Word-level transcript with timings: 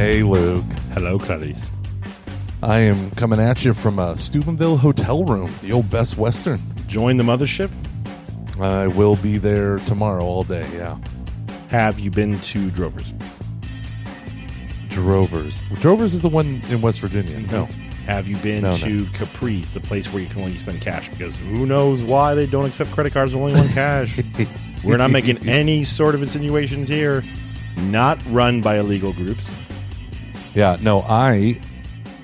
Hey, 0.00 0.22
Luke. 0.22 0.64
Hello, 0.94 1.18
Clarice. 1.18 1.72
I 2.62 2.78
am 2.78 3.10
coming 3.10 3.38
at 3.38 3.66
you 3.66 3.74
from 3.74 3.98
a 3.98 4.16
Steubenville 4.16 4.78
hotel 4.78 5.24
room, 5.26 5.52
the 5.60 5.72
old 5.72 5.90
Best 5.90 6.16
Western. 6.16 6.58
Join 6.86 7.18
the 7.18 7.22
mothership. 7.22 7.70
I 8.58 8.86
will 8.86 9.16
be 9.16 9.36
there 9.36 9.76
tomorrow 9.80 10.24
all 10.24 10.42
day, 10.42 10.66
yeah. 10.72 10.96
Have 11.68 12.00
you 12.00 12.10
been 12.10 12.40
to 12.40 12.70
Drovers? 12.70 13.12
Drovers. 14.88 15.62
Drovers 15.74 16.14
is 16.14 16.22
the 16.22 16.30
one 16.30 16.62
in 16.70 16.80
West 16.80 17.00
Virginia. 17.00 17.38
No. 17.52 17.66
Have 18.06 18.26
you 18.26 18.38
been 18.38 18.62
No, 18.62 18.70
no. 18.70 18.76
to 18.78 19.04
Caprice, 19.12 19.74
the 19.74 19.80
place 19.80 20.10
where 20.10 20.22
you 20.22 20.30
can 20.30 20.40
only 20.40 20.56
spend 20.56 20.80
cash? 20.80 21.10
Because 21.10 21.38
who 21.38 21.66
knows 21.66 22.02
why 22.02 22.34
they 22.34 22.46
don't 22.46 22.64
accept 22.64 22.90
credit 22.92 23.12
cards 23.12 23.34
only 23.34 23.52
one 23.52 23.68
cash? 23.68 24.18
We're 24.82 24.96
not 24.96 25.10
making 25.10 25.46
any 25.46 25.84
sort 25.84 26.14
of 26.14 26.22
insinuations 26.22 26.88
here. 26.88 27.22
Not 27.82 28.18
run 28.28 28.62
by 28.62 28.78
illegal 28.78 29.12
groups. 29.12 29.54
Yeah, 30.54 30.76
no, 30.80 31.00
I 31.02 31.60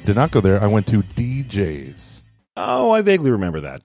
did 0.05 0.17
not 0.17 0.31
go 0.31 0.41
there. 0.41 0.63
I 0.63 0.67
went 0.67 0.87
to 0.89 1.03
DJ's. 1.03 2.23
Oh, 2.57 2.91
I 2.91 3.03
vaguely 3.03 3.31
remember 3.31 3.61
that. 3.61 3.83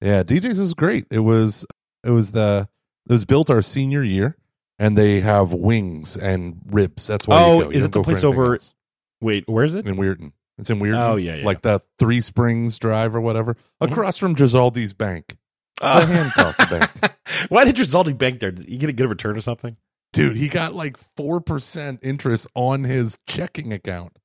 Yeah, 0.00 0.22
DJ's 0.22 0.58
is 0.58 0.74
great. 0.74 1.06
It 1.10 1.20
was 1.20 1.64
it 2.04 2.10
was 2.10 2.32
the 2.32 2.68
it 3.08 3.12
was 3.12 3.24
built 3.24 3.50
our 3.50 3.62
senior 3.62 4.02
year 4.02 4.36
and 4.78 4.96
they 4.98 5.20
have 5.20 5.52
wings 5.52 6.16
and 6.16 6.60
ribs. 6.70 7.06
That's 7.06 7.26
why 7.28 7.40
Oh, 7.42 7.58
you 7.58 7.64
go. 7.64 7.70
You 7.70 7.76
is 7.78 7.84
it 7.84 7.92
the 7.92 8.02
place 8.02 8.24
over- 8.24 8.54
else. 8.54 8.74
Wait, 9.20 9.48
where 9.48 9.64
is 9.64 9.74
it? 9.76 9.86
in 9.86 9.94
Weirton? 9.96 10.32
It's 10.58 10.68
in 10.68 10.80
Weirton. 10.80 10.98
Oh, 10.98 11.16
yeah, 11.16 11.36
yeah. 11.36 11.46
Like 11.46 11.62
the 11.62 11.80
Three 11.98 12.20
Springs 12.20 12.78
Drive 12.78 13.14
or 13.14 13.20
whatever. 13.20 13.54
Mhm. 13.80 13.90
Across 13.92 14.18
from 14.18 14.34
Gisaldi's 14.34 14.92
Bank. 14.92 15.36
The 15.80 15.86
Uh, 15.86 16.06
Hancock 16.06 16.70
Bank. 16.70 16.90
why 17.48 17.64
did 17.64 17.76
Gisaldi 17.76 18.16
bank 18.18 18.40
there? 18.40 18.50
Did 18.50 18.68
you 18.68 18.78
get 18.78 18.90
a 18.90 18.92
good 18.92 19.08
return 19.08 19.36
or 19.36 19.40
something? 19.40 19.76
Dude, 20.12 20.36
he 20.36 20.48
got 20.48 20.74
like 20.74 20.98
4% 21.16 21.98
interest 22.02 22.46
on 22.54 22.84
his 22.84 23.18
checking 23.26 23.72
account. 23.72 24.18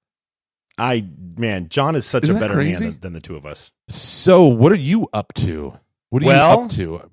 I 0.77 1.07
man, 1.37 1.69
John 1.69 1.95
is 1.95 2.05
such 2.05 2.25
Isn't 2.25 2.37
a 2.37 2.39
better 2.39 2.55
man 2.55 2.73
than, 2.73 2.99
than 2.99 3.13
the 3.13 3.19
two 3.19 3.35
of 3.35 3.45
us. 3.45 3.71
So, 3.89 4.45
what 4.45 4.71
are 4.71 4.75
you 4.75 5.07
up 5.13 5.33
to? 5.35 5.73
What 6.09 6.21
are 6.23 6.25
Well, 6.27 6.59
you 6.59 6.65
up 6.65 6.71
to? 6.71 7.09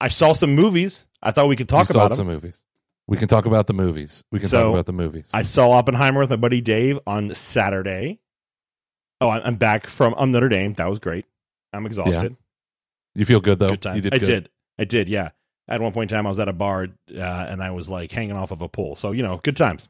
I 0.00 0.08
saw 0.08 0.32
some 0.34 0.54
movies. 0.54 1.06
I 1.22 1.32
thought 1.32 1.48
we 1.48 1.56
could 1.56 1.68
talk 1.68 1.86
saw 1.88 1.98
about 1.98 2.08
them. 2.10 2.16
some 2.18 2.26
movies. 2.28 2.64
We 3.08 3.16
can 3.16 3.26
talk 3.26 3.46
about 3.46 3.66
the 3.66 3.72
movies. 3.72 4.22
We 4.30 4.38
can 4.38 4.48
So, 4.48 4.64
talk 4.64 4.72
about 4.74 4.86
the 4.86 4.92
movies. 4.92 5.30
I 5.34 5.42
saw 5.42 5.72
Oppenheimer 5.72 6.20
with 6.20 6.30
my 6.30 6.36
buddy 6.36 6.60
Dave 6.60 7.00
on 7.06 7.34
Saturday. 7.34 8.20
Oh, 9.20 9.30
I'm 9.30 9.56
back 9.56 9.88
from 9.88 10.14
um, 10.16 10.30
Notre 10.30 10.48
Dame. 10.48 10.74
That 10.74 10.88
was 10.88 11.00
great. 11.00 11.24
I'm 11.72 11.86
exhausted. 11.86 12.36
you 13.16 13.24
feel 13.24 13.40
good 13.40 13.58
though? 13.58 13.70
Good 13.70 13.82
time. 13.82 13.96
You 13.96 14.02
did 14.02 14.14
I 14.14 14.18
good. 14.18 14.26
did. 14.26 14.48
I 14.78 14.84
did. 14.84 15.08
Yeah. 15.08 15.30
At 15.68 15.80
one 15.80 15.92
point 15.92 16.10
in 16.10 16.16
time, 16.16 16.26
I 16.26 16.30
was 16.30 16.38
at 16.38 16.48
a 16.48 16.52
bar 16.52 16.84
uh, 17.14 17.20
and 17.20 17.62
I 17.62 17.70
was 17.72 17.90
like 17.90 18.10
hanging 18.10 18.36
off 18.36 18.50
of 18.52 18.62
a 18.62 18.68
pole. 18.68 18.96
So 18.96 19.12
you 19.12 19.22
know, 19.22 19.38
good 19.42 19.56
times. 19.56 19.88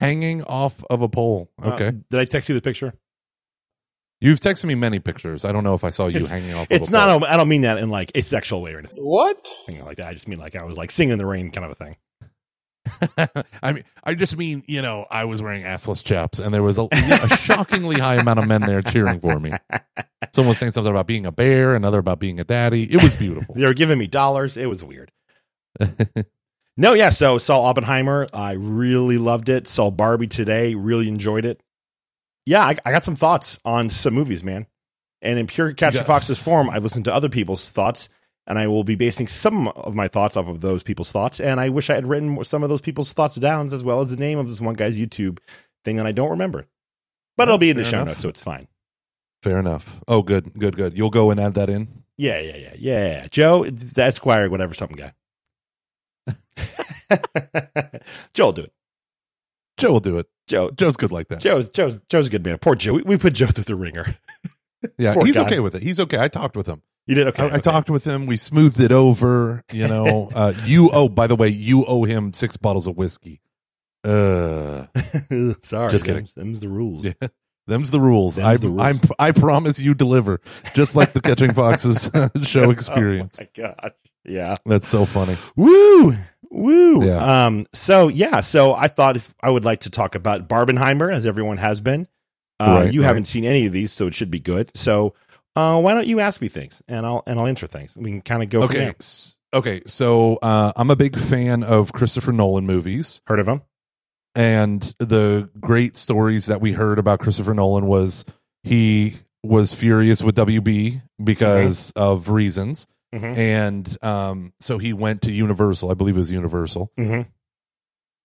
Hanging 0.00 0.42
off 0.42 0.82
of 0.90 1.00
a 1.02 1.08
pole. 1.08 1.50
Uh, 1.62 1.70
Okay. 1.74 1.92
did 2.10 2.20
I 2.20 2.24
text 2.24 2.48
you 2.48 2.54
the 2.54 2.60
picture? 2.60 2.92
You've 4.20 4.40
texted 4.40 4.64
me 4.64 4.74
many 4.74 4.98
pictures. 5.00 5.44
I 5.44 5.52
don't 5.52 5.64
know 5.64 5.74
if 5.74 5.84
I 5.84 5.90
saw 5.90 6.06
you 6.06 6.16
It's- 6.16 6.30
hanging 6.30 6.54
off 6.54 6.66
It's 6.70 6.88
of 6.88 6.94
a 6.94 6.96
not. 6.96 7.20
pole. 7.20 7.28
I 7.28 7.36
don't 7.36 7.48
mean 7.48 7.62
that 7.62 7.78
in 7.78 7.90
like 7.90 8.10
a 8.14 8.22
sexual 8.22 8.62
way 8.62 8.72
or 8.74 8.78
anything 8.78 8.98
What? 9.02 9.48
like 9.84 9.98
that. 9.98 10.08
I 10.08 10.14
just 10.14 10.28
mean 10.28 10.38
like 10.38 10.56
I 10.56 10.64
was 10.64 10.76
like 10.78 10.90
singing 10.90 11.12
in 11.12 11.18
the 11.18 11.26
rain 11.26 11.50
kind 11.50 11.64
of 11.64 11.70
a 11.70 11.74
thing. 11.74 11.96
I 13.62 13.72
mean, 13.72 13.84
I 14.02 14.14
just 14.14 14.36
mean, 14.36 14.62
you 14.66 14.82
know, 14.82 15.06
I 15.10 15.24
was 15.24 15.40
wearing 15.42 15.62
assless 15.62 16.04
chaps, 16.04 16.38
and 16.38 16.52
there 16.52 16.62
was 16.62 16.78
a, 16.78 16.86
a 16.92 17.28
shockingly 17.36 17.98
high 17.98 18.16
amount 18.16 18.38
of 18.38 18.46
men 18.46 18.60
there 18.60 18.82
cheering 18.82 19.20
for 19.20 19.40
me. 19.40 19.52
Someone 20.32 20.50
was 20.50 20.58
saying 20.58 20.72
something 20.72 20.90
about 20.90 21.06
being 21.06 21.26
a 21.26 21.32
bear, 21.32 21.74
another 21.74 21.98
about 21.98 22.18
being 22.18 22.40
a 22.40 22.44
daddy. 22.44 22.84
It 22.84 23.02
was 23.02 23.14
beautiful. 23.14 23.54
They 23.58 23.64
were 23.64 23.74
giving 23.74 23.98
me 23.98 24.06
dollars. 24.06 24.56
It 24.56 24.66
was 24.66 24.84
weird. 24.84 25.12
No, 26.76 26.92
yeah. 26.94 27.10
So 27.10 27.38
saw 27.38 27.62
Oppenheimer. 27.62 28.26
I 28.32 28.52
really 28.52 29.18
loved 29.18 29.48
it. 29.48 29.68
Saw 29.68 29.90
Barbie 29.90 30.26
today. 30.26 30.74
Really 30.74 31.08
enjoyed 31.08 31.44
it. 31.44 31.62
Yeah, 32.46 32.62
I, 32.64 32.76
I 32.84 32.90
got 32.90 33.04
some 33.04 33.16
thoughts 33.16 33.58
on 33.64 33.90
some 33.90 34.14
movies, 34.14 34.42
man. 34.42 34.66
And 35.22 35.38
in 35.38 35.46
pure 35.46 35.72
Catch 35.72 35.94
You 35.94 36.00
the 36.00 36.04
Fox's 36.04 36.42
form, 36.42 36.68
I've 36.68 36.82
listened 36.82 37.06
to 37.06 37.14
other 37.14 37.28
people's 37.28 37.70
thoughts, 37.70 38.08
and 38.46 38.58
I 38.58 38.66
will 38.68 38.84
be 38.84 38.94
basing 38.94 39.26
some 39.26 39.68
of 39.68 39.94
my 39.94 40.08
thoughts 40.08 40.36
off 40.36 40.48
of 40.48 40.60
those 40.60 40.82
people's 40.82 41.10
thoughts. 41.12 41.40
And 41.40 41.58
I 41.60 41.68
wish 41.70 41.88
I 41.90 41.94
had 41.94 42.06
written 42.06 42.42
some 42.44 42.62
of 42.62 42.68
those 42.68 42.82
people's 42.82 43.12
thoughts 43.12 43.36
down, 43.36 43.66
as 43.72 43.82
well 43.84 44.00
as 44.00 44.10
the 44.10 44.16
name 44.16 44.38
of 44.38 44.48
this 44.48 44.60
one 44.60 44.74
guy's 44.74 44.98
YouTube 44.98 45.38
thing 45.84 45.96
that 45.96 46.06
I 46.06 46.12
don't 46.12 46.30
remember. 46.30 46.66
But 47.36 47.48
it'll 47.48 47.58
be 47.58 47.70
in 47.70 47.76
the 47.76 47.82
Fair 47.84 47.90
show 47.90 47.96
enough. 47.98 48.08
notes, 48.08 48.20
so 48.20 48.28
it's 48.28 48.40
fine. 48.40 48.68
Fair 49.42 49.58
enough. 49.58 50.00
Oh, 50.06 50.22
good, 50.22 50.52
good, 50.58 50.76
good. 50.76 50.96
You'll 50.96 51.10
go 51.10 51.30
and 51.30 51.40
add 51.40 51.54
that 51.54 51.68
in. 51.68 52.04
Yeah, 52.16 52.40
yeah, 52.40 52.56
yeah, 52.56 52.74
yeah. 52.78 53.26
Joe, 53.30 53.64
it's 53.64 53.92
the 53.92 54.02
Esquire, 54.04 54.48
whatever, 54.48 54.72
something 54.74 54.96
guy. 54.96 55.12
Joe 58.34 58.46
will 58.46 58.52
do 58.52 58.62
it. 58.62 58.72
Joe 59.76 59.92
will 59.92 60.00
do 60.00 60.18
it. 60.18 60.28
Joe, 60.46 60.70
Joe's 60.70 60.96
good 60.96 61.10
like 61.12 61.28
that. 61.28 61.40
Joe's 61.40 61.68
Joe's 61.70 61.98
Joe's 62.08 62.26
a 62.28 62.30
good 62.30 62.44
man. 62.44 62.58
Poor 62.58 62.74
Joe. 62.74 62.94
We, 62.94 63.02
we 63.02 63.16
put 63.16 63.32
Joe 63.32 63.46
through 63.46 63.64
the 63.64 63.74
ringer. 63.74 64.16
yeah, 64.98 65.14
poor 65.14 65.24
he's 65.26 65.34
guy. 65.34 65.42
okay 65.44 65.60
with 65.60 65.74
it. 65.74 65.82
He's 65.82 65.98
okay. 66.00 66.18
I 66.18 66.28
talked 66.28 66.56
with 66.56 66.66
him. 66.66 66.82
You 67.06 67.14
did 67.14 67.28
okay. 67.28 67.42
I, 67.42 67.46
I 67.46 67.48
okay. 67.50 67.60
talked 67.60 67.90
with 67.90 68.04
him. 68.04 68.26
We 68.26 68.36
smoothed 68.36 68.80
it 68.80 68.92
over. 68.92 69.62
You 69.72 69.88
know, 69.88 70.30
uh, 70.34 70.52
you 70.64 70.90
owe. 70.90 71.08
By 71.08 71.26
the 71.26 71.36
way, 71.36 71.48
you 71.48 71.84
owe 71.84 72.04
him 72.04 72.32
six 72.32 72.56
bottles 72.56 72.86
of 72.86 72.96
whiskey. 72.96 73.40
Uh, 74.04 74.86
Sorry, 75.62 75.90
Just 75.90 76.04
kidding. 76.04 76.16
Them's, 76.24 76.34
them's 76.34 76.60
the 76.60 76.68
rules. 76.68 77.06
Yeah. 77.06 77.28
them's 77.66 77.90
the 77.90 78.00
rules. 78.00 78.36
Them's 78.36 78.46
I, 78.46 78.56
the 78.58 78.68
rules. 78.68 78.82
I'm, 78.82 78.96
I 79.18 79.32
promise 79.32 79.78
you 79.80 79.94
deliver, 79.94 80.42
just 80.74 80.94
like 80.94 81.14
the 81.14 81.22
Catching 81.22 81.54
Foxes 81.54 82.10
show 82.42 82.70
experience. 82.70 83.38
Oh 83.40 83.44
my 83.44 83.48
gosh. 83.54 83.92
Yeah. 84.26 84.54
That's 84.66 84.88
so 84.88 85.06
funny. 85.06 85.36
Woo. 85.56 86.14
Woo. 86.50 87.02
Yeah. 87.06 87.46
Um. 87.46 87.66
So 87.72 88.08
yeah. 88.08 88.40
So 88.40 88.74
I 88.74 88.88
thought 88.88 89.16
if 89.16 89.34
I 89.40 89.48
would 89.48 89.64
like 89.64 89.80
to 89.80 89.90
talk 89.90 90.14
about 90.14 90.48
Barbenheimer, 90.50 91.10
as 91.10 91.24
everyone 91.24 91.56
has 91.56 91.80
been. 91.80 92.06
Uh, 92.60 92.82
Right, 92.84 92.92
you 92.92 93.00
right. 93.00 93.06
haven't 93.06 93.24
seen 93.24 93.44
any 93.44 93.64
of 93.64 93.72
these, 93.72 93.90
so 93.90 94.06
it 94.06 94.14
should 94.14 94.30
be 94.30 94.38
good. 94.38 94.70
So, 94.76 95.14
uh, 95.56 95.80
why 95.80 95.94
don't 95.94 96.06
you 96.06 96.20
ask 96.20 96.40
me 96.40 96.48
things, 96.48 96.82
and 96.88 97.04
I'll 97.06 97.22
and 97.26 97.38
I'll 97.38 97.46
answer 97.46 97.66
things. 97.66 97.96
We 97.96 98.10
can 98.10 98.20
kind 98.22 98.42
of 98.42 98.48
go 98.48 98.60
from 98.66 98.70
Okay. 98.76 98.78
there. 98.84 98.94
s- 99.00 99.38
Okay. 99.54 99.82
So 99.86 100.36
uh, 100.42 100.72
I'm 100.74 100.90
a 100.90 100.96
big 100.96 101.16
fan 101.16 101.62
of 101.62 101.92
Christopher 101.92 102.32
Nolan 102.32 102.66
movies. 102.66 103.20
Heard 103.26 103.40
of 103.40 103.48
him? 103.48 103.62
and 104.36 104.82
the 104.98 105.48
great 105.60 105.96
stories 105.96 106.46
that 106.46 106.60
we 106.60 106.72
heard 106.72 106.98
about 106.98 107.20
Christopher 107.20 107.54
Nolan 107.54 107.86
was 107.86 108.24
he 108.64 109.14
was 109.44 109.72
furious 109.72 110.22
with 110.24 110.34
WB 110.34 111.02
because 111.22 111.92
of 111.92 112.30
reasons, 112.30 112.88
Mhm. 113.14 113.36
and 113.36 114.04
um, 114.04 114.52
so 114.58 114.78
he 114.78 114.92
went 114.92 115.22
to 115.22 115.30
Universal. 115.30 115.90
I 115.92 115.94
believe 115.94 116.16
it 116.16 116.18
was 116.18 116.32
Universal, 116.32 116.90
Mm-hmm. 116.98 117.28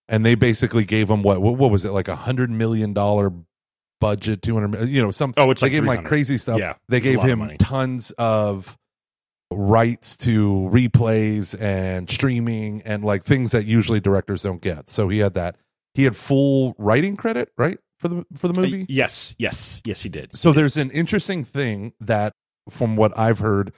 and 0.07 0.25
they 0.25 0.33
basically 0.33 0.83
gave 0.85 1.09
him 1.11 1.21
what? 1.21 1.41
What, 1.43 1.57
what 1.57 1.69
was 1.69 1.85
it? 1.85 1.91
Like 1.91 2.07
a 2.07 2.15
hundred 2.15 2.49
million 2.49 2.93
dollar 2.93 3.31
budget, 3.99 4.41
two 4.41 4.53
hundred. 4.53 4.89
You 4.89 5.01
know, 5.01 5.11
some. 5.11 5.33
Oh, 5.37 5.51
it's 5.51 5.61
they 5.61 5.65
like 5.65 5.71
gave 5.71 5.81
him 5.83 5.87
like 5.87 6.05
crazy 6.05 6.37
stuff. 6.37 6.59
Yeah, 6.59 6.75
they 6.87 6.99
gave 6.99 7.17
lot 7.17 7.29
of 7.29 7.39
him 7.39 7.57
tons 7.57 8.11
of 8.17 8.77
rights 9.51 10.17
to 10.17 10.69
replays 10.71 11.59
and 11.59 12.09
streaming 12.09 12.81
and 12.83 13.03
like 13.03 13.23
things 13.23 13.51
that 13.51 13.65
usually 13.65 13.99
directors 13.99 14.43
don't 14.43 14.61
get. 14.61 14.89
So 14.89 15.09
he 15.09 15.19
had 15.19 15.33
that. 15.35 15.57
He 15.95 16.03
had 16.03 16.15
full 16.15 16.75
writing 16.77 17.17
credit, 17.17 17.51
right, 17.57 17.79
for 17.97 18.07
the 18.07 18.25
for 18.35 18.47
the 18.47 18.59
movie. 18.61 18.83
Uh, 18.83 18.85
yes, 18.89 19.35
yes, 19.39 19.81
yes. 19.85 20.01
He 20.03 20.09
did. 20.09 20.35
So 20.37 20.51
there's 20.51 20.77
an 20.77 20.91
interesting 20.91 21.43
thing 21.43 21.93
that, 21.99 22.33
from 22.69 22.95
what 22.95 23.17
I've 23.17 23.39
heard 23.39 23.73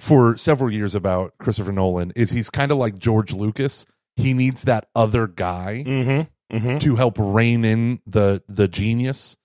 for 0.00 0.36
several 0.36 0.72
years 0.72 0.94
about 0.94 1.38
Christopher 1.38 1.72
Nolan, 1.72 2.12
is 2.16 2.30
he's 2.30 2.50
kind 2.50 2.72
of 2.72 2.78
like 2.78 2.98
George 2.98 3.32
Lucas. 3.32 3.86
He 4.16 4.34
needs 4.34 4.64
that 4.64 4.88
other 4.94 5.26
guy 5.26 5.84
Mm-hmm. 5.86 6.56
Mm-hmm. 6.56 6.78
to 6.78 6.96
help 6.96 7.14
rein 7.18 7.64
in 7.64 8.00
the 8.06 8.42
the 8.48 8.68
genius 8.68 9.38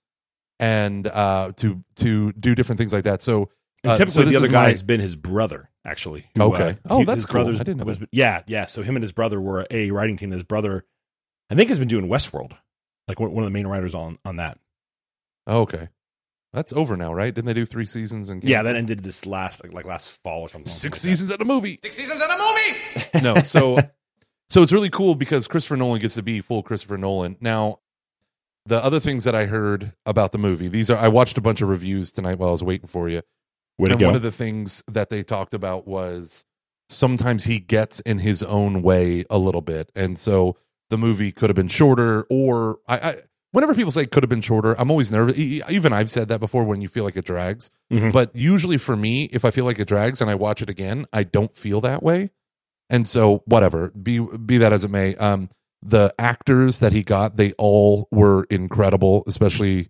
and 0.60 1.08
uh 1.08 1.52
to 1.58 1.84
to 1.98 2.32
do 2.34 2.56
different 2.56 2.78
things 2.78 2.94
like 2.94 3.04
that. 3.04 3.22
So 3.22 3.50
And 3.84 3.94
uh, 3.94 3.96
typically, 3.98 4.24
so 4.26 4.30
the 4.30 4.36
other 4.38 4.48
guy 4.48 4.64
my- 4.66 4.70
has 4.72 4.84
been 4.84 5.00
his 5.00 5.16
brother, 5.16 5.70
actually. 5.86 6.26
who, 6.36 6.44
Okay. 6.54 6.70
uh, 6.70 6.76
Oh, 6.90 7.00
he- 7.00 7.06
that's 7.06 7.18
his 7.18 7.26
cool. 7.26 7.34
brother's 7.34 7.60
I 7.60 7.64
didn't 7.64 7.78
know 7.80 7.86
was, 7.86 8.00
that. 8.00 8.10
Yeah, 8.12 8.42
yeah. 8.48 8.66
So 8.66 8.82
him 8.82 8.96
and 8.96 9.04
his 9.04 9.12
brother 9.12 9.40
were 9.40 9.68
a 9.70 9.92
writing 9.92 10.18
team. 10.18 10.32
His 10.32 10.44
brother, 10.44 10.86
I 11.50 11.56
think, 11.56 11.70
has 11.70 11.80
been 11.80 11.88
doing 11.88 12.08
Westworld, 12.08 12.54
like 13.08 13.20
one 13.20 13.32
one 13.34 13.44
of 13.44 13.48
the 13.50 13.54
main 13.54 13.68
writers 13.68 13.94
on 13.96 14.18
on 14.26 14.38
that. 14.38 14.58
Oh, 15.46 15.62
okay. 15.62 15.90
That's 16.54 16.74
over 16.74 16.98
now, 16.98 17.14
right? 17.14 17.34
Didn't 17.34 17.46
they 17.46 17.54
do 17.54 17.66
three 17.66 17.86
seasons 17.86 18.30
and 18.30 18.44
Yeah, 18.44 18.64
that 18.64 18.76
ended 18.76 19.00
this 19.04 19.26
last 19.26 19.64
like, 19.64 19.74
like 19.74 19.86
last 19.86 20.24
fall 20.24 20.42
or 20.44 20.50
something. 20.50 20.72
six 20.72 20.98
like 20.98 21.02
seasons 21.12 21.32
at 21.32 21.42
a 21.42 21.46
movie? 21.46 21.78
Six 21.84 21.96
seasons 21.96 22.22
in 22.22 22.30
a 22.32 22.38
movie. 22.38 22.78
no, 23.22 23.42
so 23.44 23.78
so 24.50 24.64
it's 24.64 24.72
really 24.72 24.90
cool 24.90 25.14
because 25.14 25.48
Christopher 25.48 25.78
Nolan 25.78 26.00
gets 26.02 26.16
to 26.16 26.24
be 26.24 26.42
full 26.42 26.64
Christopher 26.64 26.98
Nolan. 26.98 27.36
Now, 27.42 27.80
the 28.68 28.84
other 28.84 29.00
things 29.00 29.24
that 29.24 29.34
I 29.36 29.46
heard 29.46 29.94
about 30.06 30.32
the 30.32 30.38
movie, 30.38 30.68
these 30.68 30.90
are 30.90 30.98
I 30.98 31.08
watched 31.08 31.38
a 31.38 31.42
bunch 31.42 31.62
of 31.62 31.70
reviews 31.70 32.12
tonight 32.12 32.38
while 32.38 32.50
I 32.50 32.52
was 32.52 32.64
waiting 32.64 32.88
for 32.88 33.10
you. 33.10 33.22
Way 33.78 33.92
and 33.92 34.02
one 34.02 34.16
of 34.16 34.22
the 34.24 34.32
things 34.32 34.84
that 34.88 35.10
they 35.10 35.24
talked 35.24 35.54
about 35.54 35.88
was 35.88 36.46
sometimes 36.90 37.44
he 37.46 37.60
gets 37.60 38.00
in 38.02 38.20
his 38.20 38.42
own 38.44 38.82
way 38.82 39.24
a 39.30 39.38
little 39.38 39.62
bit, 39.62 39.92
and 39.96 40.18
so 40.18 40.58
the 40.90 40.98
movie 40.98 41.32
could 41.32 41.50
have 41.50 41.56
been 41.56 41.68
shorter. 41.68 42.26
Or 42.30 42.80
I, 42.88 42.98
I 42.98 43.16
whenever 43.52 43.76
people 43.76 43.92
say 43.92 44.06
could 44.06 44.24
have 44.24 44.30
been 44.30 44.42
shorter, 44.42 44.74
I'm 44.80 44.90
always 44.92 45.12
nervous. 45.12 45.38
Even 45.38 45.94
I've 45.94 46.10
said 46.10 46.28
that 46.30 46.40
before 46.40 46.64
when 46.64 46.82
you 46.82 46.88
feel 46.88 47.04
like 47.04 47.16
it 47.16 47.26
drags. 47.26 47.70
Mhm. 47.92 48.12
But 48.12 48.36
usually 48.36 48.78
for 48.78 48.96
me, 48.96 49.26
if 49.26 49.46
I 49.46 49.52
feel 49.52 49.66
like 49.66 49.80
it 49.80 49.88
drags 49.88 50.22
and 50.22 50.30
I 50.30 50.36
watch 50.36 50.62
it 50.62 50.70
again, 50.70 51.06
I 51.14 51.24
don't 51.24 51.56
feel 51.56 51.80
that 51.82 52.02
way. 52.04 52.32
And 52.90 53.08
so 53.08 53.44
whatever, 53.46 53.90
be 53.90 54.20
be 54.20 54.58
that 54.58 54.74
as 54.74 54.84
it 54.84 54.92
may, 54.92 55.16
um, 55.16 55.50
the 55.82 56.14
actors 56.20 56.80
that 56.80 56.92
he 56.94 57.04
got, 57.04 57.36
they 57.36 57.54
all 57.54 58.08
were 58.12 58.46
incredible, 58.50 59.24
especially 59.28 59.90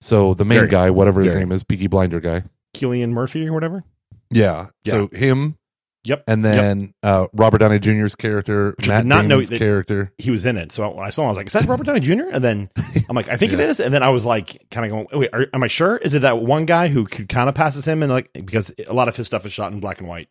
so 0.00 0.34
the 0.34 0.44
main 0.44 0.58
Very. 0.58 0.68
guy, 0.68 0.90
whatever 0.90 1.20
his 1.22 1.32
Very. 1.32 1.44
name 1.44 1.52
is, 1.52 1.62
Peaky 1.64 1.86
Blinder 1.86 2.20
guy. 2.20 2.44
Cillian 2.76 3.10
Murphy 3.10 3.46
or 3.48 3.52
whatever. 3.52 3.84
Yeah. 4.30 4.68
So 4.86 5.08
him 5.12 5.56
Yep. 6.04 6.22
and 6.28 6.44
then 6.44 6.94
uh, 7.02 7.26
Robert 7.32 7.58
Downey 7.58 7.80
Jr.'s 7.80 8.14
character, 8.14 8.74
Which 8.76 8.88
I 8.88 8.92
Matt 8.94 9.02
did 9.04 9.08
not 9.08 9.24
know 9.24 9.28
Damon's 9.36 9.48
that- 9.50 9.58
character. 9.58 10.12
he 10.18 10.30
was 10.30 10.46
in 10.46 10.56
it. 10.56 10.70
So 10.70 10.88
when 10.90 11.04
I 11.04 11.10
saw 11.10 11.22
him, 11.22 11.26
I 11.26 11.30
was 11.30 11.36
like, 11.38 11.46
is 11.48 11.52
that 11.54 11.64
Robert 11.66 11.84
Downey 11.86 11.98
Jr.? 12.00 12.28
And 12.32 12.44
then 12.44 12.70
I'm 13.08 13.16
like, 13.16 13.28
I 13.28 13.36
think 13.36 13.52
it 13.52 13.58
Yeah. 13.58 13.64
is. 13.66 13.80
And 13.80 13.92
then 13.92 14.02
I 14.04 14.10
was 14.10 14.24
like, 14.24 14.66
kind 14.70 14.84
of 14.86 14.90
going, 14.92 15.20
wait, 15.20 15.30
are, 15.32 15.46
am 15.52 15.62
I 15.64 15.66
sure? 15.66 15.96
Is 15.96 16.14
it 16.14 16.20
that 16.22 16.40
one 16.42 16.64
guy 16.64 16.88
who 16.88 17.06
could 17.06 17.28
kind 17.28 17.48
of 17.48 17.54
passes 17.56 17.84
him? 17.86 18.02
And 18.04 18.12
like, 18.12 18.30
because 18.34 18.72
a 18.86 18.92
lot 18.94 19.08
of 19.08 19.16
his 19.16 19.26
stuff 19.26 19.44
is 19.46 19.52
shot 19.52 19.72
in 19.72 19.80
black 19.80 19.98
and 19.98 20.08
white. 20.08 20.28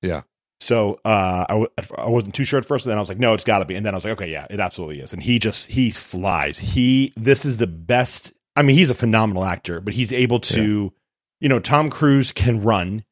Yeah. 0.00 0.22
So 0.62 1.00
uh, 1.04 1.44
I, 1.48 1.52
w- 1.52 1.68
I 1.98 2.08
wasn't 2.08 2.36
too 2.36 2.44
sure 2.44 2.56
at 2.56 2.64
first. 2.64 2.86
And 2.86 2.92
then 2.92 2.98
I 2.98 3.00
was 3.00 3.08
like, 3.08 3.18
no, 3.18 3.34
it's 3.34 3.42
got 3.42 3.58
to 3.58 3.64
be. 3.64 3.74
And 3.74 3.84
then 3.84 3.94
I 3.94 3.96
was 3.96 4.04
like, 4.04 4.12
okay, 4.12 4.30
yeah, 4.30 4.46
it 4.48 4.60
absolutely 4.60 5.00
is. 5.00 5.12
And 5.12 5.20
he 5.20 5.40
just, 5.40 5.72
he 5.72 5.90
flies. 5.90 6.56
He, 6.56 7.12
this 7.16 7.44
is 7.44 7.56
the 7.56 7.66
best. 7.66 8.32
I 8.54 8.62
mean, 8.62 8.76
he's 8.76 8.88
a 8.88 8.94
phenomenal 8.94 9.44
actor, 9.44 9.80
but 9.80 9.92
he's 9.92 10.12
able 10.12 10.38
to, 10.38 10.92
you 11.40 11.48
know, 11.48 11.58
Tom 11.58 11.90
Cruise 11.90 12.30
can 12.30 12.62
run. 12.62 13.04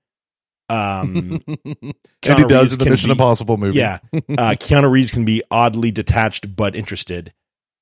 Um, 0.69 1.43
and 1.65 1.95
he 2.23 2.45
does 2.45 2.71
Reeves 2.71 2.73
in 2.75 2.79
the 2.79 2.91
Mission 2.91 3.09
be- 3.09 3.13
Impossible 3.13 3.57
movie. 3.57 3.79
yeah. 3.79 3.99
Uh, 4.15 4.19
Keanu 4.55 4.89
Reeves 4.89 5.11
can 5.11 5.25
be 5.25 5.43
oddly 5.51 5.91
detached 5.91 6.55
but 6.55 6.77
interested. 6.77 7.33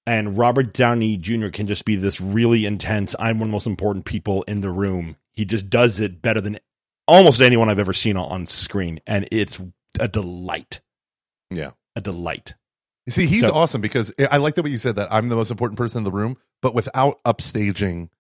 And 0.07 0.39
Robert 0.39 0.73
Downey 0.73 1.19
Jr. 1.19 1.49
can 1.49 1.67
just 1.67 1.85
be 1.85 1.95
this 1.95 2.23
really 2.23 2.65
intense, 2.65 3.15
I'm 3.19 3.39
one 3.39 3.49
of 3.49 3.51
the 3.51 3.53
most 3.53 3.67
important 3.67 4.07
people 4.07 4.45
in 4.45 4.63
the 4.63 4.71
room. 4.71 5.17
He 5.35 5.45
just 5.45 5.69
does 5.69 6.01
it 6.01 6.23
better 6.23 6.41
than 6.41 6.59
almost 7.09 7.41
anyone 7.41 7.69
I've 7.69 7.79
ever 7.81 7.93
seen 7.93 8.17
on, 8.17 8.47
screen. 8.47 9.01
And 9.07 9.27
it's 9.33 9.61
a 9.99 10.07
delight. 10.07 10.81
Yeah. 11.51 11.71
A 11.97 12.01
delight. 12.01 12.55
See, 13.09 13.27
he's 13.27 13.41
So- 13.47 13.55
awesome 13.55 13.81
because 13.81 14.13
I 14.31 14.37
like 14.37 14.55
the 14.55 14.63
way 14.63 14.71
you 14.71 14.77
said 14.77 14.97
that 14.97 15.09
I'm 15.11 15.29
the 15.31 15.35
most 15.37 15.51
important 15.51 15.79
person 15.79 15.99
in 15.99 16.05
the 16.05 16.13
room, 16.13 16.37
but 16.63 16.75
without 16.75 17.19
upstaging, 17.25 18.11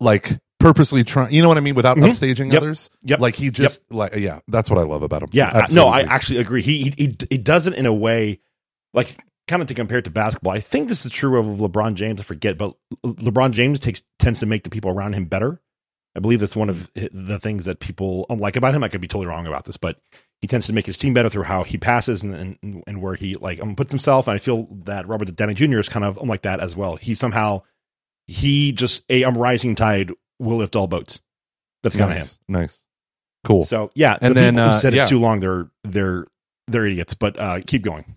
like 0.00 0.38
purposely 0.60 1.04
trying. 1.04 1.32
You 1.34 1.42
know 1.42 1.48
what 1.48 1.58
I 1.58 1.60
mean? 1.60 1.74
Without 1.74 1.96
Mhm. 1.96 2.04
upstaging 2.10 2.52
Yep. 2.52 2.62
others. 2.62 2.90
Yep. 3.02 3.20
Like 3.20 3.34
he 3.36 3.50
just 3.50 3.82
like 3.92 4.14
yeah, 4.16 4.40
that's 4.48 4.70
what 4.70 4.78
I 4.78 4.82
love 4.82 5.02
about 5.02 5.22
him. 5.24 5.28
Yeah. 5.32 5.50
Absolutely. 5.52 5.74
No, 5.74 5.88
I 5.88 6.02
actually 6.02 6.38
agree. 6.38 6.62
He, 6.62 6.84
he, 6.84 6.94
he, 6.96 7.14
he 7.30 7.38
does 7.38 7.66
it 7.66 7.74
in 7.74 7.86
a 7.86 7.92
way 7.92 8.40
like 8.92 9.16
kind 9.48 9.60
of 9.60 9.68
to 9.68 9.74
compare 9.74 9.98
it 9.98 10.04
to 10.04 10.10
basketball. 10.10 10.52
I 10.54 10.60
think 10.60 10.88
this 10.88 11.04
is 11.04 11.10
true 11.10 11.38
of 11.38 11.58
LeBron 11.58 11.94
James. 11.94 12.20
I 12.20 12.22
forget, 12.22 12.56
but 12.56 12.74
LeBron 13.04 13.52
James 13.52 13.80
takes 13.80 14.02
tends 14.18 14.40
to 14.40 14.46
make 14.46 14.62
the 14.64 14.70
people 14.70 14.90
around 14.90 15.14
him 15.14 15.26
better. 15.26 15.60
I 16.16 16.20
believe 16.20 16.40
that's 16.40 16.56
one 16.56 16.70
of 16.70 16.92
the 16.94 17.38
things 17.40 17.64
that 17.64 17.80
people 17.80 18.26
like 18.28 18.56
about 18.56 18.74
him. 18.74 18.84
I 18.84 18.88
could 18.88 19.00
be 19.00 19.08
totally 19.08 19.26
wrong 19.26 19.46
about 19.46 19.64
this, 19.64 19.76
but 19.76 19.98
he 20.40 20.46
tends 20.46 20.66
to 20.66 20.72
make 20.72 20.86
his 20.86 20.98
team 20.98 21.14
better 21.14 21.28
through 21.28 21.44
how 21.44 21.64
he 21.64 21.76
passes 21.78 22.22
and 22.22 22.56
and, 22.62 22.84
and 22.86 23.02
where 23.02 23.14
he 23.14 23.34
like 23.34 23.60
um, 23.60 23.74
puts 23.74 23.92
himself. 23.92 24.28
And 24.28 24.34
I 24.34 24.38
feel 24.38 24.68
that 24.84 25.08
Robert 25.08 25.34
Downey 25.34 25.54
Jr. 25.54 25.78
is 25.78 25.88
kind 25.88 26.04
of 26.04 26.16
like 26.18 26.42
that 26.42 26.60
as 26.60 26.76
well. 26.76 26.96
He 26.96 27.14
somehow 27.14 27.62
he 28.26 28.72
just 28.72 29.04
a 29.10 29.24
um, 29.24 29.36
rising 29.36 29.74
tide 29.74 30.12
will 30.38 30.58
lift 30.58 30.76
all 30.76 30.86
boats. 30.86 31.20
That's 31.82 31.96
kind 31.96 32.12
of 32.12 32.16
him. 32.16 32.22
nice. 32.22 32.38
Nice. 32.48 32.84
Cool. 33.44 33.64
So 33.64 33.90
yeah, 33.94 34.16
And 34.20 34.30
the 34.30 34.40
then, 34.40 34.58
uh, 34.58 34.78
said 34.78 34.94
yeah. 34.94 35.02
it's 35.02 35.10
too 35.10 35.20
long, 35.20 35.40
they're 35.40 35.70
they're 35.82 36.26
they're 36.66 36.86
idiots. 36.86 37.14
But 37.14 37.38
uh, 37.38 37.60
keep 37.66 37.82
going. 37.82 38.16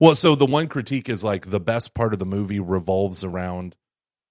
Well, 0.00 0.14
so 0.14 0.34
the 0.34 0.46
one 0.46 0.68
critique 0.68 1.08
is 1.08 1.24
like 1.24 1.50
the 1.50 1.60
best 1.60 1.94
part 1.94 2.12
of 2.12 2.18
the 2.18 2.26
movie 2.26 2.60
revolves 2.60 3.24
around 3.24 3.74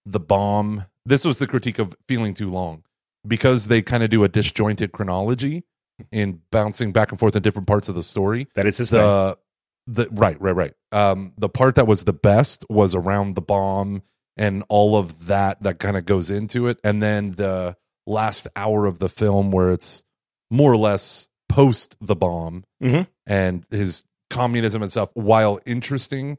the 0.05 0.19
bomb. 0.19 0.85
This 1.05 1.25
was 1.25 1.39
the 1.39 1.47
critique 1.47 1.79
of 1.79 1.95
feeling 2.07 2.33
too 2.33 2.49
long 2.49 2.83
because 3.27 3.67
they 3.67 3.81
kind 3.81 4.03
of 4.03 4.09
do 4.09 4.23
a 4.23 4.29
disjointed 4.29 4.91
chronology 4.91 5.63
in 6.11 6.41
bouncing 6.51 6.91
back 6.91 7.11
and 7.11 7.19
forth 7.19 7.35
in 7.35 7.41
different 7.41 7.67
parts 7.67 7.89
of 7.89 7.95
the 7.95 8.03
story. 8.03 8.47
That 8.55 8.65
is 8.65 8.77
his 8.77 8.89
thing. 8.89 8.99
The 8.99 9.37
the 9.85 10.07
right, 10.11 10.39
right, 10.39 10.55
right. 10.55 10.73
Um, 10.93 11.33
the 11.37 11.49
part 11.49 11.75
that 11.75 11.87
was 11.87 12.05
the 12.05 12.13
best 12.13 12.65
was 12.69 12.95
around 12.95 13.35
the 13.35 13.41
bomb 13.41 14.03
and 14.37 14.63
all 14.69 14.95
of 14.95 15.27
that 15.27 15.61
that 15.63 15.77
kind 15.79 15.97
of 15.97 16.05
goes 16.05 16.31
into 16.31 16.67
it, 16.67 16.79
and 16.83 17.01
then 17.01 17.33
the 17.33 17.75
last 18.07 18.47
hour 18.55 18.85
of 18.85 18.99
the 18.99 19.09
film 19.09 19.51
where 19.51 19.71
it's 19.71 20.03
more 20.49 20.71
or 20.71 20.77
less 20.77 21.27
post 21.49 21.95
the 22.01 22.15
bomb 22.15 22.63
Mhm. 22.81 23.07
and 23.27 23.65
his 23.69 24.05
communism 24.29 24.81
and 24.81 24.89
stuff, 24.89 25.11
while 25.13 25.59
interesting, 25.65 26.37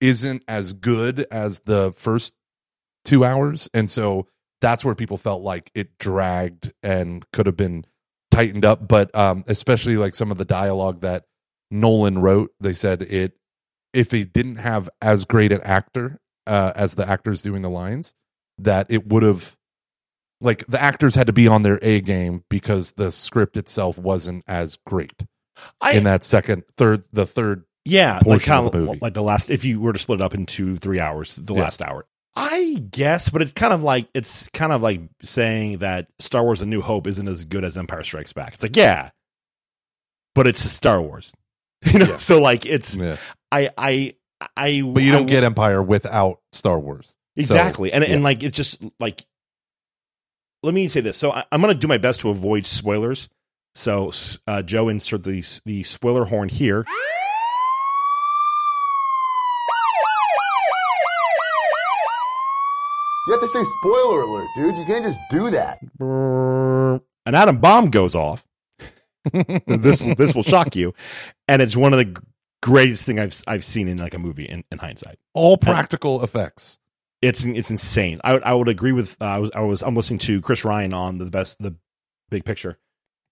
isn't 0.00 0.42
as 0.48 0.72
good 0.72 1.26
as 1.30 1.60
the 1.66 1.92
first 1.96 2.34
two 3.04 3.24
hours. 3.24 3.68
And 3.74 3.90
so 3.90 4.26
that's 4.60 4.84
where 4.84 4.94
people 4.94 5.16
felt 5.16 5.42
like 5.42 5.70
it 5.74 5.98
dragged 5.98 6.72
and 6.82 7.24
could 7.32 7.46
have 7.46 7.56
been 7.56 7.84
tightened 8.30 8.64
up. 8.64 8.86
But 8.88 9.14
um, 9.14 9.44
especially 9.46 9.96
like 9.96 10.14
some 10.14 10.30
of 10.30 10.38
the 10.38 10.44
dialogue 10.44 11.00
that 11.02 11.24
Nolan 11.70 12.18
wrote, 12.18 12.52
they 12.60 12.74
said 12.74 13.02
it, 13.02 13.32
if 13.92 14.10
he 14.10 14.24
didn't 14.24 14.56
have 14.56 14.88
as 15.00 15.24
great 15.24 15.52
an 15.52 15.60
actor 15.62 16.18
uh, 16.46 16.72
as 16.74 16.94
the 16.94 17.08
actors 17.08 17.42
doing 17.42 17.62
the 17.62 17.70
lines, 17.70 18.14
that 18.58 18.86
it 18.90 19.06
would 19.06 19.22
have 19.22 19.56
like 20.40 20.66
the 20.66 20.80
actors 20.80 21.14
had 21.14 21.26
to 21.28 21.32
be 21.32 21.48
on 21.48 21.62
their 21.62 21.78
A 21.82 22.00
game 22.00 22.44
because 22.50 22.92
the 22.92 23.10
script 23.10 23.56
itself 23.56 23.96
wasn't 23.98 24.44
as 24.46 24.78
great 24.86 25.24
I, 25.80 25.92
in 25.92 26.04
that 26.04 26.24
second, 26.24 26.64
third, 26.76 27.04
the 27.12 27.24
third. 27.26 27.64
yeah, 27.84 28.14
like 28.16 28.24
portion 28.24 28.52
kind 28.52 28.66
of 28.66 28.72
the 28.72 28.78
movie. 28.78 28.98
like 29.00 29.14
the 29.14 29.22
last. 29.22 29.50
If 29.50 29.64
you 29.64 29.80
were 29.80 29.92
to 29.92 29.98
split 29.98 30.20
it 30.20 30.24
up 30.24 30.34
into 30.34 30.76
three 30.76 30.98
hours, 31.00 31.36
the 31.36 31.54
Yeah. 31.54 31.62
last 31.62 31.80
hour, 31.80 32.04
I 32.36 32.82
guess. 32.90 33.28
But 33.28 33.42
it's 33.42 33.52
kind 33.52 33.72
of 33.72 33.82
like 33.82 34.08
it's 34.14 34.48
kind 34.52 34.72
of 34.72 34.82
like 34.82 35.00
saying 35.22 35.78
that 35.78 36.08
Star 36.18 36.42
Wars: 36.42 36.60
A 36.62 36.66
New 36.66 36.80
Hope 36.80 37.06
isn't 37.06 37.28
as 37.28 37.44
good 37.44 37.64
as 37.64 37.76
Empire 37.78 38.02
Strikes 38.02 38.32
Back. 38.32 38.54
It's 38.54 38.62
like 38.62 38.76
yeah, 38.76 39.10
but 40.34 40.46
it's 40.46 40.60
Star 40.60 41.00
Wars. 41.00 41.32
You 41.92 41.98
know, 41.98 42.06
Yeah. 42.06 42.16
so 42.16 42.40
like 42.40 42.64
it's 42.64 42.96
Yeah. 42.96 43.16
I 43.52 43.68
I 43.76 44.14
I. 44.56 44.80
But 44.82 45.02
you 45.02 45.12
don't 45.12 45.22
I- 45.28 45.32
get 45.32 45.44
Empire 45.44 45.82
without 45.82 46.40
Star 46.52 46.78
Wars. 46.78 47.14
Exactly. 47.36 47.92
and 47.92 48.02
yeah. 48.04 48.14
and 48.14 48.22
like 48.22 48.42
it's 48.42 48.56
just 48.56 48.82
like 49.00 49.22
let 50.62 50.72
me 50.72 50.88
say 50.88 51.00
this. 51.02 51.18
So 51.18 51.30
I, 51.32 51.44
I'm 51.52 51.60
going 51.60 51.74
to 51.74 51.78
do 51.78 51.86
my 51.88 51.98
best 51.98 52.20
to 52.20 52.30
avoid 52.30 52.64
spoilers. 52.64 53.28
So 53.74 54.12
uh, 54.46 54.62
Joe 54.62 54.88
insert 54.88 55.24
the 55.24 55.44
the 55.66 55.82
spoiler 55.82 56.24
horn 56.24 56.48
here. 56.48 56.86
You 63.26 63.32
have 63.32 63.40
to 63.40 63.48
say 63.48 63.64
spoiler 63.80 64.20
alert, 64.20 64.48
dude. 64.54 64.76
You 64.76 64.84
can't 64.84 65.04
just 65.04 65.18
do 65.30 65.50
that. 65.50 65.78
An 67.26 67.34
atom 67.34 67.58
bomb 67.58 67.90
goes 67.90 68.14
off. 68.14 68.46
this 69.66 70.02
will 70.02 70.14
this 70.14 70.34
will 70.34 70.42
shock 70.42 70.76
you, 70.76 70.92
and 71.48 71.62
it's 71.62 71.74
one 71.74 71.94
of 71.94 71.98
the 71.98 72.22
greatest 72.62 73.06
thing 73.06 73.18
I've 73.18 73.42
I've 73.46 73.64
seen 73.64 73.88
in 73.88 73.96
like 73.96 74.12
a 74.12 74.18
movie 74.18 74.44
in, 74.44 74.64
in 74.70 74.76
hindsight. 74.76 75.18
All 75.32 75.56
practical 75.56 76.22
effects. 76.22 76.78
It's 77.22 77.42
it's 77.44 77.70
insane. 77.70 78.20
I 78.22 78.34
would 78.34 78.42
I 78.42 78.52
would 78.52 78.68
agree 78.68 78.92
with 78.92 79.16
uh, 79.22 79.24
I 79.24 79.38
was 79.38 79.50
I 79.54 79.60
was 79.60 79.82
I'm 79.82 79.94
listening 79.94 80.18
to 80.20 80.42
Chris 80.42 80.62
Ryan 80.62 80.92
on 80.92 81.16
the 81.16 81.24
best 81.24 81.56
the 81.62 81.74
big 82.30 82.44
picture, 82.44 82.78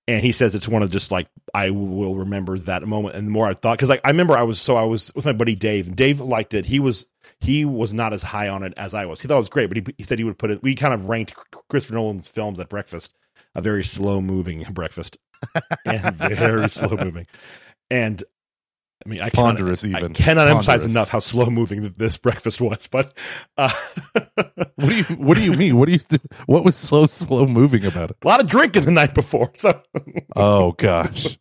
and 0.08 0.24
he 0.24 0.32
says 0.32 0.54
it's 0.54 0.66
one 0.68 0.82
of 0.82 0.90
just 0.90 1.10
like 1.10 1.28
I 1.52 1.68
will 1.68 2.14
remember 2.14 2.56
that 2.60 2.82
moment. 2.86 3.14
And 3.16 3.26
the 3.26 3.30
more 3.30 3.46
I 3.46 3.52
thought, 3.52 3.76
because 3.76 3.90
like 3.90 4.00
I 4.04 4.08
remember 4.08 4.38
I 4.38 4.44
was 4.44 4.58
so 4.58 4.76
I 4.76 4.84
was 4.84 5.12
with 5.14 5.26
my 5.26 5.34
buddy 5.34 5.54
Dave. 5.54 5.88
and 5.88 5.96
Dave 5.96 6.20
liked 6.20 6.54
it. 6.54 6.64
He 6.64 6.80
was 6.80 7.06
he 7.40 7.64
was 7.64 7.92
not 7.92 8.12
as 8.12 8.22
high 8.22 8.48
on 8.48 8.62
it 8.62 8.74
as 8.76 8.94
I 8.94 9.06
was. 9.06 9.20
He 9.20 9.28
thought 9.28 9.34
it 9.34 9.38
was 9.38 9.48
great, 9.48 9.66
but 9.68 9.76
he 9.78 9.84
he 9.98 10.04
said 10.04 10.18
he 10.18 10.24
would 10.24 10.38
put 10.38 10.50
it. 10.50 10.62
We 10.62 10.74
kind 10.74 10.94
of 10.94 11.08
ranked 11.08 11.34
Christopher 11.68 11.94
Nolan's 11.94 12.28
films 12.28 12.58
at 12.60 12.68
breakfast, 12.68 13.14
a 13.54 13.60
very 13.62 13.84
slow 13.84 14.20
moving 14.20 14.64
breakfast, 14.72 15.16
and 15.84 16.16
very 16.16 16.68
slow 16.70 16.96
moving, 16.96 17.26
and. 17.90 18.22
I 19.04 19.08
mean, 19.08 19.20
I 19.20 19.30
cannot, 19.30 19.56
Ponderous 19.56 19.84
I 19.84 19.88
even. 19.88 20.12
cannot 20.14 20.46
emphasize 20.46 20.84
enough 20.84 21.08
how 21.08 21.18
slow 21.18 21.46
moving 21.50 21.92
this 21.96 22.16
breakfast 22.16 22.60
was. 22.60 22.86
But 22.86 23.18
uh, 23.58 23.68
What 24.76 24.88
do 24.88 24.94
you 24.94 25.02
What 25.16 25.36
do 25.36 25.42
you 25.42 25.54
mean? 25.54 25.76
What 25.76 25.86
do 25.88 25.92
you? 25.94 25.98
What 26.46 26.64
was 26.64 26.76
so 26.76 27.06
slow 27.06 27.46
moving 27.48 27.84
about 27.84 28.10
it? 28.12 28.16
a 28.22 28.28
lot 28.28 28.40
of 28.40 28.46
drinking 28.46 28.84
the 28.84 28.92
night 28.92 29.12
before. 29.12 29.50
So, 29.54 29.82
Oh 30.36 30.70
gosh. 30.70 31.36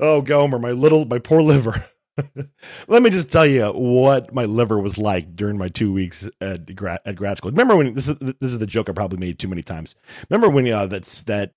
oh, 0.00 0.22
Gomer, 0.22 0.58
my 0.58 0.72
little, 0.72 1.04
my 1.04 1.20
poor 1.20 1.40
liver. 1.40 1.84
Let 2.88 3.02
me 3.02 3.10
just 3.10 3.30
tell 3.30 3.46
you 3.46 3.66
what 3.72 4.34
my 4.34 4.44
liver 4.44 4.78
was 4.78 4.98
like 4.98 5.36
during 5.36 5.58
my 5.58 5.68
two 5.68 5.92
weeks 5.92 6.28
at 6.40 6.74
grad, 6.74 7.00
at 7.04 7.16
grad 7.16 7.38
school. 7.38 7.50
Remember 7.50 7.76
when 7.76 7.94
this 7.94 8.08
is 8.08 8.16
this 8.16 8.52
is 8.52 8.58
the 8.58 8.66
joke 8.66 8.88
I 8.88 8.92
probably 8.92 9.18
made 9.18 9.38
too 9.38 9.48
many 9.48 9.62
times. 9.62 9.94
Remember 10.28 10.48
when 10.48 10.70
uh, 10.70 10.86
that's 10.86 11.22
that 11.22 11.52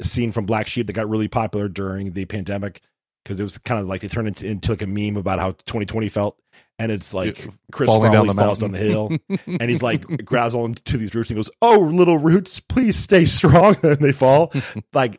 scene 0.00 0.32
from 0.32 0.46
Black 0.46 0.66
Sheep 0.66 0.86
that 0.86 0.92
got 0.92 1.08
really 1.08 1.28
popular 1.28 1.68
during 1.68 2.12
the 2.12 2.24
pandemic 2.24 2.80
because 3.22 3.38
it 3.38 3.42
was 3.42 3.58
kind 3.58 3.80
of 3.80 3.86
like 3.86 4.00
they 4.00 4.08
turned 4.08 4.28
into, 4.28 4.46
into 4.46 4.72
like 4.72 4.82
a 4.82 4.86
meme 4.86 5.16
about 5.16 5.38
how 5.38 5.52
2020 5.52 6.08
felt, 6.08 6.40
and 6.78 6.90
it's 6.90 7.14
like 7.14 7.48
Chris 7.70 7.86
falling 7.86 8.12
Farley 8.12 8.28
down 8.28 8.36
the 8.36 8.42
falls 8.42 8.58
down 8.58 8.72
mountain. 8.72 9.20
the 9.28 9.36
hill, 9.36 9.56
and 9.60 9.70
he's 9.70 9.82
like 9.82 10.02
grabs 10.24 10.54
onto 10.54 10.98
these 10.98 11.14
roots 11.14 11.30
and 11.30 11.36
goes, 11.36 11.50
"Oh, 11.60 11.78
little 11.78 12.18
roots, 12.18 12.60
please 12.60 12.96
stay 12.96 13.24
strong." 13.24 13.76
and 13.82 13.98
they 13.98 14.12
fall. 14.12 14.52
like 14.92 15.18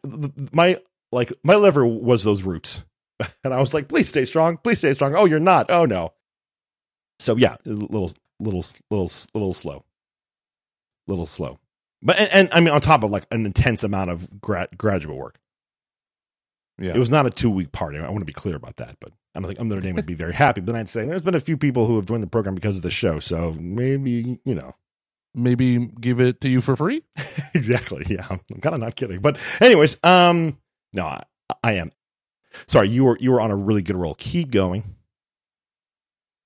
my 0.52 0.80
like 1.12 1.32
my 1.44 1.56
liver 1.56 1.86
was 1.86 2.24
those 2.24 2.44
roots, 2.44 2.84
and 3.44 3.54
I 3.54 3.60
was 3.60 3.74
like, 3.74 3.88
"Please 3.88 4.10
stay 4.10 4.26
strong, 4.26 4.58
please 4.58 4.80
stay 4.80 4.94
strong." 4.94 5.16
Oh, 5.16 5.26
you're 5.26 5.40
not. 5.40 5.70
Oh 5.72 5.86
no. 5.86 6.14
So 7.20 7.36
yeah, 7.38 7.56
a 7.66 7.70
little, 7.70 8.12
little, 8.40 8.64
little, 8.90 9.12
little 9.34 9.54
slow, 9.54 9.86
little 11.08 11.26
slow. 11.26 11.60
But 12.02 12.20
and, 12.20 12.30
and 12.34 12.50
I 12.54 12.60
mean, 12.60 12.70
on 12.74 12.82
top 12.82 13.04
of 13.04 13.12
like 13.12 13.26
an 13.32 13.46
intense 13.46 13.84
amount 13.84 14.10
of 14.10 14.42
gra- 14.42 14.68
graduate 14.78 15.16
work, 15.16 15.40
Yeah. 16.80 16.94
it 16.96 17.00
was 17.00 17.10
not 17.10 17.26
a 17.26 17.30
two 17.30 17.50
week 17.50 17.72
party. 17.72 17.98
I 18.00 18.10
want 18.10 18.20
to 18.20 18.26
be 18.26 18.34
clear 18.34 18.56
about 18.56 18.76
that, 18.78 18.98
but 19.00 19.12
I 19.36 19.40
don't 19.40 19.48
think 19.48 19.60
Notre 19.62 19.82
Dame 19.82 19.96
would 19.96 20.06
be 20.06 20.16
very 20.16 20.34
happy. 20.34 20.60
But 20.62 20.74
then 20.74 20.82
I'd 20.82 20.90
say 20.90 21.06
there's 21.06 21.22
been 21.22 21.36
a 21.36 21.40
few 21.40 21.56
people 21.58 21.86
who 21.86 21.96
have 21.96 22.06
joined 22.06 22.24
the 22.24 22.28
program 22.28 22.56
because 22.56 22.76
of 22.76 22.82
the 22.82 22.92
show. 22.92 23.20
So 23.20 23.56
maybe, 23.60 24.40
you 24.44 24.56
know. 24.56 24.76
Maybe 25.36 25.88
give 26.00 26.20
it 26.20 26.42
to 26.42 26.48
you 26.48 26.62
for 26.62 26.76
free. 26.76 27.02
exactly. 27.56 28.06
Yeah. 28.08 28.28
I'm 28.30 28.60
kind 28.62 28.76
of 28.76 28.82
not 28.82 28.96
kidding. 28.96 29.20
But 29.20 29.40
anyways, 29.60 29.98
um, 30.04 30.60
no, 30.94 31.06
I, 31.08 31.24
I 31.64 31.72
am. 31.74 31.92
Sorry, 32.68 32.90
you 32.90 33.06
were 33.06 33.18
you 33.20 33.32
were 33.32 33.42
on 33.42 33.52
a 33.52 33.56
really 33.56 33.82
good 33.82 33.96
roll. 33.96 34.16
Keep 34.16 34.52
going. 34.52 34.84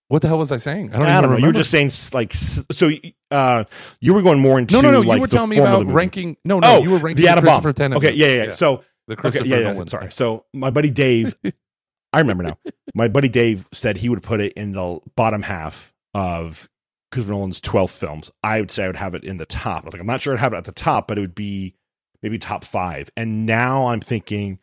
What 0.09 0.21
the 0.21 0.29
hell 0.29 0.37
was 0.37 0.53
I 0.53 0.57
saying? 0.57 0.93
I 0.93 0.99
don't, 0.99 1.09
I 1.09 1.21
don't 1.21 1.31
know. 1.31 1.37
You 1.37 1.47
were 1.47 1.53
just 1.53 1.69
saying 1.69 1.91
like 2.13 2.33
so. 2.33 2.89
Uh, 3.29 3.65
you 3.99 4.13
were 4.13 4.21
going 4.21 4.39
more 4.39 4.57
into 4.57 4.75
no, 4.75 4.81
no, 4.81 4.91
no. 4.91 5.01
Like 5.01 5.17
you 5.17 5.21
were 5.21 5.27
telling 5.27 5.49
me 5.49 5.57
about 5.57 5.85
ranking. 5.87 6.37
No, 6.45 6.59
no. 6.59 6.77
Oh, 6.77 6.81
you 6.81 6.91
were 6.91 6.97
ranking 6.97 7.25
the 7.25 7.29
Adam 7.29 7.43
Christopher 7.43 7.73
Tennant. 7.73 8.03
Okay, 8.03 8.15
yeah, 8.15 8.27
yeah, 8.27 8.43
yeah. 8.45 8.51
So 8.51 8.85
the 9.07 9.27
okay, 9.27 9.43
yeah, 9.43 9.57
yeah. 9.57 9.73
Nolan. 9.73 9.87
Sorry. 9.87 10.09
So 10.11 10.45
my 10.53 10.69
buddy 10.69 10.89
Dave, 10.89 11.35
I 12.13 12.19
remember 12.19 12.43
now. 12.43 12.57
My 12.93 13.09
buddy 13.09 13.27
Dave 13.27 13.67
said 13.73 13.97
he 13.97 14.07
would 14.07 14.23
put 14.23 14.39
it 14.39 14.53
in 14.53 14.71
the 14.71 14.99
bottom 15.17 15.41
half 15.41 15.93
of 16.13 16.69
Christopher 17.11 17.33
Nolan's 17.33 17.59
twelve 17.59 17.91
films. 17.91 18.31
I 18.41 18.61
would 18.61 18.71
say 18.71 18.85
I 18.85 18.87
would 18.87 18.95
have 18.95 19.13
it 19.13 19.25
in 19.25 19.37
the 19.37 19.45
top. 19.45 19.83
I 19.83 19.85
was 19.87 19.93
like, 19.93 20.01
I'm 20.01 20.07
not 20.07 20.21
sure 20.21 20.33
I'd 20.33 20.39
have 20.39 20.53
it 20.53 20.57
at 20.57 20.65
the 20.65 20.71
top, 20.71 21.09
but 21.09 21.17
it 21.17 21.21
would 21.21 21.35
be 21.35 21.75
maybe 22.23 22.37
top 22.37 22.63
five. 22.63 23.09
And 23.17 23.45
now 23.45 23.87
I'm 23.87 23.99
thinking 23.99 24.59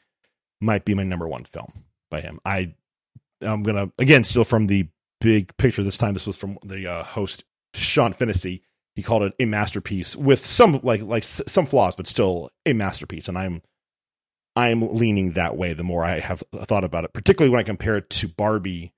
might 0.61 0.85
be 0.85 0.95
my 0.95 1.05
number 1.05 1.29
one 1.29 1.45
film 1.45 1.85
by 2.11 2.21
him. 2.21 2.41
I 2.45 2.75
I'm 3.43 3.63
gonna 3.63 3.91
again 3.99 4.25
steal 4.25 4.45
from 4.45 4.67
the 4.67 4.89
big 5.21 5.57
picture. 5.57 5.83
This 5.83 5.99
time, 5.99 6.15
this 6.15 6.27
was 6.27 6.37
from 6.37 6.59
the 6.65 6.87
uh, 6.87 7.03
host 7.03 7.45
Sean 7.75 8.13
Fennessey. 8.13 8.63
He 8.95 9.03
called 9.03 9.25
it 9.25 9.35
a 9.41 9.45
masterpiece 9.45 10.15
with 10.15 10.45
some 10.45 10.81
like 10.83 11.03
like 11.03 11.25
some 11.25 11.67
flaws, 11.67 11.97
but 11.97 12.07
still 12.07 12.51
a 12.65 12.73
masterpiece. 12.73 13.29
And 13.29 13.37
I'm 13.37 13.63
I'm 14.57 14.95
leaning 14.95 15.33
that 15.33 15.57
way. 15.57 15.73
The 15.73 15.85
more 15.85 16.05
I 16.05 16.21
have 16.21 16.43
thought 16.55 16.85
about 16.85 17.05
it, 17.05 17.13
particularly 17.13 17.51
when 17.51 17.61
I 17.61 17.65
compare 17.65 17.97
it 17.97 18.09
to 18.11 18.29
Barbie 18.29 18.94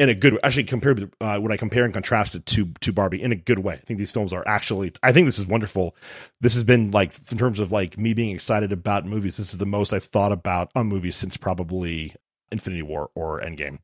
in 0.00 0.08
a 0.08 0.14
good 0.14 0.32
way. 0.32 0.38
Actually, 0.42 0.64
compared 0.64 0.98
with, 0.98 1.14
uh, 1.20 1.38
when 1.38 1.52
I 1.52 1.56
compare 1.56 1.84
and 1.84 1.94
contrast 1.94 2.34
it 2.34 2.46
to 2.46 2.72
to 2.80 2.92
Barbie 2.92 3.22
in 3.22 3.30
a 3.30 3.36
good 3.36 3.60
way. 3.60 3.74
I 3.74 3.78
think 3.78 3.98
these 3.98 4.10
films 4.10 4.32
are 4.32 4.42
actually. 4.46 4.92
I 5.02 5.12
think 5.12 5.26
this 5.26 5.38
is 5.38 5.46
wonderful. 5.46 5.94
This 6.40 6.54
has 6.54 6.64
been 6.64 6.90
like 6.90 7.12
in 7.30 7.38
terms 7.38 7.60
of 7.60 7.70
like 7.70 7.96
me 7.98 8.14
being 8.14 8.34
excited 8.34 8.72
about 8.72 9.04
movies. 9.06 9.36
This 9.36 9.52
is 9.52 9.58
the 9.58 9.66
most 9.66 9.92
I've 9.92 10.02
thought 10.04 10.32
about 10.32 10.72
a 10.74 10.82
movie 10.82 11.10
since 11.12 11.36
probably 11.36 12.14
Infinity 12.50 12.82
War 12.82 13.10
or 13.14 13.40
Endgame. 13.40 13.78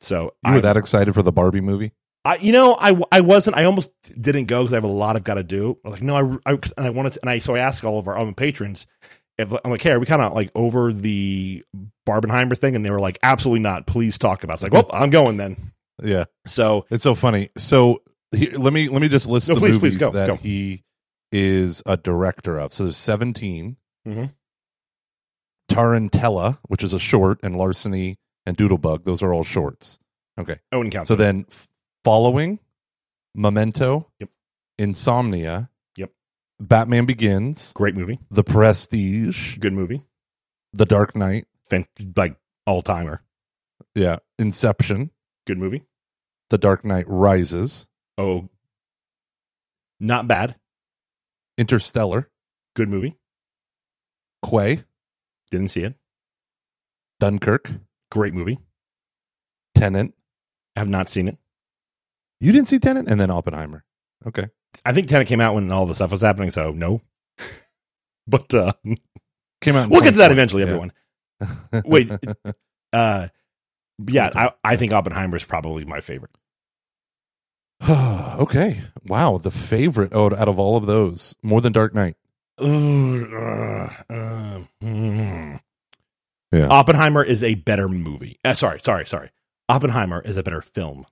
So 0.00 0.34
You 0.44 0.52
were 0.52 0.58
I- 0.58 0.62
that 0.62 0.76
excited 0.76 1.14
for 1.14 1.22
the 1.22 1.32
Barbie 1.32 1.60
movie? 1.60 1.92
I, 2.26 2.36
you 2.36 2.52
know, 2.52 2.74
I, 2.80 2.98
I 3.12 3.20
wasn't. 3.20 3.54
I 3.58 3.64
almost 3.64 3.92
didn't 4.18 4.46
go 4.46 4.62
because 4.62 4.72
I 4.72 4.76
have 4.76 4.84
a 4.84 4.86
lot 4.86 5.14
I've 5.14 5.24
got 5.24 5.34
to 5.34 5.42
do. 5.42 5.78
I 5.84 5.88
was 5.90 6.00
like, 6.00 6.02
no, 6.02 6.16
I, 6.46 6.52
I, 6.52 6.54
and 6.54 6.86
I 6.86 6.88
wanted 6.88 7.12
to, 7.14 7.20
and 7.20 7.28
I 7.28 7.38
so 7.38 7.54
I 7.54 7.58
asked 7.58 7.84
all 7.84 7.98
of 7.98 8.08
our 8.08 8.16
own 8.16 8.32
patrons. 8.32 8.86
If 9.38 9.52
I'm 9.52 9.70
like, 9.70 9.82
hey, 9.82 9.92
are 9.92 9.98
we 10.00 10.06
kind 10.06 10.22
of 10.22 10.32
like 10.32 10.50
over 10.54 10.92
the 10.92 11.64
Barbenheimer 12.08 12.56
thing? 12.56 12.76
And 12.76 12.84
they 12.84 12.90
were 12.90 13.00
like, 13.00 13.18
absolutely 13.22 13.60
not. 13.62 13.86
Please 13.86 14.16
talk 14.18 14.44
about. 14.44 14.54
it. 14.54 14.54
It's 14.54 14.62
like, 14.64 14.72
well, 14.72 14.88
I'm 14.92 15.10
going 15.10 15.36
then. 15.36 15.56
Yeah, 16.02 16.24
So 16.46 16.86
it's 16.90 17.02
so 17.04 17.14
funny. 17.14 17.50
So 17.56 18.02
he, 18.32 18.50
let 18.50 18.72
me 18.72 18.88
let 18.88 19.00
me 19.00 19.08
just 19.08 19.26
list 19.28 19.48
No, 19.48 19.54
the 19.54 19.60
please, 19.60 19.78
please, 19.78 19.94
movies 19.94 20.00
go, 20.00 20.10
that 20.10 20.26
go. 20.26 20.36
he 20.36 20.82
is 21.32 21.82
a 21.86 21.96
director 21.96 22.58
of. 22.58 22.72
So 22.72 22.84
there's 22.84 22.96
17. 22.96 23.76
Mm-hmm. 24.06 24.24
Tarantella, 25.70 26.58
which 26.68 26.82
is 26.84 26.92
a 26.92 26.98
short, 26.98 27.40
and 27.42 27.56
Larceny 27.56 28.18
and 28.46 28.56
Doodlebug. 28.56 29.04
Those 29.04 29.22
are 29.22 29.32
all 29.32 29.44
shorts. 29.44 29.98
Okay. 30.38 30.56
I 30.72 30.76
wouldn't 30.76 30.92
count. 30.94 31.06
So 31.06 31.16
then, 31.16 31.46
following 32.04 32.58
Memento, 33.34 34.08
Yep. 34.20 34.28
Insomnia. 34.78 35.70
Batman 36.60 37.04
Begins, 37.06 37.72
great 37.74 37.96
movie, 37.96 38.20
The 38.30 38.44
Prestige, 38.44 39.58
good 39.58 39.72
movie, 39.72 40.04
The 40.72 40.86
Dark 40.86 41.14
Knight, 41.16 41.46
Fan- 41.68 41.86
like 42.16 42.36
all 42.66 42.82
timer, 42.82 43.22
yeah, 43.94 44.18
Inception, 44.38 45.10
good 45.46 45.58
movie. 45.58 45.84
The 46.50 46.58
Dark 46.58 46.84
Knight 46.84 47.06
Rises, 47.08 47.86
Oh, 48.16 48.48
not 49.98 50.28
bad, 50.28 50.56
Interstellar, 51.58 52.30
good 52.76 52.88
movie. 52.88 53.16
Quay, 54.48 54.84
Didn't 55.50 55.68
see 55.68 55.82
it. 55.82 55.94
Dunkirk, 57.20 57.70
Great 58.10 58.34
movie. 58.34 58.58
Tenet. 59.74 60.12
Have 60.76 60.88
not 60.88 61.08
seen 61.08 61.28
it. 61.28 61.38
You 62.40 62.52
didn't 62.52 62.68
see 62.68 62.78
Tenet, 62.78 63.08
and 63.08 63.18
then 63.18 63.30
Oppenheimer. 63.30 63.84
Okay, 64.26 64.48
I 64.84 64.92
think 64.92 65.08
Tenet 65.08 65.28
came 65.28 65.40
out 65.40 65.54
when 65.54 65.70
all 65.72 65.86
the 65.86 65.94
stuff 65.94 66.10
was 66.10 66.22
happening, 66.22 66.50
so 66.50 66.72
no. 66.72 67.00
but 68.26 68.52
uh, 68.54 68.72
came 69.60 69.76
out. 69.76 69.90
we'll 69.90 70.02
get 70.02 70.12
to 70.12 70.18
that 70.18 70.32
eventually, 70.32 70.62
yeah. 70.62 70.68
everyone. 70.68 70.92
Wait, 71.84 72.10
Uh, 72.94 73.26
yeah, 74.06 74.30
I, 74.34 74.52
I 74.62 74.76
think 74.76 74.92
Oppenheimer 74.92 75.36
is 75.36 75.44
probably 75.44 75.84
my 75.84 76.00
favorite. 76.00 76.30
okay. 77.90 78.82
Wow, 79.06 79.38
the 79.38 79.50
favorite 79.50 80.14
out 80.14 80.32
out 80.32 80.48
of 80.48 80.58
all 80.58 80.76
of 80.76 80.86
those, 80.86 81.34
more 81.42 81.60
than 81.60 81.72
Dark 81.72 81.92
Knight. 81.92 82.16
Ooh, 82.62 83.36
uh, 83.36 83.90
uh, 84.08 84.60
mm. 84.82 85.60
Yeah. 86.52 86.68
Oppenheimer 86.68 87.24
is 87.24 87.42
a 87.42 87.56
better 87.56 87.88
movie. 87.88 88.38
Uh, 88.44 88.54
sorry, 88.54 88.78
sorry, 88.78 89.06
sorry. 89.06 89.30
Oppenheimer 89.68 90.20
is 90.20 90.36
a 90.36 90.44
better 90.44 90.60
film. 90.60 91.04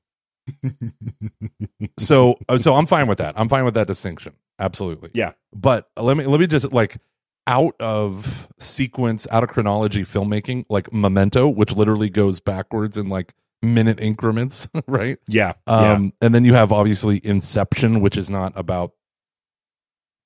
So, 1.99 2.37
uh, 2.49 2.59
so 2.59 2.75
I'm 2.75 2.87
fine 2.87 3.07
with 3.07 3.19
that. 3.19 3.35
I'm 3.37 3.49
fine 3.49 3.65
with 3.65 3.75
that 3.75 3.87
distinction. 3.87 4.35
Absolutely. 4.59 5.11
Yeah. 5.15 5.33
But 5.55 5.89
let 5.97 6.17
me 6.17 6.25
let 6.27 6.41
me 6.41 6.47
just 6.47 6.73
like 6.73 6.99
out 7.47 7.75
of 7.81 8.49
sequence, 8.59 9.27
out 9.31 9.43
of 9.43 9.51
chronology 9.51 10.03
filmmaking, 10.05 10.65
like 10.69 10.93
Memento, 10.93 11.49
which 11.49 11.73
literally 11.73 12.09
goes 12.11 12.41
backwards 12.41 12.97
in 12.97 13.09
like 13.09 13.35
minute 13.63 14.01
increments, 14.01 14.69
right? 14.87 15.19
Yeah, 15.27 15.55
yeah, 15.67 15.93
Um, 15.93 16.13
and 16.21 16.35
then 16.35 16.45
you 16.45 16.55
have 16.55 16.73
obviously 16.73 17.21
Inception, 17.25 18.01
which 18.01 18.17
is 18.17 18.31
not 18.31 18.53
about. 18.57 18.93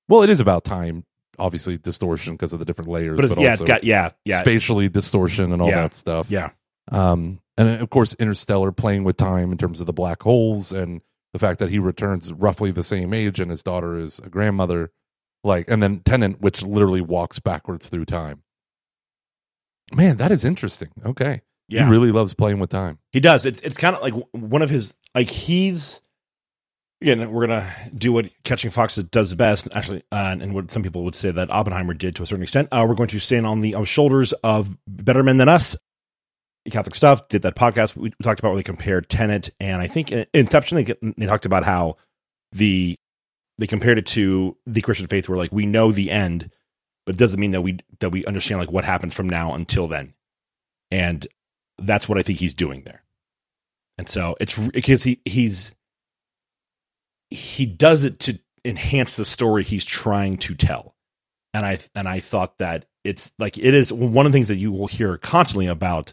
Well, 0.09 0.23
it 0.23 0.31
is 0.31 0.39
about 0.41 0.65
time, 0.65 1.05
obviously 1.39 1.79
distortion 1.79 2.35
because 2.35 2.53
of 2.53 2.59
the 2.59 2.65
different 2.65 2.91
layers, 2.91 3.19
but 3.21 3.31
but, 3.31 3.39
yeah, 3.41 3.51
also 3.51 3.65
it's 3.65 3.69
got 3.69 3.85
yeah, 3.85 4.11
yeah, 4.25 4.41
spatially 4.41 4.89
distortion 4.89 5.53
and 5.53 5.61
all 5.61 5.69
Yeah. 5.69 5.83
that 5.83 5.95
stuff. 5.95 6.31
yeah. 6.31 6.51
Um, 6.93 7.41
and 7.57 7.81
of 7.81 7.91
course, 7.91 8.15
Interstellar 8.15 8.73
playing 8.73 9.05
with 9.05 9.17
time 9.17 9.53
in 9.53 9.59
terms 9.59 9.81
of 9.81 9.87
the 9.87 9.93
black 9.93 10.23
holes 10.23 10.73
and 10.73 11.01
the 11.33 11.39
fact 11.39 11.59
that 11.59 11.71
he 11.71 11.79
returns 11.79 12.33
roughly 12.33 12.71
the 12.71 12.85
same 12.85 13.13
age 13.13 13.41
and 13.41 13.51
his 13.51 13.63
daughter 13.63 13.99
is 13.99 14.19
a 14.21 14.29
grandmother. 14.29 14.93
Like, 15.45 15.71
and 15.71 15.83
then 15.83 16.01
Tenet, 16.01 16.41
which 16.41 16.63
literally 16.63 17.01
walks 17.01 17.39
backwards 17.39 17.89
through 17.89 18.07
time. 18.07 18.43
Man, 19.95 20.17
that 20.17 20.33
is 20.33 20.45
interesting. 20.45 20.89
Okay. 21.05 21.43
Yeah. 21.69 21.85
He 21.85 21.91
really 21.91 22.11
loves 22.11 22.35
playing 22.35 22.59
with 22.59 22.71
time. 22.71 22.99
He 23.13 23.21
does. 23.21 23.47
It's 23.47 23.61
it's 23.61 23.77
kind 23.77 23.95
of 23.95 24.03
like 24.03 24.15
one 24.33 24.63
of 24.63 24.71
his 24.71 24.95
like 25.15 25.31
he's 25.31 26.01
again. 27.01 27.31
We're 27.31 27.47
gonna 27.47 27.73
do 27.95 28.13
what 28.13 28.33
Catching 28.45 28.71
Foxes 28.71 29.05
does 29.05 29.35
best, 29.35 29.69
actually, 29.73 30.03
uh, 30.13 30.37
and 30.41 30.55
what 30.55 30.71
some 30.71 30.83
people 30.83 31.05
would 31.05 31.15
say 31.15 31.31
that 31.31 31.51
Oppenheimer 31.51 31.95
did 31.95 32.17
to 32.17 32.23
a 32.23 32.27
certain 32.27 32.43
extent. 32.43 32.69
Uh, 32.71 32.85
we're 32.89 32.95
going 32.95 33.09
to 33.09 33.19
stand 33.19 33.47
on 33.47 33.61
the 33.61 33.75
uh, 33.75 33.85
shoulders 33.85 34.33
of 34.45 34.77
better 34.87 35.23
men 35.23 35.37
than 35.37 35.49
us. 35.49 35.77
Catholic 36.71 36.95
stuff 36.95 37.29
did 37.29 37.43
that 37.43 37.57
podcast 37.57 37.97
we 37.97 38.11
talked 38.23 38.41
about 38.41 38.51
where 38.51 38.57
they 38.57 38.63
compared 38.63 39.09
Tenet 39.09 39.51
and 39.61 39.81
I 39.81 39.87
think 39.87 40.13
uh, 40.13 40.25
Inception 40.35 40.77
they 40.77 40.95
they 41.17 41.27
talked 41.27 41.47
about 41.47 41.65
how 41.65 41.97
the 42.53 42.97
they 43.59 43.67
compared 43.67 43.99
it 43.99 44.07
to 44.07 44.57
the 44.67 44.81
Christian 44.81 45.07
faith 45.07 45.29
where 45.29 45.39
like 45.39 45.53
we 45.53 45.67
know 45.67 45.93
the 45.93 46.11
end, 46.11 46.51
but 47.05 47.15
it 47.15 47.19
doesn't 47.19 47.41
mean 47.41 47.53
that 47.53 47.63
we 47.63 47.79
that 48.01 48.11
we 48.11 48.25
understand 48.25 48.61
like 48.61 48.73
what 48.73 48.85
happens 48.85 49.15
from 49.15 49.29
now 49.29 49.55
until 49.55 49.89
then, 49.89 50.15
and 50.91 51.27
that's 51.79 52.09
what 52.09 52.19
I 52.19 52.23
think 52.23 52.39
he's 52.39 52.55
doing 52.55 52.83
there. 52.83 53.03
And 53.99 54.09
so 54.09 54.37
it's 54.41 54.59
because 54.59 55.05
he 55.05 55.21
he's 55.25 55.75
he 57.31 57.67
does 57.67 58.05
it 58.05 58.19
to 58.21 58.39
enhance 58.65 59.17
the 59.17 59.25
story 59.25 59.63
he's 59.63 59.87
trying 59.87 60.37
to 60.39 60.55
tell. 60.55 60.95
And 61.55 61.65
I 61.65 61.79
and 61.95 62.09
I 62.09 62.21
thought 62.21 62.59
that 62.59 62.87
it's 63.05 63.33
like 63.39 63.57
it 63.57 63.73
is 63.73 63.93
one 63.93 64.27
of 64.27 64.33
the 64.33 64.37
things 64.37 64.49
that 64.49 64.57
you 64.57 64.73
will 64.73 64.89
hear 64.89 65.17
constantly 65.17 65.67
about 65.67 66.13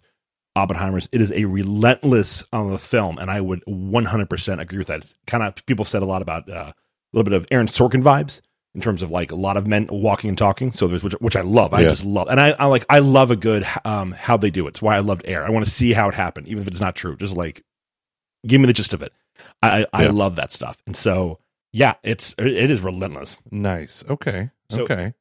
Oppenheimer's. 0.55 1.09
It 1.11 1.21
is 1.21 1.31
a 1.33 1.45
relentless 1.45 2.45
on 2.53 2.71
the 2.71 2.77
film, 2.77 3.17
and 3.17 3.29
I 3.31 3.41
would 3.41 3.63
100% 3.67 4.59
agree 4.59 4.77
with 4.77 4.87
that. 4.87 4.99
It's 4.99 5.15
kind 5.27 5.43
of 5.43 5.65
people 5.65 5.85
said 5.85 6.01
a 6.01 6.05
lot 6.05 6.21
about 6.21 6.49
uh, 6.49 6.71
a 6.71 6.73
little 7.13 7.23
bit 7.29 7.33
of 7.33 7.47
Aaron 7.51 7.67
Sorkin 7.67 8.03
vibes 8.03 8.41
in 8.75 8.81
terms 8.81 9.01
of 9.01 9.11
like 9.11 9.31
a 9.31 9.35
lot 9.35 9.57
of 9.57 9.67
men 9.67 9.87
walking 9.91 10.29
and 10.29 10.37
talking. 10.37 10.71
So 10.71 10.87
there's 10.87 11.03
which, 11.03 11.13
which 11.13 11.35
I 11.35 11.41
love. 11.41 11.73
I 11.73 11.81
Yeah. 11.81 11.89
just 11.89 12.05
love, 12.05 12.27
and 12.29 12.39
I, 12.39 12.51
I 12.59 12.65
like 12.67 12.85
I 12.89 12.99
love 12.99 13.31
a 13.31 13.35
good 13.35 13.65
um, 13.85 14.11
how 14.11 14.37
they 14.37 14.49
do 14.51 14.65
it. 14.65 14.69
It's 14.69 14.81
why 14.81 14.95
I 14.95 14.99
loved 14.99 15.23
Air. 15.25 15.45
I 15.45 15.49
want 15.49 15.65
to 15.65 15.71
see 15.71 15.93
how 15.93 16.07
it 16.09 16.15
happened, 16.15 16.47
even 16.47 16.61
if 16.61 16.67
it's 16.67 16.81
not 16.81 16.95
true. 16.95 17.15
Just 17.15 17.35
like 17.35 17.63
give 18.45 18.59
me 18.61 18.67
the 18.67 18.73
gist 18.73 18.93
of 18.93 19.01
it. 19.01 19.11
I 19.61 19.83
I, 19.93 20.03
I 20.03 20.05
love 20.07 20.35
that 20.37 20.51
stuff, 20.51 20.77
and 20.85 20.95
so 20.95 21.39
yeah, 21.71 21.95
it's 22.03 22.35
it 22.37 22.69
is 22.69 22.81
relentless. 22.81 23.39
Nice. 23.51 24.03
Okay. 24.07 24.51
So, 24.69 24.83
okay. 24.83 25.13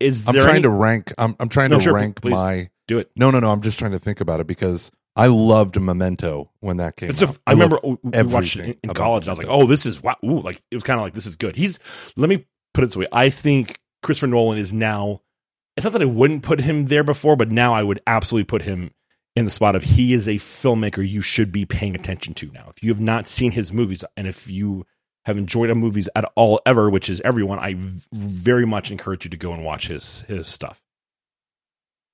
Is 0.00 0.26
I'm 0.28 0.34
trying 0.34 0.48
any- 0.50 0.62
to 0.62 0.70
rank. 0.70 1.12
I'm, 1.18 1.36
I'm 1.40 1.48
trying 1.48 1.70
No, 1.70 1.78
to 1.78 1.82
sure, 1.82 1.94
rank 1.94 2.20
please. 2.22 2.32
my. 2.32 2.70
Do 2.88 2.98
it? 2.98 3.10
No, 3.14 3.30
no, 3.30 3.38
no. 3.38 3.52
I'm 3.52 3.60
just 3.60 3.78
trying 3.78 3.92
to 3.92 3.98
think 4.00 4.20
about 4.20 4.40
it 4.40 4.48
because 4.48 4.90
I 5.14 5.28
loved 5.28 5.80
Memento 5.80 6.50
when 6.60 6.78
that 6.78 6.96
came 6.96 7.10
It's 7.10 7.22
a, 7.22 7.28
out. 7.28 7.38
I 7.46 7.52
remember 7.52 7.78
we 7.82 7.98
watched 8.24 8.56
it 8.56 8.64
in, 8.64 8.76
in 8.82 8.94
college. 8.94 9.24
And 9.24 9.28
I 9.28 9.32
was 9.32 9.38
like, 9.38 9.48
"Oh, 9.48 9.66
this 9.66 9.86
is 9.86 10.02
wow!" 10.02 10.16
Ooh, 10.24 10.40
like 10.40 10.60
it 10.70 10.76
was 10.76 10.82
kind 10.82 10.98
of 10.98 11.04
like 11.04 11.14
this 11.14 11.26
is 11.26 11.36
good. 11.36 11.54
He's 11.54 11.78
let 12.16 12.28
me 12.28 12.46
put 12.74 12.82
it 12.82 12.88
this 12.88 12.96
way. 12.96 13.06
I 13.12 13.28
think 13.28 13.80
Christopher 14.02 14.28
Nolan 14.28 14.58
is 14.58 14.72
now. 14.72 15.22
It's 15.76 15.84
not 15.84 15.92
that 15.92 16.02
I 16.02 16.06
wouldn't 16.06 16.42
put 16.42 16.60
him 16.60 16.86
there 16.86 17.04
before, 17.04 17.36
but 17.36 17.52
now 17.52 17.72
I 17.72 17.84
would 17.84 18.00
absolutely 18.06 18.46
put 18.46 18.62
him 18.62 18.90
in 19.36 19.44
the 19.44 19.50
spot 19.50 19.76
of 19.76 19.84
he 19.84 20.12
is 20.12 20.26
a 20.26 20.34
filmmaker 20.34 21.08
you 21.08 21.20
should 21.20 21.52
be 21.52 21.64
paying 21.64 21.94
attention 21.94 22.34
to 22.34 22.50
now. 22.50 22.70
If 22.76 22.82
you 22.82 22.90
have 22.90 23.00
not 23.00 23.28
seen 23.28 23.52
his 23.52 23.72
movies, 23.72 24.04
and 24.16 24.26
if 24.26 24.50
you 24.50 24.84
have 25.24 25.38
enjoyed 25.38 25.74
movies 25.76 26.08
at 26.16 26.24
all 26.34 26.60
ever, 26.66 26.90
which 26.90 27.08
is 27.08 27.20
everyone, 27.20 27.58
I 27.58 27.76
very 28.12 28.66
much 28.66 28.90
encourage 28.90 29.24
you 29.24 29.30
to 29.30 29.36
go 29.36 29.52
and 29.52 29.64
watch 29.64 29.88
his 29.88 30.22
his 30.22 30.48
stuff. 30.48 30.82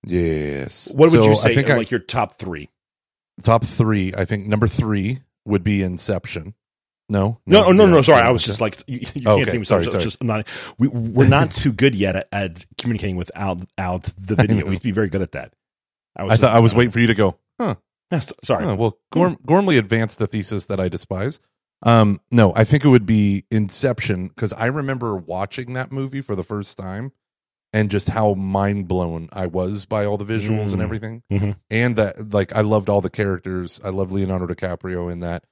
Yes. 0.04 0.92
What 0.94 1.10
would 1.10 1.22
So 1.22 1.28
you 1.28 1.34
say 1.34 1.50
I 1.50 1.54
think 1.54 1.70
are 1.70 1.74
I, 1.74 1.76
like 1.78 1.90
your 1.90 2.00
top 2.00 2.34
three? 2.34 2.68
top 3.42 3.64
three. 3.64 4.12
I 4.16 4.24
think 4.24 4.46
number 4.46 4.68
three 4.68 5.20
would 5.44 5.64
be 5.64 5.82
Inception. 5.82 6.54
No, 7.10 7.38
No, 7.46 7.64
no, 7.64 7.72
no, 7.72 7.86
no. 7.86 7.94
you're 7.96 8.04
Sorry, 8.04 8.22
I 8.22 8.30
was 8.30 8.44
just 8.44 8.62
like 8.62 8.82
you, 8.86 9.00
you 9.14 9.22
can't 9.22 9.50
see 9.50 9.58
me. 9.58 9.64
sorry, 9.64 9.84
Sorry. 9.86 10.02
Just, 10.02 10.18
I'm 10.22 10.26
not. 10.26 10.48
We, 10.78 10.88
we're 10.88 11.28
not 11.28 11.50
too 11.50 11.72
good 11.72 11.94
yet 11.94 12.16
at, 12.16 12.28
at 12.32 12.66
communicating 12.78 13.16
without 13.16 13.58
out 13.76 14.04
the 14.18 14.36
video. 14.36 14.64
We 14.64 14.70
used 14.70 14.82
to 14.82 14.88
be 14.88 14.92
very 14.92 15.08
good 15.10 15.20
at 15.20 15.32
that. 15.32 15.52
I 16.16 16.26
just- 16.28 16.40
thought 16.40 16.54
I 16.56 16.60
was 16.60 16.74
waiting 16.74 16.92
for 16.92 17.00
you 17.00 17.06
to 17.08 17.14
go. 17.14 17.36
Huh. 17.60 17.74
Sorry. 18.42 18.64
Oh, 18.64 18.74
well, 18.76 18.98
Gorm, 19.12 19.36
Gormley 19.44 19.76
advanced 19.76 20.18
the 20.20 20.26
thesis 20.26 20.66
that 20.66 20.78
I 20.80 20.88
despise. 20.88 21.40
Um, 21.82 22.20
no, 22.30 22.54
I 22.54 22.62
think 22.64 22.84
it 22.84 22.88
would 22.88 23.04
be 23.06 23.44
Inception 23.50 24.28
because 24.28 24.52
I 24.54 24.66
remember 24.66 25.14
watching 25.16 25.74
that 25.74 25.90
movie 25.92 26.20
for 26.22 26.34
the 26.36 26.44
first 26.44 26.78
time 26.78 27.12
and 27.74 27.90
just 27.90 28.08
how 28.08 28.32
mind 28.34 28.88
blown 28.88 29.28
I 29.32 29.46
was 29.48 29.84
by 29.84 30.06
all 30.06 30.16
the 30.16 30.24
visuals 30.24 30.72
and 30.72 30.80
Mm. 30.80 30.84
everything, 30.84 31.22
Mhm. 31.30 31.56
and 31.70 31.96
that 31.96 32.32
like 32.32 32.54
I 32.54 32.60
loved 32.62 32.88
all 32.88 33.00
the 33.02 33.10
characters. 33.10 33.80
I 33.84 33.88
love 33.90 34.12
Leonardo 34.12 34.46
DiCaprio 34.46 35.10
in 35.12 35.20
that. 35.20 35.44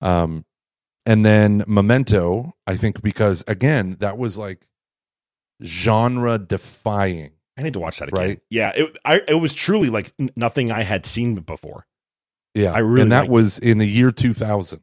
Um, 0.00 0.44
and 1.04 1.24
then 1.24 1.62
Memento, 1.68 2.54
I 2.66 2.76
think 2.76 3.02
because 3.02 3.44
again 3.46 3.96
that 4.00 4.16
was 4.18 4.36
like 4.38 4.66
genre 5.62 6.38
defying. 6.38 7.32
I 7.58 7.62
need 7.62 7.72
to 7.72 7.80
watch 7.80 7.98
that 8.00 8.08
again. 8.08 8.20
Right. 8.28 8.40
Yeah. 8.50 8.72
It, 8.74 8.98
I, 9.04 9.22
it 9.28 9.40
was 9.40 9.54
truly 9.54 9.88
like 9.88 10.12
nothing 10.36 10.70
I 10.70 10.82
had 10.82 11.06
seen 11.06 11.36
before. 11.36 11.86
Yeah, 12.54 12.72
I 12.72 12.78
really 12.78 13.02
and 13.02 13.12
that 13.12 13.20
liked 13.20 13.28
it. 13.30 13.32
was 13.32 13.58
in 13.58 13.78
the 13.78 13.86
year 13.88 14.10
2000. 14.10 14.80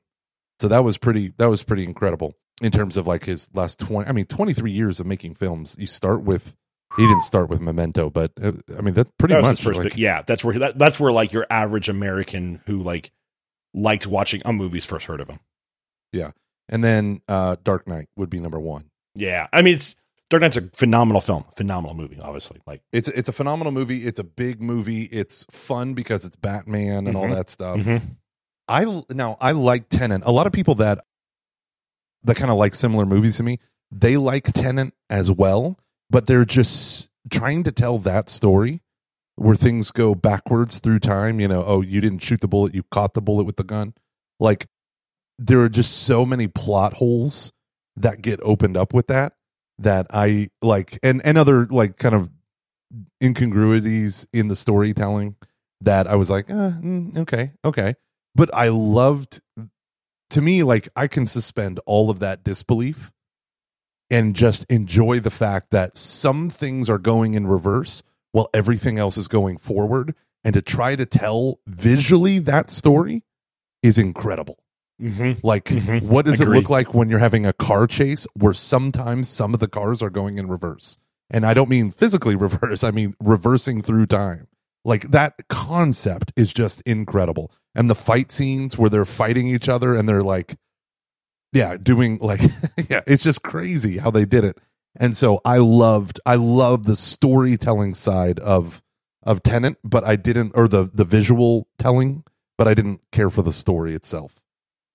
So 0.59 0.67
that 0.67 0.83
was 0.83 0.97
pretty 0.97 1.33
that 1.37 1.49
was 1.49 1.63
pretty 1.63 1.83
incredible 1.83 2.33
in 2.61 2.71
terms 2.71 2.97
of 2.97 3.05
like 3.07 3.25
his 3.25 3.49
last 3.53 3.79
20 3.79 4.07
I 4.07 4.11
mean 4.13 4.25
23 4.25 4.71
years 4.71 4.99
of 4.99 5.05
making 5.05 5.35
films. 5.35 5.75
You 5.79 5.87
start 5.87 6.21
with 6.23 6.55
he 6.97 7.07
didn't 7.07 7.21
start 7.23 7.49
with 7.49 7.59
Memento, 7.61 8.09
but 8.09 8.31
uh, 8.41 8.51
I 8.77 8.81
mean 8.81 8.93
that's 8.93 9.09
pretty 9.17 9.33
That 9.35 9.41
much 9.41 9.61
first 9.61 9.79
like, 9.79 9.89
big- 9.91 9.99
yeah, 9.99 10.21
that's 10.21 10.43
where 10.43 10.57
that, 10.59 10.77
that's 10.77 10.99
where 10.99 11.11
like 11.11 11.33
your 11.33 11.45
average 11.49 11.89
American 11.89 12.61
who 12.65 12.79
like 12.81 13.11
liked 13.73 14.05
watching 14.07 14.41
a 14.45 14.53
movies 14.53 14.85
first 14.85 15.05
heard 15.07 15.19
of 15.21 15.27
him. 15.29 15.39
Yeah, 16.11 16.31
and 16.69 16.83
then 16.83 17.21
uh 17.27 17.55
Dark 17.63 17.87
Knight 17.87 18.07
would 18.15 18.29
be 18.29 18.39
number 18.39 18.59
1. 18.59 18.85
Yeah. 19.15 19.47
I 19.53 19.61
mean 19.61 19.75
it's 19.75 19.95
Dark 20.29 20.41
Knight's 20.41 20.57
a 20.57 20.61
phenomenal 20.73 21.21
film, 21.21 21.45
phenomenal 21.55 21.95
movie, 21.95 22.19
obviously. 22.21 22.59
Like 22.65 22.81
It's 22.91 23.07
it's 23.07 23.29
a 23.29 23.33
phenomenal 23.33 23.71
movie. 23.71 23.99
It's 24.05 24.19
a 24.19 24.23
big 24.23 24.61
movie. 24.61 25.03
It's 25.03 25.45
fun 25.51 25.93
because 25.93 26.25
it's 26.25 26.35
Batman 26.35 27.07
and 27.07 27.15
all 27.17 27.25
Mhm. 27.25 27.35
that 27.35 27.49
stuff. 27.49 27.79
mhm. 27.79 28.01
I 28.67 29.03
now 29.09 29.37
I 29.41 29.51
like 29.51 29.89
Tenet. 29.89 30.21
A 30.25 30.31
lot 30.31 30.47
of 30.47 30.53
people 30.53 30.75
that 30.75 31.03
that 32.23 32.35
kind 32.37 32.49
of 32.51 32.57
like 32.57 32.73
similar 32.75 33.05
movies 33.05 33.37
to 33.37 33.43
me, 33.43 33.59
they 33.91 34.17
like 34.17 34.51
Tenet 34.53 34.93
as 35.09 35.29
well, 35.31 35.77
but 36.13 36.27
they're 36.27 36.45
just 36.45 37.09
trying 37.31 37.63
to 37.63 37.71
tell 37.71 37.97
that 37.97 38.29
story 38.29 38.83
where 39.35 39.55
things 39.55 39.89
go 39.89 40.13
backwards 40.13 40.77
through 40.77 40.99
time. 40.99 41.39
You 41.39 41.47
know, 41.47 41.63
oh, 41.65 41.81
you 41.81 41.99
didn't 41.99 42.19
shoot 42.19 42.39
the 42.39 42.47
bullet, 42.47 42.75
you 42.75 42.83
caught 42.91 43.15
the 43.15 43.21
bullet 43.21 43.45
with 43.45 43.55
the 43.55 43.63
gun. 43.63 43.95
Like 44.39 44.67
there 45.39 45.59
are 45.61 45.69
just 45.69 46.03
so 46.03 46.23
many 46.23 46.47
plot 46.47 46.93
holes 46.93 47.51
that 47.95 48.21
get 48.21 48.39
opened 48.43 48.77
up 48.77 48.93
with 48.93 49.07
that 49.07 49.33
that 49.79 50.05
I 50.11 50.49
like, 50.61 50.99
and 51.01 51.19
and 51.25 51.35
other 51.35 51.65
like 51.65 51.97
kind 51.97 52.13
of 52.13 52.29
incongruities 53.21 54.27
in 54.31 54.49
the 54.49 54.55
storytelling 54.55 55.35
that 55.81 56.05
I 56.05 56.13
was 56.13 56.29
like, 56.29 56.51
uh, 56.51 56.73
mm, 56.79 57.17
okay, 57.17 57.53
okay. 57.65 57.95
But 58.35 58.53
I 58.53 58.67
loved, 58.67 59.41
to 60.29 60.41
me, 60.41 60.61
like 60.61 60.89
I 60.95 61.07
can 61.07 61.25
suspend 61.25 61.79
all 61.87 62.11
of 62.11 62.19
that 62.19 62.43
disbelief 62.43 63.11
and 64.13 64.35
just 64.35 64.63
enjoy 64.69 65.19
the 65.19 65.31
fact 65.31 65.71
that 65.71 65.97
some 65.97 66.49
things 66.49 66.89
are 66.89 66.97
going 66.99 67.33
in 67.33 67.47
reverse 67.47 68.03
while 68.31 68.49
everything 68.53 68.97
else 68.99 69.17
is 69.17 69.27
going 69.27 69.57
forward. 69.57 70.13
And 70.43 70.53
to 70.53 70.61
try 70.61 70.95
to 70.95 71.05
tell 71.05 71.59
visually 71.67 72.37
that 72.39 72.69
story 72.69 73.23
is 73.81 73.97
incredible. 73.97 74.59
Mhm. 75.01 75.43
Like, 75.43 75.65
Mhm. 75.65 76.03
what 76.03 76.25
does 76.25 76.39
it 76.39 76.47
look 76.47 76.69
like 76.69 76.93
when 76.93 77.09
you're 77.09 77.19
having 77.19 77.45
a 77.45 77.53
car 77.53 77.87
chase 77.87 78.27
where 78.35 78.53
sometimes 78.53 79.27
some 79.29 79.53
of 79.53 79.59
the 79.59 79.67
cars 79.67 80.01
are 80.03 80.09
going 80.09 80.37
in 80.37 80.47
reverse? 80.47 80.97
And 81.29 81.45
I 81.45 81.53
don't 81.53 81.69
mean 81.69 81.89
physically 81.91 82.35
reverse, 82.47 82.83
I 82.83 82.91
mean 82.91 83.15
reversing 83.19 83.81
through 83.81 84.05
time. 84.05 84.47
Like 84.85 85.09
that 85.11 85.47
concept 85.49 86.31
is 86.35 86.53
just 86.53 86.81
incredible. 86.81 87.51
And 87.73 87.89
the 87.89 87.95
fight 87.95 88.31
scenes 88.31 88.77
where 88.77 88.89
they're 88.89 89.05
fighting 89.05 89.47
each 89.47 89.67
other 89.67 89.95
and 89.95 90.07
they're 90.07 90.21
like, 90.21 90.55
yeah, 91.53 91.77
doing 91.77 92.17
like, 92.19 92.41
yeah, 92.89 93.01
it's 93.07 93.23
just 93.23 93.43
crazy 93.43 93.97
how 93.97 94.11
they 94.11 94.25
did 94.25 94.43
it. 94.43 94.57
And 94.95 95.15
so 95.15 95.41
I 95.45 95.57
loved, 95.57 96.19
I 96.25 96.35
loved 96.35 96.85
the 96.85 96.95
storytelling 96.95 97.93
side 97.93 98.39
of 98.39 98.81
of 99.25 99.41
Tenet, 99.41 99.77
but 99.83 100.03
I 100.03 100.15
didn't, 100.17 100.51
or 100.55 100.67
the 100.67 100.89
the 100.93 101.05
visual 101.05 101.67
telling, 101.77 102.23
but 102.57 102.67
I 102.67 102.73
didn't 102.73 103.01
care 103.11 103.29
for 103.29 103.41
the 103.41 103.53
story 103.53 103.95
itself. 103.95 104.35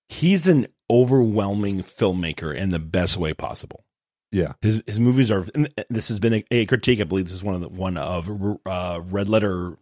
He's 0.07 0.47
an 0.47 0.67
overwhelming 0.89 1.81
filmmaker 1.81 2.55
in 2.55 2.69
the 2.69 2.79
best 2.79 3.17
way 3.17 3.33
possible. 3.33 3.85
Yeah. 4.31 4.53
His 4.61 4.83
his 4.85 4.99
movies 4.99 5.31
are. 5.31 5.45
and 5.55 5.69
This 5.89 6.09
has 6.09 6.19
been 6.19 6.33
a, 6.33 6.43
a 6.51 6.65
critique. 6.65 7.01
I 7.01 7.05
believe 7.05 7.25
this 7.25 7.33
is 7.33 7.43
one 7.43 7.55
of 7.55 7.61
the 7.61 7.69
one 7.69 7.97
of 7.97 8.29
uh, 8.65 9.01
Red 9.03 9.29
Letter 9.29 9.77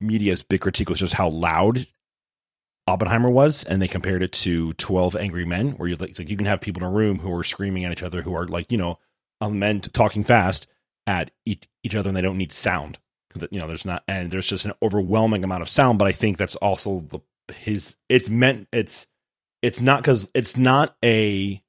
Media's 0.00 0.42
big 0.42 0.60
critique 0.60 0.88
was 0.88 0.98
just 0.98 1.14
how 1.14 1.30
loud 1.30 1.86
Oppenheimer 2.88 3.30
was, 3.30 3.64
and 3.64 3.82
they 3.82 3.88
compared 3.88 4.22
it 4.22 4.32
to 4.32 4.72
Twelve 4.74 5.16
Angry 5.16 5.44
Men, 5.44 5.72
where 5.72 5.88
you 5.88 5.96
like, 5.96 6.18
like 6.18 6.28
you 6.28 6.36
can 6.36 6.46
have 6.46 6.60
people 6.60 6.82
in 6.82 6.88
a 6.88 6.92
room 6.92 7.18
who 7.18 7.34
are 7.34 7.42
screaming 7.44 7.84
at 7.84 7.92
each 7.92 8.02
other, 8.02 8.22
who 8.22 8.34
are 8.34 8.46
like 8.46 8.70
you 8.70 8.78
know 8.78 8.98
men 9.42 9.80
talking 9.80 10.24
fast 10.24 10.66
at 11.06 11.30
each, 11.44 11.68
each 11.82 11.94
other, 11.94 12.10
and 12.10 12.16
they 12.16 12.22
don't 12.22 12.38
need 12.38 12.52
sound 12.52 12.98
because 13.28 13.48
you 13.50 13.60
know 13.60 13.66
there's 13.66 13.84
not, 13.84 14.04
and 14.06 14.30
there's 14.30 14.48
just 14.48 14.64
an 14.64 14.72
overwhelming 14.82 15.42
amount 15.42 15.62
of 15.62 15.68
sound. 15.68 15.98
But 15.98 16.08
I 16.08 16.12
think 16.12 16.36
that's 16.36 16.56
also 16.56 17.00
the 17.00 17.20
his. 17.52 17.96
It's 18.08 18.28
meant. 18.28 18.68
It's 18.72 19.06
it's 19.62 19.80
not 19.80 20.02
because 20.02 20.30
it's 20.34 20.56
not 20.56 20.96
a 21.04 21.60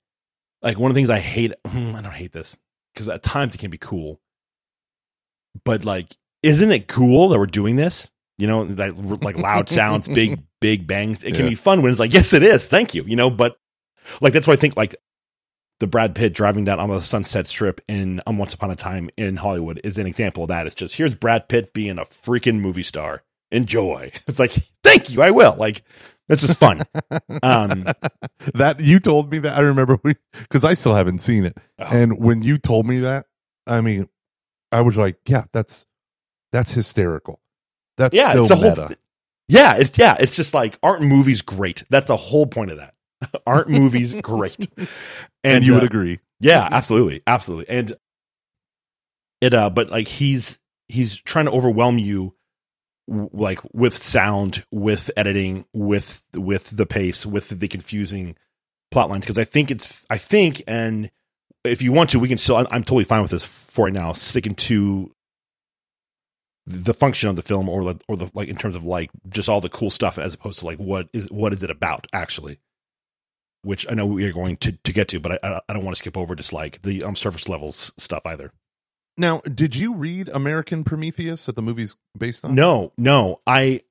like 0.61 0.77
one 0.77 0.91
of 0.91 0.95
the 0.95 0.99
things 0.99 1.09
I 1.09 1.19
hate. 1.19 1.53
I 1.65 2.01
don't 2.01 2.11
hate 2.11 2.31
this 2.31 2.59
because 2.93 3.09
at 3.09 3.23
times 3.23 3.55
it 3.55 3.59
can 3.59 3.71
be 3.71 3.77
cool, 3.77 4.21
but 5.63 5.83
like, 5.83 6.15
isn't 6.43 6.71
it 6.71 6.87
cool 6.87 7.29
that 7.29 7.39
we're 7.39 7.47
doing 7.47 7.75
this? 7.75 8.11
You 8.37 8.47
know, 8.47 8.65
that 8.65 8.97
like 9.23 9.37
loud 9.37 9.69
sounds, 9.69 10.07
big 10.07 10.43
big 10.61 10.87
bangs. 10.87 11.23
It 11.23 11.33
can 11.35 11.45
Yeah. 11.45 11.49
be 11.49 11.55
fun 11.55 11.81
when 11.81 11.91
it's 11.91 11.99
like, 11.99 12.13
yes, 12.13 12.33
it 12.33 12.43
is. 12.43 12.67
Thank 12.67 12.93
you. 12.93 13.03
You 13.03 13.15
know, 13.15 13.29
but 13.29 13.57
like 14.21 14.33
that's 14.33 14.47
why 14.47 14.53
I 14.53 14.57
think 14.57 14.77
like 14.77 14.95
the 15.79 15.87
Brad 15.87 16.15
Pitt 16.15 16.33
driving 16.33 16.65
down 16.65 16.79
on 16.79 16.89
the 16.89 17.01
Sunset 17.01 17.45
Strip 17.47 17.81
in 17.87 18.19
um, 18.25 18.37
Once 18.37 18.53
Upon 18.53 18.71
a 18.71 18.75
Time 18.75 19.09
in 19.17 19.35
Hollywood 19.37 19.79
is 19.83 19.97
an 19.97 20.07
example 20.07 20.43
of 20.43 20.49
that. 20.49 20.65
It's 20.67 20.75
just 20.75 20.95
here's 20.97 21.13
Brad 21.15 21.47
Pitt 21.49 21.73
being 21.73 21.97
a 21.99 22.03
freaking 22.05 22.59
movie 22.59 22.83
star. 22.83 23.23
Enjoy. 23.51 24.11
It's 24.27 24.39
like, 24.39 24.51
thank 24.83 25.09
you, 25.11 25.21
I 25.21 25.31
will. 25.31 25.55
Like, 25.55 25.83
that's 26.27 26.41
just 26.41 26.57
fun. 26.59 26.81
Um, 27.43 27.85
that 28.55 28.79
you 28.81 28.99
told 28.99 29.31
me 29.31 29.37
that 29.39 29.57
I 29.57 29.61
remember 29.61 29.97
because 30.33 30.63
I 30.65 30.73
still 30.73 30.95
haven't 30.95 31.19
seen 31.19 31.45
it. 31.45 31.57
Oh. 31.79 31.85
And 31.89 32.19
when 32.19 32.41
you 32.41 32.57
told 32.57 32.85
me 32.85 32.99
that, 32.99 33.25
I 33.65 33.79
mean, 33.81 34.09
I 34.71 34.81
was 34.81 34.97
like, 34.97 35.17
yeah, 35.27 35.45
that's 35.53 35.85
that's 36.51 36.73
hysterical. 36.73 37.39
That's 37.97 38.15
yeah, 38.15 38.33
so 38.33 38.39
it's 38.41 38.49
a 38.51 38.55
whole. 38.55 38.89
Yeah, 39.47 39.75
it's 39.77 39.97
yeah, 39.97 40.15
it's 40.19 40.35
just 40.35 40.53
like 40.53 40.77
aren't 40.83 41.03
movies 41.03 41.41
great? 41.41 41.83
That's 41.89 42.07
the 42.07 42.17
whole 42.17 42.47
point 42.47 42.71
of 42.71 42.77
that. 42.77 42.93
aren't 43.47 43.69
movies 43.69 44.13
great? 44.21 44.67
and, 45.43 45.65
you 45.65 45.73
uh, 45.73 45.79
would 45.79 45.85
agree. 45.85 46.19
Yeah, 46.39 46.67
absolutely, 46.69 47.21
absolutely. 47.25 47.69
And 47.69 47.93
it, 49.41 49.53
uh, 49.53 49.69
but 49.69 49.89
like 49.89 50.07
he's 50.07 50.59
he's 50.87 51.17
trying 51.17 51.45
to 51.45 51.51
overwhelm 51.51 51.97
you, 51.97 52.35
w- 53.09 53.29
like 53.33 53.59
with 53.73 53.95
sound, 53.95 54.65
with 54.71 55.09
editing, 55.17 55.65
with 55.73 56.23
with 56.35 56.75
the 56.75 56.85
pace, 56.85 57.25
with 57.25 57.49
the 57.49 57.67
confusing 57.67 58.35
plot 58.91 59.09
lines. 59.09 59.25
Because 59.25 59.39
I 59.39 59.43
think 59.43 59.71
it's, 59.71 60.05
I 60.09 60.17
think, 60.17 60.61
and 60.67 61.09
if 61.63 61.81
you 61.81 61.91
want 61.91 62.11
to, 62.11 62.19
we 62.19 62.27
can 62.27 62.37
still. 62.37 62.57
I'm, 62.57 62.67
I'm 62.69 62.83
totally 62.83 63.03
fine 63.03 63.21
with 63.21 63.31
this 63.31 63.45
for 63.45 63.85
right 63.85 63.93
now, 63.93 64.11
sticking 64.13 64.55
to 64.55 65.11
the 66.69 66.93
function 66.93 67.29
of 67.29 67.35
the 67.35 67.41
film, 67.41 67.69
or 67.69 67.93
the, 67.93 68.01
or 68.07 68.17
the 68.17 68.29
like 68.33 68.49
in 68.49 68.57
terms 68.57 68.75
of 68.75 68.83
like 68.83 69.09
just 69.29 69.49
all 69.49 69.61
the 69.61 69.69
cool 69.69 69.89
stuff, 69.89 70.19
as 70.19 70.33
opposed 70.33 70.59
to 70.59 70.65
like 70.65 70.77
what 70.77 71.09
is 71.13 71.31
what 71.31 71.53
is 71.53 71.63
it 71.63 71.71
about 71.71 72.05
actually 72.13 72.59
which 73.67 73.85
I 73.89 73.95
know 73.95 74.05
we 74.05 74.25
are 74.25 74.31
going 74.31 74.57
to, 74.57 74.71
to 74.71 74.93
get 74.93 75.09
to, 75.09 75.19
but 75.19 75.43
I, 75.43 75.61
I 75.67 75.73
don't 75.73 75.83
want 75.83 75.95
to 75.95 75.99
skip 75.99 76.17
over 76.17 76.35
just 76.35 76.53
like 76.53 76.81
the 76.83 77.03
um, 77.03 77.15
surface 77.15 77.49
levels 77.49 77.91
stuff 77.97 78.25
either. 78.25 78.51
Now, 79.17 79.41
did 79.41 79.75
you 79.75 79.95
read 79.95 80.29
American 80.29 80.83
Prometheus 80.83 81.45
that 81.47 81.55
the 81.55 81.61
movie's 81.61 81.97
based 82.17 82.45
on? 82.45 82.55
No, 82.55 82.93
no, 82.97 83.39
I, 83.45 83.81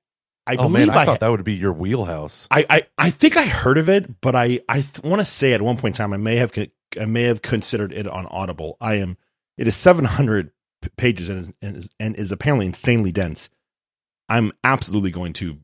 I 0.47 0.55
Oh 0.55 0.69
believe 0.69 0.87
man, 0.87 0.97
I, 0.97 1.03
I, 1.03 1.05
thought 1.05 1.21
that 1.21 1.31
would 1.31 1.45
be 1.45 1.55
your 1.55 1.73
wheelhouse. 1.73 2.47
I, 2.51 2.65
I, 2.71 2.83
I 2.97 3.11
think 3.11 3.37
I 3.37 3.45
heard 3.45 3.77
of 3.77 3.89
it, 3.89 4.21
but 4.21 4.35
I, 4.35 4.61
I 4.69 4.81
th- 4.81 5.03
want 5.03 5.21
to 5.21 5.25
say 5.25 5.53
at 5.53 5.61
one 5.61 5.77
point 5.77 5.95
in 5.95 5.99
time 5.99 6.13
I 6.13 6.17
may 6.17 6.37
have, 6.37 6.53
I 6.99 7.05
may 7.05 7.25
have 7.25 7.43
considered 7.43 7.93
it 7.93 8.07
on 8.07 8.27
Audible. 8.27 8.77
I 8.81 8.95
am, 8.95 9.19
it 9.59 9.67
is 9.67 9.77
seven 9.77 10.05
hundred 10.05 10.53
pages 10.97 11.29
and 11.29 11.39
is, 11.39 11.55
and 11.63 11.77
is 11.77 11.91
and 11.99 12.17
is 12.17 12.33
apparently 12.33 12.67
insanely 12.67 13.13
dense. 13.13 13.49
I'm 14.29 14.53
absolutely 14.65 15.11
going 15.11 15.33
to 15.35 15.59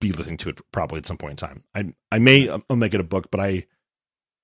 be 0.00 0.12
listening 0.12 0.36
to 0.38 0.48
it 0.50 0.60
probably 0.72 0.98
at 0.98 1.06
some 1.06 1.16
point 1.18 1.32
in 1.40 1.48
time. 1.48 1.64
I 1.74 1.92
I 2.10 2.18
may 2.18 2.48
I'll 2.48 2.76
make 2.76 2.94
it 2.94 3.00
a 3.00 3.04
book, 3.04 3.30
but 3.30 3.40
I 3.40 3.66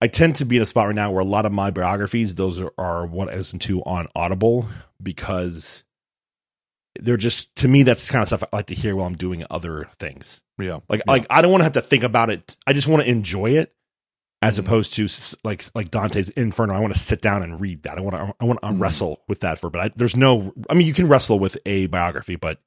I 0.00 0.08
tend 0.08 0.37
to 0.37 0.44
be 0.44 0.56
in 0.56 0.62
a 0.62 0.66
spot 0.66 0.87
right 0.87 0.94
now 0.94 1.10
where 1.10 1.22
a 1.22 1.24
lot 1.24 1.46
of 1.46 1.52
my 1.52 1.70
biographies, 1.70 2.34
those 2.34 2.60
are, 2.60 2.72
are 2.76 3.06
what 3.06 3.28
I 3.32 3.37
listen 3.37 3.58
to 3.60 3.80
on 3.84 4.08
Audible 4.14 4.66
because 5.02 5.84
they're 7.00 7.16
just 7.16 7.54
to 7.56 7.68
me 7.68 7.82
that's 7.82 8.10
kind 8.10 8.22
of 8.22 8.28
stuff 8.28 8.42
I 8.52 8.56
like 8.56 8.66
to 8.66 8.74
hear 8.74 8.94
while 8.96 9.06
I'm 9.06 9.16
doing 9.16 9.44
other 9.50 9.84
things. 9.98 10.40
Yeah. 10.58 10.80
Like 10.88 11.00
Yeah. 11.06 11.12
like 11.12 11.26
I 11.30 11.42
don't 11.42 11.50
want 11.50 11.60
to 11.62 11.64
have 11.64 11.72
to 11.74 11.80
think 11.80 12.02
about 12.04 12.30
it. 12.30 12.56
I 12.66 12.72
just 12.72 12.87
want 12.88 13.02
to 13.02 13.08
enjoy 13.08 13.50
it 13.52 13.74
as 14.44 14.57
Mhm. 14.57 14.61
opposed 14.61 14.92
to 14.94 15.09
like 15.42 15.64
like 15.74 15.90
Dante's 15.90 16.28
Inferno. 16.30 16.74
I 16.74 16.80
want 16.80 16.92
to 16.92 16.98
sit 17.00 17.20
down 17.22 17.42
and 17.42 17.61
read 17.61 17.83
that. 17.85 17.98
I 17.98 18.00
want 18.00 18.16
to 18.16 18.35
I 18.40 18.44
want 18.44 18.61
to 18.62 18.68
Mhm. 18.68 18.80
wrestle 18.80 19.22
with 19.28 19.40
that 19.40 19.59
for. 19.59 19.70
But 19.70 19.80
I, 19.80 19.90
there's 19.96 20.16
no. 20.16 20.52
I 20.68 20.74
mean, 20.74 20.87
you 20.87 20.94
can 20.94 21.09
wrestle 21.09 21.38
with 21.38 21.57
a 21.66 21.87
biography, 21.87 22.37
but 22.37 22.61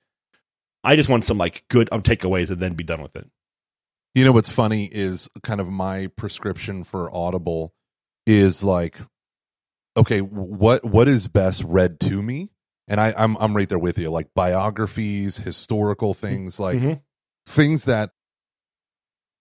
I 0.84 0.96
just 0.96 1.10
want 1.10 1.26
some 1.26 1.38
like 1.38 1.64
good 1.70 1.90
um, 1.92 2.02
takeaways 2.02 2.50
and 2.52 2.60
then 2.60 2.74
be 2.74 2.84
done 2.84 3.02
with 3.02 3.16
it. 3.16 3.30
You 4.16 4.26
know 4.26 4.32
what's 4.32 4.50
funny 4.50 4.86
is 4.92 5.30
kind 5.44 5.62
of 5.62 5.68
my 5.68 6.08
prescription 6.08 6.84
for 6.84 7.14
Audible 7.16 7.74
is 8.26 8.64
like, 8.64 8.96
okay, 9.96 10.22
what 10.22 10.84
what 10.84 11.08
is 11.08 11.28
best 11.28 11.64
read 11.64 12.00
to 12.02 12.24
me? 12.24 12.50
And 12.88 13.00
I, 13.02 13.14
I'm 13.18 13.36
I'm 13.38 13.56
right 13.56 13.68
there 13.70 13.78
with 13.80 13.98
you. 13.98 14.10
Like 14.10 14.34
biographies, 14.34 15.38
historical 15.38 16.14
things, 16.14 16.60
like 16.60 16.80
Mhm. 16.80 17.02
things 17.46 17.86
that 17.86 18.12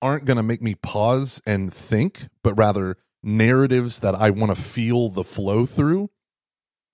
aren't 0.07 0.25
going 0.25 0.37
to 0.37 0.43
make 0.43 0.63
me 0.63 0.75
pause 0.77 1.43
and 1.45 1.75
think, 1.75 2.29
but 2.43 2.55
rather 2.55 2.97
narratives 3.23 3.99
that 4.01 4.15
I 4.15 4.31
want 4.31 4.55
to 4.55 4.61
feel 4.61 5.09
the 5.09 5.25
flow 5.25 5.67
through. 5.67 6.11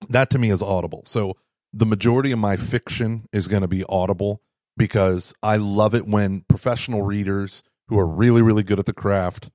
That 0.09 0.29
to 0.31 0.39
me 0.39 0.49
is 0.49 0.61
audible. 0.61 1.03
So 1.05 1.37
the 1.71 1.85
majority 1.85 2.31
of 2.31 2.39
my 2.39 2.57
fiction 2.57 3.27
is 3.31 3.47
going 3.47 3.61
to 3.61 3.67
be 3.67 3.83
audible 3.87 4.41
because 4.75 5.33
I 5.43 5.57
love 5.57 5.93
it 5.95 6.07
when 6.07 6.41
professional 6.41 7.03
readers 7.03 7.63
who 7.87 7.99
are 7.99 8.07
really, 8.07 8.41
really 8.41 8.63
good 8.63 8.79
at 8.79 8.85
the 8.85 8.93
craft 8.93 9.49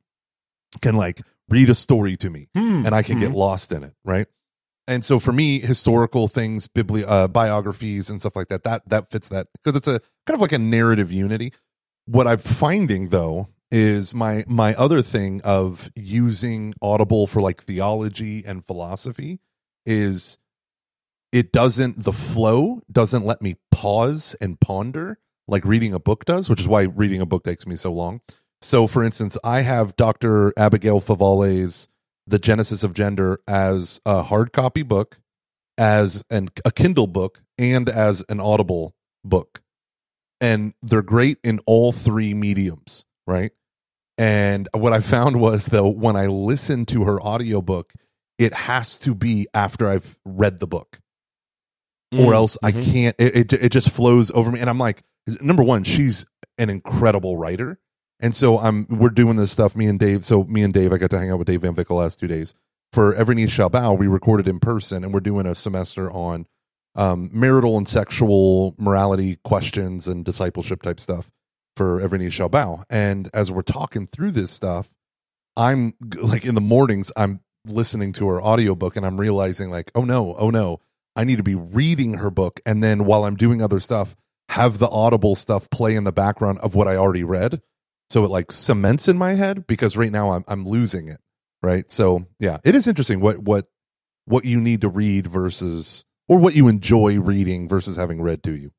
can 0.81 0.95
like 0.95 1.21
read 1.49 1.69
a 1.69 1.75
story 1.75 2.17
to 2.19 2.31
me 2.31 2.49
and 2.87 2.95
I 2.95 3.03
can 3.03 3.19
get 3.21 3.33
lost 3.33 3.73
in 3.73 3.83
it, 3.83 3.95
right? 4.05 4.27
And 4.87 5.05
so 5.05 5.19
for 5.19 5.33
me, 5.33 5.61
historical 5.61 6.29
things, 6.29 6.67
bibli- 6.67 7.05
uh, 7.07 7.29
biographies, 7.29 8.09
and 8.09 8.21
stuff 8.21 8.37
like 8.37 8.49
that, 8.49 8.65
that 8.65 8.89
that 8.89 9.11
fits 9.11 9.29
that 9.29 9.49
because 9.53 9.77
it's 9.77 9.89
a 9.89 10.01
kind 10.27 10.35
of 10.35 10.41
like 10.41 10.53
a 10.53 10.59
narrative 10.59 11.13
unity. 11.13 11.53
What 12.11 12.27
I'm 12.27 12.39
finding 12.39 13.09
though 13.09 13.49
is 13.71 14.15
my 14.15 14.43
my 14.49 14.75
other 14.77 15.03
thing 15.03 15.43
of 15.43 15.91
using 15.95 16.73
Audible 16.81 17.27
for 17.27 17.43
like 17.43 17.65
theology 17.65 18.43
and 18.47 18.65
philosophy 18.65 19.41
is 19.85 20.39
it 21.33 21.53
doesn't 21.53 22.05
the 22.05 22.13
flow 22.13 22.81
doesn't 22.91 23.27
let 23.27 23.43
me 23.43 23.57
pause 23.71 24.35
and 24.41 24.59
ponder 24.59 25.19
like 25.47 25.67
reading 25.67 25.93
a 25.93 26.01
book 26.01 26.25
does, 26.25 26.49
which 26.49 26.61
is 26.61 26.69
why 26.69 26.83
reading 26.85 27.21
a 27.21 27.27
book 27.27 27.45
takes 27.45 27.67
me 27.67 27.77
so 27.77 27.93
long. 27.93 28.23
So, 28.63 28.87
for 28.87 29.05
instance, 29.05 29.37
I 29.45 29.61
have 29.61 29.97
Dr. 29.97 30.53
Abigail 30.57 31.01
Favale's 31.01 31.89
The 32.27 32.39
Genesis 32.39 32.83
of 32.83 32.93
Gender 32.95 33.41
as 33.47 34.01
a 34.05 34.23
hard 34.23 34.53
copy 34.53 34.83
book, 34.83 35.19
as 35.77 36.25
an, 36.31 36.49
a 36.65 36.71
Kindle 36.73 37.07
book, 37.07 37.43
and 37.59 37.89
as 37.89 38.25
an 38.29 38.41
Audible 38.41 38.95
book. 39.25 39.63
And 40.41 40.75
they're 40.83 41.03
great 41.03 41.39
in 41.43 41.59
all 41.67 41.91
three 41.93 42.33
mediums, 42.35 43.07
right? 43.27 43.53
And 44.17 44.69
what 44.73 44.93
I 44.93 45.01
found 45.01 45.41
was, 45.41 45.67
though, 45.67 45.89
when 45.89 46.17
I 46.17 46.27
listen 46.27 46.87
to 46.87 47.05
her 47.05 47.21
audiobook, 47.21 47.93
it 48.39 48.53
has 48.55 48.99
to 49.01 49.15
be 49.15 49.47
after 49.53 49.89
I've 49.89 50.19
read 50.25 50.61
the 50.61 50.67
book 50.67 51.01
or 52.17 52.35
else 52.35 52.57
I 52.63 52.73
Mhm. 52.73 52.85
can't. 52.93 53.17
It, 53.19 53.37
it 53.37 53.53
it 53.53 53.69
just 53.73 53.91
flows 53.91 54.31
over 54.31 54.51
me, 54.51 54.61
and 54.61 54.71
I'm 54.71 54.79
like, 54.79 55.03
number 55.41 55.63
one, 55.63 55.85
she's 55.85 56.25
an 56.57 56.71
incredible 56.71 57.37
writer, 57.37 57.79
and 58.21 58.35
so 58.35 58.59
I'm 58.59 58.87
we're 58.89 59.11
doing 59.11 59.37
this 59.37 59.53
stuff. 59.53 59.77
Me 59.77 59.87
and 59.87 59.99
Dave. 59.99 60.25
So 60.25 60.45
me 60.45 60.63
and 60.63 60.73
Dave, 60.73 60.93
I 60.93 60.99
got 60.99 61.11
to 61.11 61.19
hang 61.19 61.31
out 61.31 61.39
with 61.39 61.49
Dave 61.49 61.61
Van 61.63 61.75
Vick 61.75 61.89
the 61.89 61.95
last 61.95 62.19
two 62.19 62.27
days 62.29 62.55
for 62.93 63.15
Every 63.15 63.35
Knee 63.35 63.47
Shall 63.49 63.69
Bow. 63.69 63.93
We 63.93 64.07
recorded 64.07 64.49
in 64.49 64.59
person, 64.59 65.05
and 65.05 65.13
we're 65.13 65.21
doing 65.21 65.47
a 65.47 65.55
semester 65.55 66.11
on 66.11 66.47
um, 66.95 67.31
marital 67.33 67.77
and 67.77 67.87
sexual 67.87 68.75
morality 68.79 69.39
questions 69.45 70.09
and 70.09 70.25
discipleship 70.25 70.83
type 70.83 71.01
stuff 71.01 71.31
for 71.77 72.01
Every 72.01 72.19
Knee 72.19 72.31
Shall 72.31 72.49
Bow. 72.49 72.85
And 72.91 73.31
as 73.33 73.53
we're 73.53 73.63
talking 73.63 74.07
through 74.07 74.33
this 74.33 74.51
stuff, 74.51 74.91
I'm 75.57 75.95
like 76.17 76.45
in 76.45 76.55
the 76.55 76.61
mornings, 76.61 77.13
I'm 77.17 77.41
listening 77.67 78.13
to 78.15 78.29
her 78.29 78.43
audiobook 78.43 78.97
and 78.97 79.07
I'm 79.07 79.19
realizing 79.19 79.71
like, 79.71 79.91
oh 79.95 80.05
no, 80.05 80.35
oh 80.37 80.51
no, 80.51 80.81
I 81.17 81.25
need 81.25 81.37
to 81.37 81.43
be 81.43 81.55
reading 81.55 82.15
her 82.15 82.31
book. 82.31 82.61
And 82.67 82.83
then 82.83 83.05
while 83.05 83.25
I'm 83.25 83.37
doing 83.37 83.63
other 83.63 83.81
stuff, 83.81 84.17
have 84.49 84.79
the 84.79 84.89
audible 84.89 85.35
stuff 85.35 85.69
play 85.71 85.95
in 85.95 86.05
the 86.05 86.13
background 86.13 86.59
of 86.61 86.75
what 86.75 86.89
I 86.89 86.97
already 86.97 87.25
read. 87.25 87.61
So 88.11 88.25
it 88.25 88.31
like 88.31 88.53
cements 88.53 89.09
in 89.09 89.19
my 89.19 89.35
head 89.35 89.67
because 89.67 89.97
right 89.97 90.13
now 90.13 90.31
I'm 90.31 90.45
I'm 90.49 90.67
losing 90.67 91.09
it. 91.09 91.21
Right. 91.63 91.91
So 91.91 92.27
yeah, 92.39 92.59
it 92.65 92.75
is 92.75 92.87
interesting 92.87 93.21
what 93.21 93.39
what 93.39 93.67
what 94.25 94.45
you 94.45 94.61
need 94.61 94.83
to 94.83 94.89
read 94.89 95.27
versus 95.27 96.05
or 96.29 96.39
what 96.39 96.55
you 96.55 96.69
enjoy 96.69 97.19
reading 97.19 97.69
versus 97.69 97.97
having 97.97 98.21
read 98.21 98.43
to 98.45 98.55
you. 98.55 98.71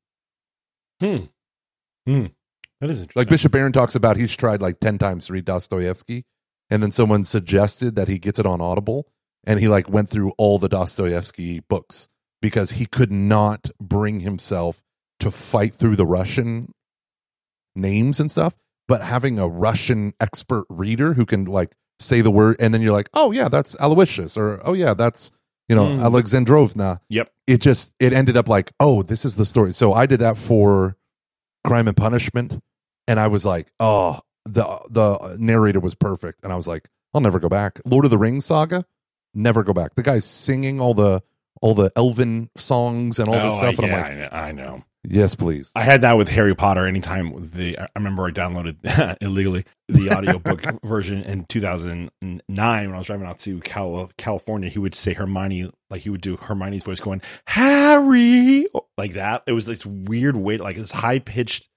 Hmm. 1.00 1.24
Hmm. 2.06 2.26
That 2.80 2.90
is 2.90 3.00
interesting. 3.00 3.12
Like 3.16 3.28
Bishop 3.28 3.52
Barron 3.52 3.72
talks 3.72 3.94
about, 3.94 4.16
he's 4.16 4.36
tried 4.36 4.62
like 4.62 4.80
10 4.80 4.98
times 4.98 5.26
to 5.26 5.32
read 5.32 5.44
Dostoevsky. 5.44 6.24
And 6.70 6.82
then 6.82 6.92
someone 6.92 7.24
suggested 7.24 7.96
that 7.96 8.08
he 8.08 8.18
gets 8.18 8.38
it 8.38 8.46
on 8.46 8.60
Audible. 8.60 9.06
And 9.44 9.58
he 9.58 9.68
like 9.68 9.88
went 9.88 10.08
through 10.08 10.32
all 10.38 10.58
the 10.58 10.68
Dostoevsky 10.68 11.60
books 11.60 12.08
because 12.40 12.72
he 12.72 12.86
could 12.86 13.10
not 13.10 13.70
bring 13.80 14.20
himself 14.20 14.82
to 15.18 15.30
fight 15.30 15.74
through 15.74 15.96
the 15.96 16.06
Russian 16.06 16.72
names 17.74 18.20
and 18.20 18.30
stuff. 18.30 18.54
But 18.86 19.02
having 19.02 19.38
a 19.38 19.48
Russian 19.48 20.14
expert 20.20 20.66
reader 20.68 21.14
who 21.14 21.24
can 21.26 21.44
like 21.44 21.72
say 22.00 22.20
the 22.20 22.30
word, 22.30 22.56
and 22.58 22.74
then 22.74 22.82
you're 22.82 22.92
like, 22.92 23.10
oh, 23.14 23.30
yeah, 23.30 23.48
that's 23.48 23.76
Aloysius, 23.78 24.36
or 24.36 24.60
oh, 24.66 24.72
yeah, 24.72 24.94
that's, 24.94 25.30
you 25.70 25.76
know, 25.76 25.86
Mm. 25.86 26.02
Alexandrovna. 26.02 27.00
Yep. 27.08 27.30
it 27.46 27.60
just 27.60 27.94
it 28.00 28.12
ended 28.12 28.36
up 28.36 28.48
like 28.48 28.72
oh 28.80 29.02
this 29.04 29.24
is 29.24 29.36
the 29.36 29.44
story. 29.44 29.72
So 29.72 29.94
i 29.94 30.04
did 30.06 30.18
that 30.20 30.36
for 30.36 30.96
crime 31.64 31.86
and 31.88 31.96
punishment 31.96 32.58
and 33.06 33.20
i 33.20 33.26
was 33.28 33.44
like 33.46 33.70
oh 33.78 34.18
the 34.44 34.64
the 34.90 35.36
narrator 35.38 35.78
was 35.80 35.94
perfect. 35.94 36.42
And 36.42 36.52
i 36.52 36.56
was 36.56 36.66
like 36.66 36.88
i'll 37.14 37.20
never 37.20 37.38
go 37.38 37.48
back. 37.48 37.80
Lord 37.84 38.04
of 38.04 38.10
the 38.10 38.18
rings 38.18 38.46
saga? 38.46 38.84
Never 39.32 39.62
go 39.62 39.72
back. 39.72 39.94
The 39.94 40.02
guy's 40.02 40.24
singing 40.24 40.80
all 40.80 40.92
the 40.94 41.22
all 41.60 41.74
the 41.74 41.90
elven 41.96 42.50
songs 42.56 43.18
and 43.18 43.28
all 43.28 43.34
this 43.34 43.54
Oh, 43.54 43.58
stuff 43.58 43.78
and 43.78 43.88
yeah, 43.88 44.02
i'm 44.04 44.18
like 44.20 44.32
I 44.32 44.38
know- 44.38 44.44
I 44.48 44.52
know. 44.52 44.84
yes 45.04 45.34
please 45.34 45.70
I 45.74 45.84
had 45.84 46.02
that 46.02 46.18
with 46.18 46.28
Harry 46.28 46.54
Potter. 46.54 46.86
Anytime 46.86 47.50
the 47.54 47.78
I 47.78 47.86
remember 47.96 48.26
I 48.26 48.30
downloaded 48.32 49.16
illegally 49.22 49.64
the 49.88 50.10
audiobook 50.10 50.62
version 50.84 51.22
in 51.22 51.44
2009 51.46 52.10
when 52.50 52.94
I 52.94 52.98
was 52.98 53.06
driving 53.06 53.26
out 53.26 53.38
to 53.40 53.60
Cal- 53.60 54.10
California. 54.18 54.68
He 54.68 54.78
would 54.78 54.94
say 54.94 55.14
Hermione, 55.14 55.70
like 55.88 56.02
he 56.02 56.10
would 56.10 56.20
do 56.20 56.36
Hermione's 56.36 56.84
voice, 56.84 57.00
going 57.00 57.22
Harry, 57.46 58.66
like 58.98 59.14
that. 59.14 59.42
It 59.46 59.52
was 59.52 59.64
this 59.66 59.86
weird 59.86 60.36
way, 60.36 60.58
like 60.58 60.76
this 60.76 60.90
high 60.90 61.18
pitched. 61.18 61.68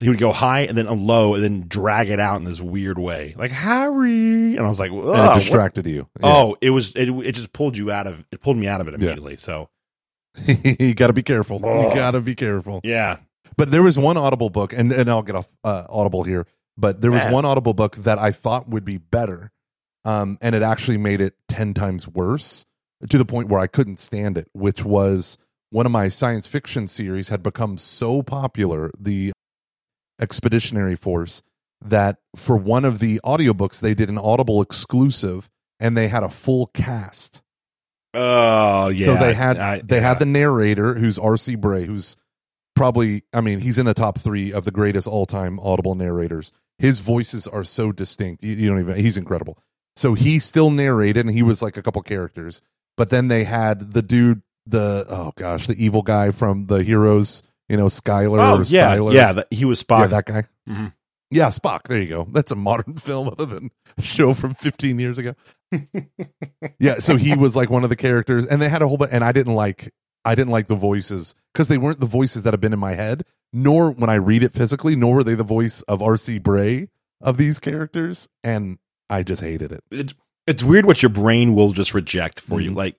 He 0.00 0.10
would 0.10 0.18
go 0.18 0.30
high 0.30 0.60
and 0.60 0.76
then 0.76 0.86
a 0.86 0.92
low 0.92 1.34
and 1.34 1.42
then 1.42 1.64
drag 1.68 2.10
it 2.10 2.20
out 2.20 2.36
in 2.36 2.44
this 2.44 2.60
weird 2.60 2.98
way, 2.98 3.34
like 3.38 3.50
Harry. 3.50 4.56
And 4.56 4.60
I 4.60 4.68
was 4.68 4.78
like, 4.78 4.90
and 4.90 5.00
"Ugh, 5.00 5.06
it 5.06 5.18
what-" 5.18 5.34
distracted 5.34 5.86
you 5.86 6.06
Oh, 6.22 6.56
it 6.60 6.70
was 6.70 6.94
it. 6.96 7.08
It 7.08 7.32
just 7.32 7.52
pulled 7.54 7.76
you 7.78 7.90
out 7.90 8.06
of 8.06 8.24
it. 8.30 8.40
Pulled 8.42 8.58
me 8.58 8.66
out 8.68 8.80
of 8.82 8.88
it 8.88 8.94
immediately. 8.94 9.36
So 9.36 9.70
you 10.46 10.94
gotta 10.94 11.14
be 11.14 11.22
careful 11.22 11.60
you 11.60 11.66
Oh. 11.66 11.94
gotta 11.94 12.20
be 12.20 12.34
careful 12.34 12.80
yeah, 12.84 13.16
But 13.56 13.70
there 13.70 13.82
was 13.82 13.98
one 13.98 14.18
Audible 14.18 14.50
book, 14.50 14.74
and, 14.74 14.92
and 14.92 15.08
I'll 15.08 15.22
get 15.22 15.34
off 15.36 15.48
uh, 15.64 15.84
Audible 15.88 16.24
here. 16.24 16.46
But 16.76 17.00
there 17.00 17.10
was 17.10 17.22
Yeah. 17.22 17.32
one 17.32 17.46
Audible 17.46 17.72
book 17.72 17.96
that 17.96 18.18
I 18.18 18.32
thought 18.32 18.68
would 18.68 18.84
be 18.84 18.98
better, 18.98 19.50
um, 20.04 20.36
and 20.42 20.54
it 20.54 20.60
actually 20.62 20.98
made 20.98 21.22
it 21.22 21.36
ten 21.48 21.72
times 21.72 22.06
worse 22.06 22.66
to 23.08 23.16
the 23.16 23.24
point 23.24 23.48
where 23.48 23.60
I 23.60 23.66
couldn't 23.66 23.98
stand 23.98 24.36
it. 24.36 24.48
Which 24.52 24.84
was 24.84 25.38
one 25.70 25.86
of 25.86 25.92
my 25.92 26.08
science 26.08 26.46
fiction 26.46 26.86
series 26.86 27.30
had 27.30 27.42
become 27.42 27.78
so 27.78 28.22
popular, 28.22 28.90
the 29.00 29.32
Expeditionary 30.20 30.96
Force, 30.96 31.42
that 31.84 32.18
for 32.34 32.56
one 32.56 32.84
of 32.84 32.98
the 32.98 33.20
audiobooks 33.24 33.80
they 33.80 33.94
did 33.94 34.08
an 34.08 34.18
Audible 34.18 34.62
exclusive, 34.62 35.48
and 35.80 35.96
they 35.96 36.08
had 36.08 36.22
a 36.22 36.28
full 36.30 36.66
cast. 36.68 37.42
oh 38.14 38.88
yeah. 38.88 39.06
So 39.06 39.14
they 39.16 39.34
had 39.34 39.58
I- 39.58 39.80
they 39.84 39.96
yeah. 39.96 40.08
had 40.08 40.18
the 40.18 40.26
narrator 40.26 40.94
who's 40.94 41.18
R.C. 41.18 41.54
Bray, 41.56 41.84
who's 41.84 42.16
probably 42.74 43.22
I 43.32 43.40
mean 43.40 43.60
he's 43.60 43.78
in 43.78 43.86
the 43.86 43.94
top 43.94 44.18
three 44.18 44.52
of 44.52 44.64
the 44.64 44.70
greatest 44.70 45.06
all 45.06 45.26
time 45.26 45.58
Audible 45.60 45.94
narrators. 45.94 46.52
His 46.78 47.00
voices 47.00 47.46
are 47.46 47.64
so 47.64 47.90
distinct. 47.92 48.42
You, 48.42 48.54
you 48.54 48.68
don't 48.68 48.80
even 48.80 48.96
he's 48.96 49.16
incredible. 49.16 49.58
So 49.96 50.12
he 50.14 50.38
still 50.38 50.70
narrated, 50.70 51.26
and 51.26 51.34
he 51.34 51.42
was 51.42 51.62
like 51.62 51.76
a 51.78 51.82
couple 51.82 52.02
characters. 52.02 52.60
But 52.98 53.08
then 53.10 53.28
they 53.28 53.44
had 53.44 53.92
the 53.92 54.02
dude, 54.02 54.42
the 54.66 55.06
oh 55.08 55.32
gosh, 55.36 55.66
the 55.66 55.82
evil 55.82 56.02
guy 56.02 56.30
from 56.30 56.66
the 56.66 56.82
Heroes, 56.82 57.42
you 57.68 57.76
know, 57.76 57.86
Skylar. 57.86 58.38
Oh 58.38 58.58
or 58.60 58.62
yeah, 58.64 58.96
Sylar. 58.96 59.12
yeah. 59.12 59.32
That, 59.32 59.48
he 59.50 59.64
was 59.64 59.82
Spock. 59.82 60.00
yeah, 60.00 60.06
that 60.08 60.26
guy. 60.26 60.44
Mhm. 60.68 60.92
Yeah, 61.30 61.48
Spock. 61.48 61.88
There 61.88 62.00
you 62.00 62.08
go. 62.08 62.28
That's 62.30 62.52
a 62.52 62.56
modern 62.56 62.94
film 62.98 63.28
other 63.28 63.46
than 63.46 63.70
a 63.98 64.02
show 64.02 64.32
from 64.34 64.54
15 64.54 64.98
years 64.98 65.18
ago. 65.18 65.34
yeah, 66.78 66.96
so 66.98 67.16
he 67.16 67.34
was 67.34 67.56
like 67.56 67.70
one 67.70 67.84
of 67.84 67.90
the 67.90 67.96
characters, 67.96 68.46
and 68.46 68.60
they 68.60 68.68
had 68.68 68.82
a 68.82 68.88
whole 68.88 68.96
bunch. 68.96 69.10
And 69.12 69.24
I 69.24 69.32
didn't 69.32 69.54
like, 69.54 69.92
I 70.24 70.34
didn't 70.34 70.52
like 70.52 70.68
the 70.68 70.74
voices 70.76 71.34
because 71.52 71.68
they 71.68 71.78
weren't 71.78 72.00
the 72.00 72.06
voices 72.06 72.42
that 72.44 72.52
have 72.52 72.60
been 72.60 72.72
in 72.72 72.78
my 72.78 72.94
head, 72.94 73.24
nor 73.52 73.90
when 73.90 74.10
I 74.10 74.14
read 74.14 74.42
it 74.42 74.52
physically, 74.52 74.94
nor 74.96 75.16
were 75.16 75.24
they 75.24 75.34
the 75.34 75.44
voice 75.44 75.82
of 75.82 76.02
R.C. 76.02 76.38
Bray 76.38 76.88
of 77.20 77.36
these 77.38 77.58
characters, 77.58 78.28
and 78.44 78.78
I 79.10 79.22
just 79.22 79.42
hated 79.42 79.72
it. 79.72 79.82
It's, 79.90 80.14
it's 80.46 80.62
weird 80.62 80.86
what 80.86 81.02
your 81.02 81.10
brain 81.10 81.54
will 81.54 81.72
just 81.72 81.94
reject 81.94 82.40
for 82.40 82.60
you. 82.60 82.70
Mhm. 82.70 82.76
Like 82.76 82.96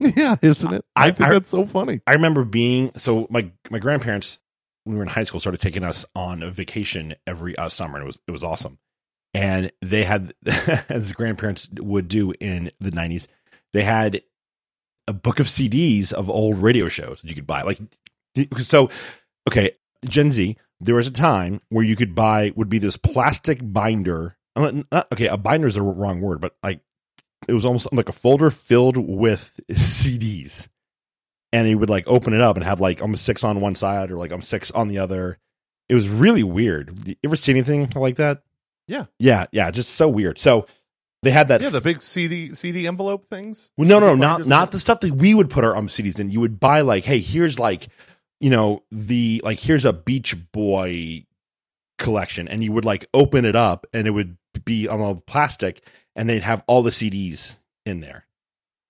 yeah, 0.16 0.36
isn't 0.42 0.72
it? 0.72 0.84
I, 0.96 1.06
I- 1.08 1.10
think 1.10 1.28
I- 1.28 1.32
that's 1.32 1.50
so 1.50 1.64
funny. 1.66 2.00
I 2.06 2.12
remember 2.14 2.44
being 2.44 2.92
so 2.96 3.26
my 3.30 3.50
my 3.70 3.78
grandparents 3.78 4.38
when 4.84 4.94
we 4.94 4.98
were 4.98 5.02
in 5.04 5.08
high 5.10 5.24
school 5.24 5.40
started 5.40 5.60
taking 5.60 5.84
us 5.84 6.04
on 6.14 6.42
a 6.42 6.50
vacation 6.50 7.14
every 7.26 7.56
uh, 7.56 7.68
summer 7.68 7.96
and 7.96 8.04
it 8.04 8.06
was 8.06 8.20
it 8.26 8.30
was 8.30 8.44
awesome. 8.44 8.78
And 9.34 9.70
they 9.82 10.04
had 10.04 10.32
as 10.88 11.12
grandparents 11.12 11.68
would 11.78 12.08
do 12.08 12.32
in 12.40 12.70
the 12.80 12.90
90s, 12.90 13.26
they 13.72 13.82
had 13.82 14.22
a 15.06 15.12
book 15.12 15.40
of 15.40 15.46
CDs 15.46 16.12
of 16.12 16.30
old 16.30 16.58
radio 16.58 16.88
shows 16.88 17.20
that 17.22 17.28
you 17.28 17.34
could 17.34 17.46
buy. 17.46 17.62
Like 17.62 17.78
so 18.58 18.88
okay, 19.48 19.72
Gen 20.06 20.30
Z, 20.30 20.56
there 20.80 20.94
was 20.94 21.06
a 21.08 21.12
time 21.12 21.60
where 21.70 21.84
you 21.84 21.96
could 21.96 22.14
buy 22.14 22.52
would 22.56 22.68
be 22.68 22.78
this 22.78 22.96
plastic 22.96 23.58
binder. 23.62 24.36
Not, 24.56 24.74
okay, 25.12 25.26
a 25.26 25.36
binder 25.36 25.66
is 25.66 25.74
the 25.74 25.82
wrong 25.82 26.20
word, 26.20 26.40
but 26.40 26.56
like 26.62 26.80
it 27.46 27.52
was 27.52 27.64
almost 27.64 27.92
like 27.92 28.08
a 28.08 28.12
folder 28.12 28.50
filled 28.50 28.96
with 28.96 29.60
CDs 29.70 30.68
and 31.52 31.66
he 31.66 31.74
would 31.74 31.90
like 31.90 32.06
open 32.06 32.34
it 32.34 32.40
up 32.40 32.56
and 32.56 32.64
have 32.64 32.80
like 32.80 33.00
almost 33.00 33.24
six 33.24 33.44
on 33.44 33.60
one 33.60 33.74
side 33.74 34.10
or 34.10 34.16
like 34.16 34.32
I'm 34.32 34.42
six 34.42 34.70
on 34.70 34.88
the 34.88 34.98
other. 34.98 35.38
It 35.88 35.94
was 35.94 36.08
really 36.08 36.42
weird. 36.42 37.06
You 37.06 37.16
ever 37.24 37.36
see 37.36 37.52
anything 37.52 37.90
like 37.94 38.16
that? 38.16 38.42
Yeah. 38.86 39.06
yeah, 39.18 39.46
yeah. 39.52 39.70
Just 39.70 39.94
so 39.94 40.08
weird. 40.08 40.38
So 40.38 40.66
they 41.22 41.30
had 41.30 41.48
that. 41.48 41.60
Yeah, 41.60 41.70
the 41.70 41.80
big 41.80 42.00
CD 42.02 42.54
CD 42.54 42.86
envelope 42.86 43.28
things. 43.28 43.70
well, 43.76 43.88
no, 43.88 43.98
no, 43.98 44.14
not 44.14 44.46
not 44.46 44.70
the 44.70 44.78
stuff 44.78 45.00
that 45.00 45.12
we 45.12 45.34
would 45.34 45.50
put 45.50 45.64
our 45.64 45.76
um 45.76 45.88
CDs 45.88 46.20
in. 46.20 46.30
You 46.30 46.40
would 46.40 46.60
buy 46.60 46.82
like, 46.82 47.04
hey, 47.04 47.18
here's 47.18 47.58
like, 47.58 47.88
you 48.40 48.50
know, 48.50 48.84
the 48.90 49.40
like 49.44 49.58
here's 49.58 49.84
a 49.84 49.92
Beach 49.92 50.36
Boy 50.52 51.24
collection, 51.98 52.48
and 52.48 52.62
you 52.62 52.72
would 52.72 52.84
like 52.84 53.06
open 53.12 53.44
it 53.44 53.56
up, 53.56 53.86
and 53.92 54.06
it 54.06 54.10
would 54.10 54.36
be 54.64 54.86
on 54.86 55.00
a 55.00 55.16
plastic, 55.16 55.84
and 56.18 56.28
they'd 56.28 56.42
have 56.42 56.62
all 56.66 56.82
the 56.82 56.90
CDs 56.90 57.54
in 57.86 58.00
there. 58.00 58.26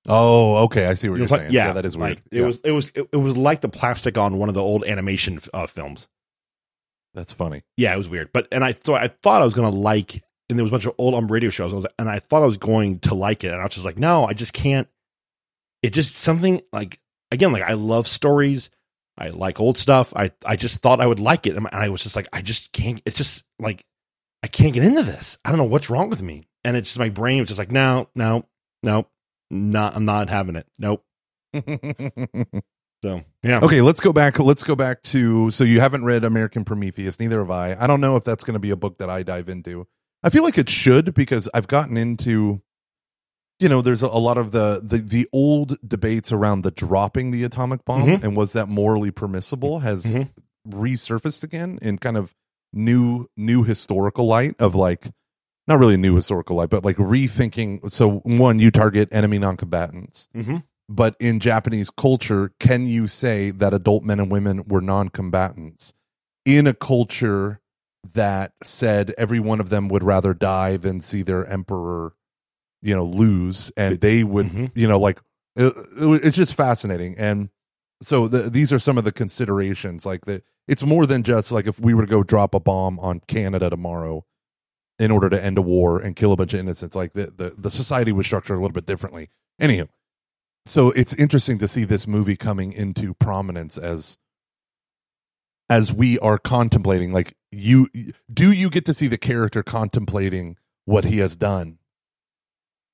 Oh, 0.09 0.65
okay. 0.65 0.87
I 0.87 0.95
see 0.95 1.09
what 1.09 1.17
You 1.17 1.23
you're 1.23 1.31
know, 1.31 1.37
saying. 1.37 1.53
Yeah, 1.53 1.67
Yeah, 1.67 1.73
that 1.75 1.85
is 1.85 1.97
weird. 1.97 2.11
Like, 2.17 2.23
it 2.33 2.39
Yeah, 2.41 2.47
was 2.47 2.61
it 2.61 2.71
was 2.73 2.91
it, 2.95 3.09
it 3.13 3.17
was 3.17 3.37
like 3.37 3.61
the 3.61 3.69
plastic 3.69 4.17
on 4.19 4.39
one 4.39 4.49
of 4.49 4.55
the 4.55 4.63
old 4.63 4.83
animation 4.85 5.39
uh, 5.53 5.67
films. 5.67 6.09
that's 7.15 7.33
funny. 7.33 7.63
Yeah, 7.77 7.93
it 7.95 7.97
was 7.99 8.09
weird. 8.09 8.31
But 8.33 8.49
and 8.53 8.65
I 8.65 8.73
thought 8.73 9.03
I 9.03 9.09
thought 9.09 9.43
I 9.43 9.45
was 9.45 9.55
gonna 9.55 9.71
like, 9.71 10.23
and 10.49 10.59
there 10.59 10.65
was 10.65 10.71
a 10.71 10.73
bunch 10.73 10.87
of 10.87 10.95
old 10.99 11.15
um 11.15 11.31
radio 11.31 11.51
shows. 11.51 11.73
I 11.73 11.77
was, 11.77 11.87
and 11.99 12.09
I 12.09 12.19
thought 12.21 12.43
I 12.43 12.47
was 12.47 12.57
going 12.57 13.01
to 13.01 13.15
like 13.15 13.45
it, 13.45 13.53
and 13.53 13.61
I 13.61 13.65
was 13.65 13.73
just 13.75 13.85
like, 13.87 13.99
no, 13.99 14.25
I 14.27 14.33
just 14.33 14.53
can't. 14.53 14.89
It 15.83 15.93
just 15.93 16.15
something 16.15 16.61
like 16.73 16.99
again, 17.31 17.53
like 17.53 17.63
I 17.63 17.75
love 17.75 18.07
stories. 18.07 18.71
I 19.19 19.29
like 19.31 19.61
old 19.61 19.77
stuff. 19.77 20.13
I 20.17 20.31
I 20.47 20.57
just 20.57 20.81
thought 20.81 21.01
I 21.01 21.07
would 21.07 21.21
like 21.21 21.47
it, 21.47 21.57
and 21.57 21.67
I 21.73 21.89
was 21.91 22.03
just 22.03 22.17
like, 22.17 22.29
I 22.33 22.41
just 22.41 22.73
can't. 22.73 23.03
It's 23.05 23.17
just 23.17 23.45
like 23.59 23.85
I 24.43 24.47
can't 24.47 24.73
get 24.73 24.85
into 24.85 25.03
this. 25.03 25.37
I 25.45 25.51
don't 25.51 25.59
know 25.59 25.65
what's 25.65 25.91
wrong 25.91 26.09
with 26.09 26.23
me, 26.23 26.45
and 26.65 26.77
it's 26.77 26.91
just 26.91 26.99
my 26.99 27.09
brain 27.09 27.41
was 27.41 27.49
just 27.49 27.59
like, 27.59 27.71
no, 27.73 28.09
no, 28.15 28.45
no, 28.83 29.07
not. 29.51 29.97
I'm 29.97 30.05
not 30.05 30.29
having 30.29 30.57
it. 30.57 30.67
Nope. 30.79 31.05
So 33.05 33.23
yeah. 33.45 33.61
Okay, 33.63 33.81
let's 33.81 34.01
go 34.01 34.13
back. 34.13 34.41
Let's 34.41 34.65
go 34.65 34.75
back 34.75 35.03
to. 35.05 35.51
So 35.53 35.63
you 35.63 35.79
haven't 35.81 36.05
read 36.05 36.25
American 36.25 36.65
Prometheus, 36.65 37.21
neither 37.21 37.39
have 37.39 37.51
I. 37.51 37.77
I 37.79 37.87
don't 37.87 38.01
know 38.01 38.17
if 38.17 38.25
that's 38.25 38.43
going 38.43 38.55
to 38.55 38.59
be 38.61 38.71
a 38.71 38.77
book 38.77 38.99
that 38.99 39.09
I 39.09 39.23
dive 39.23 39.49
into. 39.49 39.87
I 40.25 40.31
feel 40.31 40.43
like 40.43 40.59
it 40.59 40.69
should 40.69 41.15
because 41.15 41.49
I've 41.55 41.69
gotten 41.69 41.97
into. 41.97 42.61
You 43.61 43.69
know, 43.69 43.83
there's 43.83 44.03
a, 44.03 44.09
lot 44.09 44.39
of 44.39 44.53
the, 44.53 44.81
the 44.83 44.99
the 44.99 45.29
old 45.33 45.77
debates 45.87 46.31
around 46.33 46.63
the 46.63 46.71
dropping 46.71 47.31
the 47.33 47.43
atomic 47.45 47.85
bomb 47.85 48.09
Mhm. 48.09 48.23
and 48.23 48.37
was 48.37 48.53
that 48.53 48.69
morally 48.69 49.11
permissible 49.11 49.81
has 49.81 50.05
Mhm. 50.05 50.29
resurfaced 50.69 51.43
again 51.43 51.79
in 51.83 51.99
kind 51.99 52.17
of 52.17 52.35
new 52.73 53.27
new 53.37 53.65
historical 53.65 54.27
light 54.27 54.55
of 54.61 54.75
like 54.77 55.11
not 55.69 55.79
really 55.79 55.95
a 55.95 55.99
new 55.99 56.17
historical 56.17 56.57
light, 56.57 56.71
but 56.71 56.85
like 56.85 56.97
rethinking. 56.97 57.91
So 57.91 58.19
one, 58.25 58.59
you 58.59 58.71
target 58.71 59.09
enemy 59.13 59.39
non-combatants 59.39 60.29
Mhm. 60.35 60.65
but 60.89 61.15
in 61.21 61.39
Japanese 61.39 61.91
culture, 61.91 62.53
can 62.59 62.87
you 62.87 63.07
say 63.07 63.51
that 63.53 63.75
adult 63.75 64.03
men 64.05 64.19
and 64.19 64.31
women 64.33 64.65
were 64.67 64.81
non 64.81 65.11
combatants 65.11 65.93
in 66.47 66.67
a 66.67 66.73
culture 66.75 67.61
that 68.15 68.53
said 68.65 69.15
every 69.19 69.39
one 69.41 69.61
of 69.61 69.69
them 69.69 69.89
would 69.89 70.03
rather 70.03 70.33
die 70.33 70.77
than 70.79 71.01
see 71.01 71.23
their 71.23 71.45
emperor, 71.47 72.15
you 72.81 72.95
know, 72.97 73.05
lose? 73.05 73.71
And 73.77 74.01
they 74.01 74.25
would, 74.25 74.47
Mhm. 74.47 74.71
you 74.75 74.89
know, 74.89 74.99
like 74.99 75.21
it, 75.57 75.75
it- 75.99 76.25
it's 76.25 76.37
just 76.37 76.55
fascinating. 76.55 77.15
And 77.19 77.51
so 78.03 78.29
the, 78.29 78.49
these 78.49 78.73
are 78.73 78.79
some 78.79 78.97
of 78.97 79.05
the 79.05 79.13
considerations. 79.13 80.07
Like 80.07 80.25
the, 80.25 80.43
it's 80.69 80.85
more 80.85 81.05
than 81.05 81.23
just 81.25 81.51
like 81.53 81.67
if 81.67 81.79
we 81.81 81.93
were 81.93 82.07
to 82.07 82.11
go 82.11 82.23
drop 82.23 82.55
a 82.55 82.61
bomb 82.61 82.99
on 83.01 83.21
Canada 83.27 83.69
tomorrow 83.69 84.25
in 84.99 85.11
order 85.11 85.31
to 85.31 85.45
end 85.45 85.59
a 85.59 85.63
war 85.63 85.99
and 86.01 86.17
kill 86.17 86.33
a 86.33 86.37
bunch 86.37 86.55
of 86.55 86.61
innocents, 86.61 86.97
like 86.97 87.13
the, 87.13 87.33
the, 87.35 87.55
the 87.57 87.71
society 87.71 88.13
was 88.13 88.27
structured 88.27 88.57
a 88.57 88.61
little 88.61 88.73
bit 88.75 88.87
differently. 88.87 89.31
Anywho, 89.61 89.89
so 90.67 90.91
it's 90.93 91.15
interesting 91.15 91.59
to 91.59 91.69
see 91.69 91.85
this 91.85 92.07
movie 92.07 92.37
coming 92.37 92.73
into 92.73 93.15
prominence 93.15 93.79
as 93.79 94.19
as 95.71 95.93
we 95.93 96.19
are 96.21 96.39
contemplating 96.39 97.13
like 97.13 97.37
you 97.53 97.89
do 98.33 98.51
you 98.53 98.71
get 98.71 98.87
to 98.87 98.95
see 98.95 99.07
the 99.07 99.19
character 99.19 99.63
contemplating 99.63 100.57
what 100.87 101.05
he 101.05 101.19
has 101.19 101.37
done 101.37 101.79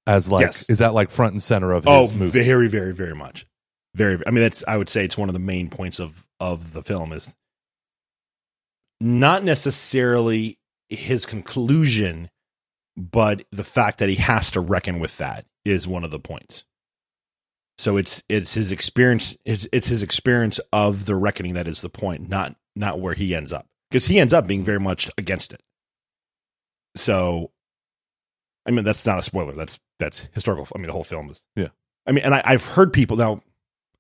as 0.07 0.29
like 0.31 0.47
Yes. 0.47 0.67
is 0.69 0.79
that 0.79 0.93
like 0.93 1.11
front 1.11 1.33
and 1.33 1.43
center 1.43 1.73
of 1.73 1.87
Oh, 1.87 2.03
his 2.03 2.19
movie 2.19 2.43
very, 2.43 2.69
very, 2.69 2.93
very 2.93 3.15
much. 3.15 3.47
Very. 3.95 4.21
I 4.27 4.31
mean, 4.33 4.43
that's. 4.43 4.65
I 4.67 4.77
would 4.77 4.89
say 4.89 5.05
it's 5.05 5.17
one 5.17 5.29
of 5.29 5.35
the 5.35 5.39
main 5.39 5.71
points 5.71 6.01
of 6.01 6.27
of 6.41 6.73
the 6.73 6.83
film 6.83 7.13
is 7.13 7.35
not 9.01 9.45
necessarily 9.45 10.59
his 10.95 11.27
conclusion, 11.27 12.31
but 12.97 13.45
the 13.51 13.65
fact 13.65 13.99
that 13.99 14.09
he 14.09 14.17
has 14.17 14.51
to 14.53 14.61
reckon 14.61 14.99
with 14.99 15.19
that 15.19 15.47
is 15.65 15.89
one 15.89 16.05
of 16.05 16.11
the 16.11 16.19
points. 16.19 16.65
So 17.79 17.97
it's 17.97 18.23
it's 18.29 18.55
his 18.55 18.71
experience. 18.71 19.37
It's 19.45 19.67
it's 19.73 19.89
his 19.89 20.03
experience 20.03 20.61
of 20.73 21.07
the 21.07 21.17
reckoning 21.17 21.55
that 21.55 21.67
is 21.67 21.81
the 21.81 21.89
point, 21.89 22.29
not 22.29 22.55
not 22.77 23.01
where 23.01 23.15
he 23.15 23.35
ends 23.35 23.53
up, 23.53 23.67
because 23.91 24.07
he 24.07 24.21
ends 24.21 24.33
up 24.33 24.47
being 24.47 24.65
very 24.65 24.81
much 24.81 25.11
against 25.19 25.53
it. 25.53 25.61
So, 26.97 27.51
I 28.67 28.71
mean, 28.71 28.85
that's 28.85 29.05
not 29.05 29.19
a 29.19 29.23
spoiler. 29.23 29.55
That's 29.55 29.81
that's 29.99 30.29
historical. 30.33 30.67
I 30.75 30.79
mean, 30.79 30.87
the 30.87 30.93
whole 30.93 31.05
film 31.05 31.31
is. 31.31 31.45
Yeah. 31.57 31.69
I 32.07 32.13
mean, 32.13 32.25
and 32.25 32.35
I, 32.35 32.43
I've 32.45 32.65
heard 32.65 32.93
people 32.93 33.17
now. 33.17 33.41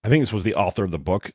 I 0.04 0.08
think 0.08 0.22
this 0.22 0.32
was 0.32 0.44
the 0.44 0.54
author 0.54 0.84
of 0.84 0.90
the 0.90 0.98
book, 0.98 1.32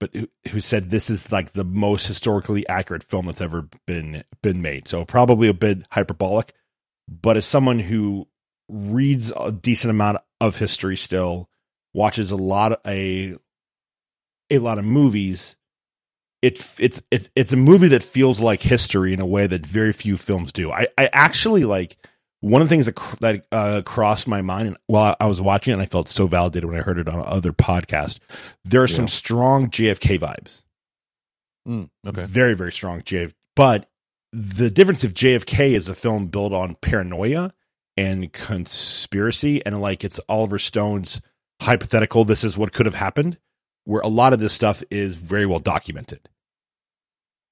but 0.00 0.10
who, 0.48 0.60
said 0.60 0.90
this 0.90 1.10
is 1.10 1.30
like 1.30 1.52
the 1.52 1.62
most 1.64 2.06
historically 2.06 2.66
accurate 2.68 3.04
film 3.04 3.26
that's 3.26 3.40
ever 3.40 3.68
been 3.86 4.24
been 4.42 4.60
made. 4.62 4.88
So 4.88 5.04
probably 5.04 5.46
a 5.46 5.54
bit 5.54 5.86
hyperbolic, 5.90 6.54
but 7.06 7.36
as 7.36 7.44
someone 7.44 7.78
who 7.78 8.26
reads 8.68 9.32
a 9.38 9.52
decent 9.52 9.90
amount 9.90 10.18
of 10.40 10.56
history 10.56 10.96
still, 10.96 11.48
watches 11.94 12.30
a 12.30 12.36
lot 12.36 12.72
of 12.72 12.78
a 12.86 13.36
a 14.50 14.58
lot 14.58 14.78
of 14.78 14.84
movies, 14.84 15.56
it 16.42 16.58
it's 16.80 17.02
it's 17.10 17.30
it's 17.36 17.52
a 17.52 17.56
movie 17.56 17.88
that 17.88 18.02
feels 18.02 18.40
like 18.40 18.62
history 18.62 19.12
in 19.12 19.20
a 19.20 19.26
way 19.26 19.46
that 19.46 19.64
very 19.64 19.92
few 19.92 20.16
films 20.16 20.50
do. 20.52 20.72
I 20.72 20.88
I 20.96 21.10
actually 21.12 21.64
like 21.64 21.96
one 22.40 22.62
of 22.62 22.68
the 22.68 22.74
things 22.74 22.86
that 22.86 22.94
cr- 22.94 23.16
that 23.20 23.46
uh, 23.52 23.82
crossed 23.84 24.26
my 24.26 24.42
mind 24.42 24.76
while 24.86 25.16
I 25.20 25.26
was 25.26 25.40
watching 25.40 25.72
it, 25.72 25.74
and 25.74 25.82
I 25.82 25.86
felt 25.86 26.08
so 26.08 26.26
validated 26.26 26.68
when 26.68 26.78
I 26.78 26.82
heard 26.82 26.98
it 26.98 27.08
on 27.08 27.24
other 27.26 27.52
podcast. 27.52 28.18
There 28.64 28.82
are 28.82 28.88
some 28.88 29.08
strong 29.08 29.68
JFK 29.68 30.18
vibes, 30.18 30.64
Mm, 31.68 31.90
okay 32.06 32.24
very 32.24 32.54
very 32.54 32.72
strong 32.72 33.02
JFK. 33.02 33.34
But 33.54 33.88
the 34.32 34.70
difference 34.70 35.04
of 35.04 35.12
JFK 35.12 35.72
is 35.72 35.88
a 35.88 35.94
film 35.94 36.26
built 36.26 36.52
on 36.52 36.76
paranoia 36.76 37.52
and 37.96 38.32
conspiracy, 38.32 39.64
and 39.66 39.80
like 39.80 40.04
it's 40.04 40.20
Oliver 40.28 40.58
Stone's 40.58 41.20
hypothetical, 41.60 42.24
this 42.24 42.42
is 42.44 42.56
what 42.56 42.72
could 42.72 42.86
have 42.86 42.94
happened, 42.94 43.38
where 43.84 44.00
a 44.00 44.08
lot 44.08 44.32
of 44.32 44.40
this 44.40 44.54
stuff 44.54 44.82
is 44.90 45.16
very 45.16 45.44
well 45.44 45.58
documented. 45.58 46.28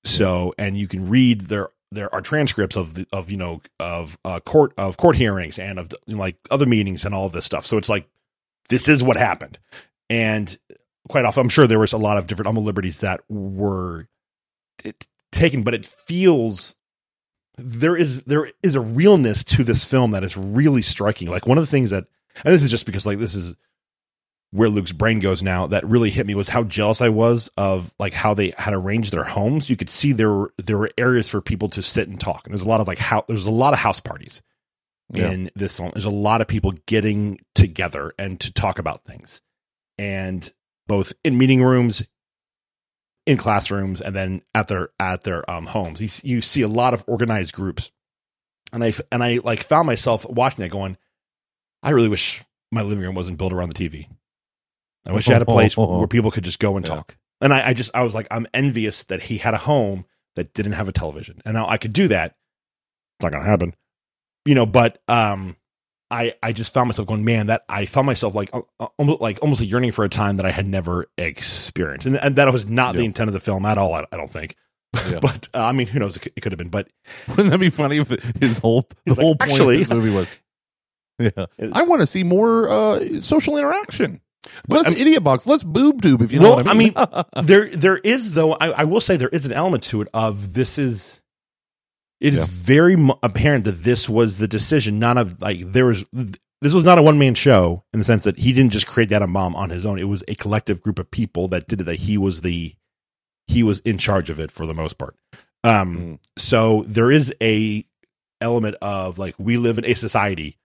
So, 0.04 0.54
and 0.56 0.78
you 0.78 0.88
can 0.88 1.08
read 1.08 1.42
there 1.42 1.68
there 1.90 2.12
are 2.14 2.20
transcripts 2.20 2.76
of 2.76 2.94
the, 2.94 3.06
of 3.12 3.30
you 3.30 3.36
know 3.36 3.60
of 3.80 4.18
uh, 4.24 4.40
court 4.40 4.72
of 4.76 4.96
court 4.96 5.16
hearings 5.16 5.58
and 5.58 5.78
of 5.78 5.88
you 6.06 6.14
know, 6.14 6.20
like 6.20 6.36
other 6.50 6.66
meetings 6.66 7.04
and 7.04 7.14
all 7.14 7.28
this 7.28 7.44
stuff. 7.44 7.64
So 7.64 7.78
it's 7.78 7.88
like 7.88 8.08
this 8.68 8.88
is 8.88 9.02
what 9.02 9.16
happened, 9.16 9.58
and 10.10 10.56
quite 11.08 11.24
often 11.24 11.42
I'm 11.42 11.48
sure 11.48 11.66
there 11.66 11.78
was 11.78 11.92
a 11.92 11.98
lot 11.98 12.18
of 12.18 12.26
different 12.26 12.48
umbrella 12.48 12.66
liberties 12.66 13.00
that 13.00 13.20
were 13.28 14.06
it, 14.84 15.06
taken, 15.32 15.62
but 15.62 15.74
it 15.74 15.86
feels 15.86 16.76
there 17.56 17.96
is 17.96 18.22
there 18.22 18.50
is 18.62 18.74
a 18.74 18.80
realness 18.80 19.44
to 19.44 19.64
this 19.64 19.84
film 19.84 20.12
that 20.12 20.24
is 20.24 20.36
really 20.36 20.82
striking. 20.82 21.28
Like 21.28 21.46
one 21.46 21.58
of 21.58 21.62
the 21.62 21.70
things 21.70 21.90
that, 21.90 22.04
and 22.44 22.54
this 22.54 22.62
is 22.62 22.70
just 22.70 22.86
because 22.86 23.06
like 23.06 23.18
this 23.18 23.34
is 23.34 23.54
where 24.50 24.68
Luke's 24.70 24.92
brain 24.92 25.20
goes 25.20 25.42
now 25.42 25.66
that 25.66 25.84
really 25.86 26.08
hit 26.10 26.26
me 26.26 26.34
was 26.34 26.48
how 26.48 26.62
jealous 26.62 27.02
I 27.02 27.10
was 27.10 27.50
of 27.58 27.92
like 27.98 28.14
how 28.14 28.32
they 28.34 28.54
had 28.56 28.72
arranged 28.72 29.12
their 29.12 29.24
homes. 29.24 29.68
You 29.68 29.76
could 29.76 29.90
see 29.90 30.12
there 30.12 30.30
were 30.32 30.54
there 30.58 30.78
were 30.78 30.90
areas 30.96 31.28
for 31.28 31.40
people 31.42 31.68
to 31.70 31.82
sit 31.82 32.08
and 32.08 32.18
talk. 32.18 32.46
And 32.46 32.54
there's 32.54 32.64
a 32.64 32.68
lot 32.68 32.80
of 32.80 32.88
like 32.88 32.98
how 32.98 33.24
there's 33.28 33.44
a 33.46 33.50
lot 33.50 33.74
of 33.74 33.78
house 33.80 34.00
parties 34.00 34.40
Yeah. 35.12 35.30
in 35.30 35.50
this 35.54 35.76
film. 35.76 35.90
There's 35.92 36.04
a 36.06 36.10
lot 36.10 36.40
of 36.40 36.48
people 36.48 36.72
getting 36.86 37.38
together 37.54 38.14
and 38.18 38.40
to 38.40 38.52
talk 38.52 38.78
about 38.78 39.04
things. 39.04 39.42
And 39.98 40.50
both 40.86 41.12
in 41.24 41.36
meeting 41.36 41.62
rooms, 41.62 42.02
in 43.26 43.36
classrooms, 43.36 44.00
and 44.00 44.16
then 44.16 44.40
at 44.54 44.68
their 44.68 44.88
at 44.98 45.24
their 45.24 45.48
um, 45.50 45.66
homes. 45.66 46.00
You, 46.00 46.36
you 46.36 46.40
see 46.40 46.62
a 46.62 46.68
lot 46.68 46.94
of 46.94 47.04
organized 47.06 47.52
groups, 47.54 47.90
and 48.72 48.82
I 48.82 48.94
and 49.12 49.22
I 49.22 49.40
like 49.44 49.58
found 49.62 49.86
myself 49.86 50.24
watching 50.26 50.64
it, 50.64 50.70
going, 50.70 50.96
I 51.82 51.90
really 51.90 52.08
wish 52.08 52.42
my 52.72 52.80
living 52.80 53.04
room 53.04 53.14
wasn't 53.14 53.36
built 53.36 53.52
around 53.52 53.70
the 53.70 53.88
TV. 53.88 54.08
I 55.08 55.12
wish 55.12 55.28
I 55.28 55.32
had 55.32 55.42
a 55.42 55.46
place 55.46 55.76
where 55.76 56.06
people 56.06 56.30
could 56.30 56.44
just 56.44 56.58
go 56.58 56.76
and 56.76 56.86
Yeah. 56.86 56.96
talk. 56.96 57.16
And 57.40 57.52
I, 57.54 57.68
I 57.68 57.72
just 57.74 57.90
I 57.94 58.02
was 58.02 58.14
like, 58.14 58.26
I'm 58.30 58.46
envious 58.52 59.04
that 59.04 59.22
he 59.22 59.38
had 59.38 59.54
a 59.54 59.58
home 59.58 60.04
that 60.36 60.52
didn't 60.54 60.72
have 60.72 60.88
a 60.88 60.92
television, 60.92 61.40
and 61.44 61.54
now 61.54 61.68
I 61.68 61.78
could 61.78 61.92
do 61.92 62.08
that. 62.08 62.34
It's 63.18 63.24
not 63.24 63.32
gonna 63.32 63.44
happen, 63.44 63.74
you 64.44 64.54
know. 64.56 64.66
But 64.66 65.00
um, 65.08 65.56
I 66.10 66.34
I 66.42 66.52
just 66.52 66.74
found 66.74 66.88
myself 66.88 67.06
going, 67.06 67.24
man, 67.24 67.46
that 67.46 67.64
I 67.68 67.86
found 67.86 68.06
myself 68.06 68.34
like 68.34 68.50
uh, 68.52 68.62
uh, 68.80 68.88
almost 68.98 69.20
like 69.20 69.38
almost 69.40 69.60
a 69.60 69.64
yearning 69.66 69.92
for 69.92 70.04
a 70.04 70.08
time 70.08 70.36
that 70.38 70.46
I 70.46 70.50
had 70.50 70.66
never 70.66 71.06
experienced, 71.16 72.06
and, 72.06 72.16
and 72.16 72.34
that 72.36 72.52
was 72.52 72.66
not 72.68 72.96
the 72.96 73.04
intent 73.04 73.28
of 73.28 73.34
the 73.34 73.40
film 73.40 73.64
at 73.66 73.78
all. 73.78 73.94
I, 73.94 74.04
I 74.12 74.16
don't 74.16 74.30
think, 74.30 74.56
Yeah. 75.08 75.20
but 75.22 75.48
uh, 75.54 75.64
I 75.64 75.70
mean, 75.72 75.86
who 75.86 76.00
knows? 76.00 76.16
It 76.16 76.20
could, 76.20 76.32
it 76.36 76.40
could 76.40 76.50
have 76.52 76.58
been, 76.58 76.70
but 76.70 76.88
Wouldn't 77.28 77.50
that 77.50 77.58
be 77.58 77.70
funny 77.70 77.98
if 77.98 78.08
his 78.40 78.58
whole 78.58 78.88
the 79.06 79.12
like, 79.14 79.20
whole 79.20 79.36
point 79.36 79.52
"Actually- 79.52 79.74
of 79.82 79.88
this 79.88 79.90
movie 79.96 80.12
was, 80.14 80.28
yeah, 81.20 81.46
I 81.72 81.82
want 81.82 82.00
to 82.02 82.06
see 82.06 82.24
more 82.24 82.68
uh, 82.68 83.20
social 83.20 83.56
interaction. 83.56 84.20
I 84.70 84.90
mean- 84.90 84.98
idiot 85.00 85.24
box, 85.24 85.46
Let's 85.46 85.64
boob 85.64 86.02
tube. 86.02 86.22
If 86.22 86.32
you 86.32 86.38
know 86.40 86.56
Well, 86.56 86.56
what 86.56 86.68
I 86.68 86.74
mean. 86.74 86.92
i 86.96 87.24
there 87.42 87.68
there 87.70 87.98
is 87.98 88.34
though 88.34 88.52
I, 88.54 88.68
I 88.70 88.84
will 88.84 89.00
say 89.00 89.16
there 89.16 89.28
is 89.28 89.46
an 89.46 89.52
element 89.52 89.82
to 89.84 90.00
it 90.02 90.08
of 90.14 90.54
this 90.54 90.78
is 90.78 91.20
it 92.20 92.32
is 92.34 92.40
Yeah. 92.40 92.46
very 92.48 92.96
apparent 93.22 93.64
that 93.64 93.82
this 93.82 94.08
was 94.08 94.38
the 94.38 94.48
decision 94.48 94.98
not 94.98 95.18
of 95.18 95.40
like 95.40 95.60
there 95.60 95.86
was 95.86 96.04
this 96.60 96.74
was 96.74 96.84
not 96.84 96.98
a 96.98 97.02
one 97.02 97.18
man 97.18 97.34
show 97.34 97.84
in 97.92 97.98
the 98.00 98.04
sense 98.04 98.24
that 98.24 98.38
he 98.38 98.52
didn't 98.52 98.72
just 98.72 98.86
create 98.86 99.08
that 99.10 99.20
bomb 99.32 99.54
on 99.54 99.70
his 99.70 99.86
own 99.86 99.98
it 99.98 100.04
was 100.04 100.24
a 100.28 100.34
collective 100.34 100.80
group 100.82 100.98
of 100.98 101.10
people 101.10 101.46
that 101.48 101.66
did 101.68 101.80
it 101.80 101.84
that 101.84 101.94
he 101.96 102.18
was 102.18 102.42
the 102.42 102.74
he 103.46 103.62
was 103.62 103.80
in 103.80 103.98
charge 103.98 104.30
of 104.30 104.40
it 104.40 104.50
for 104.50 104.66
the 104.66 104.74
most 104.74 104.98
part 104.98 105.14
um 105.64 105.96
Mm. 105.96 106.18
so 106.36 106.84
there 106.86 107.10
is 107.12 107.32
a 107.42 107.84
element 108.40 108.76
of 108.82 109.18
like 109.18 109.34
we 109.38 109.56
live 109.56 109.78
in 109.78 109.84
a 109.84 109.94
society 109.94 110.57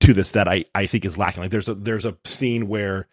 to 0.00 0.12
this 0.12 0.32
that 0.32 0.48
I 0.48 0.64
I 0.74 0.86
think 0.86 1.04
is 1.04 1.18
lacking. 1.18 1.42
Like 1.42 1.50
there's 1.50 1.68
a 1.68 1.74
there's 1.74 2.06
a 2.06 2.16
scene 2.24 2.68
where 2.68 3.08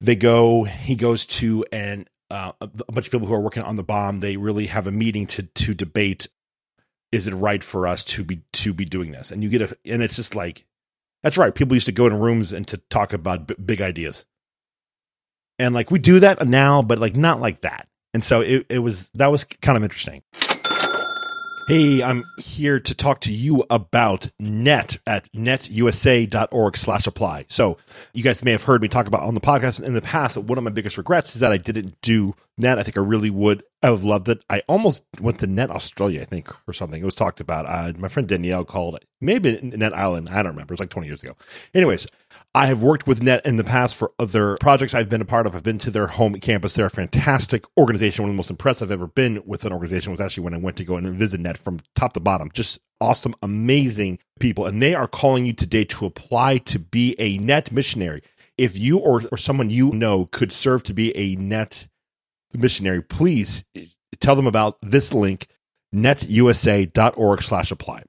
they 0.00 0.16
go 0.16 0.64
he 0.64 0.94
goes 0.94 1.26
to 1.26 1.64
an 1.72 2.06
uh, 2.30 2.52
a 2.60 2.66
bunch 2.66 3.06
of 3.06 3.12
people 3.12 3.26
who 3.26 3.34
are 3.34 3.40
working 3.40 3.62
on 3.62 3.76
the 3.76 3.82
bomb. 3.82 4.20
They 4.20 4.36
really 4.36 4.66
have 4.66 4.86
a 4.86 4.92
meeting 4.92 5.26
to 5.28 5.42
to 5.42 5.74
debate 5.74 6.28
is 7.10 7.26
it 7.26 7.32
right 7.32 7.64
for 7.64 7.86
us 7.86 8.04
to 8.04 8.24
be 8.24 8.42
to 8.52 8.72
be 8.72 8.84
doing 8.84 9.12
this? 9.12 9.30
And 9.30 9.42
you 9.42 9.48
get 9.48 9.62
a 9.62 9.76
and 9.84 10.02
it's 10.02 10.16
just 10.16 10.34
like 10.34 10.66
that's 11.22 11.38
right. 11.38 11.54
People 11.54 11.74
used 11.74 11.86
to 11.86 11.92
go 11.92 12.06
in 12.06 12.14
rooms 12.14 12.52
and 12.52 12.66
to 12.68 12.76
talk 12.90 13.12
about 13.12 13.48
b- 13.48 13.56
big 13.62 13.82
ideas. 13.82 14.24
And 15.58 15.74
like 15.74 15.90
we 15.90 15.98
do 15.98 16.20
that 16.20 16.46
now 16.46 16.82
but 16.82 16.98
like 16.98 17.16
not 17.16 17.40
like 17.40 17.62
that. 17.62 17.88
And 18.14 18.24
so 18.24 18.40
it, 18.40 18.66
it 18.68 18.78
was 18.78 19.10
that 19.14 19.30
was 19.30 19.44
kind 19.44 19.76
of 19.76 19.82
interesting 19.82 20.22
Hey, 21.68 22.02
I'm 22.02 22.24
here 22.38 22.80
to 22.80 22.94
talk 22.94 23.20
to 23.20 23.30
you 23.30 23.62
about 23.68 24.30
net 24.40 24.96
at 25.06 25.30
netusa.org 25.32 26.76
slash 26.78 27.06
apply. 27.06 27.44
So 27.48 27.76
you 28.14 28.22
guys 28.22 28.42
may 28.42 28.52
have 28.52 28.62
heard 28.62 28.80
me 28.80 28.88
talk 28.88 29.06
about 29.06 29.24
on 29.24 29.34
the 29.34 29.40
podcast 29.42 29.82
in 29.82 29.92
the 29.92 30.00
past 30.00 30.36
that 30.36 30.44
one 30.44 30.56
of 30.56 30.64
my 30.64 30.70
biggest 30.70 30.96
regrets 30.96 31.34
is 31.34 31.42
that 31.42 31.52
I 31.52 31.58
didn't 31.58 32.00
do 32.00 32.34
net. 32.56 32.78
I 32.78 32.84
think 32.84 32.96
I 32.96 33.02
really 33.02 33.28
would 33.28 33.64
have 33.82 34.02
loved 34.02 34.30
it. 34.30 34.42
I 34.48 34.62
almost 34.66 35.04
went 35.20 35.40
to 35.40 35.46
net 35.46 35.70
Australia, 35.70 36.22
I 36.22 36.24
think, 36.24 36.48
or 36.66 36.72
something. 36.72 37.02
It 37.02 37.04
was 37.04 37.14
talked 37.14 37.38
about. 37.38 37.66
Uh, 37.66 37.92
my 37.98 38.08
friend 38.08 38.26
Danielle 38.26 38.64
called 38.64 38.94
it 38.94 39.04
maybe 39.20 39.60
net 39.62 39.92
island. 39.92 40.30
I 40.30 40.42
don't 40.42 40.52
remember. 40.52 40.72
It 40.72 40.76
was 40.76 40.80
like 40.80 40.88
20 40.88 41.06
years 41.06 41.22
ago. 41.22 41.34
Anyways, 41.74 42.06
I 42.58 42.66
have 42.66 42.82
worked 42.82 43.06
with 43.06 43.22
Net 43.22 43.46
in 43.46 43.54
the 43.54 43.62
past 43.62 43.94
for 43.94 44.10
other 44.18 44.56
projects 44.56 44.92
I've 44.92 45.08
been 45.08 45.20
a 45.20 45.24
part 45.24 45.46
of. 45.46 45.54
I've 45.54 45.62
been 45.62 45.78
to 45.78 45.92
their 45.92 46.08
home 46.08 46.34
campus. 46.40 46.74
They're 46.74 46.86
a 46.86 46.90
fantastic 46.90 47.64
organization. 47.78 48.24
One 48.24 48.30
of 48.30 48.34
the 48.34 48.36
most 48.36 48.50
impressed 48.50 48.82
I've 48.82 48.90
ever 48.90 49.06
been 49.06 49.40
with 49.46 49.64
an 49.64 49.72
organization 49.72 50.10
was 50.10 50.20
actually 50.20 50.42
when 50.42 50.54
I 50.54 50.56
went 50.56 50.76
to 50.78 50.84
go 50.84 50.96
and 50.96 51.06
visit 51.14 51.38
Net 51.38 51.56
from 51.56 51.78
top 51.94 52.14
to 52.14 52.20
bottom. 52.20 52.50
Just 52.52 52.80
awesome, 53.00 53.32
amazing 53.44 54.18
people. 54.40 54.66
And 54.66 54.82
they 54.82 54.92
are 54.92 55.06
calling 55.06 55.46
you 55.46 55.52
today 55.52 55.84
to 55.84 56.04
apply 56.04 56.58
to 56.58 56.80
be 56.80 57.14
a 57.20 57.38
Net 57.38 57.70
missionary. 57.70 58.24
If 58.56 58.76
you 58.76 58.98
or, 58.98 59.22
or 59.30 59.38
someone 59.38 59.70
you 59.70 59.92
know 59.92 60.26
could 60.26 60.50
serve 60.50 60.82
to 60.84 60.92
be 60.92 61.16
a 61.16 61.36
Net 61.36 61.86
missionary, 62.52 63.02
please 63.02 63.64
tell 64.18 64.34
them 64.34 64.48
about 64.48 64.78
this 64.82 65.14
link, 65.14 65.46
netusa.org 65.94 67.40
slash 67.40 67.70
apply. 67.70 68.02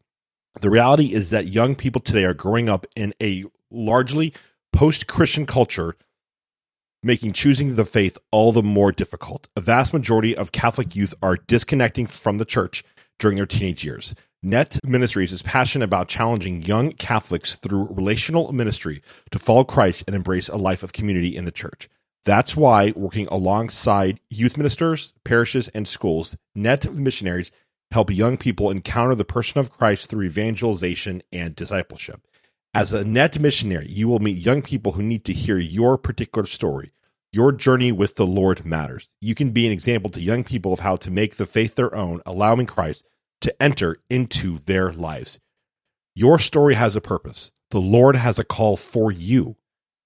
The 0.59 0.71
reality 0.71 1.13
is 1.13 1.29
that 1.29 1.45
young 1.45 1.75
people 1.75 2.01
today 2.01 2.23
are 2.23 2.33
growing 2.33 2.67
up 2.67 2.87
in 2.95 3.13
a 3.21 3.43
largely 3.71 4.33
post 4.73 5.07
Christian 5.07 5.45
culture, 5.45 5.95
making 7.03 7.33
choosing 7.33 7.75
the 7.75 7.85
faith 7.85 8.17
all 8.31 8.51
the 8.51 8.63
more 8.63 8.91
difficult. 8.91 9.47
A 9.55 9.61
vast 9.61 9.93
majority 9.93 10.35
of 10.35 10.51
Catholic 10.51 10.95
youth 10.95 11.13
are 11.21 11.37
disconnecting 11.37 12.07
from 12.07 12.37
the 12.37 12.45
church 12.45 12.83
during 13.19 13.37
their 13.37 13.45
teenage 13.45 13.83
years. 13.83 14.15
Net 14.41 14.79
Ministries 14.85 15.33
is 15.33 15.41
passionate 15.41 15.83
about 15.83 16.07
challenging 16.07 16.61
young 16.61 16.93
Catholics 16.93 17.57
through 17.57 17.89
relational 17.91 18.53
ministry 18.53 19.01
to 19.31 19.39
follow 19.39 19.65
Christ 19.65 20.05
and 20.07 20.15
embrace 20.15 20.47
a 20.47 20.55
life 20.55 20.81
of 20.81 20.93
community 20.93 21.35
in 21.35 21.43
the 21.43 21.51
church. 21.51 21.89
That's 22.23 22.55
why, 22.55 22.93
working 22.95 23.27
alongside 23.27 24.21
youth 24.29 24.57
ministers, 24.57 25.13
parishes, 25.25 25.67
and 25.69 25.87
schools, 25.87 26.37
Net 26.55 26.89
Missionaries 26.93 27.51
help 27.91 28.11
young 28.11 28.37
people 28.37 28.71
encounter 28.71 29.15
the 29.15 29.25
person 29.25 29.59
of 29.59 29.71
Christ 29.71 30.09
through 30.09 30.25
evangelization 30.25 31.21
and 31.33 31.55
discipleship. 31.55 32.25
As 32.73 32.93
a 32.93 33.03
net 33.03 33.39
missionary, 33.41 33.87
you 33.89 34.07
will 34.07 34.19
meet 34.19 34.45
young 34.45 34.61
people 34.61 34.91
who 34.91 35.01
need 35.01 35.25
to 35.25 35.33
hear 35.33 35.57
your 35.57 35.97
particular 35.97 36.45
story. 36.45 36.91
Your 37.31 37.51
journey 37.51 37.91
with 37.91 38.15
the 38.15 38.27
Lord 38.27 38.63
matters. 38.63 39.09
You 39.19 39.33
can 39.33 39.49
be 39.49 39.65
an 39.65 39.71
example 39.71 40.11
to 40.11 40.21
young 40.21 40.43
people 40.43 40.71
of 40.71 40.81
how 40.81 40.95
to 40.97 41.09
make 41.09 41.37
the 41.37 41.47
faith 41.47 41.73
their 41.73 41.95
own, 41.95 42.21
allowing 42.27 42.67
Christ 42.67 43.07
to 43.41 43.59
enter 43.61 43.97
into 44.07 44.59
their 44.59 44.93
lives. 44.93 45.39
Your 46.13 46.37
story 46.37 46.75
has 46.75 46.95
a 46.95 47.01
purpose. 47.01 47.51
The 47.71 47.81
Lord 47.81 48.15
has 48.15 48.37
a 48.37 48.43
call 48.43 48.77
for 48.77 49.11
you. 49.11 49.55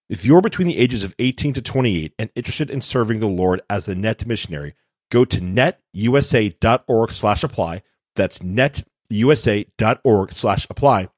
If 0.09 0.23
you're 0.23 0.41
between 0.41 0.67
the 0.67 0.77
ages 0.77 1.03
of 1.03 1.15
18 1.19 1.53
to 1.55 1.61
28 1.61 2.13
and 2.17 2.29
interested 2.33 2.69
in 2.69 2.81
serving 2.81 3.19
the 3.19 3.27
Lord 3.27 3.61
as 3.69 3.89
a 3.89 3.95
net 3.95 4.25
missionary, 4.25 4.73
go 5.11 5.25
to 5.25 5.41
netusa.org 5.41 7.11
slash 7.11 7.43
apply. 7.43 7.81
That's 8.15 8.39
netusa.org 8.39 10.31
slash 10.31 10.67
apply 10.69 11.09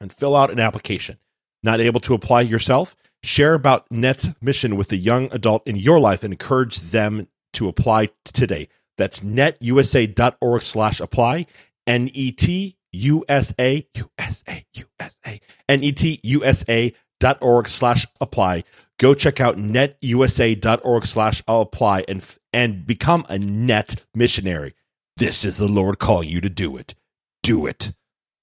and 0.00 0.12
fill 0.12 0.36
out 0.36 0.50
an 0.50 0.60
application. 0.60 1.18
Not 1.62 1.80
able 1.80 2.00
to 2.00 2.14
apply 2.14 2.42
yourself? 2.42 2.96
Share 3.22 3.54
about 3.54 3.90
Net's 3.90 4.28
mission 4.40 4.76
with 4.76 4.92
a 4.92 4.96
young 4.96 5.28
adult 5.32 5.66
in 5.66 5.76
your 5.76 5.98
life 5.98 6.22
and 6.22 6.32
encourage 6.32 6.78
them 6.80 7.26
to 7.54 7.68
apply 7.68 8.10
today. 8.24 8.68
That's 8.96 9.20
netusa.org 9.20 10.62
slash 10.62 11.00
apply. 11.00 11.46
N 11.86 12.10
E 12.12 12.32
T 12.32 12.76
U 12.92 13.24
S 13.28 13.54
A 13.58 13.86
U 13.96 14.10
S 14.18 14.44
A 14.48 14.64
U 14.74 14.84
S 15.00 15.18
A 15.26 15.40
N 15.68 15.82
E 15.82 15.92
T 15.92 16.20
U 16.22 16.44
S 16.44 16.64
A 16.68 16.94
dot 17.20 17.38
org 17.40 17.68
slash 17.68 18.06
apply. 18.20 18.64
Go 18.98 19.14
check 19.14 19.40
out 19.40 19.56
netusa.org 19.56 21.06
slash 21.06 21.42
apply 21.46 22.04
and 22.08 22.38
and 22.52 22.86
become 22.86 23.24
a 23.28 23.38
net 23.38 24.04
missionary. 24.14 24.74
This 25.16 25.44
is 25.44 25.58
the 25.58 25.68
Lord 25.68 25.98
calling 25.98 26.28
you 26.28 26.40
to 26.40 26.48
do 26.48 26.76
it. 26.76 26.94
Do 27.42 27.66
it. 27.66 27.92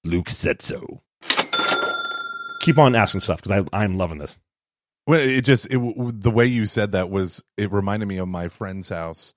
Luke 0.04 0.28
said 0.28 0.62
so. 0.62 1.02
Keep 2.66 2.78
on 2.78 2.94
asking 2.96 3.20
stuff 3.22 3.42
because 3.42 3.68
I'm 3.72 3.96
loving 3.96 4.18
this. 4.18 4.38
Well, 5.06 5.20
it 5.20 5.42
just 5.42 5.66
it, 5.72 5.78
the 6.20 6.30
way 6.32 6.46
you 6.46 6.66
said 6.66 6.90
that 6.92 7.08
was 7.10 7.44
it 7.56 7.70
reminded 7.70 8.06
me 8.08 8.16
of 8.18 8.26
my 8.28 8.48
friend's 8.48 8.88
house, 8.88 9.34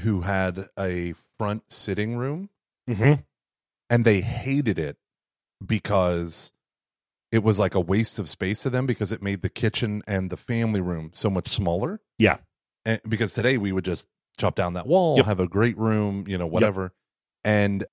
who 0.00 0.22
had 0.22 0.68
a 0.78 1.14
front 1.38 1.64
sitting 1.70 2.16
room, 2.16 2.48
Mm-hmm. 2.88 3.20
and 3.90 4.04
they 4.04 4.20
hated 4.22 4.78
it 4.78 4.96
because 5.64 6.52
it 7.32 7.42
was 7.42 7.58
like 7.58 7.74
a 7.74 7.80
waste 7.80 8.18
of 8.18 8.28
space 8.28 8.62
to 8.62 8.70
them 8.70 8.86
because 8.86 9.12
it 9.12 9.20
made 9.22 9.42
the 9.42 9.48
kitchen 9.48 10.02
and 10.06 10.30
the 10.30 10.36
family 10.36 10.80
room 10.80 11.10
so 11.12 11.28
much 11.28 11.48
smaller. 11.48 12.00
Yeah. 12.18 12.38
and 12.84 13.00
because 13.08 13.34
today 13.34 13.58
we 13.58 13.72
would 13.72 13.84
just 13.84 14.06
chop 14.38 14.54
down 14.54 14.74
that 14.74 14.86
wall, 14.86 15.16
Yep. 15.16 15.26
have 15.26 15.40
a 15.40 15.48
great 15.48 15.76
room, 15.76 16.24
you 16.28 16.38
know, 16.38 16.46
whatever, 16.46 16.92
and 17.44 17.84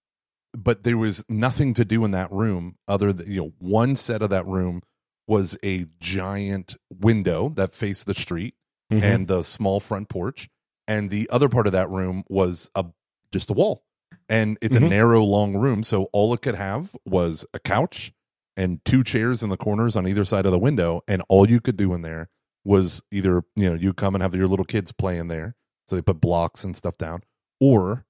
but 0.55 0.83
there 0.83 0.97
was 0.97 1.23
nothing 1.29 1.73
to 1.73 1.83
do 1.85 2.05
in 2.05 2.11
that 2.11 2.31
room 2.31 2.75
other 2.87 3.11
than 3.13 3.31
you 3.31 3.41
know 3.41 3.53
one 3.59 3.95
set 3.95 4.21
of 4.21 4.29
that 4.29 4.45
room 4.45 4.81
was 5.27 5.57
a 5.63 5.85
giant 5.99 6.75
window 6.99 7.49
that 7.49 7.71
faced 7.73 8.05
the 8.05 8.13
street 8.15 8.55
Mm-hmm. 8.91 9.03
and 9.03 9.27
the 9.27 9.41
small 9.41 9.79
front 9.79 10.09
porch 10.09 10.49
and 10.87 11.09
the 11.09 11.27
other 11.31 11.47
part 11.49 11.65
of 11.65 11.73
that 11.73 11.89
room 11.89 12.23
was 12.29 12.69
a 12.75 12.85
just 13.31 13.49
a 13.49 13.53
wall 13.53 13.83
and 14.29 14.57
it's 14.61 14.75
Mhm. 14.75 14.85
a 14.85 14.89
narrow 14.89 15.23
long 15.23 15.55
room 15.55 15.83
so 15.83 16.09
all 16.11 16.31
it 16.33 16.41
could 16.41 16.53
have 16.55 16.91
was 17.05 17.45
a 17.53 17.59
couch 17.59 18.11
and 18.55 18.83
two 18.85 19.03
chairs 19.03 19.41
in 19.41 19.49
the 19.49 19.57
corners 19.57 19.95
on 19.95 20.05
either 20.07 20.25
side 20.25 20.45
of 20.45 20.51
the 20.51 20.59
window 20.59 21.01
and 21.07 21.23
all 21.29 21.49
you 21.49 21.59
could 21.61 21.77
do 21.77 21.93
in 21.93 22.01
there 22.01 22.29
was 22.65 23.01
either 23.09 23.43
you 23.55 23.67
know 23.69 23.73
you 23.75 23.93
come 23.93 24.13
and 24.13 24.21
have 24.21 24.35
your 24.35 24.47
little 24.49 24.65
kids 24.65 24.91
play 24.91 25.17
in 25.17 25.27
there 25.29 25.55
so 25.87 25.95
they 25.95 26.01
put 26.01 26.21
blocks 26.21 26.63
and 26.63 26.75
stuff 26.75 26.97
down 26.97 27.21
or 27.59 28.05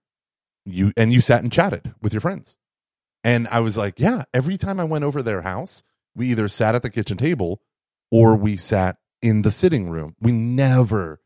you 0.65 0.91
and 0.97 1.11
you 1.13 1.19
sat 1.21 1.41
and 1.43 1.51
chatted 1.51 1.93
with 2.01 2.13
your 2.13 2.21
friends 2.21 2.57
and 3.23 3.47
i 3.49 3.59
was 3.59 3.77
like 3.77 3.99
yeah 3.99 4.23
every 4.33 4.57
time 4.57 4.79
i 4.79 4.83
went 4.83 5.03
over 5.03 5.21
their 5.21 5.41
house 5.41 5.83
we 6.15 6.29
either 6.29 6.47
sat 6.47 6.75
at 6.75 6.81
the 6.83 6.89
kitchen 6.89 7.17
table 7.17 7.61
or 8.11 8.35
we 8.35 8.55
sat 8.55 8.97
in 9.23 9.41
the 9.41 9.49
sitting 9.49 9.89
room. 9.89 10.15
We 10.19 10.31
never 10.31 11.19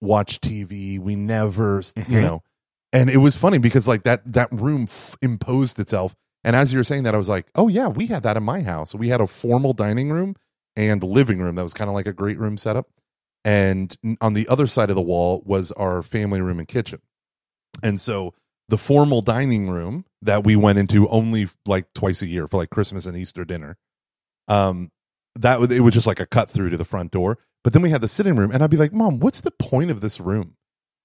watched 0.00 0.42
TV. 0.42 0.98
We 0.98 1.14
never, 1.16 1.76
you 1.96 2.02
Mhm. 2.18 2.22
know, 2.22 2.42
and 2.92 3.08
it 3.08 3.18
was 3.18 3.36
funny 3.36 3.58
because 3.58 3.86
like 3.86 4.02
that 4.02 4.32
that 4.32 4.48
room 4.52 4.84
f- 4.84 5.16
imposed 5.22 5.78
itself. 5.78 6.16
And 6.42 6.56
as 6.56 6.72
you 6.72 6.78
were 6.80 6.84
saying 6.84 7.04
that, 7.04 7.14
I 7.14 7.18
was 7.18 7.28
like, 7.28 7.46
oh 7.54 7.68
yeah, 7.68 7.86
we 7.88 8.06
had 8.06 8.22
that 8.24 8.36
in 8.36 8.42
my 8.42 8.62
house. 8.62 8.94
We 8.94 9.08
had 9.08 9.20
a 9.20 9.26
formal 9.26 9.72
dining 9.72 10.10
room 10.10 10.34
and 10.74 11.02
living 11.04 11.38
room 11.38 11.54
that 11.56 11.62
was 11.62 11.74
kind 11.74 11.88
of 11.88 11.94
like 11.94 12.06
a 12.08 12.12
great 12.12 12.38
room 12.38 12.56
setup. 12.56 12.88
And 13.44 13.96
on 14.20 14.32
the 14.34 14.48
other 14.48 14.66
side 14.66 14.90
of 14.90 14.96
the 14.96 15.02
wall 15.02 15.42
was 15.46 15.70
our 15.72 16.02
family 16.02 16.40
room 16.40 16.58
and 16.58 16.66
kitchen. 16.66 17.00
And 17.82 18.00
so 18.00 18.34
the 18.68 18.78
formal 18.78 19.20
dining 19.22 19.70
room 19.70 20.04
that 20.22 20.44
we 20.44 20.56
went 20.56 20.78
into 20.78 21.08
only 21.08 21.48
like 21.66 21.92
twice 21.94 22.22
a 22.22 22.26
year 22.26 22.48
for 22.48 22.56
like 22.56 22.70
Christmas 22.70 23.06
and 23.06 23.16
Easter 23.16 23.44
dinner. 23.44 23.76
Um, 24.48 24.90
that 25.36 25.60
would 25.60 25.70
it 25.72 25.80
was 25.80 25.94
just 25.94 26.06
like 26.06 26.20
a 26.20 26.26
cut 26.26 26.50
through 26.50 26.70
to 26.70 26.76
the 26.76 26.84
front 26.84 27.12
door. 27.12 27.38
But 27.62 27.72
then 27.72 27.82
we 27.82 27.90
had 27.90 28.00
the 28.00 28.08
sitting 28.08 28.36
room, 28.36 28.50
and 28.52 28.62
I'd 28.62 28.70
be 28.70 28.76
like, 28.76 28.92
"Mom, 28.92 29.18
what's 29.18 29.40
the 29.40 29.50
point 29.50 29.90
of 29.90 30.00
this 30.00 30.20
room?" 30.20 30.56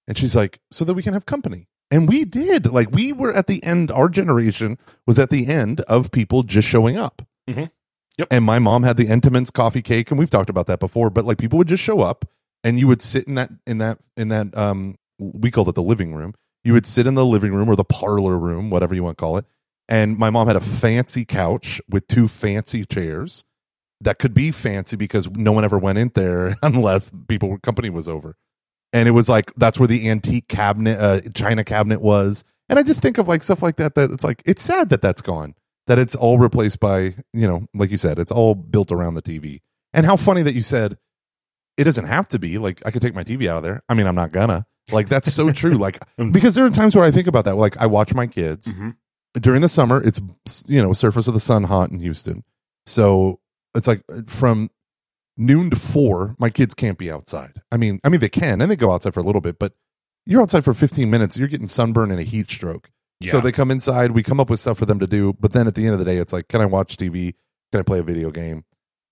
And 0.08 0.18
she's 0.18 0.36
like, 0.36 0.60
"So 0.72 0.86
that 0.86 0.94
we 0.94 1.04
can 1.04 1.14
have 1.14 1.26
company." 1.26 1.68
And 1.90 2.08
we 2.08 2.24
did. 2.24 2.72
Like 2.72 2.92
we 2.92 3.12
were 3.12 3.34
at 3.34 3.48
the 3.48 3.64
end. 3.64 3.92
Our 3.92 4.10
generation 4.10 4.78
was 5.06 5.20
at 5.20 5.30
the 5.30 5.48
end 5.48 5.82
of 5.82 6.12
people 6.12 6.44
just 6.44 6.68
showing 6.68 6.98
up. 6.98 7.22
Mhm. 7.50 7.72
Yep. 8.18 8.28
And 8.32 8.46
my 8.46 8.60
mom 8.60 8.84
had 8.84 8.98
the 8.98 9.08
Entenmann's 9.08 9.52
coffee 9.52 9.82
cake, 9.82 10.12
and 10.12 10.20
we've 10.20 10.30
talked 10.30 10.50
about 10.50 10.68
that 10.68 10.80
before. 10.80 11.10
But 11.10 11.26
like 11.26 11.38
people 11.38 11.58
would 11.58 11.68
just 11.68 11.84
show 11.84 12.02
up, 12.02 12.26
and 12.64 12.80
you 12.80 12.88
would 12.88 13.02
sit 13.02 13.28
in 13.28 13.36
that 13.36 13.50
in 13.68 13.80
that 13.80 14.00
in 14.16 14.30
that 14.30 14.56
um 14.58 14.96
we 15.20 15.52
called 15.52 15.68
it 15.70 15.76
the 15.76 15.84
living 15.84 16.14
room. 16.14 16.34
You 16.64 16.74
would 16.74 16.86
sit 16.86 17.08
in 17.08 17.16
the 17.16 17.26
living 17.26 17.54
room 17.54 17.70
or 17.70 17.76
the 17.76 17.84
parlor 17.84 18.38
room, 18.38 18.70
whatever 18.70 18.94
you 18.94 19.04
want 19.04 19.18
to 19.18 19.22
call 19.22 19.38
it. 19.38 19.46
And 19.90 20.18
my 20.18 20.30
mom 20.30 20.48
had 20.48 20.56
a 20.56 20.62
fancy 20.62 21.26
couch 21.26 21.82
with 21.90 22.08
two 22.08 22.28
fancy 22.28 22.86
chairs 22.86 23.44
that 24.00 24.20
could 24.20 24.34
be 24.34 24.52
fancy 24.52 24.96
because 24.96 25.30
no 25.32 25.52
one 25.52 25.64
ever 25.64 25.78
went 25.78 25.98
in 25.98 26.12
there 26.14 26.56
unless 26.64 27.12
people 27.28 27.58
company 27.60 27.90
was 27.90 28.08
over. 28.08 28.36
And 28.94 29.08
it 29.08 29.12
was 29.12 29.30
like 29.30 29.54
that's 29.56 29.80
where 29.80 29.88
the 29.88 30.10
antique 30.10 30.48
cabinet, 30.48 31.00
uh, 31.00 31.22
china 31.34 31.64
cabinet 31.64 32.02
was. 32.02 32.44
And 32.68 32.78
I 32.78 32.84
just 32.84 33.02
think 33.02 33.18
of 33.18 33.28
like 33.28 33.44
stuff 33.44 33.62
like 33.62 33.78
that. 33.78 33.96
That 33.96 34.12
it's 34.12 34.24
like 34.24 34.42
it's 34.46 34.62
sad 34.62 34.90
that 34.90 35.02
that's 35.02 35.22
gone. 35.22 35.56
That 35.88 35.98
it's 35.98 36.16
all 36.16 36.40
replaced 36.40 36.80
by 36.80 37.16
you 37.34 37.48
know, 37.48 37.68
like 37.74 37.92
you 37.92 37.98
said, 37.98 38.20
it's 38.20 38.32
all 38.32 38.56
built 38.56 38.92
around 38.92 39.16
the 39.16 39.22
TV. 39.22 39.62
And 39.94 40.06
how 40.06 40.16
funny 40.16 40.42
that 40.44 40.54
you 40.54 40.62
said 40.62 40.98
it 41.78 41.86
doesn't 41.86 42.06
have 42.06 42.28
to 42.30 42.40
be. 42.40 42.58
Like 42.58 42.82
I 42.86 42.92
could 42.92 43.02
take 43.02 43.16
my 43.16 43.24
TV 43.24 43.48
out 43.48 43.58
of 43.58 43.64
there. 43.64 43.82
I 43.90 43.94
mean, 43.94 44.08
I'm 44.08 44.16
not 44.16 44.32
gonna. 44.32 44.66
Like 44.92 45.10
that's 45.10 45.34
so 45.34 45.52
true. 45.54 45.74
Like 45.76 46.00
because 46.32 46.56
there 46.56 46.66
are 46.66 46.70
times 46.70 46.96
where 46.96 47.06
I 47.06 47.12
think 47.12 47.28
about 47.28 47.46
that. 47.46 47.56
Like 47.56 47.78
I 47.78 47.86
watch 47.88 48.14
my 48.14 48.28
kids 48.28 48.68
Mhm. 48.74 48.96
during 49.40 49.62
the 49.62 49.70
summer. 49.70 50.02
It's 50.02 50.20
you 50.68 50.82
know 50.82 50.94
surface 50.94 51.28
of 51.28 51.34
the 51.34 51.40
sun 51.40 51.64
hot 51.66 51.92
in 51.92 52.00
Houston, 52.00 52.44
so 52.86 53.40
it's 53.76 53.88
like 53.88 54.04
from 54.28 54.70
noon 55.38 55.70
to 55.70 55.76
four. 55.76 56.36
My 56.40 56.50
kids 56.50 56.74
can't 56.74 56.98
be 56.98 57.10
outside. 57.12 57.62
I 57.72 57.78
mean, 57.78 58.00
I 58.04 58.10
mean 58.10 58.20
they 58.20 58.30
can 58.30 58.62
and 58.62 58.70
they 58.70 58.76
go 58.76 58.92
outside 58.92 59.14
for 59.14 59.20
a 59.22 59.24
little 59.24 59.42
bit, 59.42 59.60
but 59.60 59.74
you're 60.26 60.42
outside 60.42 60.64
for 60.66 60.74
15 60.74 61.10
minutes. 61.10 61.38
You're 61.38 61.48
getting 61.48 61.68
sunburn 61.68 62.12
and 62.12 62.20
a 62.20 62.24
heat 62.24 62.50
stroke. 62.52 62.90
So 63.24 63.40
they 63.40 63.52
come 63.52 63.70
inside. 63.70 64.12
We 64.12 64.24
come 64.24 64.40
up 64.40 64.50
with 64.50 64.60
stuff 64.60 64.80
for 64.80 64.86
them 64.88 64.98
to 65.00 65.06
do, 65.08 65.34
but 65.40 65.54
then 65.54 65.68
at 65.68 65.76
the 65.76 65.86
end 65.86 65.94
of 65.94 66.00
the 66.00 66.06
day, 66.06 66.18
it's 66.18 66.34
like, 66.34 66.48
can 66.48 66.60
I 66.60 66.66
watch 66.66 66.98
TV? 66.98 67.36
Can 67.72 67.80
I 67.80 67.84
play 67.84 68.00
a 68.00 68.04
video 68.04 68.32
game? 68.32 68.66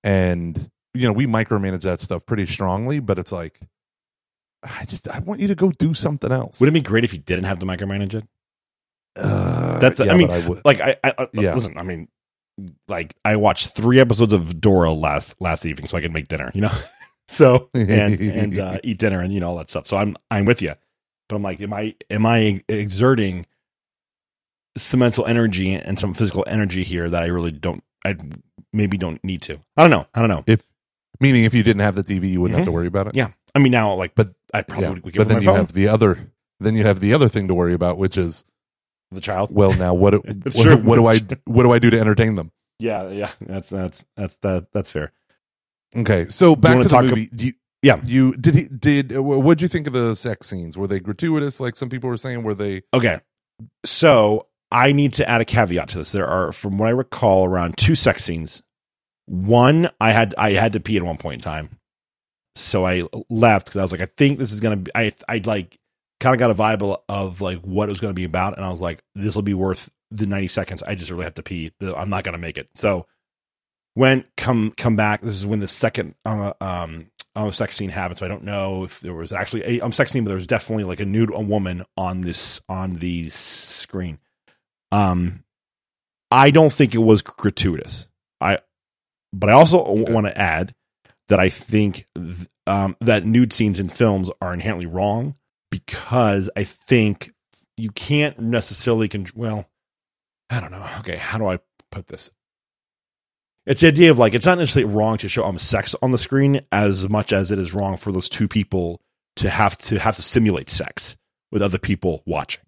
And 0.04 0.70
you 0.96 1.06
know, 1.08 1.14
we 1.14 1.28
micromanage 1.28 1.84
that 1.84 2.02
stuff 2.02 2.26
pretty 2.26 2.46
strongly, 2.48 3.00
but 3.00 3.20
it's 3.20 3.32
like. 3.32 3.60
I 4.64 4.86
just 4.86 5.08
I 5.08 5.20
want 5.20 5.40
you 5.40 5.48
to 5.48 5.56
go 5.56 5.72
do 5.72 5.94
something 5.94 6.32
else. 6.32 6.60
Wouldn't 6.60 6.76
it 6.76 6.82
be 6.84 6.88
great 6.88 7.04
if 7.04 7.14
you 7.14 7.20
didn't 7.20 7.46
have 7.46 7.60
to 7.60 7.66
micromanage 7.66 8.14
it? 8.14 8.26
Uh, 9.16 9.80
That's- 9.80 10.00
I 10.00 10.16
mean. 10.18 10.30
Like 10.66 10.82
I, 10.82 10.98
I, 11.04 11.14
I 11.18 11.28
Yeah. 11.34 11.56
listen. 11.56 11.78
I 11.78 11.84
mean, 11.84 12.08
like 12.88 13.16
I 13.24 13.36
watched 13.38 13.76
three 13.76 14.00
episodes 14.00 14.34
of 14.34 14.60
Dora 14.60 14.92
last 14.92 15.40
last 15.40 15.66
evening, 15.66 15.88
so 15.88 15.98
I 15.98 16.02
could 16.02 16.14
make 16.14 16.28
dinner. 16.28 16.52
You 16.54 16.62
know, 16.62 16.72
so 17.28 17.70
and 17.74 18.20
and 18.20 18.60
uh, 18.60 18.78
eat 18.84 18.98
dinner 19.00 19.22
and 19.22 19.34
you 19.34 19.40
know 19.40 19.50
all 19.50 19.58
that 19.58 19.70
stuff. 19.70 19.88
So 19.88 19.98
I'm 19.98 20.16
I'm 20.30 20.46
with 20.46 20.62
you, 20.62 20.74
but 21.30 21.36
I'm 21.36 21.42
like, 21.42 21.62
am 21.62 21.74
I 21.74 21.96
am 22.10 22.26
I 22.26 22.62
exerting 22.68 23.46
some 24.78 25.00
mental 25.00 25.26
energy 25.26 25.74
and 25.74 26.00
some 26.00 26.14
physical 26.14 26.44
energy 26.48 26.84
here 26.84 27.10
that 27.10 27.24
I 27.24 27.28
really 27.28 27.52
don't 27.52 27.84
I 28.06 28.16
maybe 28.74 28.98
don't 28.98 29.24
need 29.24 29.42
to. 29.44 29.60
I 29.78 29.82
don't 29.82 29.92
know. 29.92 30.06
I 30.14 30.20
don't 30.20 30.30
know. 30.30 30.44
If 30.46 30.62
meaning 31.20 31.44
if 31.46 31.54
you 31.54 31.64
didn't 31.64 31.82
have 31.82 31.96
the 31.96 32.04
TV, 32.04 32.30
you 32.30 32.42
wouldn't 32.42 32.58
have 32.58 32.66
to 32.68 32.72
worry 32.72 32.88
about 32.88 33.08
it. 33.08 33.16
Yeah. 33.16 33.32
I 33.56 33.60
mean 33.60 33.72
now 33.72 33.94
like 33.94 34.16
But- 34.16 34.34
I 34.54 34.62
probably 34.64 34.84
Yeah. 34.86 34.90
would, 34.94 35.04
would 35.06 35.14
but 35.16 35.28
then 35.28 35.42
you 35.42 35.46
phone 35.46 35.56
have 35.58 35.74
the 35.74 35.88
other. 35.88 36.32
Then 36.60 36.76
you 36.76 36.84
have 36.84 37.00
the 37.00 37.14
other 37.14 37.30
thing 37.30 37.48
to 37.48 37.54
worry 37.54 37.74
about, 37.74 37.98
which 37.98 38.18
is 38.18 38.44
the 39.12 39.22
child. 39.22 39.50
well, 39.54 39.74
now 39.74 39.94
what? 39.94 40.12
do- 40.12 40.22
what, 40.44 40.54
true. 40.56 40.78
what 40.78 40.96
do 40.96 41.06
I? 41.08 41.20
What 41.46 41.64
do 41.64 41.72
I 41.72 41.80
do 41.80 41.90
to 41.92 42.00
entertain 42.00 42.36
them? 42.36 42.52
Yeah, 42.80 43.10
yeah. 43.10 43.30
That's 43.42 43.70
that's 43.70 44.06
that's 44.18 44.36
that 44.38 44.72
that's 44.72 44.92
fair. 44.92 45.12
Okay, 45.96 46.28
so 46.30 46.56
back 46.56 46.72
wanna 46.74 46.84
the 46.84 46.90
talk 46.90 47.04
movie. 47.06 47.30
you, 47.36 47.54
Yeah. 47.82 48.00
you 48.04 48.34
did. 48.34 48.56
He 48.56 48.64
did. 48.68 49.18
What 49.18 49.42
would 49.42 49.62
you 49.62 49.68
think 49.68 49.88
of 49.88 49.94
the 49.94 50.16
sex 50.16 50.48
scenes? 50.48 50.78
Were 50.78 50.88
they 50.88 51.00
gratuitous, 51.00 51.60
like 51.60 51.76
some 51.76 51.90
people 51.90 52.10
were 52.10 52.18
saying? 52.18 52.44
Were 52.44 52.54
they? 52.56 52.82
Okay. 52.94 53.20
So 53.86 54.48
I 54.72 54.92
need 54.92 55.14
to 55.14 55.30
add 55.30 55.42
a 55.42 55.46
caveat 55.46 55.90
to 55.90 55.98
this. 56.00 56.12
There 56.12 56.28
are, 56.28 56.52
from 56.52 56.78
what 56.78 56.88
I 56.88 56.92
recall, 56.92 57.46
around 57.46 57.78
two 57.78 57.96
sex 57.96 58.24
scenes. 58.24 58.62
One, 59.26 59.90
I 60.02 60.12
had 60.12 60.34
I 60.38 60.52
had 60.54 60.74
to 60.74 60.80
pee 60.80 60.98
at 60.98 61.04
one 61.04 61.18
point 61.18 61.36
in 61.36 61.42
time, 61.42 61.79
so 62.60 62.86
I 62.86 63.04
left 63.30 63.68
because 63.68 63.80
I 63.80 63.84
was 63.84 63.92
like, 63.92 64.02
I 64.02 64.06
think 64.06 64.40
this 64.40 64.52
is 64.52 64.60
gonna 64.60 64.78
be. 64.78 64.92
I 64.94 65.12
I 65.28 65.42
like 65.46 65.78
kind 66.20 66.36
of 66.36 66.40
got 66.40 66.52
a 66.52 66.56
vibe 66.56 67.00
of- 67.08 67.42
like 67.42 67.60
what 67.60 67.90
it 67.90 67.92
was 67.92 68.02
gonna 68.02 68.14
be 68.14 68.26
about, 68.26 68.56
and 68.58 68.66
I 68.66 68.70
was 68.70 68.82
like, 68.82 69.02
this 69.16 69.36
will 69.36 69.42
be 69.42 69.54
worth 69.54 69.92
the 70.12 70.26
ninety 70.26 70.48
seconds. 70.48 70.84
I 70.84 70.96
just 70.96 71.10
really 71.12 71.24
have 71.24 71.36
to 71.36 71.44
pee. 71.44 71.72
I'm 71.82 72.10
not 72.10 72.24
gonna 72.24 72.38
make 72.38 72.58
it. 72.58 72.70
So 72.76 73.06
when 73.94 74.26
come 74.38 74.72
come 74.78 74.96
back, 74.96 75.22
this 75.22 75.36
is 75.36 75.46
when 75.46 75.60
the 75.60 75.68
second 75.68 76.16
uh, 76.26 76.54
um 76.62 77.12
um 77.36 77.52
sex 77.52 77.76
scene 77.76 77.90
happened. 77.90 78.18
So 78.18 78.26
I 78.26 78.30
don't 78.30 78.44
know 78.44 78.84
if 78.84 79.00
there 79.00 79.14
was 79.14 79.32
actually 79.32 79.64
a 79.78 79.82
um 79.82 79.92
sex 79.94 80.12
scene, 80.12 80.24
but 80.24 80.30
there 80.30 80.38
was 80.38 80.48
definitely 80.48 80.84
like 80.84 81.00
a 81.00 81.06
nude 81.06 81.32
a 81.34 81.42
woman 81.42 81.84
on 81.98 82.22
this 82.22 82.62
on 82.68 82.92
the 82.92 83.30
screen. 83.30 84.20
Um, 84.92 85.44
I 86.32 86.52
don't 86.52 86.72
think 86.72 86.96
it 86.96 87.00
was 87.00 87.22
gratuitous. 87.22 88.10
I, 88.42 88.60
but 89.34 89.50
I 89.50 89.54
also 89.54 89.84
want 89.84 90.26
to 90.26 90.38
add 90.38 90.74
that 91.30 91.40
I 91.40 91.50
think 91.50 92.08
th- 92.16 92.48
um, 92.68 92.98
that 93.00 93.26
nude 93.26 93.54
scenes 93.54 93.80
in 93.80 93.90
films 93.90 94.30
are 94.42 94.54
inherently 94.54 94.86
wrong 94.86 95.36
because 95.72 96.50
I 96.56 96.64
think 96.64 97.32
you 97.78 97.92
can't 97.92 98.38
necessarily 98.40 99.08
con- 99.08 99.26
well, 99.36 99.66
I 100.50 100.60
don't 100.60 100.72
know. 100.72 100.86
Okay, 101.00 101.16
how 101.16 101.38
do 101.38 101.48
I 101.48 101.60
put 101.92 102.08
this? 102.08 102.32
It's 103.66 103.82
the 103.82 103.88
idea 103.88 104.12
of 104.12 104.18
like 104.18 104.34
it's 104.34 104.46
not 104.46 104.58
necessarily 104.58 104.94
wrong 104.94 105.18
to 105.20 105.30
show 105.30 105.46
um 105.46 105.60
sex 105.60 105.96
on 106.02 106.12
the 106.12 106.18
screen 106.18 106.62
as 106.72 107.08
much 107.08 107.32
as 107.32 107.52
it 107.52 107.60
is 107.60 107.74
wrong 107.74 107.98
for 107.98 108.12
those 108.12 108.30
two 108.30 108.48
people 108.48 109.02
to 109.36 109.50
have 109.50 109.78
to 109.78 110.00
have 110.00 110.16
to 110.16 110.24
simulate 110.24 110.70
sex 110.70 111.16
with 111.52 111.62
other 111.62 111.78
people 111.78 112.24
watching. 112.26 112.64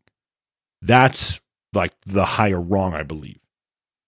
That's 0.81 1.41
like 1.73 1.91
the 2.05 2.25
higher 2.25 2.61
wrong, 2.61 2.93
I 2.93 3.03
believe, 3.03 3.39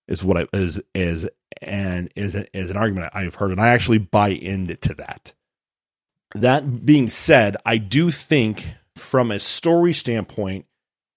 is 0.07 0.23
what 0.23 0.37
I 0.37 0.47
is 0.53 0.81
is 0.93 1.27
and 1.63 2.11
is 2.15 2.35
is 2.35 2.69
an 2.69 2.77
argument 2.77 3.11
I've 3.13 3.35
heard, 3.35 3.51
and 3.51 3.61
I 3.61 3.69
actually 3.69 3.97
buy 3.97 4.29
into 4.29 4.93
that. 4.95 5.33
That 6.35 6.85
being 6.85 7.09
said, 7.09 7.57
I 7.65 7.77
do 7.77 8.09
think 8.09 8.67
from 8.95 9.31
a 9.31 9.39
story 9.39 9.93
standpoint 9.93 10.65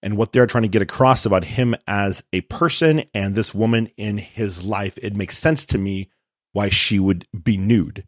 and 0.03 0.15
what 0.15 0.31
they're 0.31 0.47
trying 0.47 0.63
to 0.63 0.69
get 0.69 0.81
across 0.81 1.25
about 1.25 1.43
him 1.43 1.75
as 1.87 2.23
a 2.31 2.41
person 2.41 3.03
and 3.13 3.35
this 3.35 3.53
woman 3.53 3.89
in 3.97 4.17
his 4.19 4.65
life, 4.65 4.97
it 5.01 5.15
makes 5.15 5.37
sense 5.37 5.65
to 5.67 5.77
me 5.77 6.09
why 6.53 6.69
she 6.69 6.99
would 6.99 7.25
be 7.43 7.57
nude. 7.57 8.05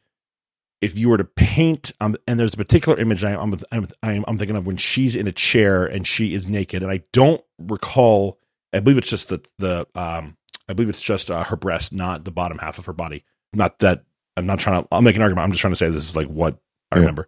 If 0.82 0.98
you 0.98 1.10
were 1.10 1.18
to 1.18 1.26
paint, 1.26 1.92
um, 2.00 2.16
and 2.28 2.40
there's 2.40 2.54
a 2.54 2.58
particular 2.58 2.98
image 2.98 3.24
I, 3.24 3.36
I'm, 3.36 3.54
I'm, 3.72 3.88
I'm 4.02 4.24
I'm 4.28 4.38
thinking 4.38 4.56
of 4.56 4.66
when 4.66 4.78
she's 4.78 5.16
in 5.16 5.28
a 5.28 5.32
chair 5.34 5.86
and 5.86 6.08
she 6.08 6.34
is 6.34 6.48
naked, 6.48 6.84
and 6.84 6.92
I 6.92 7.02
don't 7.12 7.42
recall. 7.58 8.40
I 8.72 8.80
believe 8.80 8.98
it's 8.98 9.10
just 9.10 9.28
the 9.28 9.46
the 9.58 9.88
um, 9.94 10.38
I 10.70 10.74
believe 10.74 10.90
it's 10.90 11.02
just 11.02 11.32
uh, 11.32 11.44
her 11.46 11.56
breast, 11.56 11.92
not 11.92 12.24
the 12.26 12.32
bottom 12.32 12.60
half 12.60 12.78
of 12.78 12.86
her 12.86 12.94
body. 12.94 13.26
Not 13.54 13.80
that 13.80 14.04
I'm 14.38 14.46
not 14.46 14.60
trying 14.60 14.84
to. 14.84 14.88
I'll 14.92 15.02
make 15.02 15.16
an 15.16 15.22
argument. 15.24 15.44
I'm 15.44 15.52
just 15.52 15.62
trying 15.62 15.74
to 15.74 15.78
say 15.78 15.88
this 15.88 16.10
is 16.10 16.16
like 16.16 16.28
what 16.28 16.60
I 16.92 16.98
Yeah. 16.98 17.02
remember. 17.02 17.28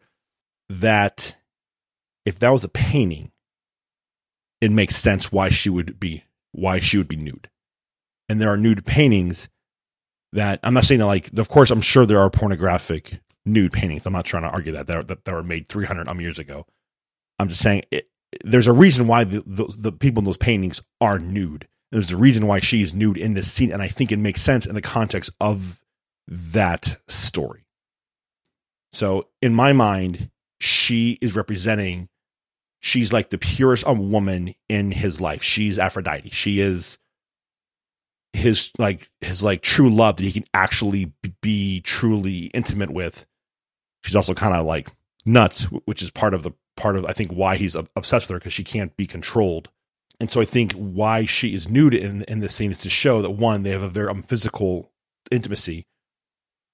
That 0.69 1.35
if 2.25 2.39
that 2.39 2.51
was 2.53 2.63
a 2.63 2.69
painting, 2.69 3.31
it 4.61 4.71
makes 4.71 4.95
sense 4.95 5.31
why 5.31 5.49
she 5.49 5.69
would 5.69 5.99
be 5.99 6.23
why 6.51 6.79
she 6.79 6.97
would 6.97 7.07
be 7.07 7.15
nude. 7.15 7.49
And 8.29 8.39
there 8.39 8.49
are 8.51 8.57
nude 8.57 8.85
paintings 8.85 9.49
that 10.33 10.59
I'm 10.63 10.73
not 10.73 10.85
saying 10.85 10.99
that 10.99 11.07
like 11.07 11.35
of 11.37 11.49
course 11.49 11.71
I'm 11.71 11.81
sure 11.81 12.05
there 12.05 12.19
are 12.19 12.29
pornographic 12.29 13.19
nude 13.45 13.73
paintings. 13.73 14.05
I'm 14.05 14.13
not 14.13 14.25
trying 14.25 14.43
to 14.43 14.49
argue 14.49 14.71
that 14.73 14.87
that 14.87 15.07
that, 15.07 15.25
that 15.25 15.33
were 15.33 15.43
made 15.43 15.67
300 15.67 16.07
um, 16.07 16.21
years 16.21 16.37
ago. 16.39 16.67
I'm 17.39 17.47
just 17.49 17.61
saying 17.61 17.83
it, 17.91 18.07
there's 18.45 18.67
a 18.67 18.73
reason 18.73 19.07
why 19.07 19.23
the, 19.23 19.43
the 19.45 19.75
the 19.77 19.91
people 19.91 20.21
in 20.21 20.25
those 20.25 20.37
paintings 20.37 20.81
are 21.01 21.17
nude. 21.19 21.67
There's 21.91 22.11
a 22.11 22.17
reason 22.17 22.47
why 22.47 22.59
she's 22.59 22.93
nude 22.93 23.17
in 23.17 23.33
this 23.33 23.51
scene, 23.51 23.71
and 23.71 23.81
I 23.81 23.87
think 23.87 24.11
it 24.11 24.19
makes 24.19 24.41
sense 24.41 24.65
in 24.65 24.75
the 24.75 24.81
context 24.81 25.31
of 25.41 25.83
that 26.27 26.97
story. 27.07 27.65
So 28.93 29.27
in 29.41 29.53
my 29.53 29.73
mind, 29.73 30.29
she 30.59 31.17
is 31.21 31.35
representing 31.35 32.07
she's 32.79 33.11
like 33.11 33.29
the 33.29 33.37
purest 33.37 33.85
woman 33.87 34.53
in 34.69 34.91
his 34.91 35.19
life. 35.19 35.43
She's 35.43 35.79
Aphrodite. 35.79 36.29
She 36.29 36.59
is 36.59 36.97
his 38.33 38.71
like 38.77 39.09
his 39.19 39.43
like 39.43 39.61
true 39.61 39.89
love 39.89 40.15
that 40.15 40.23
he 40.23 40.31
can 40.31 40.45
actually 40.53 41.11
be 41.41 41.81
truly 41.81 42.45
intimate 42.53 42.89
with 42.89 43.25
she's 44.03 44.15
also 44.15 44.33
kind 44.33 44.55
of 44.55 44.65
like 44.65 44.89
nuts, 45.25 45.63
which 45.85 46.01
is 46.01 46.11
part 46.11 46.33
of 46.33 46.43
the 46.43 46.51
part 46.75 46.95
of 46.95 47.05
I 47.05 47.13
think 47.13 47.31
why 47.31 47.57
he's 47.57 47.75
obsessed 47.75 48.25
with 48.25 48.29
her 48.31 48.39
because 48.39 48.53
she 48.53 48.63
can't 48.63 48.95
be 48.97 49.07
controlled. 49.07 49.69
And 50.22 50.30
so 50.32 50.39
I 50.39 50.45
think 50.45 50.72
why 50.74 51.26
she 51.26 51.53
is 51.53 51.67
nude 51.69 51.93
in 51.95 52.24
in 52.28 52.39
this 52.39 52.55
scene 52.55 52.72
is 52.72 52.78
to 52.80 52.89
show 52.89 53.22
that 53.24 53.32
one 53.32 53.63
they 53.63 53.72
have 53.72 53.82
a 53.82 53.89
very 53.89 54.07
um, 54.07 54.22
physical 54.22 54.91
intimacy, 55.32 55.88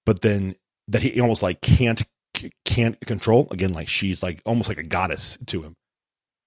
but 0.05 0.21
then 0.21 0.55
that 0.89 1.01
he 1.01 1.19
almost 1.21 1.41
like 1.41 1.61
can't 1.61 2.03
can't 2.65 2.99
control 3.07 3.47
again 3.49 3.71
like 3.73 3.87
she's 3.87 4.21
like 4.21 4.41
almost 4.45 4.69
like 4.69 4.77
a 4.77 4.83
goddess 4.83 5.37
to 5.47 5.63
him. 5.63 5.75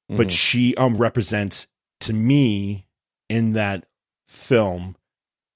But 0.09 0.28
Mhm. 0.28 0.30
she 0.30 0.74
um 0.76 0.98
represents 0.98 1.66
to 2.01 2.12
me 2.12 2.86
in 3.28 3.53
that 3.55 3.86
film 4.26 4.96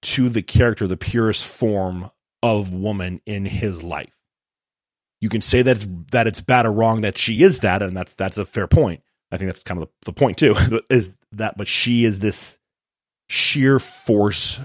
to 0.03 0.29
the 0.29 0.43
character 0.43 0.87
the 0.87 0.97
purest 0.97 1.47
form 1.47 2.11
of 2.43 2.73
woman 2.73 3.21
in 3.27 3.45
his 3.45 3.83
life. 3.83 4.17
You 5.21 5.29
can 5.29 5.41
say 5.41 5.63
that 5.63 5.77
it's 5.77 5.87
that 6.11 6.27
it's 6.27 6.41
bad 6.41 6.67
or 6.67 6.73
wrong 6.73 7.03
that 7.03 7.19
she 7.19 7.43
is 7.43 7.61
that 7.61 7.83
and 7.83 7.97
that's 7.97 8.15
that's 8.15 8.39
a 8.39 8.45
fair 8.47 8.67
point. 8.67 9.03
I 9.31 9.37
think 9.37 9.49
that's 9.51 9.63
kind 9.63 9.83
of 9.83 9.89
the, 9.89 10.07
the 10.07 10.13
point 10.13 10.39
too 10.39 10.55
is 10.91 11.17
that 11.39 11.57
but 11.57 11.69
she 11.69 12.05
is 12.05 12.21
this 12.21 12.59
sheer 13.29 13.79
force 13.79 14.61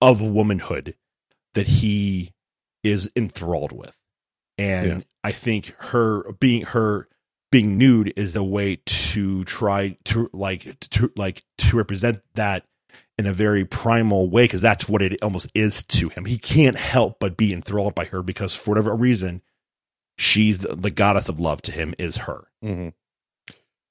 of 0.00 0.20
womanhood 0.20 0.94
that 1.54 1.66
he 1.66 2.32
is 2.82 3.10
enthralled 3.16 3.72
with 3.72 3.98
and 4.58 4.86
Yeah. 4.86 5.00
i 5.22 5.32
think 5.32 5.74
her 5.78 6.30
being 6.34 6.62
her 6.66 7.08
being 7.50 7.78
nude 7.78 8.12
is 8.16 8.34
a 8.36 8.42
way 8.44 8.80
to 8.84 9.44
try 9.44 9.96
to 10.04 10.28
like 10.32 10.78
to 10.90 11.10
like 11.16 11.42
to 11.58 11.76
represent 11.76 12.18
that 12.34 12.66
in 13.16 13.26
a 13.26 13.32
very 13.32 13.64
primal 13.64 14.28
way 14.28 14.44
because 14.44 14.60
that's 14.60 14.88
what 14.88 15.00
it 15.00 15.22
almost 15.22 15.48
is 15.54 15.84
to 15.84 16.08
him. 16.08 16.24
He 16.24 16.36
can't 16.36 16.76
help 16.76 17.18
but 17.20 17.36
be 17.36 17.52
enthralled 17.52 17.94
by 17.94 18.06
her 18.06 18.24
because 18.24 18.56
for 18.56 18.72
whatever 18.72 18.92
reason, 18.94 19.40
she's 20.18 20.58
the, 20.60 20.74
the 20.74 20.90
goddess 20.90 21.28
of 21.28 21.38
love 21.38 21.62
to 21.62 21.72
him 21.72 21.94
is 21.96 22.16
her. 22.18 22.48
Mhm. 22.64 22.92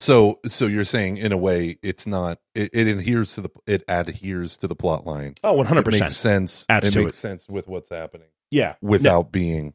So, 0.03 0.39
so 0.45 0.67
you're 0.67 0.85
saying 0.85 1.17
in 1.17 1.31
a 1.31 1.37
way, 1.37 1.77
it's 1.81 2.05
not. 2.05 2.39
It, 2.53 2.69
it 2.73 2.87
adheres 2.87 3.35
to 3.35 3.41
the. 3.41 3.49
It 3.65 3.83
adheres 3.87 4.57
to 4.57 4.67
the 4.67 4.75
plot 4.75 5.05
line. 5.07 5.35
Oh, 5.43 5.51
Oh, 5.51 5.53
one 5.53 5.65
hundred 5.65 5.87
It 5.87 5.99
makes 6.01 6.17
sense. 6.17 6.65
Adds 6.69 6.89
it 6.89 6.91
to 6.93 6.99
makes 7.05 7.15
it. 7.15 7.19
sense 7.19 7.47
with 7.47 7.67
what's 7.67 7.89
happening 7.89 8.27
Yeah, 8.51 8.75
without 8.81 9.31
being 9.31 9.73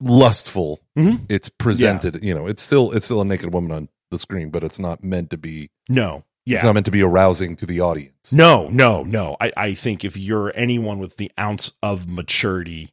lustful. 0.00 0.80
Mhm. 0.96 1.26
It's 1.28 1.48
presented. 1.48 2.22
You 2.22 2.34
know, 2.34 2.46
it's 2.46 2.62
still 2.62 2.92
it's 2.92 3.06
still 3.06 3.20
a 3.20 3.24
naked 3.24 3.52
woman 3.52 3.72
on 3.72 3.88
the 4.10 4.18
screen, 4.18 4.50
but 4.50 4.62
it's 4.64 4.78
not 4.78 5.02
meant 5.02 5.30
to 5.30 5.36
be. 5.38 5.70
no, 5.88 6.24
yeah, 6.46 6.56
It's 6.56 6.64
not 6.64 6.74
meant 6.74 6.86
to 6.86 6.92
be 6.92 7.02
arousing 7.02 7.56
to 7.56 7.66
the 7.66 7.80
audience. 7.80 8.32
no, 8.32 8.68
no, 8.68 9.02
no. 9.02 9.36
I 9.40 9.52
I 9.56 9.74
think 9.74 10.04
if 10.04 10.16
you're 10.16 10.52
anyone 10.54 10.98
with 10.98 11.16
the 11.16 11.30
ounce 11.38 11.72
of 11.82 12.08
maturity. 12.10 12.90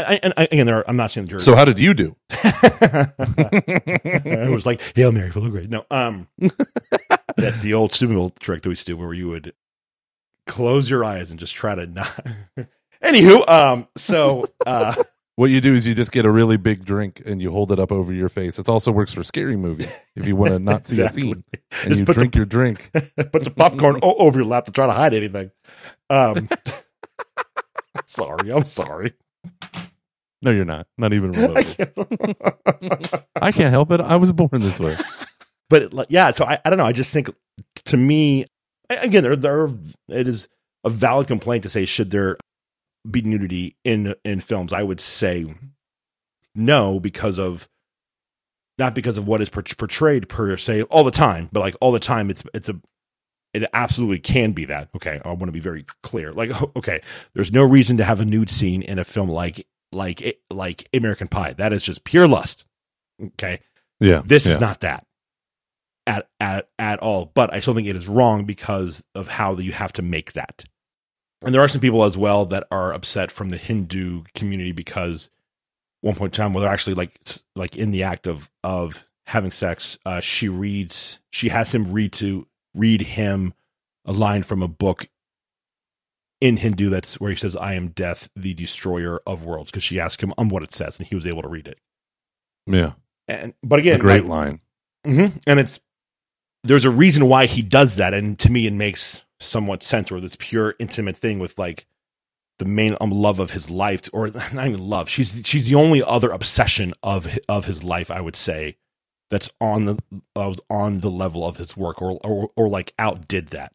I, 0.00 0.20
and 0.22 0.34
I, 0.36 0.44
again, 0.50 0.66
there 0.66 0.78
are, 0.78 0.88
I'm 0.88 0.96
not 0.96 1.10
saying 1.10 1.26
the 1.26 1.30
jury. 1.30 1.40
So 1.40 1.54
how 1.54 1.64
did 1.64 1.78
you 1.78 1.94
do? 1.94 2.16
it 2.30 4.50
was 4.50 4.66
like 4.66 4.80
Hail 4.96 5.12
Mary, 5.12 5.30
full 5.30 5.44
of 5.44 5.50
grace. 5.50 5.68
No, 5.68 5.84
um, 5.90 6.28
that's 7.36 7.62
the 7.62 7.74
old 7.74 7.92
Super 7.92 8.14
Bowl 8.14 8.30
trick 8.30 8.62
that 8.62 8.68
we 8.68 8.72
used 8.72 8.86
to 8.86 8.92
do, 8.92 8.96
where 8.96 9.12
you 9.14 9.28
would 9.28 9.54
close 10.46 10.90
your 10.90 11.04
eyes 11.04 11.30
and 11.30 11.38
just 11.38 11.54
try 11.54 11.74
to 11.74 11.86
not. 11.86 12.26
Anywho, 13.02 13.48
um, 13.48 13.86
so 13.96 14.44
uh, 14.66 14.94
What 15.36 15.50
you 15.50 15.60
do 15.60 15.74
is 15.74 15.86
you 15.86 15.94
just 15.94 16.10
get 16.10 16.26
a 16.26 16.30
really 16.32 16.56
big 16.56 16.84
drink 16.84 17.22
and 17.24 17.40
you 17.40 17.52
hold 17.52 17.70
it 17.70 17.78
up 17.78 17.92
over 17.92 18.12
your 18.12 18.28
face. 18.28 18.58
It 18.58 18.68
also 18.68 18.90
works 18.90 19.14
for 19.14 19.22
scary 19.22 19.56
movies 19.56 19.94
if 20.16 20.26
you 20.26 20.34
want 20.34 20.52
to 20.52 20.58
not 20.58 20.86
see 20.86 21.00
a 21.00 21.08
scene 21.08 21.44
and 21.52 21.62
Just 21.90 22.00
you 22.00 22.06
put 22.06 22.14
the- 22.14 22.20
drink 22.20 22.34
your 22.34 22.46
drink. 22.46 22.90
put 22.92 23.44
the 23.44 23.52
popcorn 23.56 24.00
over 24.02 24.38
your 24.40 24.48
lap 24.48 24.64
to 24.66 24.72
try 24.72 24.86
to 24.86 24.92
hide 24.92 25.14
anything. 25.14 25.52
Um, 26.10 26.48
sorry, 28.06 28.50
I'm 28.50 28.64
sorry. 28.64 29.12
No, 30.42 30.50
you're 30.50 30.64
not. 30.64 30.86
Not 30.96 31.12
even 31.12 31.34
I 31.36 31.40
remotely. 31.40 31.64
can't- 31.64 33.24
I 33.40 33.52
can't 33.52 33.70
help 33.70 33.90
it. 33.92 34.00
I 34.00 34.16
was 34.16 34.32
born 34.32 34.48
this 34.52 34.78
way. 34.80 34.96
but 35.70 35.82
it, 35.82 35.92
yeah, 36.10 36.30
so 36.30 36.44
I, 36.44 36.58
I 36.64 36.70
don't 36.70 36.78
know. 36.78 36.86
I 36.86 36.92
just 36.92 37.12
think 37.12 37.28
to 37.86 37.96
me, 37.96 38.46
again, 38.88 39.22
there, 39.22 39.36
there 39.36 39.60
are, 39.62 39.70
it 40.08 40.28
is 40.28 40.48
a 40.84 40.90
valid 40.90 41.26
complaint 41.26 41.64
to 41.64 41.68
say 41.68 41.84
should 41.84 42.10
there 42.10 42.36
be 43.08 43.22
nudity 43.22 43.76
in 43.84 44.14
in 44.24 44.40
films? 44.40 44.72
I 44.72 44.82
would 44.82 45.00
say 45.00 45.54
no 46.54 47.00
because 47.00 47.38
of 47.38 47.68
not 48.78 48.94
because 48.94 49.18
of 49.18 49.26
what 49.26 49.40
is 49.42 49.48
portrayed 49.50 50.28
per 50.28 50.56
se 50.56 50.82
all 50.84 51.02
the 51.04 51.10
time, 51.10 51.48
but 51.52 51.60
like 51.60 51.74
all 51.80 51.90
the 51.92 51.98
time, 52.00 52.30
it's 52.30 52.44
it's 52.54 52.68
a 52.68 52.80
it 53.54 53.68
absolutely 53.72 54.18
can 54.20 54.52
be 54.52 54.66
that. 54.66 54.88
Okay, 54.94 55.20
I 55.24 55.28
want 55.28 55.46
to 55.46 55.52
be 55.52 55.58
very 55.60 55.84
clear. 56.02 56.32
Like, 56.32 56.50
okay, 56.76 57.00
there's 57.34 57.50
no 57.52 57.62
reason 57.64 57.96
to 57.96 58.04
have 58.04 58.20
a 58.20 58.24
nude 58.24 58.50
scene 58.50 58.82
in 58.82 58.98
a 58.98 59.04
film 59.04 59.28
like 59.28 59.66
like 59.92 60.40
like 60.50 60.88
American 60.92 61.28
Pie. 61.28 61.54
That 61.54 61.72
is 61.72 61.82
just 61.82 62.04
pure 62.04 62.28
lust. 62.28 62.66
Okay, 63.22 63.60
Yeah. 64.00 64.22
this 64.24 64.46
yeah. 64.46 64.52
is 64.52 64.60
not 64.60 64.80
that 64.80 65.06
at 66.06 66.28
at 66.40 66.68
at 66.78 66.98
all. 67.00 67.30
But 67.34 67.52
I 67.52 67.60
still 67.60 67.74
think 67.74 67.88
it 67.88 67.96
is 67.96 68.08
wrong 68.08 68.44
because 68.44 69.04
of 69.14 69.28
how 69.28 69.56
you 69.56 69.72
have 69.72 69.92
to 69.94 70.02
make 70.02 70.32
that. 70.34 70.64
And 71.42 71.54
there 71.54 71.62
are 71.62 71.68
some 71.68 71.80
people 71.80 72.04
as 72.04 72.16
well 72.16 72.46
that 72.46 72.66
are 72.70 72.92
upset 72.92 73.30
from 73.30 73.50
the 73.50 73.56
Hindu 73.56 74.24
community 74.34 74.72
because 74.72 75.30
one 76.00 76.14
point 76.14 76.32
in 76.34 76.36
time 76.36 76.52
where 76.52 76.62
they're 76.62 76.72
actually 76.72 76.94
like 76.94 77.18
like 77.54 77.76
in 77.76 77.90
the 77.90 78.02
act 78.02 78.26
of 78.26 78.50
of 78.64 79.06
having 79.26 79.50
sex, 79.50 79.98
uh, 80.06 80.20
she 80.20 80.48
reads 80.48 81.20
she 81.30 81.48
has 81.50 81.74
him 81.74 81.92
read 81.92 82.12
to 82.14 82.46
read 82.74 83.00
him 83.02 83.54
a 84.04 84.12
line 84.12 84.42
from 84.42 84.62
a 84.62 84.68
book 84.68 85.08
in 86.40 86.56
Hindu 86.56 86.88
that's 86.90 87.20
where 87.20 87.30
he 87.30 87.36
says, 87.36 87.56
I 87.56 87.74
am 87.74 87.88
death, 87.88 88.28
the 88.36 88.54
destroyer 88.54 89.20
of 89.26 89.44
worlds, 89.44 89.70
because 89.70 89.82
she 89.84 89.98
asked 90.00 90.22
him 90.22 90.32
on 90.38 90.48
what 90.48 90.62
it 90.62 90.72
says, 90.72 90.98
and 90.98 91.06
he 91.06 91.14
was 91.14 91.26
able 91.26 91.42
to 91.42 91.48
read 91.48 91.66
it. 91.66 91.78
Yeah. 92.66 92.92
And 93.26 93.54
but 93.62 93.78
again, 93.78 93.96
a 93.96 94.02
great 94.02 94.24
like- 94.24 94.28
line. 94.30 94.60
hmm 95.04 95.26
And 95.46 95.60
it's 95.60 95.80
there's 96.64 96.84
a 96.84 96.90
reason 96.90 97.28
why 97.28 97.46
he 97.46 97.62
does 97.62 97.96
that, 97.96 98.14
and 98.14 98.38
to 98.40 98.50
me, 98.50 98.66
it 98.66 98.72
makes 98.72 99.22
somewhat 99.40 99.82
sense. 99.82 100.10
Or 100.10 100.20
this 100.20 100.36
pure 100.38 100.74
intimate 100.78 101.16
thing 101.16 101.38
with 101.38 101.58
like 101.58 101.86
the 102.58 102.64
main 102.64 102.96
um, 103.00 103.10
love 103.10 103.38
of 103.38 103.52
his 103.52 103.70
life, 103.70 104.08
or 104.12 104.28
not 104.52 104.66
even 104.66 104.80
love. 104.80 105.08
She's 105.08 105.42
she's 105.46 105.68
the 105.68 105.76
only 105.76 106.02
other 106.02 106.30
obsession 106.30 106.92
of 107.02 107.38
of 107.48 107.66
his 107.66 107.84
life, 107.84 108.10
I 108.10 108.20
would 108.20 108.36
say, 108.36 108.76
that's 109.30 109.50
on 109.60 109.84
the 109.84 109.98
uh, 110.36 110.54
on 110.70 111.00
the 111.00 111.10
level 111.10 111.46
of 111.46 111.56
his 111.58 111.76
work, 111.76 112.02
or 112.02 112.18
or 112.24 112.50
or 112.56 112.68
like 112.68 112.92
outdid 112.98 113.48
that. 113.48 113.72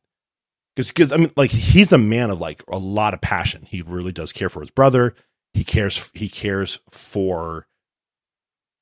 Because 0.75 0.89
because 0.89 1.11
I 1.11 1.17
mean, 1.17 1.31
like 1.35 1.51
he's 1.51 1.93
a 1.93 1.97
man 1.97 2.29
of 2.29 2.39
like 2.39 2.63
a 2.67 2.77
lot 2.77 3.13
of 3.13 3.21
passion. 3.21 3.67
He 3.69 3.81
really 3.81 4.11
does 4.11 4.31
care 4.31 4.49
for 4.49 4.59
his 4.59 4.71
brother. 4.71 5.13
He 5.53 5.63
cares. 5.63 6.09
He 6.13 6.29
cares 6.29 6.79
for 6.89 7.67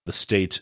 the 0.06 0.14
state 0.14 0.62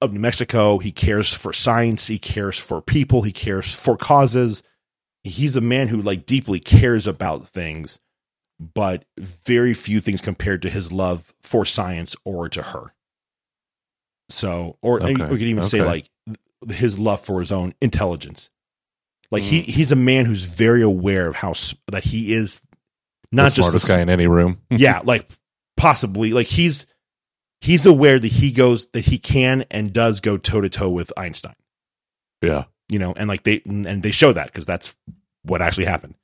of 0.00 0.12
New 0.12 0.20
Mexico. 0.20 0.78
He 0.78 0.92
cares 0.92 1.32
for 1.32 1.52
science. 1.52 2.06
He 2.08 2.18
cares 2.18 2.58
for 2.58 2.80
people. 2.80 3.22
He 3.22 3.32
cares 3.32 3.74
for 3.74 3.96
causes. 3.96 4.62
He's 5.22 5.56
a 5.56 5.60
man 5.60 5.88
who 5.88 6.00
like 6.00 6.26
deeply 6.26 6.60
cares 6.60 7.06
about 7.06 7.46
things, 7.46 8.00
but 8.58 9.04
very 9.18 9.74
few 9.74 10.00
things 10.00 10.20
compared 10.20 10.62
to 10.62 10.70
his 10.70 10.92
love 10.92 11.34
for 11.42 11.64
science 11.64 12.16
or 12.24 12.48
to 12.48 12.62
her. 12.62 12.94
So, 14.30 14.78
or 14.80 15.02
Okay, 15.02 15.12
we 15.12 15.38
could 15.38 15.42
even 15.42 15.62
say 15.62 15.82
like 15.82 16.08
his 16.68 16.98
love 16.98 17.20
for 17.20 17.40
his 17.40 17.52
own 17.52 17.74
intelligence. 17.80 18.48
Like 19.30 19.42
he 19.42 19.60
Mm. 19.62 19.66
he's 19.66 19.92
a 19.92 19.96
man 19.96 20.24
who's 20.24 20.44
very 20.44 20.82
aware 20.82 21.26
of 21.28 21.36
how 21.36 21.52
that 21.92 22.04
he 22.04 22.32
is 22.32 22.60
not 23.32 23.44
the 23.44 23.48
just 23.50 23.56
smartest 23.68 23.86
the, 23.86 23.92
guy 23.94 24.00
in 24.00 24.08
any 24.08 24.26
room. 24.26 24.60
yeah, 24.70 25.00
like 25.04 25.28
possibly 25.76 26.32
like 26.32 26.46
he's 26.48 26.86
he's 27.60 27.86
aware 27.86 28.18
that 28.18 28.26
he 28.26 28.52
goes 28.52 28.88
that 28.88 29.04
he 29.04 29.18
can 29.18 29.64
and 29.70 29.92
does 29.92 30.20
go 30.20 30.36
toe 30.36 30.60
to 30.60 30.68
toe 30.68 30.90
with 30.90 31.12
Einstein. 31.16 31.54
yeah. 32.42 32.64
You 32.88 32.98
know, 32.98 33.12
and 33.16 33.28
like 33.28 33.44
they 33.44 33.62
and 33.66 34.02
they 34.02 34.10
show 34.10 34.32
that 34.32 34.46
because 34.46 34.66
that's 34.66 34.92
what 35.44 35.62
actually 35.62 35.84
happened. 35.84 36.16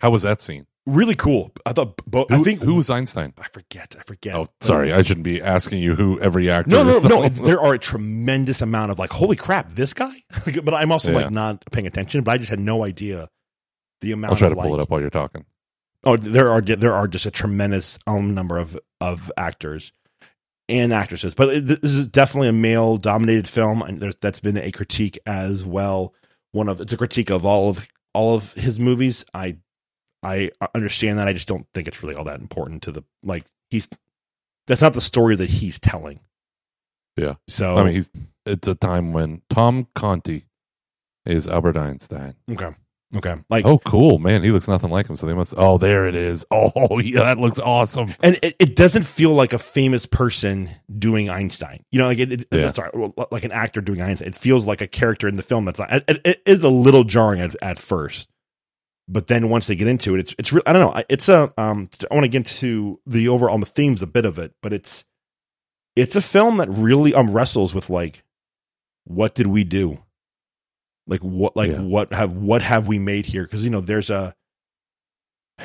How 0.00 0.10
was 0.10 0.22
that 0.22 0.42
scene? 0.42 0.66
Really 0.90 1.14
cool. 1.14 1.52
I 1.64 1.72
thought 1.72 1.96
both. 2.06 2.28
Who, 2.30 2.36
I 2.36 2.42
think 2.42 2.60
who 2.62 2.74
was 2.74 2.90
Einstein? 2.90 3.32
I 3.38 3.46
forget. 3.52 3.94
I 3.98 4.02
forget. 4.02 4.34
Oh, 4.34 4.46
sorry. 4.60 4.92
I 4.92 5.02
shouldn't 5.02 5.24
be 5.24 5.40
asking 5.40 5.80
you 5.82 5.94
who 5.94 6.20
every 6.20 6.50
actor. 6.50 6.70
No, 6.70 6.82
no, 6.82 6.98
no. 6.98 7.28
though. 7.28 7.28
There 7.28 7.60
are 7.60 7.74
a 7.74 7.78
tremendous 7.78 8.60
amount 8.60 8.90
of 8.90 8.98
like, 8.98 9.10
holy 9.10 9.36
crap, 9.36 9.72
this 9.72 9.92
guy. 9.94 10.12
but 10.64 10.74
I'm 10.74 10.90
also 10.90 11.12
Yeah. 11.12 11.18
like 11.18 11.30
not 11.30 11.64
paying 11.70 11.86
attention. 11.86 12.22
But 12.24 12.32
I 12.32 12.38
just 12.38 12.50
had 12.50 12.58
no 12.60 12.84
idea 12.84 13.28
the 14.00 14.12
amount. 14.12 14.32
I'll 14.32 14.38
try 14.38 14.48
to 14.48 14.54
pull 14.54 14.64
like- 14.70 14.78
it 14.78 14.82
up 14.82 14.90
while 14.90 15.00
you're 15.00 15.10
talking. 15.10 15.44
Oh, 16.02 16.16
there 16.16 16.50
are 16.50 16.60
there 16.60 16.94
are 16.94 17.06
just 17.06 17.26
a 17.26 17.30
tremendous 17.30 17.98
um, 18.06 18.34
number 18.34 18.58
of 18.58 18.78
of 19.00 19.30
actors 19.36 19.92
and 20.68 20.92
actresses, 20.92 21.34
but 21.34 21.50
it- 21.50 21.66
this 21.82 21.92
is 21.94 22.08
definitely 22.08 22.48
a 22.48 22.52
male 22.52 22.96
dominated 22.96 23.46
film, 23.46 23.82
and 23.82 24.00
there's, 24.00 24.16
that's 24.16 24.40
been 24.40 24.56
a 24.56 24.72
critique 24.72 25.18
as 25.26 25.64
well. 25.64 26.14
One 26.52 26.68
of 26.68 26.80
it's 26.80 26.92
a 26.92 26.96
critique 26.96 27.30
of 27.30 27.44
all 27.44 27.68
of 27.70 27.86
all 28.14 28.34
of 28.34 28.54
his 28.54 28.80
movies. 28.80 29.24
I 29.34 29.58
I 30.22 30.50
understand 30.74 31.18
that. 31.18 31.28
I 31.28 31.32
just 31.32 31.48
don't 31.48 31.66
think 31.74 31.88
it's 31.88 32.02
really 32.02 32.14
all 32.14 32.24
that 32.24 32.40
important 32.40 32.82
to 32.84 32.92
the 32.92 33.04
like 33.22 33.44
he's 33.70 33.88
that's 34.66 34.82
not 34.82 34.92
the 34.94 35.00
story 35.00 35.36
that 35.36 35.50
he's 35.50 35.78
telling. 35.78 36.20
Yeah. 37.16 37.34
So 37.48 37.76
I 37.76 37.84
mean, 37.84 37.94
he's 37.94 38.10
it's 38.46 38.68
a 38.68 38.74
time 38.74 39.12
when 39.12 39.42
Tom 39.50 39.86
Conti 39.94 40.46
is 41.26 41.46
Albert 41.48 41.76
Einstein. 41.76 42.34
okay, 42.50 42.70
Okay, 43.16 43.34
like 43.50 43.64
Oh, 43.66 43.78
cool, 43.78 44.18
man. 44.18 44.42
He 44.42 44.50
looks 44.52 44.68
nothing 44.68 44.90
like 44.90 45.08
him. 45.10 45.16
So 45.16 45.26
they 45.26 45.34
must. 45.34 45.54
Oh, 45.56 45.78
there 45.78 46.06
it 46.06 46.14
is. 46.14 46.46
Oh, 46.52 46.98
yeah, 47.00 47.24
that 47.24 47.38
looks 47.38 47.58
awesome. 47.58 48.14
and 48.22 48.38
it, 48.42 48.54
it 48.60 48.76
doesn't 48.76 49.02
feel 49.04 49.32
like 49.32 49.52
a 49.52 49.58
famous 49.58 50.06
person 50.06 50.70
doing 50.98 51.28
Einstein. 51.28 51.82
You 51.90 51.98
know, 51.98 52.06
like 52.06 52.18
it, 52.20 52.32
it 52.32 52.46
Yeah. 52.52 52.70
sorry, 52.70 52.90
like 53.32 53.44
an 53.44 53.52
actor 53.52 53.80
doing 53.80 54.00
Einstein. 54.00 54.28
It 54.28 54.34
feels 54.34 54.66
like 54.66 54.80
a 54.80 54.86
character 54.86 55.26
in 55.28 55.34
the 55.34 55.42
film. 55.42 55.64
That's 55.64 55.80
not. 55.80 55.92
It, 55.92 56.20
it 56.24 56.42
is 56.46 56.62
a 56.62 56.68
little 56.70 57.02
jarring 57.04 57.40
at, 57.40 57.56
at 57.60 57.78
first, 57.78 58.28
but 59.10 59.26
then 59.26 59.48
once 59.48 59.66
they 59.66 59.74
get 59.76 59.88
into 59.88 60.14
it, 60.14 60.20
it's 60.20 60.34
it's. 60.38 60.52
Real, 60.52 60.62
I 60.66 60.72
don't 60.72 60.94
know. 60.94 61.02
It's 61.08 61.28
a. 61.28 61.52
Um, 61.58 61.90
I 62.10 62.14
want 62.14 62.24
to 62.24 62.28
get 62.28 62.38
into 62.38 63.00
the 63.06 63.28
overall 63.28 63.58
the 63.58 63.66
themes 63.66 64.02
a 64.02 64.06
bit 64.06 64.24
of 64.24 64.38
it, 64.38 64.54
but 64.62 64.72
it's 64.72 65.04
it's 65.96 66.14
a 66.14 66.20
film 66.20 66.58
that 66.58 66.68
really 66.70 67.12
um 67.14 67.30
wrestles 67.30 67.74
with 67.74 67.90
like, 67.90 68.22
what 69.04 69.34
did 69.34 69.48
we 69.48 69.64
do? 69.64 69.98
Like 71.06 71.20
what? 71.20 71.56
Like 71.56 71.72
Yeah. 71.72 71.80
what 71.80 72.12
have 72.12 72.34
what 72.34 72.62
have 72.62 72.86
we 72.86 72.98
made 72.98 73.26
here? 73.26 73.42
Because 73.42 73.64
you 73.64 73.70
know, 73.70 73.80
there's 73.80 74.10
a 74.10 74.34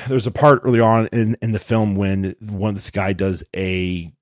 there's 0.08 0.26
a 0.26 0.32
part 0.32 0.60
early 0.64 0.80
on 0.80 1.06
in, 1.12 1.36
in 1.40 1.52
the 1.52 1.58
film 1.58 1.96
when 1.96 2.34
one 2.40 2.70
of 2.70 2.74
this 2.74 2.90
guy 2.90 3.12
does 3.12 3.44
a 3.54 4.12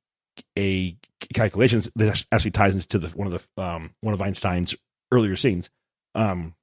a 0.59 0.97
calculations 1.33 1.91
that 1.97 2.27
actually 2.31 2.51
ties 2.51 2.75
into 2.75 2.99
the 2.99 3.09
one 3.16 3.33
of 3.33 3.49
the 3.57 3.62
um 3.62 3.93
one 4.03 4.12
of 4.12 4.20
Einstein's 4.20 4.75
earlier 5.12 5.37
scenes 5.37 5.70
um 6.14 6.55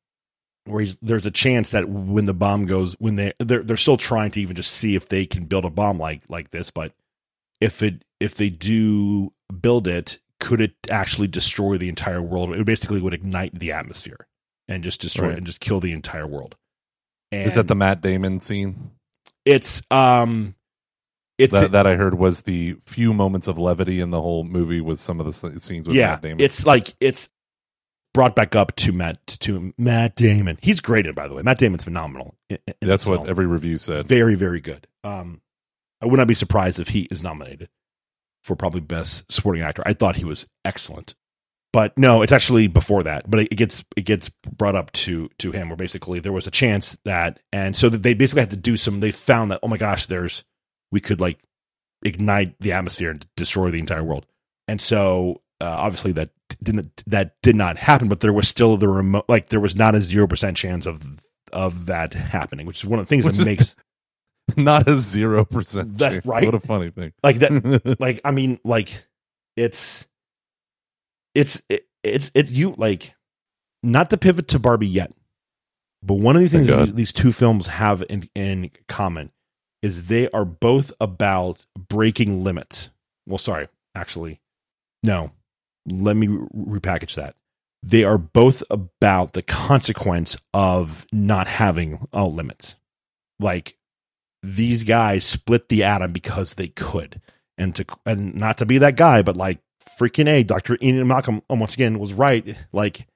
where 0.66 0.82
he's, 0.82 0.98
there's 1.02 1.26
a 1.26 1.32
chance 1.32 1.72
that 1.72 1.90
when 1.90 2.26
the 2.26 2.34
bomb 2.34 2.66
goes 2.66 2.94
when 3.00 3.16
they 3.16 3.34
they're 3.40 3.64
they're 3.64 3.78
still 3.78 3.98
trying 3.98 4.32
to 4.32 4.42
even 4.42 4.56
just 4.56 4.72
see 4.72 4.96
if 4.96 5.10
they 5.10 5.26
can 5.26 5.46
build 5.46 5.66
a 5.66 5.70
bomb 5.70 5.98
like 5.98 6.22
like 6.30 6.52
this 6.52 6.70
but 6.72 6.94
if 7.60 7.82
it 7.82 8.04
if 8.20 8.36
they 8.36 8.50
do 8.50 9.34
build 9.62 9.88
it 9.88 10.20
could 10.40 10.62
it 10.62 10.74
actually 10.90 11.28
destroy 11.28 11.78
the 11.78 11.90
entire 11.90 12.22
world 12.22 12.54
it 12.54 12.66
basically 12.66 13.02
would 13.02 13.14
ignite 13.14 13.54
the 13.58 13.72
atmosphere 13.72 14.28
and 14.68 14.84
just 14.84 15.02
destroy 15.02 15.28
Right. 15.28 15.34
it 15.34 15.38
and 15.38 15.46
just 15.48 15.60
kill 15.60 15.80
the 15.80 15.92
entire 15.94 16.28
world 16.28 16.56
and 17.32 17.48
Is 17.48 17.56
that 17.56 17.68
the 17.68 17.76
Matt 17.76 18.02
Damon 18.02 18.40
scene? 18.40 18.92
it's 19.46 19.82
um 19.90 20.54
it's 21.40 21.54
That, 21.54 21.72
that 21.72 21.88
I 21.88 21.96
heard 21.96 22.14
was 22.20 22.42
the 22.44 22.76
few 22.86 23.14
moments 23.16 23.48
of 23.48 23.58
levity 23.58 24.00
in 24.00 24.12
the 24.12 24.22
whole 24.22 24.44
movie 24.44 24.80
with 24.82 25.00
some 25.00 25.20
of 25.20 25.26
the 25.26 25.60
scenes 25.60 25.88
with 25.88 25.98
yeah 25.98 26.10
Matt 26.12 26.22
Damon. 26.22 26.40
it's 26.42 26.66
like 26.68 26.94
it's 27.00 27.30
brought 28.14 28.36
back 28.36 28.56
up 28.56 28.76
to 28.78 28.92
matt 28.92 29.26
to 29.28 29.74
matt 29.78 30.16
damon. 30.16 30.58
He's 30.62 30.82
great 30.82 31.06
it, 31.06 31.16
by 31.16 31.28
the 31.28 31.34
way. 31.34 31.42
Matt 31.42 31.60
damon's 31.60 31.84
phenomenal. 31.84 32.36
That's 32.82 33.06
what 33.06 33.18
film. 33.20 33.30
every 33.30 33.46
review 33.46 33.78
said. 33.78 34.08
very 34.08 34.36
very 34.36 34.62
good. 34.62 34.88
Um 35.04 35.42
i 36.02 36.06
would 36.06 36.18
not 36.18 36.28
be 36.28 36.34
surprised 36.34 36.80
if 36.80 36.90
he 36.90 37.08
is 37.12 37.24
nominated 37.24 37.70
for 38.44 38.56
probably 38.56 38.82
best 38.82 39.32
supporting 39.32 39.62
actor. 39.62 39.84
I 39.86 39.94
thought 39.94 40.16
he 40.16 40.26
was 40.26 40.48
excellent. 40.66 41.16
But 41.74 41.98
no 41.98 42.22
it's 42.22 42.34
actually 42.34 42.68
before 42.68 43.04
that. 43.04 43.30
But 43.30 43.42
it 43.42 43.56
gets 43.56 43.84
it 43.96 44.06
gets 44.06 44.30
brought 44.30 44.76
up 44.76 44.92
to 44.94 45.30
to 45.40 45.52
him 45.52 45.70
where 45.70 45.78
basically 45.78 46.20
there 46.20 46.34
was 46.34 46.48
a 46.48 46.52
chance 46.52 46.98
that 47.06 47.40
and 47.54 47.76
so 47.76 47.88
that 47.90 48.04
they 48.04 48.14
basically 48.14 48.42
had 48.42 48.52
to 48.52 48.58
do 48.58 48.76
some 48.76 49.00
they 49.00 49.12
found 49.12 49.52
that 49.52 49.60
oh 49.64 49.68
my 49.68 49.78
gosh 49.78 50.08
there's 50.08 50.44
we 50.92 51.00
could 51.00 51.22
like 51.22 51.40
ignite 52.04 52.56
the 52.60 52.74
atmosphere 52.74 53.12
and 53.12 53.26
destroy 53.36 53.72
the 53.72 53.80
entire 53.80 54.04
world. 54.04 54.26
And 54.68 54.82
so 54.82 55.42
uh, 55.60 55.66
obviously 55.66 56.12
that 56.14 56.30
didn't 56.64 57.04
that 57.08 57.36
did 57.42 57.56
not 57.56 57.78
happen 57.78 58.08
but 58.08 58.20
there 58.22 58.34
was 58.34 58.48
still 58.48 58.78
the 58.78 58.88
remote 58.88 59.26
like 59.28 59.50
there 59.50 59.60
was 59.60 59.76
not 59.76 59.96
a 59.96 60.00
0% 60.00 60.56
chance 60.56 60.86
of 60.86 61.20
of 61.54 61.86
that 61.88 62.14
happening 62.14 62.66
which 62.66 62.80
is 62.84 62.86
one 62.86 63.00
of 63.00 63.06
the 63.06 63.10
things 63.10 63.26
Which 63.26 63.38
that 63.38 63.46
makes 63.46 63.76
Not 64.58 64.88
a 64.90 64.98
zero 64.98 65.46
percent. 65.46 66.00
That- 66.00 66.26
right? 66.26 66.46
What 66.46 66.56
a 66.56 66.60
funny 66.60 66.90
thing. 66.90 67.14
like 67.24 67.38
that 67.38 67.96
like 68.00 68.20
i 68.26 68.32
mean 68.32 68.60
like 68.64 69.06
it's 69.56 70.06
it's 71.36 71.62
it, 71.70 71.88
it's 72.04 72.32
it 72.34 72.52
you 72.52 72.74
like 72.78 73.14
not 73.84 74.10
to 74.10 74.18
pivot 74.18 74.48
to 74.50 74.60
barbie 74.60 74.88
yet 74.88 75.12
but 76.04 76.16
one 76.16 76.36
of 76.36 76.42
these 76.42 76.52
things 76.52 76.68
these, 76.68 76.94
these 76.94 77.14
two 77.14 77.32
films 77.32 77.68
have 77.68 78.04
in 78.10 78.30
in 78.36 78.72
common 78.88 79.32
is 79.82 80.08
they 80.08 80.30
are 80.32 80.46
both 80.46 80.92
about 81.00 81.66
breaking 81.78 82.44
limits 82.44 82.90
well 83.28 83.38
sorry 83.38 83.68
actually 83.96 84.42
no 85.04 85.32
let 85.86 86.16
me 86.16 86.28
repackage 86.28 87.16
that 87.16 87.36
they 87.84 88.04
are 88.04 88.18
both 88.18 88.64
about 88.70 89.34
the 89.34 89.42
consequence 89.42 90.38
of 90.54 91.06
not 91.12 91.48
having 91.48 92.08
uh, 92.14 92.26
limits 92.26 92.76
like 93.40 93.78
these 94.44 94.84
guys 94.84 95.24
split 95.24 95.70
the 95.70 95.84
atom 95.84 96.12
because 96.12 96.56
they 96.56 96.68
could 96.68 97.22
and 97.58 97.76
to 97.76 97.86
and 98.06 98.36
not 98.36 98.58
to 98.58 98.66
be 98.66 98.78
that 98.80 98.96
guy, 98.96 99.22
but 99.22 99.38
like 99.38 99.60
freaking 100.00 100.28
a 100.28 100.44
Dr. 100.44 100.78
Ian 100.82 101.08
Malcolm 101.08 101.42
um, 101.50 101.60
once 101.60 101.74
again 101.74 102.00
was 102.00 102.14
right. 102.14 102.58
Like 102.72 103.08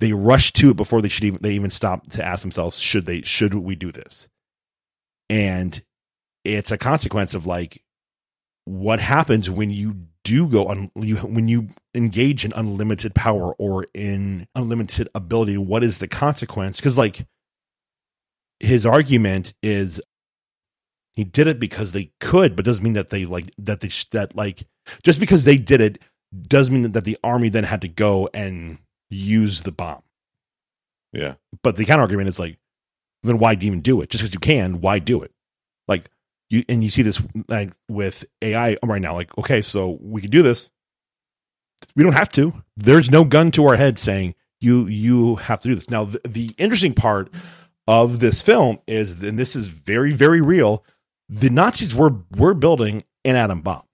they 0.00 0.12
rushed 0.12 0.56
to 0.56 0.70
it 0.70 0.76
before 0.76 1.00
they 1.00 1.08
should 1.08 1.24
even 1.24 1.40
they 1.42 1.52
even 1.52 1.70
stopped 1.70 2.12
to 2.12 2.24
ask 2.24 2.42
themselves 2.42 2.78
should 2.78 3.06
they 3.06 3.22
should 3.22 3.54
we 3.54 3.74
do 3.74 3.92
this, 3.92 4.28
and 5.28 5.80
it's 6.44 6.70
a 6.70 6.78
consequence 6.78 7.34
of 7.34 7.46
like 7.46 7.82
what 8.64 9.00
happens 9.00 9.50
when 9.50 9.70
you 9.70 9.96
do 10.24 10.48
go 10.48 10.66
on 10.66 10.90
you 10.96 11.16
when 11.16 11.48
you 11.48 11.68
engage 11.94 12.44
in 12.44 12.52
unlimited 12.54 13.14
power 13.14 13.54
or 13.54 13.86
in 13.94 14.46
unlimited 14.54 15.08
ability 15.14 15.56
what 15.56 15.82
is 15.82 15.98
the 15.98 16.08
consequence 16.08 16.76
because 16.76 16.98
like 16.98 17.26
his 18.60 18.84
argument 18.84 19.54
is 19.62 20.00
he 21.14 21.24
did 21.24 21.46
it 21.46 21.58
because 21.58 21.92
they 21.92 22.12
could, 22.20 22.54
but 22.54 22.64
doesn't 22.64 22.84
mean 22.84 22.92
that 22.92 23.08
they 23.08 23.24
like 23.24 23.50
that 23.58 23.80
they 23.80 23.90
that 24.12 24.36
like 24.36 24.64
just 25.02 25.18
because 25.18 25.44
they 25.44 25.58
did 25.58 25.80
it 25.80 25.98
does 26.46 26.70
mean 26.70 26.92
that 26.92 27.04
the 27.04 27.18
army 27.24 27.48
then 27.48 27.64
had 27.64 27.80
to 27.80 27.88
go 27.88 28.28
and 28.32 28.78
use 29.08 29.62
the 29.62 29.72
bomb. 29.72 30.02
Yeah. 31.12 31.34
But 31.62 31.76
the 31.76 31.84
counter 31.84 32.02
argument 32.02 32.28
is 32.28 32.38
like, 32.38 32.58
then 33.24 33.38
why 33.38 33.54
even 33.54 33.80
do 33.80 34.00
it? 34.00 34.10
Just 34.10 34.22
because 34.22 34.32
you 34.32 34.38
can, 34.40 34.80
why 34.80 35.00
do 35.00 35.22
it? 35.22 35.32
Like 35.88 36.08
you 36.50 36.64
and 36.68 36.82
you 36.82 36.90
see 36.90 37.02
this 37.02 37.22
like 37.48 37.72
with 37.88 38.24
AI 38.42 38.76
right 38.84 39.00
now. 39.00 39.14
Like, 39.14 39.36
okay, 39.38 39.62
so 39.62 39.98
we 40.02 40.20
can 40.20 40.30
do 40.30 40.42
this. 40.42 40.68
We 41.96 42.04
don't 42.04 42.12
have 42.12 42.30
to. 42.32 42.52
There's 42.76 43.10
no 43.10 43.24
gun 43.24 43.50
to 43.52 43.66
our 43.66 43.76
head 43.76 43.98
saying 43.98 44.34
you 44.60 44.86
you 44.86 45.36
have 45.36 45.60
to 45.62 45.68
do 45.68 45.74
this. 45.74 45.88
Now, 45.88 46.04
the, 46.04 46.20
the 46.28 46.54
interesting 46.58 46.92
part 46.92 47.32
of 47.86 48.20
this 48.20 48.42
film 48.42 48.80
is, 48.86 49.22
and 49.22 49.38
this 49.38 49.56
is 49.56 49.68
very 49.68 50.12
very 50.12 50.40
real. 50.40 50.84
The 51.28 51.50
Nazis 51.50 51.94
were 51.94 52.16
were 52.36 52.54
building 52.54 53.04
an 53.24 53.36
atom 53.36 53.62
bomb. 53.62 53.84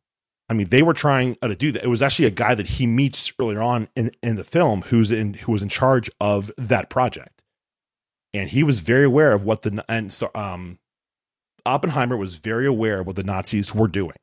I 0.48 0.54
mean, 0.54 0.68
they 0.68 0.82
were 0.82 0.94
trying 0.94 1.36
uh, 1.42 1.48
to 1.48 1.56
do 1.56 1.72
that. 1.72 1.84
It 1.84 1.88
was 1.88 2.02
actually 2.02 2.26
a 2.26 2.30
guy 2.30 2.54
that 2.54 2.66
he 2.66 2.86
meets 2.86 3.32
earlier 3.40 3.60
on 3.60 3.88
in, 3.96 4.12
in 4.22 4.36
the 4.36 4.44
film 4.44 4.82
who's 4.82 5.10
in 5.10 5.34
who 5.34 5.52
was 5.52 5.62
in 5.62 5.68
charge 5.68 6.10
of 6.20 6.52
that 6.56 6.88
project, 6.88 7.42
and 8.32 8.48
he 8.48 8.62
was 8.62 8.80
very 8.80 9.04
aware 9.04 9.32
of 9.32 9.44
what 9.44 9.62
the 9.62 9.84
and 9.88 10.12
so 10.12 10.30
um, 10.34 10.78
Oppenheimer 11.66 12.16
was 12.16 12.36
very 12.36 12.66
aware 12.66 13.00
of 13.00 13.06
what 13.06 13.16
the 13.16 13.24
Nazis 13.24 13.74
were 13.74 13.88
doing, 13.88 14.16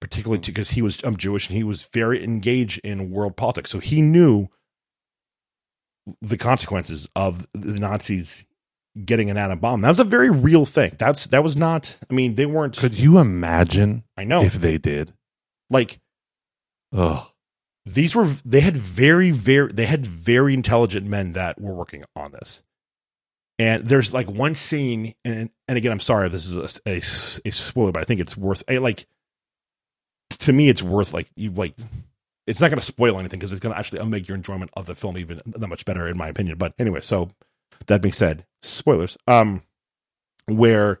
particularly 0.00 0.40
because 0.44 0.70
he 0.70 0.82
was 0.82 1.02
um, 1.04 1.16
Jewish 1.16 1.48
and 1.48 1.56
he 1.56 1.64
was 1.64 1.84
very 1.92 2.22
engaged 2.22 2.80
in 2.82 3.10
world 3.10 3.36
politics, 3.36 3.70
so 3.70 3.78
he 3.78 4.00
knew 4.00 4.48
the 6.20 6.38
consequences 6.38 7.08
of 7.14 7.46
the 7.52 7.78
Nazis 7.78 8.46
getting 9.04 9.30
an 9.30 9.36
atom 9.36 9.58
bomb. 9.58 9.82
That 9.82 9.90
was 9.90 10.00
a 10.00 10.04
very 10.04 10.30
real 10.30 10.66
thing. 10.66 10.96
That's 10.98 11.26
that 11.26 11.42
was 11.42 11.56
not. 11.56 11.96
I 12.10 12.14
mean, 12.14 12.34
they 12.34 12.46
weren't. 12.46 12.76
Could 12.76 12.98
you 12.98 13.18
imagine 13.18 14.04
I 14.16 14.24
know, 14.24 14.42
if 14.42 14.54
they 14.54 14.78
did? 14.78 15.12
like 15.70 16.00
Oh, 16.92 17.30
these 17.86 18.14
were 18.14 18.24
they 18.24 18.60
had 18.60 18.76
very 18.76 19.30
very 19.30 19.72
they 19.72 19.86
had 19.86 20.04
very 20.04 20.54
intelligent 20.54 21.06
men 21.06 21.32
that 21.32 21.60
were 21.60 21.74
working 21.74 22.04
on 22.16 22.32
this 22.32 22.62
and 23.60 23.86
there's 23.86 24.14
like 24.14 24.28
one 24.28 24.54
scene 24.54 25.14
and 25.24 25.50
and 25.68 25.78
again 25.78 25.92
i'm 25.92 26.00
sorry 26.00 26.28
this 26.28 26.46
is 26.46 26.56
a, 26.56 26.90
a, 26.90 26.96
a 27.48 27.50
spoiler 27.50 27.92
but 27.92 28.00
i 28.00 28.04
think 28.04 28.20
it's 28.20 28.36
worth 28.36 28.62
like 28.68 29.06
to 30.30 30.52
me 30.52 30.68
it's 30.68 30.82
worth 30.82 31.12
like 31.12 31.30
you 31.36 31.50
like 31.50 31.74
it's 32.46 32.60
not 32.60 32.68
going 32.68 32.80
to 32.80 32.84
spoil 32.84 33.18
anything 33.18 33.38
because 33.38 33.52
it's 33.52 33.60
going 33.60 33.72
to 33.72 33.78
actually 33.78 34.04
make 34.06 34.26
your 34.26 34.36
enjoyment 34.36 34.70
of 34.76 34.86
the 34.86 34.94
film 34.94 35.16
even 35.16 35.40
that 35.46 35.68
much 35.68 35.84
better 35.84 36.08
in 36.08 36.16
my 36.16 36.28
opinion. 36.28 36.58
But 36.58 36.74
anyway 36.78 37.00
so 37.00 37.28
that 37.86 38.02
being 38.02 38.12
said 38.12 38.44
spoilers. 38.62 39.16
Um 39.28 39.62
where 40.46 41.00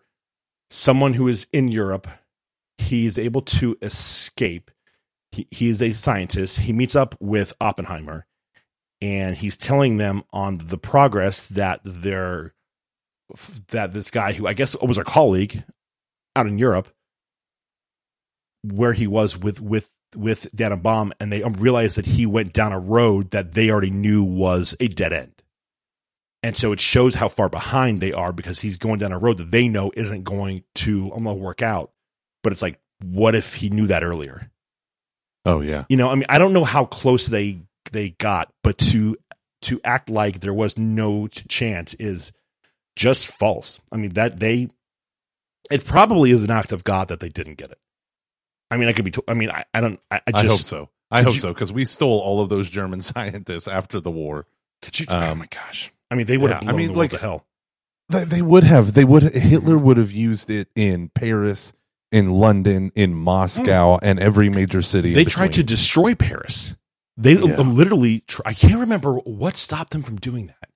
someone 0.68 1.14
who 1.14 1.26
is 1.26 1.46
in 1.52 1.68
europe 1.68 2.06
he's 2.78 3.18
able 3.18 3.42
to 3.42 3.76
escape. 3.82 4.70
He, 5.32 5.46
he's 5.50 5.82
a 5.82 5.92
scientist. 5.92 6.60
He 6.60 6.72
meets 6.72 6.96
up 6.96 7.14
with 7.20 7.52
Oppenheimer 7.60 8.26
and 9.00 9.36
he's 9.36 9.56
telling 9.56 9.96
them 9.96 10.22
on 10.32 10.58
the 10.58 10.78
progress 10.78 11.46
that 11.46 11.80
they're 11.84 12.54
that 13.68 13.92
this 13.92 14.10
guy 14.10 14.32
who 14.32 14.46
I 14.46 14.54
guess 14.54 14.76
was 14.80 14.98
a 14.98 15.04
colleague 15.04 15.62
out 16.34 16.46
in 16.46 16.58
Europe 16.58 16.88
where 18.62 18.92
he 18.92 19.06
was 19.06 19.38
with 19.38 19.60
with 19.60 19.92
with 20.16 20.48
Dana 20.54 20.76
Bomb 20.76 21.12
and 21.20 21.32
they 21.32 21.42
realized 21.42 21.96
that 21.96 22.06
he 22.06 22.26
went 22.26 22.52
down 22.52 22.72
a 22.72 22.78
road 22.78 23.30
that 23.30 23.52
they 23.52 23.70
already 23.70 23.90
knew 23.90 24.22
was 24.24 24.76
a 24.80 24.88
dead 24.88 25.12
end. 25.12 25.32
And 26.42 26.56
so 26.56 26.72
it 26.72 26.80
shows 26.80 27.16
how 27.16 27.28
far 27.28 27.48
behind 27.48 28.00
they 28.00 28.12
are 28.12 28.32
because 28.32 28.60
he's 28.60 28.78
going 28.78 28.98
down 28.98 29.12
a 29.12 29.18
road 29.18 29.36
that 29.36 29.50
they 29.50 29.68
know 29.68 29.92
isn't 29.94 30.24
going 30.24 30.64
to 30.76 31.10
almost 31.10 31.38
work 31.38 31.60
out. 31.60 31.92
But 32.42 32.52
it's 32.52 32.62
like, 32.62 32.80
what 33.04 33.34
if 33.34 33.54
he 33.56 33.68
knew 33.68 33.86
that 33.88 34.02
earlier? 34.02 34.50
oh 35.46 35.60
yeah. 35.60 35.84
you 35.88 35.96
know 35.96 36.10
i 36.10 36.14
mean 36.14 36.26
i 36.28 36.38
don't 36.38 36.52
know 36.52 36.64
how 36.64 36.84
close 36.84 37.26
they 37.26 37.60
they 37.92 38.10
got 38.10 38.52
but 38.62 38.78
to 38.78 39.16
to 39.62 39.80
act 39.84 40.08
like 40.10 40.40
there 40.40 40.54
was 40.54 40.78
no 40.78 41.26
chance 41.28 41.94
is 41.94 42.32
just 42.96 43.32
false. 43.32 43.80
I 43.92 43.96
mean 43.96 44.10
that 44.10 44.40
they 44.40 44.68
it 45.70 45.84
probably 45.84 46.30
is 46.30 46.42
an 46.44 46.50
act 46.50 46.72
of 46.72 46.84
God 46.84 47.08
that 47.08 47.20
they 47.20 47.28
didn't 47.28 47.54
get 47.58 47.70
it. 47.70 47.78
I 48.70 48.76
mean, 48.76 48.88
I 48.88 48.92
could 48.92 49.04
be. 49.04 49.10
T- 49.10 49.22
I 49.28 49.34
mean, 49.34 49.50
I, 49.50 49.64
I 49.74 49.80
don't. 49.80 50.00
I, 50.10 50.16
I 50.16 50.20
I, 50.34 50.42
just 50.42 50.48
hope 50.48 50.66
so. 50.66 50.88
I 51.10 51.22
hope 51.22 51.34
you- 51.34 51.40
so 51.40 51.52
because 51.52 51.72
we 51.72 51.84
stole 51.84 52.20
all 52.20 52.40
of 52.40 52.48
those 52.48 52.70
German 52.70 53.00
scientists 53.00 53.66
after 53.68 54.00
the 54.00 54.10
war. 54.10 54.46
Could 54.82 54.98
you? 55.00 55.06
oh 55.08 55.30
Um, 55.32 55.38
my 55.38 55.46
gosh! 55.46 55.92
I 56.10 56.14
mean, 56.14 56.26
they 56.26 56.38
would 56.38 56.50
have 56.52 56.62
I 56.68 56.72
mean, 56.72 56.88
the 56.88 56.92
world 56.92 56.96
like- 56.98 57.10
to 57.12 57.18
hell. 57.18 57.46
They, 58.08 58.24
they 58.24 58.42
would 58.42 58.64
have. 58.64 58.94
They 58.94 59.04
would. 59.04 59.22
Hitler 59.34 59.78
would 59.78 59.96
have 59.96 60.10
used 60.10 60.50
it 60.50 60.68
in 60.74 61.10
Paris, 61.10 61.72
in 62.10 62.32
London, 62.32 62.90
in 62.96 63.14
Moscow, 63.14 63.98
and 64.02 64.18
every 64.18 64.48
major 64.48 64.82
city. 64.82 65.12
They 65.14 65.24
tried 65.24 65.52
to 65.54 65.62
destroy 65.62 66.14
Paris. 66.16 66.74
They 67.22 67.34
Yeah. 67.34 67.56
literally. 67.60 68.20
Tr- 68.20 68.42
I 68.44 68.54
can't 68.54 68.80
remember 68.80 69.14
what 69.18 69.56
stopped 69.56 69.92
them 69.92 70.02
from 70.02 70.16
doing 70.16 70.46
that. 70.46 70.70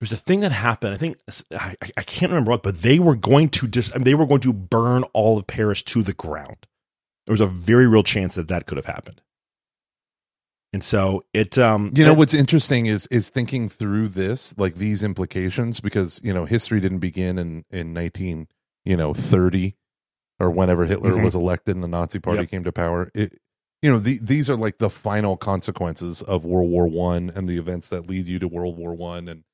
There's 0.00 0.12
a 0.12 0.16
thing 0.16 0.40
that 0.40 0.52
happened. 0.52 0.94
I 0.94 0.96
think 0.96 1.16
I, 1.52 1.76
I- 1.96 2.02
can't 2.02 2.30
remember 2.30 2.50
what, 2.50 2.62
but 2.62 2.78
they 2.82 2.98
were 2.98 3.16
going 3.16 3.48
to 3.50 3.66
dis- 3.66 3.90
I 3.94 3.98
mean, 3.98 4.04
They 4.04 4.14
were 4.14 4.26
going 4.26 4.40
to 4.40 4.52
burn 4.52 5.02
all 5.14 5.38
of 5.38 5.46
Paris 5.46 5.82
to 5.84 6.02
the 6.02 6.12
ground. 6.12 6.66
There 7.26 7.32
was 7.32 7.40
a 7.40 7.46
very 7.46 7.86
real 7.86 8.02
chance 8.02 8.34
that 8.34 8.48
that 8.48 8.66
could 8.66 8.76
have 8.76 8.86
happened. 8.86 9.22
And 10.72 10.82
so 10.82 11.24
it, 11.32 11.56
um, 11.56 11.92
You 11.94 12.04
know 12.04 12.10
and- 12.10 12.18
what's 12.18 12.34
interesting 12.34 12.86
is 12.86 13.06
is 13.06 13.28
thinking 13.28 13.68
through 13.68 14.08
this, 14.08 14.54
like 14.58 14.74
these 14.74 15.02
implications, 15.04 15.80
because 15.80 16.20
you 16.24 16.34
know 16.34 16.44
history 16.46 16.80
didn't 16.80 16.98
begin 16.98 17.38
in 17.38 17.64
in 17.70 17.92
nineteen 17.92 18.48
you 18.84 18.96
know 18.96 19.14
thirty 19.14 19.76
or 20.40 20.50
whenever 20.50 20.84
Hitler 20.84 21.12
Mhm. 21.12 21.22
was 21.24 21.36
elected 21.36 21.76
and 21.76 21.84
the 21.84 21.88
Nazi 21.88 22.18
Party 22.18 22.40
Yep. 22.40 22.50
came 22.50 22.64
to 22.64 22.72
power. 22.72 23.10
It, 23.14 23.38
you 23.84 23.92
know, 23.92 23.98
the, 23.98 24.18
these 24.22 24.48
are 24.48 24.56
like 24.56 24.78
the 24.78 24.88
final 24.88 25.36
consequences 25.36 26.22
of 26.22 26.46
World 26.46 26.70
War 26.70 26.86
One 26.86 27.30
and 27.36 27.46
the 27.46 27.58
events 27.58 27.90
that 27.90 28.08
lead 28.08 28.26
you 28.26 28.38
to 28.38 28.48
World 28.48 28.78
War 28.78 28.94
One. 28.94 29.28
And 29.28 29.44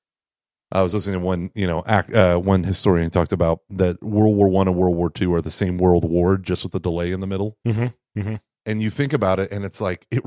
I 0.71 0.83
was 0.83 0.95
listening 0.95 1.15
to 1.19 1.27
one, 1.27 1.51
you 1.57 1.67
know, 1.67 1.83
act, 1.85 2.15
uh, 2.15 2.39
one 2.39 2.63
historian 2.63 3.11
talked 3.11 3.33
about 3.33 3.63
that 3.71 4.01
World 4.01 4.37
War 4.37 4.47
One 4.47 4.69
and 4.69 4.77
World 4.77 4.95
War 4.95 5.11
Two 5.11 5.35
are 5.35 5.43
the 5.43 5.51
same 5.51 5.79
World 5.79 6.09
War, 6.09 6.39
just 6.39 6.63
with 6.63 6.71
the 6.71 6.79
delay 6.79 7.11
in 7.11 7.19
the 7.19 7.27
middle. 7.27 7.59
Mhm, 7.67 7.93
mhm. 8.17 8.41
And 8.67 8.81
you 8.81 8.89
think 8.89 9.13
about 9.13 9.41
it, 9.41 9.51
and 9.51 9.65
it's 9.65 9.81
like 9.81 10.07
it. 10.13 10.23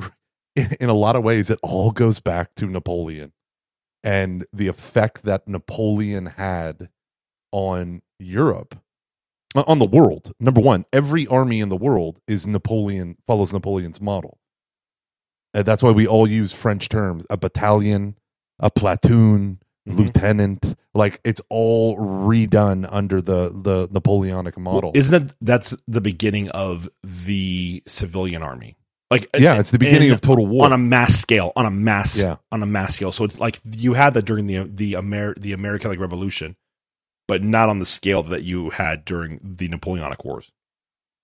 In 0.79 0.87
a 0.87 0.93
lot 0.93 1.15
of 1.15 1.23
ways, 1.23 1.49
it 1.49 1.57
all 1.63 1.89
goes 1.89 2.19
back 2.19 2.53
to 2.57 2.67
Napoleon 2.67 3.31
and 4.03 4.45
the 4.53 4.67
effect 4.67 5.23
that 5.23 5.47
Napoleon 5.47 6.27
had 6.27 6.89
on 7.51 8.03
Europe, 8.19 8.75
on 9.55 9.79
the 9.79 9.85
world. 9.85 10.33
Number 10.39 10.61
one, 10.61 10.85
every 10.93 11.27
army 11.27 11.59
in 11.59 11.69
the 11.69 11.75
world 11.77 12.19
is 12.27 12.45
Napoleon 12.47 13.17
follows 13.27 13.53
Napoleon's 13.53 14.01
model. 14.01 14.39
And 15.53 15.65
that's 15.65 15.83
why 15.83 15.91
we 15.91 16.07
all 16.07 16.27
use 16.27 16.51
French 16.51 16.89
terms: 16.89 17.25
a 17.29 17.37
battalion, 17.37 18.15
a 18.59 18.71
platoon, 18.71 19.59
Mhm. 19.87 19.97
lieutenant. 19.97 20.75
Like 20.95 21.19
it's 21.23 21.41
all 21.49 21.97
redone 21.97 22.87
under 22.91 23.21
the 23.21 23.49
the 23.53 23.87
Napoleonic 23.91 24.57
model. 24.57 24.91
Well, 24.93 24.97
isn't 24.99 25.27
that 25.27 25.35
that's 25.41 25.75
the 25.87 26.01
beginning 26.01 26.49
of 26.49 26.89
the 27.03 27.83
civilian 27.85 28.41
army? 28.41 28.77
Like 29.11 29.27
yeah, 29.37 29.59
it's 29.59 29.69
the 29.69 29.77
beginning 29.77 30.07
in- 30.07 30.13
of 30.15 30.21
total 30.21 30.47
war. 30.47 30.65
on 30.65 30.73
a 30.73 30.77
mass 30.77 31.15
scale, 31.15 31.51
on 31.55 31.67
a 31.67 31.71
mass, 31.71 32.17
Yeah. 32.19 32.37
on 32.51 32.63
a 32.63 32.65
mass 32.65 32.95
scale. 32.95 33.11
So 33.11 33.23
it's 33.25 33.39
like 33.39 33.59
you 33.77 33.93
had 33.93 34.15
that 34.15 34.25
during 34.25 34.47
the 34.47 34.63
the 34.63 34.95
Amer 34.95 35.35
the 35.39 35.53
American 35.53 35.91
like 35.91 35.99
Revolution, 35.99 36.55
but 37.27 37.43
not 37.43 37.69
on 37.69 37.79
the 37.79 37.85
scale 37.85 38.23
that 38.23 38.43
you 38.43 38.69
had 38.71 39.05
during 39.05 39.39
the 39.43 39.67
Napoleonic 39.67 40.23
Wars. 40.25 40.51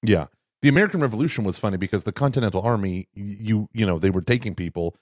Yeah. 0.04 0.28
The 0.62 0.70
American 0.70 1.00
Revolution 1.00 1.44
was 1.44 1.58
funny 1.58 1.78
because 1.78 2.04
the 2.04 2.12
Continental 2.12 2.62
Army, 2.62 3.08
you 3.14 3.70
you 3.74 3.86
know, 3.86 3.98
they 4.00 4.10
were 4.10 4.22
taking 4.22 4.56
people, 4.56 4.96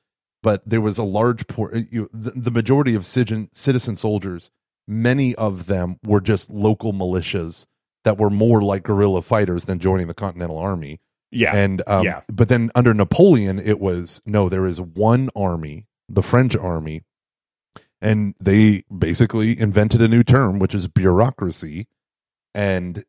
but 0.43 0.61
there 0.67 0.81
was 0.81 0.97
a 0.97 1.03
large 1.03 1.47
por- 1.47 1.75
you, 1.75 2.09
the, 2.13 2.31
the 2.31 2.51
majority 2.51 2.93
of 2.95 3.05
citizen, 3.05 3.49
citizen 3.53 3.95
soldiers, 3.95 4.51
many 4.87 5.33
of 5.35 5.65
them 5.65 5.97
were 6.03 6.21
just 6.21 6.49
local 6.49 6.93
militias 6.93 7.65
that 8.03 8.17
were 8.19 8.29
more 8.29 8.61
like 8.61 8.83
guerrilla 8.83 9.21
fighters 9.21 9.65
than 9.65 9.79
joining 9.79 10.07
the 10.07 10.13
Continental 10.13 10.57
Army. 10.57 10.99
Yeah, 11.31 11.55
And 11.55 11.81
um, 11.87 12.05
Yeah. 12.05 12.21
but 12.31 12.47
then 12.49 12.69
under 12.75 12.93
Napoleon, 12.93 13.59
it 13.59 13.79
was 13.79 14.21
no, 14.25 14.47
there 14.49 14.65
is 14.67 14.79
one 14.79 15.29
army, 15.35 15.85
the 16.07 16.23
French 16.23 16.55
army, 16.55 17.01
and 18.01 18.35
they 18.39 18.83
basically 18.95 19.59
invented 19.59 20.01
a 20.01 20.07
new 20.07 20.23
term, 20.23 20.59
which 20.59 20.75
is 20.75 20.87
bureaucracy, 20.87 21.87
and 22.53 23.03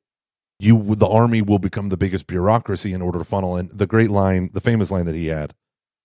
you 0.58 0.94
the 0.94 1.06
army 1.08 1.42
will 1.42 1.58
become 1.58 1.88
the 1.88 1.96
biggest 1.96 2.26
bureaucracy 2.26 2.92
in 2.92 3.02
order 3.02 3.18
to 3.18 3.24
funnel 3.24 3.56
in. 3.56 3.70
The 3.72 3.86
great 3.86 4.10
line, 4.10 4.50
the 4.52 4.60
famous 4.60 4.90
line 4.90 5.06
that 5.06 5.14
he 5.14 5.26
had 5.28 5.54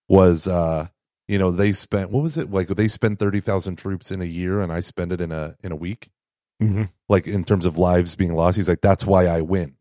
was, 0.08 0.48
uh, 0.48 0.88
you 1.28 1.40
know, 1.40 1.50
they 1.52 1.72
spent 1.72 2.12
what 2.12 2.24
was 2.24 2.38
it 2.38 2.52
like? 2.52 2.68
They 2.68 2.88
spent 2.88 3.20
thirty 3.20 3.40
thousand 3.40 3.78
troops 3.78 4.12
in 4.12 4.22
a 4.22 4.26
year, 4.26 4.62
and 4.62 4.72
I 4.72 4.80
spend 4.82 5.12
it 5.12 5.22
in 5.22 5.32
a 5.32 5.56
in 5.64 5.72
a 5.72 5.76
week 5.78 6.10
Mhm. 6.62 6.90
like 7.10 7.26
in 7.28 7.44
terms 7.44 7.66
of 7.66 7.78
lives 7.78 8.16
being 8.16 8.34
lost. 8.36 8.58
He's 8.58 8.70
like, 8.70 8.82
that's 8.82 9.06
why 9.06 9.26
I 9.26 9.42
win. 9.42 9.76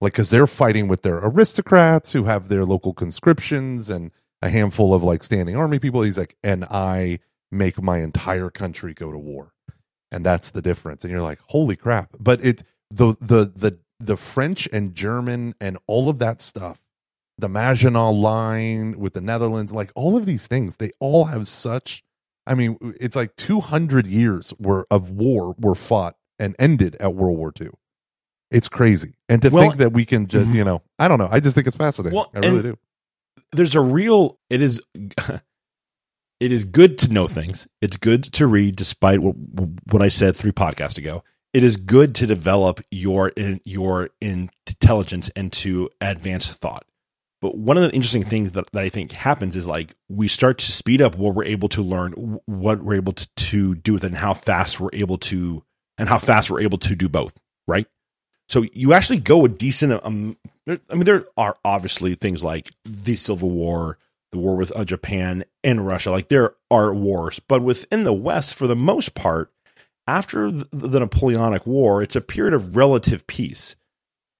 Like, 0.00 0.12
because 0.14 0.30
they're 0.30 0.46
fighting 0.46 0.88
with 0.88 1.02
their 1.02 1.18
aristocrats 1.18 2.12
who 2.12 2.24
have 2.24 2.48
their 2.48 2.64
local 2.64 2.92
conscriptions 2.94 3.88
and 3.90 4.10
a 4.42 4.48
handful 4.48 4.94
of 4.94 5.02
like 5.02 5.22
standing 5.22 5.54
army 5.56 5.78
people. 5.78 6.02
He's 6.02 6.18
like, 6.18 6.36
and 6.42 6.64
I 6.64 7.20
make 7.54 7.80
my 7.82 7.98
entire 7.98 8.50
country 8.50 8.92
go 8.94 9.10
to 9.12 9.18
war. 9.18 9.52
And 10.10 10.24
that's 10.24 10.50
the 10.50 10.62
difference. 10.62 11.02
And 11.04 11.10
you're 11.10 11.22
like, 11.22 11.40
holy 11.48 11.76
crap. 11.76 12.10
But 12.20 12.44
it, 12.44 12.62
the, 12.90 13.16
the, 13.20 13.52
the, 13.54 13.78
the 14.00 14.16
French 14.16 14.68
and 14.72 14.94
German 14.94 15.54
and 15.60 15.78
all 15.86 16.08
of 16.08 16.18
that 16.18 16.40
stuff, 16.40 16.80
the 17.38 17.48
Maginot 17.48 18.14
Line 18.14 18.98
with 18.98 19.14
the 19.14 19.20
Netherlands, 19.20 19.72
like 19.72 19.90
all 19.94 20.16
of 20.16 20.26
these 20.26 20.46
things, 20.46 20.76
they 20.76 20.90
all 21.00 21.24
have 21.24 21.48
such 21.48 22.02
I 22.46 22.54
mean, 22.54 22.76
it's 23.00 23.16
like 23.16 23.36
200 23.36 24.06
years 24.06 24.52
were 24.58 24.86
of 24.90 25.10
war 25.10 25.54
were 25.58 25.74
fought 25.74 26.14
and 26.38 26.54
ended 26.58 26.94
at 27.00 27.14
World 27.14 27.38
War 27.38 27.54
II. 27.58 27.70
It's 28.50 28.68
crazy. 28.68 29.14
And 29.30 29.40
to 29.40 29.48
Well- 29.48 29.62
think 29.62 29.78
that 29.78 29.94
we 29.94 30.04
can 30.04 30.26
just, 30.26 30.48
Mhm. 30.50 30.54
you 30.54 30.62
know, 30.64 30.82
I 30.98 31.08
don't 31.08 31.18
know. 31.18 31.28
I 31.32 31.40
just 31.40 31.54
think 31.54 31.66
it's 31.66 31.74
fascinating. 31.76 32.16
Well, 32.16 32.30
I 32.34 32.40
really 32.40 32.62
do. 32.62 32.78
there's 33.52 33.74
a 33.74 33.80
real. 33.80 34.38
It 34.50 34.60
is. 34.60 34.82
It 36.40 36.52
is 36.52 36.64
good 36.64 36.98
to 36.98 37.12
know 37.12 37.26
things. 37.26 37.68
It's 37.80 37.96
good 37.96 38.24
to 38.34 38.46
read, 38.46 38.76
despite 38.76 39.20
what 39.20 39.34
what 39.90 40.02
I 40.02 40.08
said 40.08 40.36
three 40.36 40.52
podcasts 40.52 40.98
ago. 40.98 41.22
It 41.52 41.62
is 41.62 41.76
good 41.76 42.14
to 42.16 42.26
develop 42.26 42.80
your 42.90 43.32
your 43.64 44.10
intelligence 44.20 45.30
and 45.36 45.52
to 45.54 45.90
advance 46.00 46.48
thought. 46.48 46.84
But 47.40 47.58
one 47.58 47.76
of 47.76 47.82
the 47.82 47.92
interesting 47.92 48.24
things 48.24 48.52
that, 48.52 48.70
that 48.72 48.82
I 48.82 48.88
think 48.88 49.12
happens 49.12 49.54
is 49.54 49.66
like 49.66 49.94
we 50.08 50.28
start 50.28 50.56
to 50.58 50.72
speed 50.72 51.02
up 51.02 51.16
what 51.16 51.34
we're 51.34 51.44
able 51.44 51.68
to 51.70 51.82
learn, 51.82 52.40
what 52.46 52.82
we're 52.82 52.94
able 52.94 53.12
to, 53.12 53.28
to 53.36 53.74
do 53.74 53.92
with 53.92 54.02
it, 54.02 54.08
and 54.08 54.16
how 54.16 54.32
fast 54.32 54.80
we're 54.80 54.88
able 54.94 55.18
to, 55.18 55.62
and 55.98 56.08
how 56.08 56.16
fast 56.16 56.50
we're 56.50 56.62
able 56.62 56.78
to 56.78 56.96
do 56.96 57.06
both. 57.06 57.38
Right. 57.68 57.86
So 58.48 58.64
you 58.72 58.94
actually 58.94 59.18
go 59.18 59.44
a 59.44 59.48
decent. 59.50 59.92
Um, 60.04 60.38
I 60.66 60.94
mean, 60.94 61.04
there 61.04 61.26
are 61.36 61.58
obviously 61.64 62.14
things 62.14 62.42
like 62.42 62.70
the 62.86 63.14
Civil 63.14 63.50
War, 63.50 63.98
the 64.34 64.40
war 64.40 64.56
with 64.56 64.74
uh, 64.76 64.84
Japan 64.84 65.44
and 65.62 65.86
Russia. 65.86 66.10
Like 66.10 66.28
there 66.28 66.54
are 66.70 66.94
wars, 66.94 67.40
but 67.40 67.62
within 67.62 68.04
the 68.04 68.12
West, 68.12 68.54
for 68.54 68.66
the 68.66 68.76
most 68.76 69.14
part, 69.14 69.52
after 70.06 70.50
the, 70.50 70.66
the 70.70 71.00
Napoleonic 71.00 71.66
War, 71.66 72.02
it's 72.02 72.16
a 72.16 72.20
period 72.20 72.52
of 72.52 72.76
relative 72.76 73.26
peace. 73.26 73.76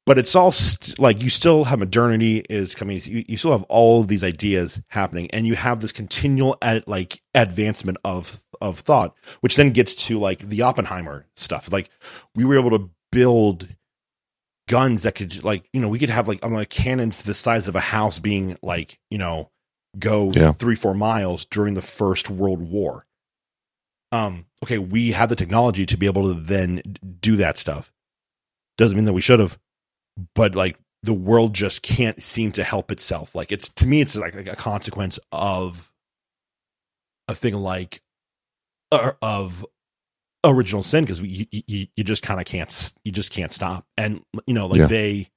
But 0.07 0.19
it's 0.19 0.35
all 0.35 0.53
st- 0.53 0.99
like 0.99 1.23
you 1.23 1.31
still 1.31 1.65
have 1.65 1.79
modernity 1.79 2.45
is 2.51 2.75
coming. 2.75 3.01
You, 3.03 3.25
you 3.27 3.39
still 3.39 3.53
have 3.53 3.63
all 3.65 4.03
of 4.03 4.09
these 4.09 4.23
ideas 4.23 4.83
happening, 4.89 5.31
and 5.31 5.47
you 5.47 5.55
have 5.55 5.81
this 5.81 5.93
continual 5.93 6.59
ad, 6.61 6.85
like 6.87 7.23
advancement 7.35 7.97
of 8.05 8.43
of 8.61 8.79
thought, 8.79 9.15
which 9.41 9.57
then 9.57 9.71
gets 9.71 9.95
to 9.95 10.19
like 10.19 10.41
the 10.41 10.61
Oppenheimer 10.61 11.27
stuff. 11.37 11.73
Like 11.73 11.89
we 12.35 12.45
were 12.45 12.59
able 12.59 12.79
to 12.79 12.91
build 13.11 13.69
guns 14.69 15.03
that 15.03 15.15
could 15.15 15.45
like 15.45 15.69
you 15.73 15.81
know 15.81 15.89
we 15.89 15.99
could 15.99 16.11
have 16.11 16.29
like 16.29 16.45
um, 16.45 16.53
like 16.53 16.71
cannons 16.71 17.23
the 17.23 17.35
size 17.35 17.69
of 17.69 17.77
a 17.77 17.81
house 17.81 18.19
being 18.19 18.57
like 18.63 18.99
you 19.11 19.19
know 19.19 19.51
go 19.99 20.33
Yeah. 20.35 20.53
three 20.53 20.75
four 20.75 20.95
miles 20.95 21.45
during 21.45 21.75
the 21.75 21.83
first 21.83 22.29
world 22.31 22.61
war 22.61 23.07
um 24.13 24.47
okay 24.63 24.79
we 24.79 25.13
have 25.13 25.29
the 25.29 25.37
technology 25.37 25.87
to 25.87 25.97
be 25.97 26.07
able 26.07 26.25
to 26.33 26.35
then 26.41 26.83
do 27.21 27.37
that 27.37 27.57
stuff 27.59 27.93
doesn't 28.77 28.97
mean 28.97 29.05
that 29.07 29.13
we 29.13 29.21
should 29.21 29.41
have 29.41 29.59
but 30.35 30.55
like 30.55 30.79
the 31.03 31.15
world 31.15 31.55
just 31.55 31.83
can't 31.83 32.23
seem 32.23 32.51
to 32.53 32.65
help 32.65 32.91
itself 32.91 33.35
like 33.35 33.53
it's 33.53 33.69
to 33.69 33.87
me 33.87 34.01
it's 34.01 34.17
like, 34.17 34.35
like 34.35 34.47
a 34.49 34.57
consequence 34.57 35.19
of 35.33 35.93
a 37.29 37.35
thing 37.35 37.55
like 37.55 38.01
uh, 38.93 39.13
of 39.23 39.65
original 40.45 40.83
sin 40.83 41.05
because 41.05 41.21
you, 41.23 41.47
you 41.51 41.87
you 41.97 42.05
just 42.05 42.23
kind 42.23 42.39
of 42.39 42.47
can't 42.47 42.93
you 43.05 43.11
just 43.13 43.33
can't 43.33 43.53
stop 43.53 43.87
and 43.97 44.23
you 44.47 44.53
know 44.55 44.67
like 44.67 44.81
Yeah. 44.81 44.87
they 44.87 45.29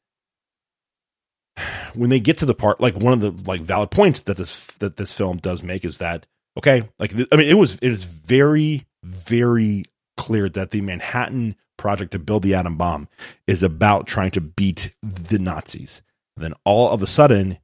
when 1.93 2.09
they 2.09 2.19
get 2.19 2.37
to 2.37 2.45
the 2.45 2.53
part 2.53 2.79
like 2.79 2.95
one 2.95 3.13
of 3.13 3.21
the 3.21 3.31
like 3.49 3.61
valid 3.61 3.91
points 3.91 4.21
that 4.21 4.37
this 4.37 4.67
that 4.77 4.97
this 4.97 5.15
film 5.15 5.37
does 5.37 5.63
make 5.63 5.83
is 5.83 5.97
that 5.97 6.25
okay 6.57 6.87
like 6.99 7.11
th- 7.11 7.27
i 7.31 7.35
mean 7.35 7.47
it 7.47 7.57
was 7.57 7.75
it 7.81 7.91
is 7.91 8.03
very 8.03 8.85
very 9.03 9.83
clear 10.15 10.49
that 10.49 10.71
the 10.71 10.81
manhattan 10.81 11.55
project 11.77 12.11
to 12.11 12.19
build 12.19 12.43
the 12.43 12.55
atom 12.55 12.77
bomb 12.77 13.07
is 13.45 13.63
about 13.63 14.07
trying 14.07 14.31
to 14.31 14.41
beat 14.41 14.95
the 15.01 15.39
nazis 15.39 16.01
then 16.35 16.53
all 16.63 16.89
of 16.89 17.01
a 17.01 17.07
sudden 17.07 17.57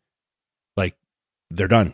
like 0.77 0.95
they're 1.49 1.67
done 1.67 1.93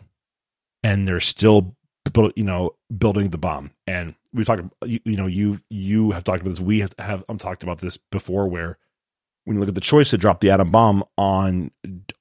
and 0.82 1.06
they're 1.06 1.20
still 1.20 1.76
build, 2.12 2.32
you 2.36 2.44
know 2.44 2.74
building 2.96 3.30
the 3.30 3.38
bomb 3.38 3.70
and 3.86 4.14
we've 4.32 4.46
talked. 4.46 4.62
You, 4.84 5.00
you 5.04 5.16
know, 5.16 5.26
you 5.26 5.60
you 5.70 6.12
have 6.12 6.24
talked 6.24 6.40
about 6.40 6.50
this. 6.50 6.60
We 6.60 6.80
have, 6.80 6.94
have 6.98 7.24
I'm 7.28 7.38
talked 7.38 7.62
about 7.62 7.78
this 7.78 7.96
before. 7.96 8.48
Where 8.48 8.78
when 9.50 9.56
you 9.56 9.60
look 9.60 9.68
at 9.70 9.74
the 9.74 9.80
choice 9.80 10.10
to 10.10 10.16
drop 10.16 10.38
the 10.38 10.48
atom 10.52 10.70
bomb 10.70 11.02
on 11.18 11.72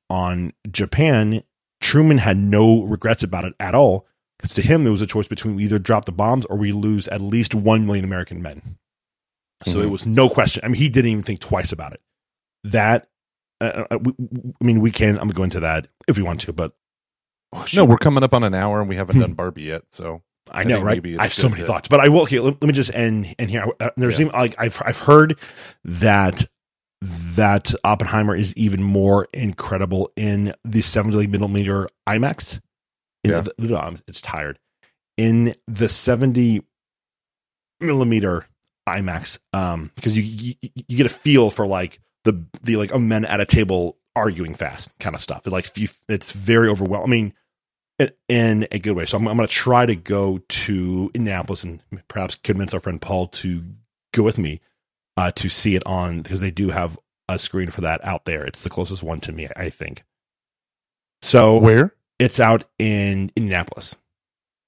on 0.10 0.52
Japan, 0.72 1.44
Truman 1.80 2.18
had 2.18 2.38
no 2.38 2.82
regrets 2.86 3.22
about 3.22 3.46
it 3.46 3.54
at 3.60 3.76
all. 3.76 4.08
Because 4.40 4.56
to 4.56 4.64
him, 4.64 4.88
it 4.88 4.90
was 4.90 5.02
a 5.04 5.06
choice 5.06 5.28
between 5.28 5.56
we 5.56 5.66
either 5.66 5.78
drop 5.78 6.06
the 6.06 6.12
bombs 6.12 6.46
or 6.48 6.58
we 6.58 6.72
lose 6.72 7.08
at 7.10 7.22
least 7.22 7.54
one 7.54 7.86
million 7.86 8.04
American 8.04 8.42
men. 8.42 8.78
So 9.64 9.80
Mhm. 9.80 9.84
it 9.84 9.88
was 9.92 10.08
no 10.08 10.28
question. 10.28 10.64
I 10.66 10.70
mean, 10.70 10.78
he 10.82 10.90
didn't 10.90 11.12
even 11.12 11.24
think 11.24 11.40
twice 11.40 11.72
about 11.72 11.94
it. 11.94 12.02
That, 12.64 13.10
uh, 13.62 13.86
uh, 13.92 14.00
we, 14.02 14.14
I 14.60 14.64
mean, 14.66 14.80
we 14.82 14.90
can. 14.90 15.12
I'm 15.20 15.28
gonna 15.28 15.34
go 15.34 15.44
into 15.44 15.60
that 15.60 15.86
if 16.08 16.18
we 16.18 16.24
want 16.24 16.42
to, 16.42 16.54
but 16.54 16.72
oh, 17.54 17.64
No, 17.76 17.86
we're 17.86 17.98
coming 17.98 18.24
up 18.24 18.34
on 18.34 18.44
an 18.44 18.56
hour 18.56 18.80
and 18.80 18.90
we 18.90 18.96
haven't 18.96 19.18
Hmm. 19.18 19.22
done 19.22 19.34
Barbie 19.34 19.64
yet. 19.64 19.84
So 19.92 20.24
I 20.50 20.62
I 20.62 20.64
know, 20.64 20.82
right? 20.82 21.06
I 21.20 21.24
have 21.24 21.34
so 21.34 21.48
many 21.50 21.62
to- 21.62 21.68
thoughts, 21.68 21.88
but 21.90 22.00
I 22.00 22.08
will. 22.10 22.22
Okay, 22.22 22.40
let, 22.40 22.60
let 22.60 22.68
me 22.68 22.74
just 22.74 22.92
end. 22.96 23.36
And 23.38 23.52
here, 23.52 23.66
uh, 23.80 23.92
there's 23.98 24.16
Yeah. 24.20 24.28
even 24.28 24.40
like 24.40 24.56
I've 24.58 24.82
I've 24.84 25.00
heard 25.00 25.38
that 25.84 26.48
that 27.02 27.74
Oppenheimer 27.84 28.36
is 28.36 28.54
even 28.56 28.84
more 28.84 29.28
incredible 29.34 30.12
in 30.16 30.54
the 30.64 30.82
70 30.82 31.28
millimeter 31.28 31.88
IMAX. 32.08 32.60
In 33.24 33.32
Yeah. 33.32 33.42
the- 33.42 34.02
it's 34.08 34.22
tired 34.22 34.60
in 35.18 35.54
the 35.68 35.90
70 35.90 36.62
millimeter 37.82 38.46
IMAX 38.88 39.40
um, 39.54 39.92
because 39.96 40.18
you, 40.18 40.24
you 40.62 40.70
you 40.88 40.98
get 40.98 41.06
a 41.06 41.10
feel 41.10 41.50
for 41.50 41.68
like 41.68 42.00
the 42.24 42.44
the 42.64 42.76
like 42.78 42.94
a 42.94 43.00
men 43.00 43.24
at 43.26 43.40
a 43.40 43.46
table 43.46 43.98
arguing 44.16 44.54
fast 44.54 44.92
kind 45.00 45.16
of 45.16 45.22
stuff. 45.22 45.46
It 45.46 45.52
like 45.52 45.78
you, 45.78 45.88
it's 46.08 46.32
very 46.32 46.68
overwhelming. 46.70 47.06
I 47.06 47.12
mean, 47.12 47.34
in- 48.00 48.12
in 48.62 48.68
a 48.72 48.80
good 48.80 48.96
way. 48.96 49.06
So 49.06 49.18
I'm, 49.18 49.28
I'm 49.28 49.36
going 49.38 49.48
to 49.48 49.54
try 49.54 49.86
to 49.86 49.96
go 49.96 50.40
to 50.40 51.12
Indianapolis 51.14 51.64
and 51.64 51.82
perhaps 52.08 52.36
convince 52.36 52.74
our 52.74 52.80
friend 52.80 53.00
Paul 53.02 53.28
to 53.28 53.64
go 54.14 54.24
with 54.24 54.38
me 54.38 54.60
uh, 55.20 55.32
to 55.32 55.50
see 55.50 55.76
it 55.76 55.84
on 55.86 56.22
because 56.22 56.40
they 56.42 56.52
do 56.52 56.70
have 56.70 56.98
a 57.28 57.38
screen 57.38 57.70
for 57.70 57.82
that 57.82 58.04
out 58.06 58.26
there. 58.26 58.46
It's 58.46 58.64
the 58.64 58.70
closest 58.70 59.04
one 59.04 59.20
to 59.22 59.32
me, 59.32 59.48
I 59.56 59.70
think. 59.70 60.04
So 61.22 61.58
where? 61.58 61.94
it's 62.18 62.40
out 62.40 62.64
in 62.80 63.32
Indianapolis. 63.36 63.96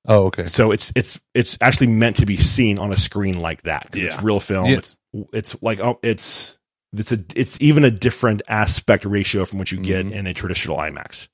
Oh, 0.08 0.26
okay. 0.26 0.47
So 0.47 0.72
it's 0.72 0.91
it's 0.95 1.20
it's 1.34 1.58
actually 1.62 1.88
meant 1.88 2.18
to 2.18 2.26
be 2.26 2.36
seen 2.36 2.80
on 2.80 2.91
a 2.91 2.97
screen 2.97 3.39
like 3.39 3.64
that. 3.64 3.89
'cause 3.91 4.04
It's 4.04 4.16
Yeah. 4.16 4.22
real 4.24 4.39
film. 4.39 4.66
Yeah. 4.66 4.78
It's 4.78 4.99
it's 5.34 5.56
like 5.62 5.80
oh 5.80 5.99
it's 6.02 6.58
it's 6.93 7.12
a 7.12 7.24
it's 7.36 7.58
even 7.62 7.86
a 7.86 7.91
different 7.91 8.41
aspect 8.47 9.06
ratio 9.06 9.45
from 9.45 9.60
what 9.60 9.72
you 9.72 9.80
get 9.80 10.06
Mhm. 10.06 10.12
in 10.12 10.28
a 10.28 10.34
traditional 10.34 10.78
IMAX. 10.78 11.28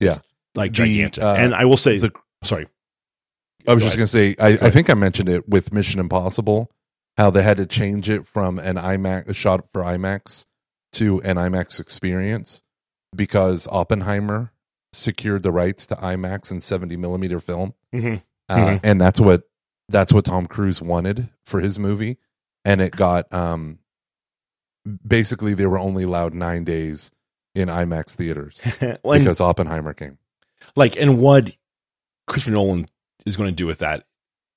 Yeah. 0.00 0.12
It's, 0.12 0.20
like 0.54 0.70
The, 0.72 0.76
gigantic. 0.86 1.22
uh, 1.22 1.34
and 1.38 1.54
I 1.54 1.64
will 1.66 1.76
say, 1.76 1.98
the- 1.98 2.12
sorry, 2.42 2.66
I 3.66 3.74
was 3.74 3.82
Go 3.82 3.90
just 3.90 3.96
ahead. 3.96 4.10
going 4.10 4.34
to 4.36 4.36
say, 4.40 4.58
I, 4.64 4.66
I 4.68 4.70
think 4.70 4.88
I 4.90 4.94
mentioned 4.94 5.28
it 5.28 5.48
with 5.48 5.72
Mission 5.72 6.00
Impossible, 6.00 6.70
how 7.18 7.28
they 7.30 7.42
had 7.42 7.58
to 7.58 7.66
change 7.66 8.08
it 8.08 8.26
from 8.26 8.58
an 8.58 8.76
IMAX 8.76 9.34
shot 9.36 9.70
for 9.72 9.82
IMAX 9.82 10.46
to 10.94 11.20
an 11.22 11.36
IMAX 11.36 11.78
experience 11.80 12.62
because 13.14 13.68
Oppenheimer 13.70 14.52
secured 14.92 15.42
the 15.42 15.52
rights 15.52 15.86
to 15.88 15.96
IMAX 15.96 16.50
and 16.50 16.62
70 16.62 16.96
millimeter 16.96 17.40
film, 17.40 17.74
Mhm. 17.94 18.22
uh, 18.48 18.56
Mhm. 18.56 18.80
and 18.82 19.00
that's 19.00 19.20
what 19.20 19.42
that's 19.90 20.12
what 20.12 20.24
Tom 20.26 20.46
Cruise 20.46 20.80
wanted 20.80 21.28
for 21.44 21.60
his 21.60 21.78
movie, 21.78 22.16
and 22.64 22.80
it 22.80 22.94
got 22.96 23.30
um 23.34 23.78
basically 25.06 25.54
they 25.54 25.66
were 25.66 25.78
only 25.78 26.04
allowed 26.04 26.34
nine 26.34 26.64
days 26.64 27.12
in 27.54 27.68
IMAX 27.68 28.14
theaters 28.14 28.60
Well, 29.04 29.18
because 29.18 29.40
Oppenheimer 29.40 29.92
came. 29.94 30.18
like 30.76 30.96
and 30.96 31.18
what 31.18 31.50
Christopher 32.26 32.54
Nolan 32.54 32.86
is 33.26 33.36
going 33.36 33.50
to 33.50 33.54
do 33.56 33.66
with 33.66 33.78
that. 33.80 34.04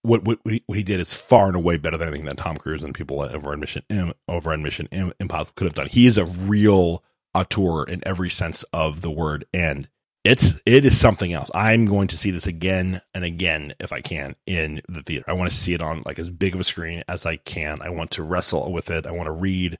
What, 0.03 0.23
what 0.23 0.39
what 0.43 0.77
he, 0.77 0.83
did 0.83 0.99
is 0.99 1.13
far 1.13 1.47
and 1.47 1.55
away 1.55 1.77
better 1.77 1.97
than 1.97 2.07
anything 2.07 2.25
that 2.25 2.37
Tom 2.37 2.57
Cruise 2.57 2.83
and 2.83 2.93
people 2.93 3.21
over 3.21 3.53
in 3.53 3.59
Mission 3.59 3.83
over 4.27 4.53
in 4.53 4.63
Mission 4.63 4.87
Impossible 5.19 5.53
could 5.55 5.65
have 5.65 5.75
done. 5.75 5.87
He 5.87 6.07
is 6.07 6.17
a 6.17 6.25
real 6.25 7.03
auteur 7.35 7.83
in 7.83 8.01
every 8.05 8.29
sense 8.29 8.63
of 8.73 9.01
the 9.01 9.11
word, 9.11 9.45
and 9.53 9.87
it's 10.23 10.61
it 10.65 10.85
is 10.85 10.99
something 10.99 11.33
else. 11.33 11.49
I'm 11.53 11.85
going 11.85 12.07
to 12.09 12.17
see 12.17 12.31
this 12.31 12.47
again 12.47 13.01
and 13.13 13.23
again 13.23 13.73
if 13.79 13.91
I 13.91 14.01
can 14.01 14.35
in 14.45 14.81
the 14.87 15.01
theater. 15.01 15.25
I 15.27 15.33
want 15.33 15.51
to 15.51 15.55
see 15.55 15.73
it 15.73 15.81
on 15.81 16.03
like 16.05 16.19
as 16.19 16.31
big 16.31 16.53
of 16.53 16.59
a 16.59 16.63
screen 16.63 17.03
as 17.07 17.25
I 17.25 17.37
can. 17.37 17.81
I 17.81 17.89
want 17.89 18.11
to 18.11 18.23
wrestle 18.23 18.71
with 18.71 18.89
it. 18.89 19.05
I 19.05 19.11
want 19.11 19.27
to 19.27 19.31
read. 19.33 19.77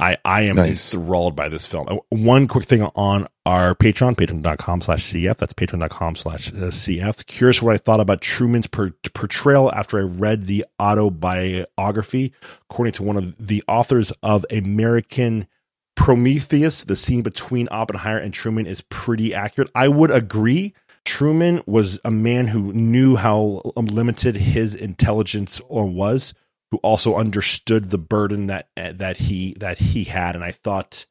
I 0.00 0.16
I 0.24 0.42
am 0.42 0.56
Nice. 0.56 0.94
enthralled 0.94 1.36
by 1.36 1.48
this 1.48 1.66
film. 1.66 1.86
Uh, 1.88 1.96
One 2.10 2.46
quick 2.48 2.64
thing 2.64 2.82
on 2.82 3.28
our 3.44 3.74
Patreon, 3.74 4.16
patreon.com 4.16 4.80
slash 4.80 5.02
CF. 5.04 5.36
That's 5.36 5.52
patreon.com 5.52 6.16
slash 6.16 6.48
uh, 6.48 6.70
CF. 6.70 7.26
Curious 7.26 7.60
what 7.60 7.74
I 7.74 7.78
thought 7.78 8.00
about 8.00 8.20
Truman's 8.20 8.66
per- 8.66 8.92
portrayal 9.14 9.72
after 9.72 9.98
I 9.98 10.02
read 10.02 10.46
the 10.46 10.64
autobiography. 10.80 12.32
According 12.70 12.92
to 12.94 13.02
one 13.02 13.16
of 13.16 13.46
the 13.46 13.62
authors 13.68 14.12
of 14.22 14.46
American 14.50 15.46
Prometheus, 15.94 16.84
the 16.84 16.96
scene 16.96 17.22
between 17.22 17.68
Oppenheimer 17.70 18.18
and 18.18 18.32
Truman 18.32 18.66
is 18.66 18.80
pretty 18.82 19.34
accurate. 19.34 19.70
I 19.74 19.88
would 19.88 20.10
agree. 20.10 20.72
Truman 21.04 21.62
was 21.66 21.98
a 22.04 22.10
man 22.10 22.46
who 22.46 22.72
knew 22.72 23.16
how 23.16 23.60
limited 23.76 24.36
his 24.36 24.74
intelligence 24.74 25.60
or 25.68 25.84
was, 25.86 26.32
who 26.72 26.78
also 26.78 27.14
understood 27.14 27.90
the 27.90 27.98
burden 27.98 28.48
that 28.48 28.68
that 28.74 29.18
he 29.18 29.54
that 29.60 29.78
he 29.78 30.02
had, 30.04 30.34
and 30.34 30.42
I 30.44 30.50
thought 30.50 31.06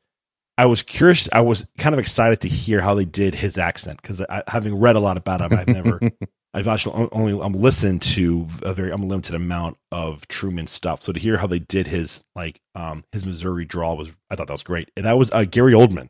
I 0.58 0.66
was 0.66 0.82
curious. 0.82 1.30
I 1.32 1.42
was 1.42 1.66
kind 1.78 1.94
of 1.94 2.00
excited 2.00 2.42
to 2.42 2.48
hear 2.50 2.82
how 2.82 2.94
they 2.96 3.06
did 3.06 3.36
his 3.36 3.58
accent 3.58 4.02
because 4.02 4.22
having 4.48 4.76
read 4.80 4.96
a 4.98 5.00
lot 5.00 5.16
about 5.18 5.40
him, 5.42 5.58
I've 5.58 5.68
never, 5.68 6.00
I've 6.54 6.68
actually 6.68 7.08
only 7.14 7.40
I'm 7.40 7.54
listened 7.54 8.02
to 8.02 8.48
a 8.64 8.74
very 8.74 8.92
I'm 8.92 9.08
limited 9.08 9.36
amount 9.36 9.78
of 9.92 10.28
Truman 10.28 10.66
stuff. 10.68 11.02
So 11.04 11.14
to 11.14 11.20
hear 11.20 11.38
how 11.38 11.48
they 11.48 11.60
did 11.60 11.86
his 11.88 12.24
like 12.36 12.60
um 12.76 13.04
his 13.12 13.24
Missouri 13.26 13.64
draw 13.66 13.94
was 13.94 14.12
I 14.32 14.36
thought 14.36 14.48
that 14.48 14.54
was 14.54 14.64
great, 14.64 14.90
and 14.98 15.06
that 15.06 15.18
was 15.18 15.32
uh, 15.32 15.46
Gary 15.46 15.74
Oldman, 15.74 16.10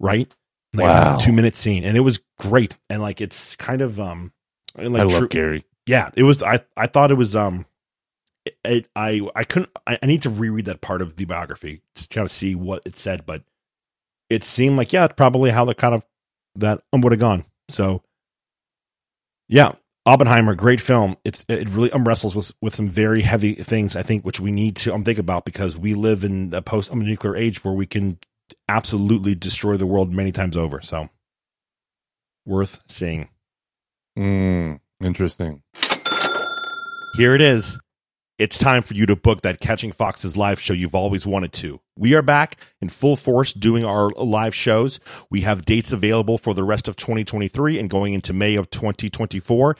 right? 0.00 0.34
Like 0.72 0.84
Wow. 0.84 1.16
a 1.18 1.20
two 1.20 1.32
minute 1.32 1.56
scene, 1.56 1.84
and 1.84 1.96
it 1.96 2.00
was 2.00 2.20
great. 2.38 2.76
And 2.90 3.00
like 3.00 3.20
it's 3.20 3.54
kind 3.56 3.80
of 3.82 4.00
um, 4.00 4.32
and 4.76 4.92
like 4.92 5.02
I 5.02 5.04
love 5.04 5.18
Tru- 5.18 5.28
Gary. 5.28 5.64
yeah, 5.86 6.10
it 6.16 6.24
was. 6.24 6.42
I 6.42 6.60
I 6.76 6.86
thought 6.88 7.12
it 7.12 7.14
was 7.14 7.36
um, 7.36 7.64
it, 8.64 8.86
I 8.94 9.26
I 9.34 9.44
couldn't. 9.44 9.70
I, 9.86 9.98
I 10.02 10.06
need 10.06 10.22
to 10.22 10.30
reread 10.30 10.66
that 10.66 10.80
part 10.80 11.02
of 11.02 11.16
the 11.16 11.24
biography 11.24 11.82
to 11.94 12.08
kind 12.08 12.24
of 12.24 12.30
see 12.30 12.54
what 12.54 12.82
it 12.84 12.96
said, 12.96 13.26
but 13.26 13.42
it 14.30 14.44
seemed 14.44 14.76
like 14.76 14.92
yeah, 14.92 15.06
probably 15.08 15.50
how 15.50 15.64
the 15.64 15.74
kind 15.74 15.94
of 15.94 16.04
that 16.56 16.82
um, 16.92 17.00
would 17.00 17.12
have 17.12 17.20
gone. 17.20 17.44
So 17.68 18.02
yeah, 19.48 19.72
Oppenheimer, 20.06 20.54
great 20.54 20.80
film. 20.80 21.16
It's 21.24 21.44
it 21.48 21.68
really 21.70 21.90
um, 21.92 22.06
wrestles 22.06 22.36
with 22.36 22.52
with 22.60 22.74
some 22.74 22.88
very 22.88 23.22
heavy 23.22 23.54
things. 23.54 23.96
I 23.96 24.02
think 24.02 24.24
which 24.24 24.40
we 24.40 24.52
need 24.52 24.76
to 24.76 24.94
um 24.94 25.04
think 25.04 25.18
about 25.18 25.44
because 25.44 25.76
we 25.78 25.94
live 25.94 26.24
in 26.24 26.52
a 26.52 26.62
post 26.62 26.92
um, 26.92 27.00
nuclear 27.00 27.36
age 27.36 27.64
where 27.64 27.74
we 27.74 27.86
can 27.86 28.18
absolutely 28.68 29.34
destroy 29.34 29.76
the 29.76 29.86
world 29.86 30.12
many 30.12 30.32
times 30.32 30.56
over. 30.56 30.80
So 30.82 31.08
worth 32.44 32.82
seeing. 32.88 33.28
Mm, 34.18 34.80
interesting. 35.02 35.62
Here 37.16 37.34
it 37.34 37.40
is. 37.40 37.78
It's 38.36 38.58
time 38.58 38.82
for 38.82 38.94
you 38.94 39.06
to 39.06 39.14
book 39.14 39.42
that 39.42 39.60
Catching 39.60 39.92
Foxes 39.92 40.36
live 40.36 40.58
show 40.60 40.72
you've 40.72 40.96
always 40.96 41.24
wanted 41.24 41.52
to. 41.52 41.80
We 41.96 42.14
are 42.14 42.22
back 42.22 42.58
in 42.80 42.88
full 42.88 43.16
force 43.16 43.52
doing 43.52 43.84
our 43.84 44.10
live 44.10 44.54
shows. 44.54 44.98
We 45.30 45.42
have 45.42 45.64
dates 45.64 45.92
available 45.92 46.38
for 46.38 46.52
the 46.52 46.64
rest 46.64 46.88
of 46.88 46.96
2023 46.96 47.78
and 47.78 47.88
going 47.88 48.14
into 48.14 48.32
May 48.32 48.56
of 48.56 48.68
2024. 48.70 49.76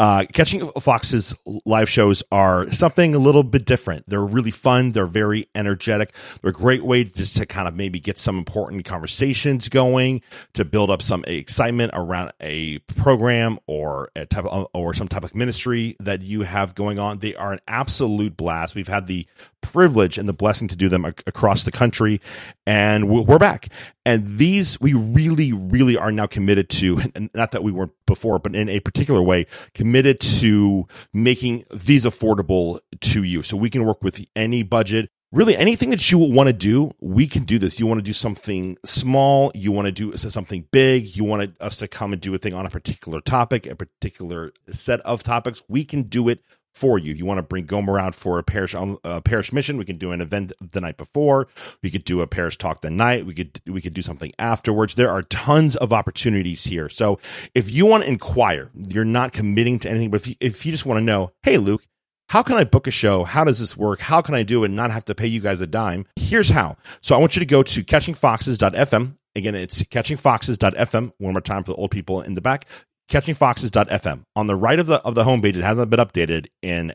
Uh, 0.00 0.24
Catching 0.32 0.66
Foxes 0.80 1.34
live 1.66 1.88
shows 1.90 2.22
are 2.30 2.70
something 2.70 3.16
a 3.16 3.18
little 3.18 3.42
bit 3.42 3.66
different. 3.66 4.06
They're 4.06 4.24
really 4.24 4.52
fun. 4.52 4.92
They're 4.92 5.06
very 5.06 5.48
energetic. 5.56 6.14
They're 6.40 6.50
a 6.50 6.54
great 6.54 6.84
way 6.84 7.02
just 7.02 7.36
to 7.38 7.46
kind 7.46 7.66
of 7.66 7.74
maybe 7.74 7.98
get 7.98 8.16
some 8.16 8.38
important 8.38 8.84
conversations 8.84 9.68
going, 9.68 10.22
to 10.54 10.64
build 10.64 10.88
up 10.90 11.02
some 11.02 11.24
excitement 11.26 11.90
around 11.94 12.30
a 12.40 12.78
program 12.96 13.58
or 13.66 14.10
a 14.14 14.24
type 14.24 14.44
of, 14.44 14.68
or 14.72 14.94
some 14.94 15.08
type 15.08 15.24
of 15.24 15.34
ministry 15.34 15.96
that 15.98 16.22
you 16.22 16.42
have 16.42 16.76
going 16.76 17.00
on. 17.00 17.18
They 17.18 17.34
are 17.34 17.52
an 17.52 17.60
absolute 17.66 18.36
blast. 18.36 18.76
We've 18.76 18.86
had 18.86 19.08
the 19.08 19.26
privilege 19.60 20.16
and 20.16 20.28
the 20.28 20.32
blessing 20.32 20.68
to 20.68 20.76
do 20.76 20.88
them 20.88 21.04
ac- 21.04 21.24
across 21.58 21.64
the 21.64 21.76
country, 21.76 22.20
and 22.66 23.08
we- 23.08 23.20
we're 23.20 23.38
back. 23.38 23.68
And 24.04 24.24
these 24.38 24.80
we 24.80 24.94
really, 24.94 25.52
really 25.52 25.96
are 25.96 26.12
now 26.12 26.26
committed 26.26 26.68
to, 26.70 27.00
and 27.14 27.30
not 27.34 27.50
that 27.52 27.62
we 27.62 27.72
weren't 27.72 27.92
before, 28.06 28.38
but 28.38 28.54
in 28.54 28.68
a 28.68 28.80
particular 28.80 29.22
way, 29.22 29.46
committed 29.74 30.20
to 30.20 30.86
making 31.12 31.64
these 31.72 32.04
affordable 32.04 32.80
to 33.00 33.22
you. 33.22 33.42
So 33.42 33.56
we 33.56 33.70
can 33.70 33.84
work 33.84 34.02
with 34.02 34.24
any 34.36 34.62
budget. 34.62 35.10
really 35.30 35.54
anything 35.58 35.90
that 35.90 36.10
you 36.10 36.16
want 36.16 36.46
to 36.46 36.54
do, 36.54 36.90
we 37.02 37.26
can 37.26 37.44
do 37.44 37.58
this. 37.58 37.78
You 37.78 37.86
want 37.86 37.98
to 37.98 38.02
do 38.02 38.14
something 38.14 38.78
small, 38.82 39.52
you 39.54 39.70
want 39.70 39.84
to 39.84 39.92
do 39.92 40.16
something 40.16 40.64
big, 40.72 41.14
you 41.16 41.22
want 41.22 41.54
us 41.60 41.76
to 41.76 41.86
come 41.86 42.14
and 42.14 42.22
do 42.22 42.34
a 42.34 42.38
thing 42.38 42.54
on 42.54 42.64
a 42.64 42.70
particular 42.70 43.20
topic, 43.20 43.66
a 43.66 43.76
particular 43.76 44.52
set 44.70 45.00
of 45.00 45.22
topics, 45.22 45.62
we 45.68 45.84
can 45.84 46.04
do 46.04 46.30
it 46.30 46.40
for 46.78 46.98
you. 46.98 47.12
You 47.12 47.26
want 47.26 47.38
to 47.38 47.42
bring 47.42 47.66
Gomer 47.66 47.98
out 47.98 48.14
for 48.14 48.38
a 48.38 48.42
parish 48.42 48.74
a 48.74 49.20
parish 49.20 49.52
mission, 49.52 49.76
we 49.76 49.84
can 49.84 49.98
do 49.98 50.12
an 50.12 50.20
event 50.20 50.52
the 50.60 50.80
night 50.80 50.96
before. 50.96 51.48
We 51.82 51.90
could 51.90 52.04
do 52.04 52.20
a 52.20 52.26
parish 52.26 52.56
talk 52.56 52.80
the 52.80 52.90
night. 52.90 53.26
We 53.26 53.34
could 53.34 53.60
we 53.66 53.80
could 53.80 53.94
do 53.94 54.02
something 54.02 54.32
afterwards. 54.38 54.94
There 54.94 55.10
are 55.10 55.22
tons 55.22 55.76
of 55.76 55.92
opportunities 55.92 56.64
here. 56.64 56.88
So 56.88 57.18
if 57.54 57.70
you 57.70 57.86
want 57.86 58.04
to 58.04 58.08
inquire, 58.08 58.70
you're 58.74 59.04
not 59.04 59.32
committing 59.32 59.78
to 59.80 59.90
anything, 59.90 60.10
but 60.10 60.20
if 60.20 60.28
you, 60.28 60.34
if 60.40 60.64
you 60.64 60.72
just 60.72 60.86
want 60.86 60.98
to 60.98 61.04
know, 61.04 61.32
hey 61.42 61.58
Luke, 61.58 61.82
how 62.28 62.42
can 62.42 62.56
I 62.56 62.64
book 62.64 62.86
a 62.86 62.90
show? 62.90 63.24
How 63.24 63.44
does 63.44 63.58
this 63.58 63.76
work? 63.76 64.00
How 64.00 64.20
can 64.20 64.34
I 64.34 64.42
do 64.42 64.62
it 64.62 64.66
and 64.66 64.76
not 64.76 64.90
have 64.90 65.04
to 65.06 65.14
pay 65.14 65.26
you 65.26 65.40
guys 65.40 65.60
a 65.60 65.66
dime? 65.66 66.06
Here's 66.16 66.50
how. 66.50 66.76
So 67.00 67.16
I 67.16 67.18
want 67.18 67.36
you 67.36 67.40
to 67.40 67.46
go 67.46 67.62
to 67.62 67.82
catchingfoxes.fm. 67.82 69.14
Again, 69.34 69.54
it's 69.54 69.82
catchingfoxes.fm. 69.82 71.12
One 71.18 71.32
more 71.32 71.40
time 71.40 71.64
for 71.64 71.72
the 71.72 71.76
old 71.76 71.90
people 71.90 72.20
in 72.20 72.34
the 72.34 72.40
back. 72.40 72.66
Catchingfoxes.fm. 73.10 74.24
On 74.36 74.46
the 74.46 74.56
right 74.56 74.78
of 74.78 74.86
the 74.86 75.02
of 75.02 75.14
the 75.14 75.24
homepage, 75.24 75.56
it 75.56 75.62
hasn't 75.62 75.90
been 75.90 76.00
updated 76.00 76.46
in 76.62 76.92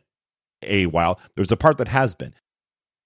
a 0.62 0.86
while. 0.86 1.20
There's 1.36 1.52
a 1.52 1.58
part 1.58 1.78
that 1.80 1.88
has 1.90 2.16
been. 2.16 2.34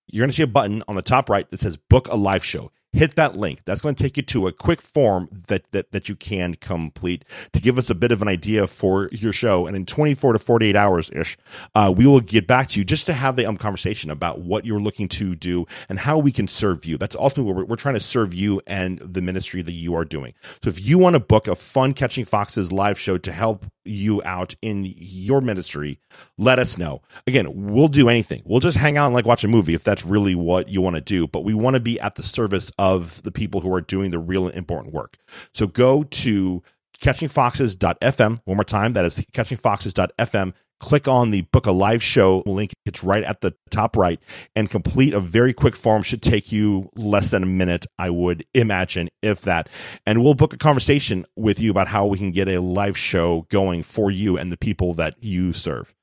You're 0.07 0.21
going 0.21 0.29
to 0.29 0.35
see 0.35 0.43
a 0.43 0.47
button 0.47 0.83
on 0.87 0.95
the 0.95 1.01
top 1.01 1.29
right 1.29 1.49
that 1.49 1.59
says 1.59 1.77
book 1.89 2.07
a 2.07 2.15
live 2.15 2.43
show 2.43 2.71
hit 2.97 3.15
that 3.15 3.37
link. 3.37 3.63
That's 3.65 3.81
going 3.81 3.95
to 3.95 4.03
take 4.03 4.17
you 4.17 4.23
to 4.23 4.47
a 4.47 4.51
quick 4.51 4.81
form 4.81 5.29
that, 5.47 5.71
that, 5.71 5.91
that 5.91 6.09
you 6.09 6.15
can 6.15 6.55
complete 6.55 7.23
to 7.53 7.61
give 7.61 7.77
us 7.77 7.89
a 7.89 7.95
bit 7.95 8.11
of 8.11 8.21
an 8.21 8.27
idea 8.27 8.67
for 8.67 9.09
your 9.11 9.31
show. 9.31 9.67
And 9.67 9.75
in 9.75 9.85
24 9.85 10.33
to 10.33 10.39
48 10.39 10.75
hours 10.75 11.09
ish, 11.13 11.37
uh, 11.75 11.93
we 11.95 12.05
will 12.05 12.19
get 12.19 12.47
back 12.47 12.67
to 12.69 12.79
you 12.79 12.85
just 12.85 13.05
to 13.07 13.13
have 13.13 13.35
the 13.35 13.45
um, 13.45 13.57
conversation 13.57 14.09
about 14.09 14.39
what 14.41 14.65
you're 14.65 14.79
looking 14.79 15.07
to 15.09 15.35
do 15.35 15.65
and 15.89 15.99
how 15.99 16.17
we 16.17 16.31
can 16.31 16.47
serve 16.47 16.85
you. 16.85 16.97
That's 16.97 17.15
ultimately 17.15 17.53
what 17.53 17.57
we're, 17.57 17.65
we're 17.65 17.75
trying 17.75 17.95
to 17.95 17.99
serve 17.99 18.33
you 18.33 18.61
and 18.65 18.97
the 18.99 19.21
ministry 19.21 19.61
that 19.61 19.73
you 19.73 19.95
are 19.95 20.05
doing. 20.05 20.33
So 20.63 20.69
if 20.69 20.85
you 20.85 20.97
want 20.97 21.15
to 21.15 21.19
book 21.19 21.47
a 21.47 21.55
fun 21.55 21.93
Catching 21.93 22.25
Foxes 22.25 22.71
live 22.71 22.99
show 22.99 23.17
to 23.17 23.31
help 23.31 23.65
you 23.83 24.21
out 24.23 24.55
in 24.61 24.83
your 24.85 25.41
ministry, 25.41 25.99
let 26.37 26.59
us 26.59 26.77
know. 26.77 27.01
Again, 27.25 27.47
we'll 27.53 27.87
do 27.87 28.09
anything. 28.09 28.41
We'll 28.45 28.59
just 28.59 28.77
hang 28.77 28.97
out 28.97 29.05
and 29.05 29.15
like 29.15 29.25
watch 29.25 29.43
a 29.43 29.47
movie 29.47 29.73
if 29.73 29.83
that's 29.83 30.05
really 30.05 30.35
what 30.35 30.67
you 30.67 30.81
want 30.81 30.95
to 30.95 31.01
do. 31.01 31.27
But 31.27 31.43
we 31.43 31.53
want 31.53 31.75
to 31.75 31.79
be 31.79 31.99
at 31.99 32.15
the 32.15 32.23
service 32.23 32.71
of 32.77 32.86
the 32.95 33.31
people 33.31 33.61
who 33.61 33.73
are 33.73 33.81
doing 33.81 34.11
the 34.11 34.19
real 34.19 34.47
important 34.47 34.93
work. 34.93 35.17
So 35.53 35.67
go 35.67 36.03
to 36.03 36.61
catchingfoxes.fm 37.01 38.37
one 38.45 38.57
more 38.57 38.63
time. 38.63 38.93
That 38.93 39.05
is 39.05 39.19
catchingfoxes.fm. 39.33 40.53
Click 40.79 41.07
on 41.07 41.31
the 41.31 41.41
book 41.41 41.65
a 41.65 41.71
live 41.71 42.03
show 42.03 42.43
link. 42.45 42.71
It's 42.85 43.03
right 43.03 43.23
at 43.23 43.41
the 43.41 43.55
top 43.71 43.97
right 43.97 44.19
and 44.55 44.69
complete 44.69 45.13
a 45.13 45.19
very 45.19 45.51
quick 45.51 45.75
form. 45.75 46.03
Should 46.03 46.21
take 46.21 46.51
you 46.51 46.91
less 46.95 47.31
than 47.31 47.41
a 47.41 47.47
minute, 47.47 47.87
I 47.97 48.11
would 48.11 48.45
imagine, 48.53 49.09
if 49.23 49.41
that. 49.41 49.69
And 50.05 50.23
we'll 50.23 50.35
book 50.35 50.53
a 50.53 50.57
conversation 50.57 51.25
with 51.35 51.59
you 51.59 51.71
about 51.71 51.87
how 51.87 52.05
we 52.05 52.19
can 52.19 52.31
get 52.31 52.47
a 52.47 52.59
live 52.59 52.97
show 52.97 53.47
going 53.49 53.81
for 53.81 54.11
you 54.11 54.37
and 54.37 54.51
the 54.51 54.57
people 54.57 54.93
that 54.95 55.15
you 55.19 55.51
serve. 55.51 55.95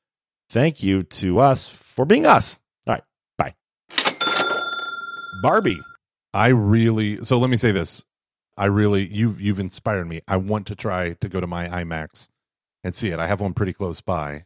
Thank 0.51 0.83
you 0.83 1.05
to 1.05 1.39
us 1.39 1.69
for 1.69 2.05
being 2.05 2.27
us. 2.27 2.59
All 2.87 2.95
right. 2.95 3.05
Bye. 3.39 3.55
Barbie. 5.43 5.81
I 6.35 6.49
really 6.49 7.25
so 7.25 7.39
let 7.39 7.49
me 7.49 7.57
say 7.57 7.71
this. 7.73 8.05
I 8.57 8.67
really 8.67 9.07
you've 9.07 9.41
you've 9.41 9.61
inspired 9.61 10.07
me. 10.07 10.21
I 10.29 10.37
want 10.37 10.67
to 10.67 10.75
try 10.77 11.15
to 11.15 11.29
go 11.29 11.41
to 11.41 11.47
my 11.47 11.69
IMAX 11.69 12.29
and 12.83 12.95
see 12.95 13.09
it. 13.09 13.19
I 13.19 13.27
have 13.27 13.41
one 13.41 13.55
pretty 13.55 13.73
close 13.73 14.01
by. 14.01 14.45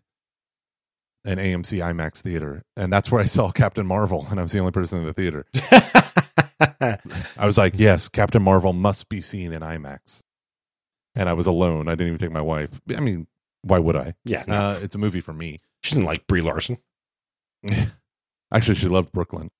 An 1.25 1.39
AMC 1.39 1.79
IMAX 1.81 2.21
theater. 2.21 2.63
And 2.77 2.93
that's 2.93 3.11
where 3.11 3.21
I 3.21 3.27
saw 3.27 3.51
Captain 3.51 3.87
Marvel 3.87 4.27
and 4.31 4.39
I 4.39 4.43
was 4.43 4.53
the 4.53 4.61
only 4.61 4.73
person 4.73 5.01
in 5.01 5.07
the 5.07 5.13
theater. 5.13 5.47
I 6.81 7.47
was 7.47 7.59
like, 7.59 7.75
"Yes, 7.77 8.09
Captain 8.09 8.43
Marvel 8.43 8.73
must 8.73 9.09
be 9.09 9.21
seen 9.21 9.53
in 9.53 9.63
IMAX." 9.63 10.23
And 11.15 11.29
I 11.29 11.33
was 11.33 11.47
alone. 11.47 11.89
I 11.89 11.93
didn't 11.93 12.09
even 12.09 12.19
take 12.19 12.33
my 12.33 12.41
wife. 12.41 12.81
I 12.97 13.01
mean, 13.01 13.27
why 13.63 13.79
would 13.79 13.97
I? 13.97 14.15
Yeah. 14.25 14.45
No. 14.47 14.55
Uh, 14.55 14.79
it's 14.83 14.95
a 14.95 14.99
movie 14.99 15.21
for 15.21 15.33
me. 15.33 15.59
she 15.83 15.95
didn't 15.95 16.07
like 16.07 16.27
Brie 16.27 16.41
Larson. 16.41 16.79
Actually, 18.53 18.77
she 18.77 18.89
loved 18.89 19.13
Brooklyn 19.13 19.51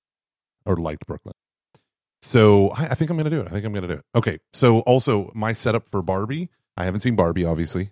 or 0.65 0.77
liked 0.77 1.05
Brooklyn. 1.05 1.33
So 2.21 2.69
I, 2.69 2.87
I 2.87 2.95
think 2.95 3.09
I'm 3.09 3.17
going 3.17 3.29
to 3.29 3.35
do 3.35 3.41
it. 3.41 3.47
I 3.47 3.51
think 3.51 3.65
I'm 3.65 3.73
going 3.73 3.87
to 3.87 3.87
do 3.87 3.99
it. 3.99 4.05
Okay. 4.15 4.39
So 4.53 4.79
also 4.81 5.31
my 5.33 5.53
setup 5.53 5.89
for 5.89 6.01
Barbie. 6.01 6.49
I 6.77 6.85
haven't 6.85 7.01
seen 7.01 7.15
Barbie, 7.15 7.45
obviously. 7.45 7.89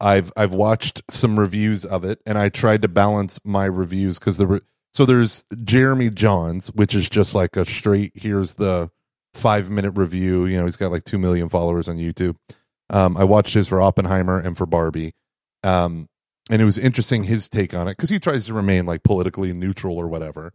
I've 0.00 0.32
I've 0.36 0.54
watched 0.54 1.02
some 1.10 1.38
reviews 1.38 1.84
of 1.84 2.04
it, 2.04 2.20
and 2.24 2.38
I 2.38 2.48
tried 2.48 2.80
to 2.82 2.88
balance 2.88 3.38
my 3.44 3.66
reviews 3.66 4.18
because 4.18 4.38
the 4.38 4.46
re- 4.46 4.60
so 4.94 5.04
there's 5.04 5.44
Jeremy 5.62 6.10
Jahns, 6.10 6.74
which 6.74 6.94
is 6.94 7.08
just 7.08 7.34
like 7.34 7.56
a 7.56 7.66
straight. 7.66 8.12
Here's 8.14 8.54
the 8.54 8.90
five 9.34 9.68
minute 9.68 9.92
review. 9.92 10.46
You 10.46 10.56
know, 10.56 10.64
he's 10.64 10.76
got 10.78 10.90
like 10.90 11.04
two 11.04 11.18
million 11.18 11.50
followers 11.50 11.88
on 11.88 11.98
YouTube. 11.98 12.36
Um, 12.88 13.16
I 13.16 13.24
watched 13.24 13.54
his 13.54 13.68
for 13.68 13.80
Oppenheimer 13.80 14.38
and 14.38 14.56
for 14.56 14.66
Barbie. 14.66 15.14
Um, 15.62 16.08
and 16.50 16.60
it 16.60 16.64
was 16.64 16.78
interesting 16.78 17.24
his 17.24 17.48
take 17.48 17.74
on 17.74 17.86
it 17.86 17.92
because 17.96 18.10
he 18.10 18.18
tries 18.18 18.46
to 18.46 18.54
remain 18.54 18.86
like 18.86 19.02
politically 19.04 19.52
neutral 19.52 19.96
or 19.96 20.08
whatever. 20.08 20.52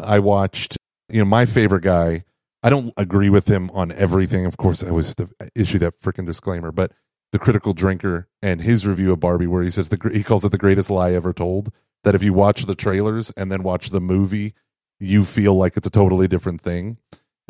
I 0.00 0.20
watched, 0.20 0.78
you 1.10 1.18
know, 1.18 1.24
my 1.24 1.46
favorite 1.46 1.82
guy. 1.82 2.24
I 2.62 2.70
don't 2.70 2.92
agree 2.96 3.30
with 3.30 3.46
him 3.46 3.70
on 3.72 3.92
everything. 3.92 4.44
Of 4.44 4.56
course, 4.56 4.82
I 4.82 4.90
was 4.90 5.14
the 5.14 5.28
issue 5.54 5.78
that 5.78 6.00
freaking 6.00 6.26
disclaimer, 6.26 6.72
but 6.72 6.92
the 7.30 7.38
critical 7.38 7.72
drinker 7.72 8.28
and 8.42 8.60
his 8.60 8.86
review 8.86 9.12
of 9.12 9.20
Barbie, 9.20 9.46
where 9.46 9.62
he 9.62 9.70
says 9.70 9.88
the 9.90 10.10
he 10.12 10.24
calls 10.24 10.44
it 10.44 10.50
the 10.50 10.58
greatest 10.58 10.90
lie 10.90 11.12
ever 11.12 11.32
told. 11.32 11.72
That 12.04 12.14
if 12.14 12.22
you 12.22 12.32
watch 12.32 12.64
the 12.64 12.74
trailers 12.74 13.32
and 13.32 13.50
then 13.50 13.62
watch 13.62 13.90
the 13.90 14.00
movie, 14.00 14.54
you 15.00 15.24
feel 15.24 15.54
like 15.54 15.76
it's 15.76 15.86
a 15.86 15.90
totally 15.90 16.28
different 16.28 16.60
thing, 16.60 16.98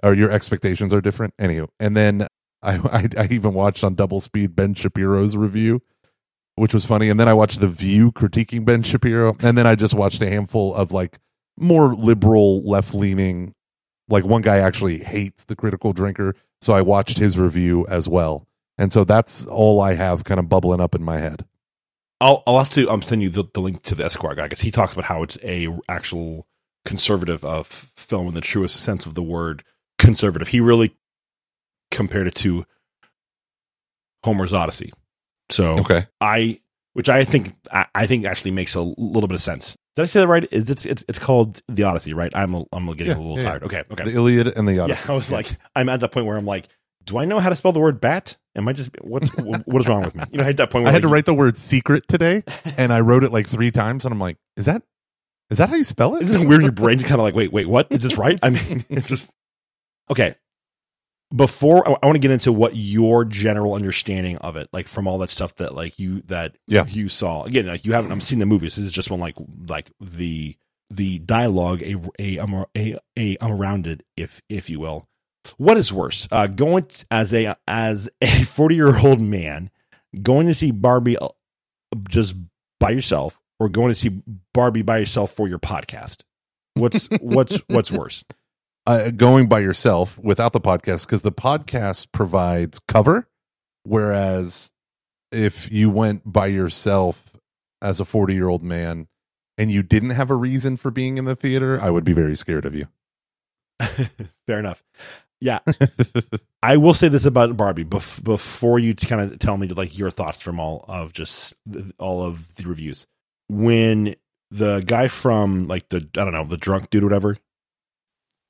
or 0.02 0.14
your 0.14 0.30
expectations 0.30 0.92
are 0.92 1.00
different. 1.00 1.36
Anywho, 1.38 1.68
and 1.78 1.96
then 1.96 2.26
I, 2.62 2.76
I, 2.92 3.08
I 3.16 3.28
even 3.30 3.54
watched 3.54 3.84
on 3.84 3.94
double 3.94 4.20
speed 4.20 4.54
Ben 4.56 4.74
Shapiro's 4.74 5.36
review, 5.36 5.82
which 6.56 6.74
was 6.74 6.84
funny. 6.84 7.08
And 7.08 7.18
then 7.18 7.28
I 7.28 7.34
watched 7.34 7.60
The 7.60 7.66
View 7.66 8.12
critiquing 8.12 8.64
Ben 8.64 8.82
Shapiro, 8.82 9.36
and 9.40 9.56
then 9.56 9.66
I 9.66 9.74
just 9.74 9.94
watched 9.94 10.22
a 10.22 10.28
handful 10.28 10.74
of 10.74 10.92
like 10.92 11.18
more 11.60 11.94
liberal, 11.94 12.62
left 12.62 12.94
leaning. 12.94 13.54
Like 14.08 14.24
one 14.24 14.42
guy 14.42 14.58
actually 14.58 14.98
hates 14.98 15.44
the 15.44 15.56
critical 15.56 15.92
drinker, 15.92 16.34
so 16.60 16.72
I 16.72 16.80
watched 16.80 17.18
his 17.18 17.38
review 17.38 17.86
as 17.88 18.08
well. 18.08 18.46
And 18.78 18.92
so 18.92 19.04
that's 19.04 19.44
all 19.46 19.80
I 19.80 19.94
have 19.94 20.24
kind 20.24 20.38
of 20.40 20.48
bubbling 20.48 20.80
up 20.80 20.94
in 20.94 21.02
my 21.02 21.18
head. 21.18 21.44
I'll 22.20 22.42
I'll 22.46 22.58
have 22.58 22.70
to 22.70 22.88
um, 22.90 23.02
send 23.02 23.22
you 23.22 23.28
the, 23.28 23.44
the 23.52 23.60
link 23.60 23.82
to 23.84 23.94
the 23.94 24.04
Esquire 24.04 24.34
guy 24.34 24.44
because 24.44 24.62
he 24.62 24.70
talks 24.70 24.92
about 24.92 25.04
how 25.04 25.22
it's 25.22 25.38
a 25.44 25.68
actual 25.88 26.46
conservative 26.84 27.44
of 27.44 27.66
film 27.66 28.28
in 28.28 28.34
the 28.34 28.40
truest 28.40 28.76
sense 28.76 29.04
of 29.04 29.14
the 29.14 29.22
word 29.22 29.62
conservative. 29.98 30.48
He 30.48 30.60
really 30.60 30.96
compared 31.90 32.26
it 32.26 32.34
to 32.36 32.64
Homer's 34.24 34.52
Odyssey. 34.52 34.92
So 35.50 35.78
Okay. 35.80 36.06
I, 36.20 36.60
which 36.94 37.08
I 37.08 37.24
think 37.24 37.52
I, 37.72 37.86
I 37.94 38.06
think 38.06 38.24
actually 38.24 38.50
makes 38.52 38.74
a 38.74 38.80
little 38.82 39.28
bit 39.28 39.34
of 39.34 39.40
sense. 39.42 39.76
Did 39.98 40.04
I 40.04 40.06
say 40.06 40.20
that 40.20 40.28
right? 40.28 40.46
Is 40.52 40.70
it's 40.70 40.86
it's, 40.86 41.04
it's 41.08 41.18
called 41.18 41.60
the 41.66 41.82
Odyssey, 41.82 42.14
right? 42.14 42.30
I'm 42.32 42.54
a, 42.54 42.64
I'm 42.72 42.86
getting 42.92 43.08
Yeah, 43.08 43.16
a 43.16 43.18
little 43.18 43.36
yeah, 43.36 43.42
tired. 43.42 43.64
Okay, 43.64 43.82
okay. 43.90 44.04
The 44.04 44.12
Iliad 44.12 44.46
and 44.56 44.68
the 44.68 44.74
yeah, 44.74 44.84
Odyssey. 44.84 45.08
I 45.08 45.12
was 45.12 45.32
like, 45.32 45.48
I'm 45.74 45.88
at 45.88 45.98
that 45.98 46.12
point 46.12 46.26
where 46.26 46.36
I'm 46.36 46.44
like, 46.44 46.68
do 47.04 47.18
I 47.18 47.24
know 47.24 47.40
how 47.40 47.48
to 47.48 47.56
spell 47.56 47.72
the 47.72 47.80
word 47.80 48.00
bat? 48.00 48.36
Am 48.54 48.68
I 48.68 48.74
just 48.74 48.90
what's 49.00 49.28
what 49.38 49.80
is 49.80 49.88
wrong 49.88 50.02
with 50.02 50.14
me? 50.14 50.22
You 50.30 50.38
know, 50.38 50.44
I 50.44 50.46
hit 50.46 50.58
that 50.58 50.70
point. 50.70 50.84
Where 50.84 50.90
I 50.90 50.92
had 50.92 51.02
to 51.02 51.08
write 51.08 51.24
the 51.24 51.34
word 51.34 51.58
secret 51.58 52.06
today, 52.06 52.44
and 52.78 52.92
I 52.92 53.00
wrote 53.00 53.24
it 53.24 53.32
like 53.32 53.48
three 53.48 53.72
times, 53.72 54.04
and 54.04 54.12
I'm 54.12 54.20
like, 54.20 54.36
is 54.56 54.66
that 54.66 54.84
is 55.50 55.58
that 55.58 55.68
how 55.68 55.74
you 55.74 55.82
spell 55.82 56.14
it? 56.14 56.22
Isn't 56.22 56.42
it 56.42 56.48
weird 56.48 56.62
your 56.62 56.70
brain? 56.70 57.00
Kind 57.00 57.14
of 57.14 57.22
like, 57.22 57.34
wait, 57.34 57.50
wait, 57.52 57.68
what 57.68 57.88
is 57.90 58.04
this 58.04 58.16
right? 58.16 58.38
I 58.40 58.50
mean, 58.50 58.84
it's 58.90 59.08
just 59.08 59.34
okay. 60.08 60.36
Before 61.34 61.86
I, 61.86 61.96
I 62.02 62.06
want 62.06 62.14
to 62.16 62.20
get 62.20 62.30
into 62.30 62.52
what 62.52 62.74
your 62.74 63.24
general 63.24 63.74
understanding 63.74 64.38
of 64.38 64.56
it, 64.56 64.68
like 64.72 64.88
from 64.88 65.06
all 65.06 65.18
that 65.18 65.30
stuff 65.30 65.54
that 65.56 65.74
like 65.74 65.98
you 65.98 66.22
that 66.22 66.56
Yeah. 66.66 66.86
you 66.88 67.08
saw. 67.08 67.44
Again, 67.44 67.66
like 67.66 67.84
you 67.84 67.92
haven't. 67.92 68.12
I'm 68.12 68.20
seeing 68.22 68.38
the 68.38 68.46
movies. 68.46 68.76
This 68.76 68.86
is 68.86 68.92
just 68.92 69.10
one 69.10 69.20
like 69.20 69.36
like 69.68 69.90
the 70.00 70.56
the 70.90 71.18
dialogue 71.18 71.82
a 71.82 71.96
a 72.18 72.38
um, 72.38 72.64
a, 72.76 72.98
a 73.18 73.36
um, 73.38 73.52
around 73.52 73.86
it, 73.86 74.04
if 74.16 74.40
if 74.48 74.70
you 74.70 74.80
will. 74.80 75.06
What 75.58 75.76
is 75.76 75.92
worse, 75.92 76.26
uh, 76.30 76.46
going 76.46 76.84
t- 76.84 77.04
as 77.10 77.32
a 77.34 77.54
as 77.66 78.08
a 78.22 78.26
40 78.44 78.74
year 78.74 78.98
old 78.98 79.20
man 79.20 79.70
going 80.22 80.46
to 80.46 80.54
see 80.54 80.70
Barbie 80.70 81.18
uh, 81.18 81.28
just 82.08 82.36
by 82.80 82.90
yourself, 82.90 83.38
or 83.60 83.68
going 83.68 83.88
to 83.88 83.94
see 83.94 84.22
Barbie 84.54 84.82
by 84.82 84.96
yourself 84.98 85.32
for 85.32 85.46
your 85.46 85.58
podcast? 85.58 86.22
What's 86.74 87.06
what's 87.20 87.56
what's 87.66 87.92
worse? 87.92 88.24
Uh, 88.88 89.10
going 89.10 89.46
by 89.48 89.58
yourself 89.58 90.18
without 90.18 90.54
the 90.54 90.60
podcast 90.60 91.04
because 91.04 91.20
the 91.20 91.30
podcast 91.30 92.10
provides 92.10 92.80
cover, 92.88 93.28
whereas 93.84 94.72
if 95.30 95.70
you 95.70 95.90
went 95.90 96.22
by 96.24 96.46
yourself 96.46 97.34
as 97.82 98.00
a 98.00 98.06
40 98.06 98.34
year 98.34 98.48
old 98.48 98.62
man 98.62 99.06
and 99.58 99.70
you 99.70 99.82
didn't 99.82 100.10
have 100.10 100.30
a 100.30 100.34
reason 100.34 100.78
for 100.78 100.90
being 100.90 101.18
in 101.18 101.26
the 101.26 101.36
theater, 101.36 101.78
I 101.78 101.90
would 101.90 102.04
be 102.04 102.14
very 102.14 102.34
scared 102.34 102.64
of 102.64 102.74
you. 102.74 102.86
Fair 104.46 104.58
enough. 104.58 104.82
Yeah, 105.40 105.58
I 106.62 106.78
will 106.78 106.94
say 106.94 107.08
this 107.08 107.26
about 107.26 107.56
Barbie 107.58 107.84
bef- 107.84 108.24
before 108.24 108.78
you 108.78 108.94
kind 108.94 109.20
of 109.20 109.38
tell 109.38 109.58
me 109.58 109.68
like 109.68 109.96
your 109.98 110.10
thoughts 110.10 110.40
from 110.40 110.58
all 110.58 110.86
of 110.88 111.12
just 111.12 111.54
th- 111.70 111.84
all 111.98 112.22
of 112.24 112.56
the 112.56 112.66
reviews. 112.66 113.06
When 113.48 114.16
the 114.50 114.80
guy 114.80 115.08
from 115.08 115.68
like 115.68 115.90
the 115.90 116.08
I 116.16 116.24
don't 116.24 116.32
know 116.32 116.44
the 116.44 116.56
drunk 116.56 116.90
dude 116.90 117.04
whatever 117.04 117.36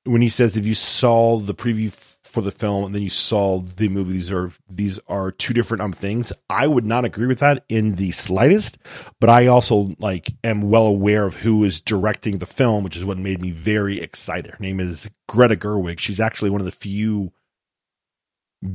when 0.09 0.22
he 0.22 0.28
says 0.28 0.56
if 0.56 0.64
you 0.64 0.74
saw 0.74 1.38
the 1.38 1.54
preview 1.54 1.92
for 2.22 2.40
the 2.40 2.50
film 2.50 2.84
and 2.84 2.94
then 2.94 3.02
you 3.02 3.09
saw 3.09 3.59
the 3.59 3.88
movie 3.88 4.12
these 4.12 4.32
are 4.32 4.50
these 4.68 4.98
are 5.06 5.30
two 5.30 5.54
different 5.54 5.82
um 5.82 5.92
things 5.92 6.32
I 6.50 6.66
would 6.66 6.86
not 6.86 7.04
agree 7.04 7.26
with 7.26 7.40
that 7.40 7.64
in 7.68 7.94
the 7.94 8.11
slightest 8.11 8.78
but 9.20 9.30
I 9.30 9.46
also 9.46 9.94
like 9.98 10.30
am 10.44 10.62
well 10.62 10.86
aware 10.86 11.24
of 11.24 11.36
who 11.36 11.64
is 11.64 11.80
directing 11.80 12.38
the 12.38 12.46
film 12.46 12.84
which 12.84 12.96
is 12.96 13.04
what 13.04 13.18
made 13.18 13.40
me 13.40 13.50
very 13.50 14.00
excited. 14.00 14.52
Her 14.52 14.59
name 14.61 14.80
is 14.80 15.09
Greta 15.26 15.56
Gerwig. 15.56 15.98
She's 15.98 16.20
actually 16.20 16.50
one 16.50 16.61
of 16.61 16.66
the 16.66 16.70
few 16.70 17.32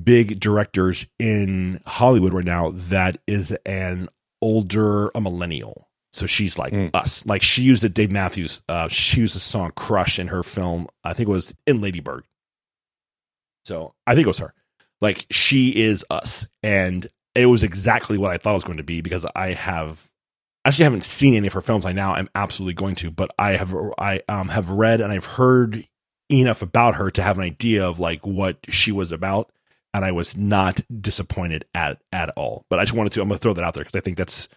big 0.03 0.39
directors 0.39 1.07
in 1.19 1.81
Hollywood 1.85 2.33
right 2.33 2.45
now 2.45 2.71
that 2.73 3.17
is 3.27 3.51
an 3.65 4.07
older 4.41 5.09
a 5.09 5.21
millennial 5.21 5.89
so 6.13 6.25
she's 6.27 6.57
like 6.57 6.71
Mm. 6.73 6.91
us. 6.93 7.25
Like 7.25 7.41
she 7.41 7.63
used 7.63 7.83
a 7.83 7.89
Dave 7.89 8.11
Matthews. 8.11 8.61
Uh, 8.69 8.87
she 8.87 9.21
used 9.21 9.35
the 9.35 9.39
song 9.39 9.71
"Crush" 9.75 10.19
in 10.19 10.27
her 10.27 10.43
film. 10.43 10.87
I 11.03 11.13
think 11.13 11.27
it 11.27 11.31
was 11.31 11.53
in 11.67 11.81
Ladybird. 11.81 12.23
So 13.65 13.93
I 14.05 14.13
think 14.15 14.25
it 14.25 14.29
was 14.29 14.39
her. 14.39 14.53
Like 15.01 15.25
she 15.31 15.69
is 15.69 16.05
us, 16.09 16.47
and 16.61 17.07
it 17.35 17.47
was 17.47 17.63
exactly 17.63 18.17
what 18.17 18.31
I 18.31 18.37
thought 18.37 18.51
it 18.51 18.55
was 18.55 18.63
going 18.63 18.77
to 18.77 18.83
be 18.83 19.01
because 19.01 19.25
I 19.35 19.53
have 19.53 20.09
actually 20.65 20.83
haven't 20.83 21.03
seen 21.03 21.33
any 21.33 21.47
of 21.47 21.53
her 21.53 21.61
films. 21.61 21.85
I 21.85 21.91
now 21.91 22.15
am 22.15 22.29
absolutely 22.35 22.75
going 22.75 22.95
to, 22.95 23.11
but 23.11 23.31
I 23.37 23.57
have 23.57 23.73
I 23.97 24.21
um 24.29 24.49
have 24.49 24.69
read 24.69 25.01
and 25.01 25.11
I've 25.11 25.25
heard 25.25 25.85
enough 26.31 26.61
about 26.61 26.95
her 26.95 27.09
to 27.11 27.21
have 27.21 27.37
an 27.37 27.43
idea 27.43 27.85
of 27.85 27.99
like 27.99 28.25
what 28.25 28.59
she 28.69 28.91
was 28.91 29.11
about, 29.11 29.51
and 29.93 30.05
I 30.05 30.11
was 30.11 30.37
not 30.37 30.79
disappointed 31.01 31.65
at 31.73 32.01
at 32.13 32.29
all. 32.37 32.65
But 32.69 32.79
I 32.79 32.83
just 32.83 32.93
wanted 32.95 33.11
to. 33.13 33.21
I'm 33.21 33.27
going 33.27 33.37
to 33.39 33.41
throw 33.41 33.53
that 33.53 33.63
out 33.63 33.73
there 33.73 33.83
because 33.83 33.97
I 33.99 34.03
think 34.03 34.17
that's 34.17 34.47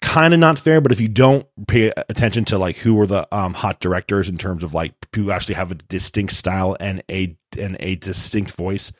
kind 0.00 0.34
of 0.34 0.40
not 0.40 0.58
fair, 0.58 0.80
but 0.80 0.92
if 0.92 1.00
you 1.00 1.08
don't 1.08 1.46
pay 1.66 1.92
attention 2.08 2.44
to 2.46 2.58
like 2.58 2.76
who 2.76 2.98
are 3.00 3.06
the 3.06 3.26
um, 3.34 3.54
hot 3.54 3.80
directors 3.80 4.28
in 4.28 4.38
terms 4.38 4.64
of 4.64 4.74
like 4.74 4.92
who 5.14 5.30
actually 5.30 5.54
have 5.54 5.70
a 5.70 5.74
distinct 5.74 6.32
style 6.32 6.76
and 6.80 7.02
a 7.10 7.36
and 7.58 7.76
a 7.80 7.96
distinct 7.96 8.52
voice, 8.52 8.92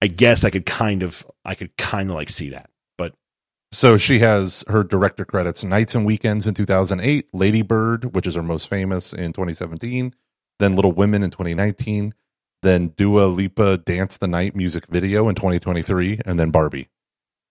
I 0.00 0.06
guess 0.06 0.44
I 0.44 0.50
could 0.50 0.66
kind 0.66 1.02
of 1.02 1.26
I 1.44 1.54
could 1.54 1.76
kind 1.76 2.10
of 2.10 2.16
like 2.16 2.28
see 2.30 2.50
that. 2.50 2.70
But 2.96 3.14
So 3.72 3.98
she 3.98 4.20
has 4.20 4.64
her 4.68 4.84
director 4.84 5.24
credits 5.24 5.64
Nights 5.64 5.94
and 5.94 6.06
Weekends 6.06 6.46
in 6.46 6.54
2008, 6.54 7.28
Lady 7.32 7.62
Bird, 7.62 8.14
which 8.14 8.26
is 8.26 8.34
her 8.34 8.42
most 8.42 8.68
famous 8.68 9.12
in 9.12 9.32
2017, 9.32 10.14
then 10.58 10.76
Little 10.76 10.92
Women 10.92 11.22
in 11.22 11.30
2019, 11.30 12.14
then 12.62 12.88
Dua 12.88 13.26
Lipa 13.26 13.78
Dance 13.78 14.16
the 14.18 14.28
Night 14.28 14.54
music 14.54 14.86
video 14.86 15.28
in 15.28 15.34
2023, 15.34 16.20
and 16.24 16.38
then 16.38 16.50
Barbie. 16.50 16.88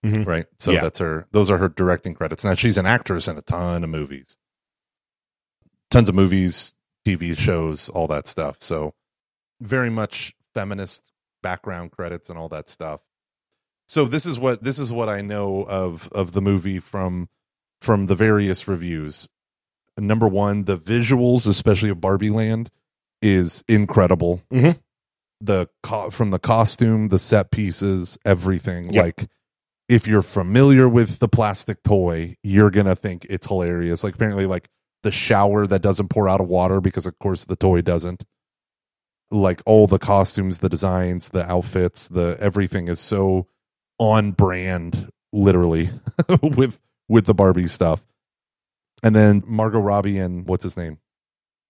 Mhm. 0.04 0.26
Right. 0.26 0.46
So 0.58 0.72
Yeah. 0.72 0.82
that's 0.82 0.98
her, 0.98 1.26
those 1.32 1.50
are 1.50 1.58
her 1.58 1.68
directing 1.68 2.14
credits. 2.14 2.44
Now 2.44 2.54
she's 2.54 2.76
an 2.76 2.86
actress 2.86 3.26
in 3.26 3.36
a 3.38 3.42
ton 3.42 3.82
of 3.84 3.90
movies, 3.90 4.36
tons 5.90 6.08
of 6.08 6.14
movies, 6.14 6.74
TV 7.06 7.34
shows, 7.36 7.88
all 7.90 8.06
that 8.08 8.26
stuff. 8.26 8.60
So 8.60 8.94
very 9.60 9.90
much 9.90 10.34
feminist 10.52 11.10
background 11.42 11.90
credits 11.92 12.30
and 12.30 12.38
all 12.38 12.48
that 12.48 12.68
stuff 12.68 13.02
so 13.86 14.06
this 14.06 14.24
is 14.24 14.38
what 14.38 14.62
this 14.64 14.78
is 14.78 14.90
what 14.90 15.10
I 15.10 15.20
know 15.20 15.62
of 15.68 16.08
of 16.12 16.32
the 16.32 16.40
movie 16.40 16.78
from 16.78 17.28
from 17.82 18.06
the 18.06 18.14
various 18.14 18.66
reviews. 18.66 19.28
Number 19.98 20.26
one, 20.26 20.64
the 20.64 20.78
visuals, 20.78 21.46
especially 21.46 21.90
of 21.90 22.00
Barbie 22.00 22.30
Land, 22.30 22.70
is 23.20 23.62
incredible. 23.68 24.42
Mhm. 24.50 24.80
The 25.42 25.68
co- 25.82 26.08
from 26.08 26.30
the 26.30 26.38
costume, 26.38 27.08
the 27.08 27.18
set 27.18 27.50
pieces, 27.50 28.18
everything. 28.24 28.90
Yep. 28.94 29.04
Like, 29.04 29.28
if 29.88 30.06
you're 30.06 30.22
familiar 30.22 30.88
with 30.88 31.18
the 31.18 31.28
plastic 31.28 31.82
toy, 31.82 32.36
you're 32.42 32.70
gonna 32.70 32.96
think 32.96 33.26
it's 33.28 33.46
hilarious. 33.46 34.02
Like, 34.04 34.14
apparently, 34.14 34.46
like 34.46 34.68
the 35.02 35.10
shower 35.10 35.66
that 35.66 35.82
doesn't 35.82 36.08
pour 36.08 36.28
out 36.28 36.40
of 36.40 36.48
water 36.48 36.80
because, 36.80 37.06
of 37.06 37.18
course, 37.18 37.44
the 37.44 37.56
toy 37.56 37.80
doesn't. 37.82 38.24
Like 39.30 39.62
all 39.66 39.86
the 39.86 39.98
costumes, 39.98 40.58
the 40.60 40.68
designs, 40.68 41.30
the 41.30 41.44
outfits, 41.50 42.08
the 42.08 42.36
everything 42.40 42.88
is 42.88 43.00
so 43.00 43.48
on 43.98 44.32
brand 44.32 45.08
literally 45.32 45.90
with 46.42 46.80
with 47.08 47.26
the 47.26 47.34
Barbie 47.34 47.66
stuff. 47.68 48.06
And 49.02 49.14
then 49.14 49.42
Margot 49.46 49.80
Robbie 49.80 50.18
and 50.18 50.46
what's 50.46 50.62
his 50.62 50.76
name? 50.76 50.98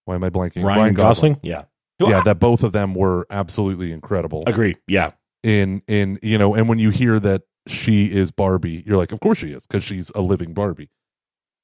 Why 0.04 0.14
am 0.16 0.24
I 0.24 0.30
blanking? 0.30 0.64
Ryan, 0.64 0.94
Gosling, 0.94 1.40
yeah, 1.42 1.64
Yeah, 1.98 2.20
that 2.22 2.38
both 2.38 2.62
of 2.62 2.72
them 2.72 2.94
were 2.94 3.26
absolutely 3.30 3.92
incredible. 3.92 4.44
agree, 4.46 4.76
yeah, 4.86 5.12
In 5.42 5.82
in 5.88 6.18
you 6.22 6.36
know, 6.38 6.54
and 6.54 6.68
when 6.68 6.78
you 6.78 6.90
hear 6.90 7.18
that 7.20 7.42
she 7.66 8.12
is 8.12 8.30
Barbie, 8.30 8.82
you're 8.86 8.98
like, 8.98 9.12
of 9.12 9.20
course 9.20 9.38
she 9.38 9.52
is, 9.52 9.66
because 9.66 9.84
she's 9.84 10.10
a 10.14 10.20
living 10.20 10.52
Barbie. 10.52 10.90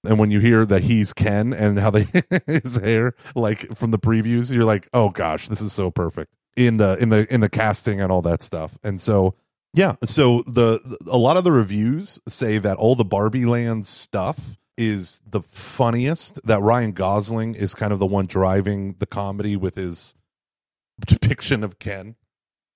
And 0.05 0.19
when 0.19 0.31
you 0.31 0.41
hear 0.41 0.65
that 0.65 0.83
he's 0.83 1.13
Ken 1.13 1.53
and 1.53 1.79
how 1.79 1.91
they 1.91 2.07
his 2.47 2.77
hair, 2.77 3.15
like 3.35 3.75
from 3.77 3.91
the 3.91 3.99
previews, 3.99 4.53
you're 4.53 4.65
like, 4.65 4.89
oh 4.95 5.11
gosh, 5.11 5.49
this 5.49 5.61
is 5.61 5.73
so 5.73 5.91
perfect 5.91 6.33
in 6.57 6.79
the 6.79 6.97
in 6.99 7.11
the 7.11 7.33
in 7.33 7.41
the 7.41 7.49
casting 7.49 8.01
and 8.01 8.11
all 8.11 8.23
that 8.23 8.43
stuff. 8.43 8.79
And 8.83 9.01
so 9.01 9.35
yeah, 9.75 9.97
so 10.05 10.43
the 10.47 10.99
a 11.07 11.19
lot 11.19 11.37
of 11.37 11.45
the 11.45 11.53
reviews 11.53 12.19
say 12.29 12.59
that 12.59 12.79
all 12.79 12.95
the 12.95 13.05
Barbie 13.05 13.45
Land 13.45 13.87
stuff 13.87 14.57
is 14.77 15.21
the 15.29 15.43
funniest. 15.43 16.41
That 16.45 16.61
Ryan 16.61 16.93
Gosling 16.93 17.55
is 17.55 17.75
kind 17.75 17.93
of 17.93 17.99
the 17.99 18.07
one 18.07 18.27
driving 18.27 18.97
the 18.99 19.07
comedy 19.07 19.57
with 19.57 19.75
his 19.75 20.15
depiction 21.07 21.63
of 21.63 21.79
Ken 21.79 22.17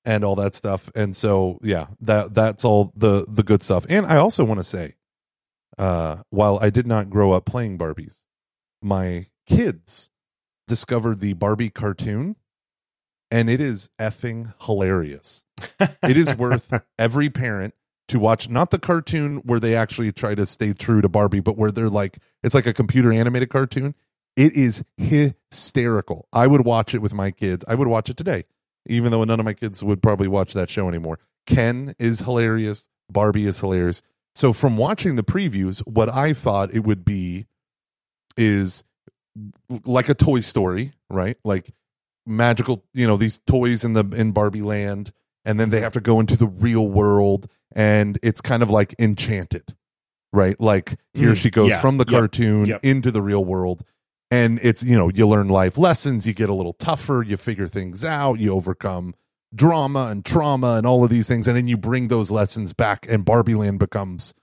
and 0.05 0.24
all 0.24 0.36
that 0.36 0.55
stuff. 0.55 0.90
And 0.94 1.16
so 1.16 1.59
yeah, 1.62 1.86
that 2.00 2.34
that's 2.34 2.64
all 2.64 2.92
the 2.96 3.24
the 3.28 3.42
good 3.42 3.62
stuff. 3.62 3.86
And 3.88 4.07
I 4.07 4.16
also 4.16 4.44
want 4.44 4.59
to 4.61 4.64
say, 4.64 4.94
uh, 5.78 6.18
while 6.30 6.59
I 6.61 6.70
did 6.70 6.86
not 6.86 7.11
grow 7.11 7.32
up 7.32 7.46
playing 7.46 7.78
Barbies, 7.78 8.18
my 8.82 9.26
kids 9.46 10.11
discovered 10.66 11.20
the 11.20 11.34
Barbie 11.34 11.70
cartoon, 11.70 12.36
and 13.30 13.50
it 13.50 13.61
is 13.61 13.90
effing 13.98 14.55
hilarious. 14.62 15.44
It 16.02 16.18
is 16.18 16.36
worth 16.36 16.72
every 16.98 17.30
parent 17.30 17.74
to 18.09 18.18
watch 18.18 18.48
not 18.50 18.70
the 18.70 18.78
cartoon 18.78 19.38
where 19.38 19.59
they 19.59 19.74
actually 19.74 20.12
try 20.12 20.34
to 20.34 20.44
stay 20.44 20.74
true 20.74 21.00
to 21.00 21.09
Barbie, 21.09 21.40
but 21.40 21.57
where 21.57 21.70
they're 21.70 21.88
like 21.88 22.18
it's 22.42 22.55
like 22.55 22.66
a 22.66 22.74
computer 22.74 23.12
animated 23.12 23.50
cartoon. 23.50 23.94
It 24.36 24.55
is 24.55 24.84
hysterical. 24.96 26.28
I 26.32 26.46
would 26.46 26.64
watch 26.64 26.94
it 26.94 27.00
with 27.00 27.14
my 27.14 27.30
kids. 27.30 27.64
I 27.68 27.74
would 27.74 27.88
watch 27.88 28.11
it 28.11 28.16
today, 28.16 28.44
even 28.87 29.11
though 29.12 29.24
none 29.24 29.41
of 29.41 29.47
my 29.47 29.55
kids 29.55 29.82
would 29.82 30.03
probably 30.03 30.28
watch 30.28 30.53
that 30.55 30.70
show 30.70 30.89
anymore. 30.89 31.18
Ken 31.47 31.95
is 31.99 32.20
hilarious. 32.20 32.89
Barbie 33.11 33.47
is 33.47 33.61
hilarious. 33.61 34.03
So 34.35 34.53
from 34.53 34.76
watching 34.76 35.16
the 35.16 35.22
previews, 35.22 35.80
what 35.80 36.09
I 36.12 36.32
thought 36.32 36.74
it 36.74 36.80
would 36.80 37.05
be 37.05 37.47
is 38.37 38.85
like 39.85 40.09
a 40.09 40.14
Toy 40.14 40.41
Story, 40.41 40.93
right? 41.11 41.37
Like 41.45 41.70
magical, 42.26 42.85
you 42.95 43.07
know, 43.07 43.16
these 43.16 43.39
toys 43.47 43.85
in 43.85 43.93
the 43.93 44.05
in 44.14 44.32
Barbie 44.32 44.62
land, 44.62 45.12
and 45.45 45.61
then 45.61 45.70
they 45.70 45.80
have 45.80 45.93
to 45.95 46.01
go 46.01 46.20
into 46.20 46.37
the 46.37 46.47
real 46.47 46.89
world, 46.89 47.49
and 47.74 48.18
it's 48.22 48.41
kind 48.41 48.62
of 48.62 48.70
like 48.70 48.95
Enchanted, 48.99 49.74
right? 50.32 50.59
Like 50.61 50.97
here 51.12 51.32
Mm, 51.32 51.37
she 51.37 51.51
goes 51.51 51.70
yeah, 51.70 51.80
from 51.80 51.99
the 51.99 52.05
yep, 52.09 52.18
cartoon 52.18 52.66
yep. 52.66 52.80
into 52.82 53.11
the 53.11 53.22
real 53.22 53.45
world. 53.45 53.85
And 54.30 54.58
it's, 54.62 54.82
you 54.82 54.96
know, 54.96 55.10
you 55.10 55.28
learn 55.28 55.48
life 55.48 55.78
lessons, 55.78 56.26
you 56.26 56.32
get 56.32 56.50
a 56.50 56.54
little 56.54 56.72
tougher, 56.72 57.22
you 57.22 57.36
figure 57.36 57.68
things 57.68 58.04
out, 58.04 58.38
you 58.40 58.52
overcome 58.52 59.14
drama 59.54 60.06
and 60.06 60.24
trauma 60.24 60.74
and 60.74 60.86
all 60.86 61.04
of 61.04 61.10
these 61.10 61.28
things. 61.28 61.46
And 61.46 61.56
then 61.56 61.68
you 61.68 61.76
bring 61.76 62.08
those 62.08 62.30
lessons 62.30 62.72
back, 62.72 63.06
and 63.08 63.24
Barbie 63.24 63.54
Land 63.54 63.78
becomes 63.78 64.34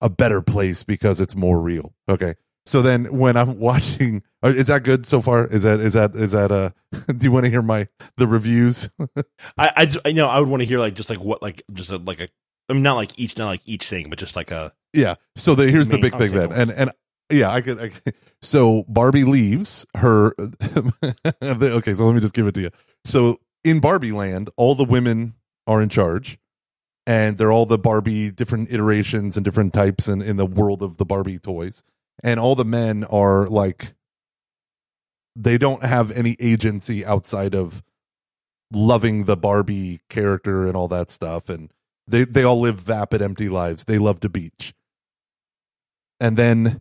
a 0.00 0.08
better 0.08 0.40
place 0.40 0.84
because 0.84 1.20
it's 1.20 1.34
more 1.34 1.60
real. 1.60 1.94
Okay. 2.08 2.34
So 2.66 2.82
then 2.82 3.06
when 3.06 3.36
I'm 3.36 3.58
watching, 3.58 4.22
uh, 4.44 4.48
is 4.48 4.68
that 4.68 4.84
good 4.84 5.06
so 5.06 5.20
far? 5.20 5.46
Is 5.46 5.62
that, 5.64 5.80
is 5.80 5.94
that, 5.94 6.14
is 6.14 6.30
that, 6.32 6.52
uh, 6.52 6.70
do 7.06 7.24
you 7.24 7.32
want 7.32 7.44
to 7.44 7.50
hear 7.50 7.62
my, 7.62 7.88
the 8.16 8.26
reviews? 8.26 8.88
I, 9.58 9.72
I, 9.74 9.86
ju- 9.86 10.00
I 10.04 10.12
know 10.12 10.28
I 10.28 10.38
would 10.38 10.48
want 10.48 10.62
to 10.62 10.68
hear 10.68 10.78
like 10.78 10.94
just 10.94 11.10
like 11.10 11.20
what 11.20 11.42
like 11.42 11.62
just 11.72 11.90
a, 11.90 11.96
like 11.96 12.20
a 12.20 12.28
I 12.68 12.72
mean 12.72 12.84
not 12.84 12.94
like 12.94 13.18
each 13.18 13.36
not 13.36 13.46
like 13.46 13.62
each 13.66 13.88
thing, 13.88 14.08
but 14.10 14.18
just 14.18 14.36
like 14.36 14.52
a 14.52 14.72
Yeah. 14.92 15.16
So 15.36 15.56
the, 15.56 15.68
here's 15.68 15.88
the 15.88 15.98
big 15.98 16.16
thing 16.16 16.32
then, 16.32 16.52
and 16.52 16.70
and 16.70 16.92
yeah, 17.30 17.50
I 17.50 17.60
could. 17.60 17.80
I 17.80 17.90
so 18.42 18.84
Barbie 18.88 19.24
leaves 19.24 19.86
her. 19.96 20.34
okay, 21.42 21.94
so 21.94 22.06
let 22.06 22.14
me 22.14 22.20
just 22.20 22.34
give 22.34 22.46
it 22.46 22.54
to 22.54 22.60
you. 22.60 22.70
So 23.04 23.40
in 23.64 23.80
Barbie 23.80 24.12
Land, 24.12 24.50
all 24.56 24.74
the 24.74 24.84
women 24.84 25.34
are 25.66 25.82
in 25.82 25.88
charge, 25.88 26.38
and 27.06 27.38
they're 27.38 27.52
all 27.52 27.66
the 27.66 27.78
Barbie 27.78 28.30
different 28.30 28.72
iterations 28.72 29.36
and 29.36 29.44
different 29.44 29.72
types, 29.72 30.08
and 30.08 30.22
in 30.22 30.36
the 30.36 30.46
world 30.46 30.82
of 30.82 30.96
the 30.96 31.04
Barbie 31.04 31.38
toys, 31.38 31.84
and 32.22 32.40
all 32.40 32.54
the 32.54 32.64
men 32.64 33.04
are 33.04 33.46
like 33.48 33.94
they 35.36 35.58
don't 35.58 35.84
have 35.84 36.10
any 36.10 36.36
agency 36.40 37.04
outside 37.04 37.54
of 37.54 37.82
loving 38.72 39.24
the 39.24 39.36
Barbie 39.36 40.00
character 40.08 40.66
and 40.66 40.76
all 40.76 40.88
that 40.88 41.10
stuff, 41.10 41.48
and 41.48 41.70
they 42.06 42.24
they 42.24 42.42
all 42.42 42.60
live 42.60 42.80
vapid, 42.80 43.22
empty 43.22 43.48
lives. 43.48 43.84
They 43.84 43.98
love 43.98 44.20
to 44.20 44.28
beach, 44.28 44.74
and 46.18 46.36
then 46.36 46.80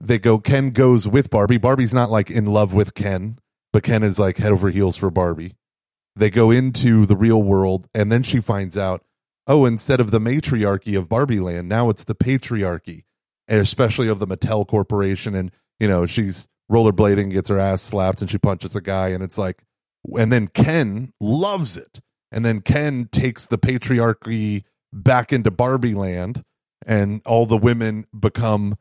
they 0.00 0.18
go. 0.18 0.38
Ken 0.38 0.70
goes 0.70 1.08
with 1.08 1.30
Barbie. 1.30 1.58
Barbie's 1.58 1.94
not 1.94 2.10
like 2.10 2.30
in 2.30 2.46
love 2.46 2.72
with 2.72 2.94
Ken, 2.94 3.38
but 3.72 3.82
Ken 3.82 4.02
is 4.02 4.18
like 4.18 4.38
head 4.38 4.52
over 4.52 4.70
heels 4.70 4.96
for 4.96 5.10
Barbie. 5.10 5.54
They 6.16 6.30
go 6.30 6.50
into 6.50 7.06
the 7.06 7.16
real 7.16 7.42
world, 7.42 7.86
and 7.94 8.10
then 8.10 8.22
she 8.22 8.40
finds 8.40 8.76
out, 8.76 9.04
oh, 9.46 9.64
instead 9.64 10.00
of 10.00 10.10
the 10.10 10.20
matriarchy 10.20 10.94
of 10.94 11.08
Barbie 11.08 11.40
Land, 11.40 11.68
now 11.68 11.88
it's 11.90 12.04
the 12.04 12.14
patriarchy, 12.14 13.04
especially 13.48 14.08
of 14.08 14.18
the 14.18 14.26
Mattel 14.26 14.66
Corporation. 14.66 15.34
And 15.34 15.52
you 15.78 15.88
know, 15.88 16.06
she's 16.06 16.48
rollerblading, 16.70 17.30
gets 17.30 17.48
her 17.48 17.58
ass 17.58 17.82
slapped, 17.82 18.20
and 18.20 18.30
she 18.30 18.38
punches 18.38 18.74
a 18.76 18.80
guy, 18.80 19.08
and 19.08 19.22
it's 19.22 19.38
like, 19.38 19.62
and 20.18 20.32
then 20.32 20.48
Ken 20.48 21.12
loves 21.20 21.76
it, 21.76 22.00
and 22.30 22.44
then 22.44 22.60
Ken 22.60 23.08
takes 23.10 23.46
the 23.46 23.58
patriarchy 23.58 24.64
back 24.92 25.32
into 25.32 25.50
Barbie 25.50 25.94
land, 25.94 26.44
and 26.86 27.22
all 27.24 27.46
the 27.46 27.56
women 27.56 28.06
become, 28.18 28.76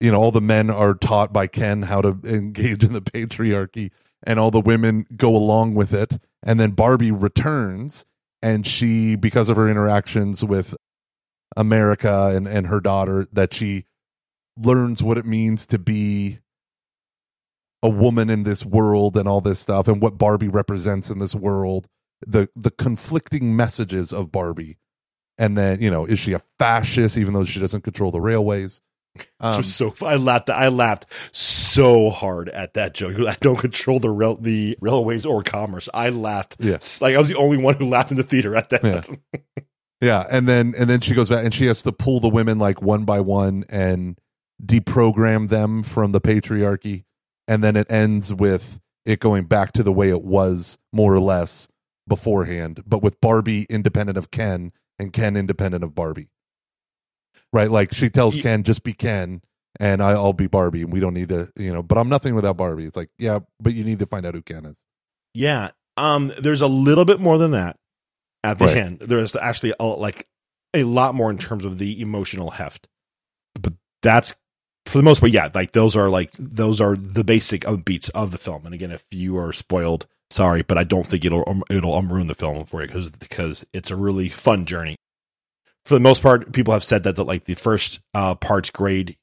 you 0.00 0.10
know, 0.10 0.20
all 0.20 0.32
the 0.32 0.40
men 0.40 0.70
are 0.70 0.94
taught 0.94 1.32
by 1.32 1.46
Ken 1.46 1.82
how 1.82 2.00
to 2.00 2.18
engage 2.24 2.82
in 2.82 2.92
the 2.92 3.02
patriarchy, 3.02 3.90
and 4.22 4.40
all 4.40 4.50
the 4.50 4.60
women 4.60 5.06
go 5.16 5.34
along 5.36 5.74
with 5.74 5.92
it, 5.92 6.18
and 6.42 6.58
then 6.58 6.70
Barbie 6.70 7.12
returns, 7.12 8.06
and 8.42 8.66
she, 8.66 9.14
because 9.14 9.48
of 9.48 9.56
her 9.56 9.68
interactions 9.68 10.42
with 10.44 10.74
America 11.56 12.32
and 12.34 12.48
and 12.48 12.66
her 12.66 12.80
daughter, 12.80 13.26
that 13.32 13.52
she 13.52 13.84
learns 14.56 15.02
what 15.02 15.18
it 15.18 15.26
means 15.26 15.66
to 15.66 15.78
be 15.78 16.38
a 17.82 17.88
woman 17.88 18.28
in 18.28 18.42
this 18.42 18.64
world 18.64 19.16
and 19.16 19.26
all 19.26 19.40
this 19.40 19.58
stuff 19.58 19.88
and 19.88 20.02
what 20.02 20.18
Barbie 20.18 20.48
represents 20.48 21.08
in 21.10 21.18
this 21.18 21.34
world 21.34 21.86
the 22.26 22.48
the 22.54 22.70
conflicting 22.70 23.56
messages 23.56 24.12
of 24.12 24.30
Barbie. 24.30 24.78
And 25.38 25.56
then 25.56 25.80
you 25.80 25.90
know 25.90 26.04
is 26.04 26.18
she 26.18 26.34
a 26.34 26.42
fascist 26.58 27.16
even 27.16 27.32
though 27.32 27.44
she 27.44 27.60
doesn't 27.60 27.82
control 27.82 28.10
the 28.10 28.20
railways 28.20 28.82
Um, 29.40 29.62
so 29.62 29.94
I 30.02 30.16
laughed. 30.16 30.50
I 30.50 30.68
laughed 30.68 31.06
so 31.32 32.10
hard 32.10 32.48
at 32.50 32.74
that 32.74 32.94
joke. 32.94 33.18
I 33.20 33.36
don't 33.40 33.58
control 33.58 34.00
the 34.00 34.10
rail, 34.10 34.36
the 34.36 34.76
railways 34.80 35.26
or 35.26 35.42
commerce. 35.42 35.88
I 35.94 36.10
laughed. 36.10 36.56
Yeah. 36.58 36.78
like 37.00 37.14
I 37.14 37.18
was 37.18 37.28
the 37.28 37.36
only 37.36 37.58
one 37.58 37.74
who 37.76 37.88
laughed 37.88 38.10
in 38.10 38.16
the 38.16 38.22
theater 38.22 38.56
at 38.56 38.70
that. 38.70 38.84
Yeah. 38.84 39.62
yeah 40.00 40.26
and 40.30 40.48
then 40.48 40.74
and 40.76 40.88
then 40.88 41.00
she 41.00 41.14
goes 41.14 41.28
back 41.28 41.44
and 41.44 41.54
she 41.54 41.66
has 41.66 41.82
to 41.82 41.92
pull 41.92 42.20
the 42.20 42.28
women 42.28 42.58
like 42.58 42.82
one 42.82 43.04
by 43.04 43.20
one 43.20 43.64
and 43.68 44.18
deprogram 44.64 45.48
them 45.48 45.82
from 45.82 46.12
the 46.12 46.20
patriarchy 46.20 47.04
and 47.46 47.62
then 47.62 47.76
it 47.76 47.90
ends 47.90 48.32
with 48.32 48.80
it 49.04 49.20
going 49.20 49.44
back 49.44 49.72
to 49.72 49.82
the 49.82 49.92
way 49.92 50.08
it 50.08 50.22
was 50.22 50.78
more 50.92 51.14
or 51.14 51.20
less 51.20 51.68
beforehand 52.08 52.82
but 52.86 53.02
with 53.02 53.20
barbie 53.20 53.66
independent 53.70 54.18
of 54.18 54.30
ken 54.30 54.72
and 54.98 55.12
ken 55.12 55.36
independent 55.36 55.84
of 55.84 55.94
barbie 55.94 56.28
right 57.52 57.70
like 57.70 57.92
she 57.94 58.08
tells 58.10 58.36
Ye- 58.36 58.42
ken 58.42 58.62
just 58.62 58.82
be 58.82 58.92
ken 58.92 59.42
and 59.78 60.02
I, 60.02 60.10
i'll 60.12 60.32
be 60.32 60.46
barbie 60.46 60.82
and 60.82 60.92
we 60.92 61.00
don't 61.00 61.14
need 61.14 61.28
to 61.30 61.50
you 61.56 61.72
know 61.72 61.82
but 61.82 61.98
i'm 61.98 62.08
nothing 62.08 62.34
without 62.34 62.56
barbie 62.56 62.84
it's 62.84 62.96
like 62.96 63.10
yeah 63.18 63.40
but 63.60 63.74
you 63.74 63.84
need 63.84 63.98
to 64.00 64.06
find 64.06 64.26
out 64.26 64.34
who 64.34 64.42
ken 64.42 64.64
is 64.66 64.78
Yeah. 65.34 65.70
Um. 65.96 66.32
There's 66.40 66.60
a 66.62 66.66
little 66.66 67.04
bit 67.04 67.20
more 67.20 67.36
than 67.38 67.50
that 67.52 67.76
at 68.42 68.58
the 68.58 68.64
Right. 68.66 68.76
end. 68.78 68.98
There's 69.00 69.36
actually 69.36 69.74
a, 69.78 69.84
like 69.84 70.26
a 70.72 70.84
lot 70.84 71.14
more 71.14 71.30
in 71.30 71.36
terms 71.38 71.64
of 71.64 71.78
the 71.78 72.00
emotional 72.00 72.50
heft. 72.52 72.88
But 73.60 73.74
that's 74.02 74.34
for 74.86 74.96
the 74.98 75.02
most 75.04 75.20
part. 75.20 75.32
Yeah. 75.32 75.50
Like 75.54 75.72
those 75.72 75.96
are 75.96 76.08
like 76.08 76.30
those 76.38 76.80
are 76.80 76.96
the 76.96 77.22
basic 77.24 77.64
beats 77.84 78.08
of 78.10 78.30
the 78.30 78.38
film. 78.38 78.64
And 78.64 78.74
again, 78.74 78.90
if 78.92 79.04
you 79.10 79.36
are 79.38 79.52
spoiled, 79.52 80.06
sorry, 80.30 80.62
but 80.62 80.78
I 80.78 80.84
don't 80.84 81.06
think 81.06 81.24
it'll 81.24 81.44
um, 81.46 81.62
it'll 81.68 81.94
um, 81.94 82.10
ruin 82.12 82.28
the 82.28 82.34
film 82.34 82.64
for 82.64 82.80
you 82.80 82.86
because 82.86 83.10
because 83.10 83.66
it's 83.74 83.90
a 83.90 83.96
really 83.96 84.28
fun 84.28 84.64
journey. 84.64 84.96
For 85.90 85.94
the 85.94 86.00
most 86.00 86.22
part, 86.22 86.52
people 86.52 86.72
have 86.72 86.84
said 86.84 87.02
that 87.02 87.16
that 87.16 87.24
like 87.24 87.46
the 87.46 87.56
first 87.56 87.98
uh, 88.14 88.36
parts 88.36 88.70
grade 88.70 89.16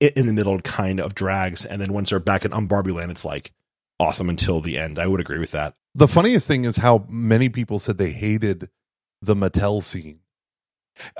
in 0.00 0.24
the 0.24 0.32
middle 0.32 0.58
kind 0.62 0.98
of 0.98 1.14
drags, 1.14 1.66
and 1.66 1.78
then 1.78 1.92
once 1.92 2.08
they're 2.08 2.18
back 2.18 2.46
in 2.46 2.54
on 2.54 2.66
Barbie 2.66 2.90
Land, 2.90 3.10
it's 3.10 3.22
like 3.22 3.52
awesome 4.00 4.30
until 4.30 4.62
the 4.62 4.78
end. 4.78 4.98
I 4.98 5.06
would 5.06 5.20
agree 5.20 5.38
with 5.38 5.50
that. 5.50 5.74
The 5.94 6.08
funniest 6.08 6.48
thing 6.48 6.64
is 6.64 6.76
how 6.76 7.04
many 7.10 7.50
people 7.50 7.78
said 7.78 7.98
they 7.98 8.12
hated 8.12 8.70
the 9.20 9.36
Mattel 9.36 9.82
scene. 9.82 10.20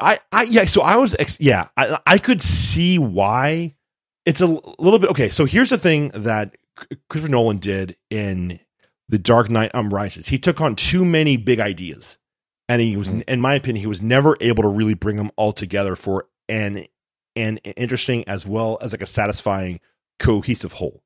I, 0.00 0.20
I 0.32 0.44
yeah. 0.44 0.64
So 0.64 0.80
I 0.80 0.96
was 0.96 1.14
ex- 1.18 1.42
yeah. 1.42 1.68
I 1.76 1.98
I 2.06 2.16
could 2.16 2.40
see 2.40 2.98
why. 2.98 3.76
It's 4.24 4.40
a 4.40 4.46
little 4.46 4.98
bit 4.98 5.10
okay. 5.10 5.28
So 5.28 5.44
here's 5.44 5.68
the 5.68 5.76
thing 5.76 6.08
that 6.14 6.56
Christopher 7.10 7.30
Nolan 7.30 7.58
did 7.58 7.96
in 8.08 8.60
the 9.10 9.18
Dark 9.18 9.50
Knight 9.50 9.74
um, 9.74 9.92
Rises. 9.92 10.28
He 10.28 10.38
took 10.38 10.62
on 10.62 10.74
too 10.74 11.04
many 11.04 11.36
big 11.36 11.60
ideas, 11.60 12.16
and 12.68 12.80
he 12.80 12.96
was, 12.96 13.10
Mhm. 13.10 13.22
in 13.28 13.40
my 13.40 13.54
opinion, 13.54 13.80
he 13.80 13.86
was 13.86 14.02
never 14.02 14.36
able 14.40 14.62
to 14.62 14.68
really 14.68 14.94
bring 14.94 15.16
them 15.16 15.30
all 15.36 15.52
together 15.52 15.96
for 15.96 16.26
an 16.48 16.86
an 17.36 17.56
interesting 17.58 18.22
as 18.28 18.46
well 18.46 18.78
as 18.80 18.92
like 18.92 19.02
a 19.02 19.06
satisfying 19.06 19.80
cohesive 20.20 20.74
whole. 20.74 21.02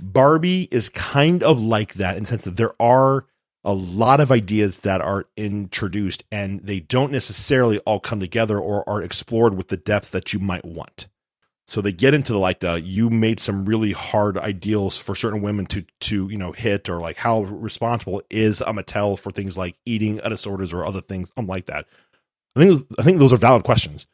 Barbie 0.00 0.66
is 0.70 0.88
kind 0.88 1.42
of 1.42 1.60
like 1.60 1.94
that 1.94 2.16
in 2.16 2.22
the 2.22 2.28
sense 2.28 2.44
that 2.44 2.56
there 2.56 2.72
are 2.80 3.26
a 3.64 3.74
lot 3.74 4.18
of 4.20 4.32
ideas 4.32 4.80
that 4.80 5.02
are 5.02 5.26
introduced 5.36 6.24
and 6.32 6.60
they 6.60 6.80
don't 6.80 7.12
necessarily 7.12 7.80
all 7.80 8.00
come 8.00 8.18
together 8.20 8.58
or 8.58 8.88
are 8.88 9.02
explored 9.02 9.54
with 9.54 9.68
the 9.68 9.76
depth 9.76 10.10
that 10.12 10.32
you 10.32 10.38
might 10.38 10.64
want. 10.64 11.08
So 11.68 11.82
they 11.82 11.92
get 11.92 12.14
into 12.14 12.32
the 12.32 12.38
like 12.38 12.60
the 12.60 12.80
you 12.80 13.10
made 13.10 13.38
some 13.38 13.66
really 13.66 13.92
hard 13.92 14.38
ideals 14.38 14.98
for 14.98 15.14
certain 15.14 15.42
women 15.42 15.66
to 15.66 15.84
to 16.00 16.26
you 16.30 16.38
know 16.38 16.52
hit 16.52 16.88
or 16.88 16.98
like 16.98 17.18
how 17.18 17.42
responsible 17.42 18.22
is 18.30 18.62
a 18.62 18.72
Mattel 18.72 19.18
for 19.18 19.30
things 19.30 19.56
like 19.58 19.76
eating 19.84 20.16
disorders 20.16 20.72
or 20.72 20.86
other 20.86 21.02
things 21.02 21.30
um, 21.36 21.46
like 21.46 21.66
that. 21.66 21.84
I 22.56 22.60
think 22.60 22.86
I 22.98 23.02
think 23.02 23.18
those 23.18 23.34
are 23.34 23.36
valid 23.36 23.64
questions. 23.64 24.06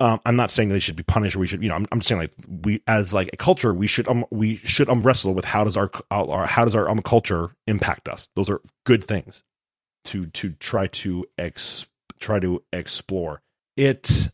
Um, 0.00 0.18
I'm 0.24 0.34
not 0.34 0.50
saying 0.50 0.70
they 0.70 0.80
should 0.80 0.96
be 0.96 1.02
punished 1.02 1.36
or 1.36 1.40
we 1.40 1.46
should 1.46 1.62
you 1.62 1.68
know 1.68 1.74
I'm, 1.74 1.86
I'm 1.92 2.00
just 2.00 2.08
saying 2.08 2.22
like 2.22 2.32
we 2.48 2.82
as 2.86 3.12
like 3.12 3.28
a 3.34 3.36
culture 3.36 3.74
we 3.74 3.86
should 3.86 4.08
um 4.08 4.24
we 4.30 4.56
should 4.56 4.88
um 4.88 5.02
wrestle 5.02 5.34
with 5.34 5.44
how 5.44 5.64
does 5.64 5.76
our, 5.76 5.90
our 6.10 6.46
how 6.46 6.64
does 6.64 6.74
our 6.74 6.88
um 6.88 7.02
culture 7.02 7.54
impact 7.66 8.08
us. 8.08 8.28
Those 8.34 8.48
are 8.48 8.62
good 8.86 9.04
things 9.04 9.44
to 10.06 10.24
to 10.24 10.52
try 10.54 10.86
to 10.86 11.26
ex 11.36 11.86
try 12.18 12.40
to 12.40 12.62
explore. 12.72 13.42
It 13.76 14.32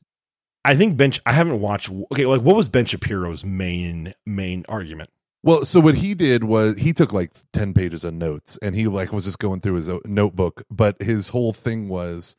I 0.64 0.74
think 0.74 0.96
Ben 0.96 1.12
I 1.24 1.32
haven't 1.32 1.60
watched 1.60 1.90
okay 2.12 2.26
like 2.26 2.42
what 2.42 2.56
was 2.56 2.68
Ben 2.68 2.84
Shapiro's 2.84 3.44
main 3.44 4.12
main 4.26 4.64
argument? 4.68 5.10
Well, 5.42 5.64
so 5.64 5.80
what 5.80 5.96
he 5.96 6.14
did 6.14 6.44
was 6.44 6.78
he 6.78 6.92
took 6.92 7.12
like 7.12 7.30
10 7.52 7.72
pages 7.72 8.04
of 8.04 8.14
notes 8.14 8.58
and 8.60 8.74
he 8.74 8.88
like 8.88 9.12
was 9.12 9.24
just 9.24 9.38
going 9.38 9.60
through 9.60 9.74
his 9.74 9.88
notebook, 10.04 10.64
but 10.68 11.00
his 11.00 11.28
whole 11.28 11.52
thing 11.52 11.88
was 11.88 12.36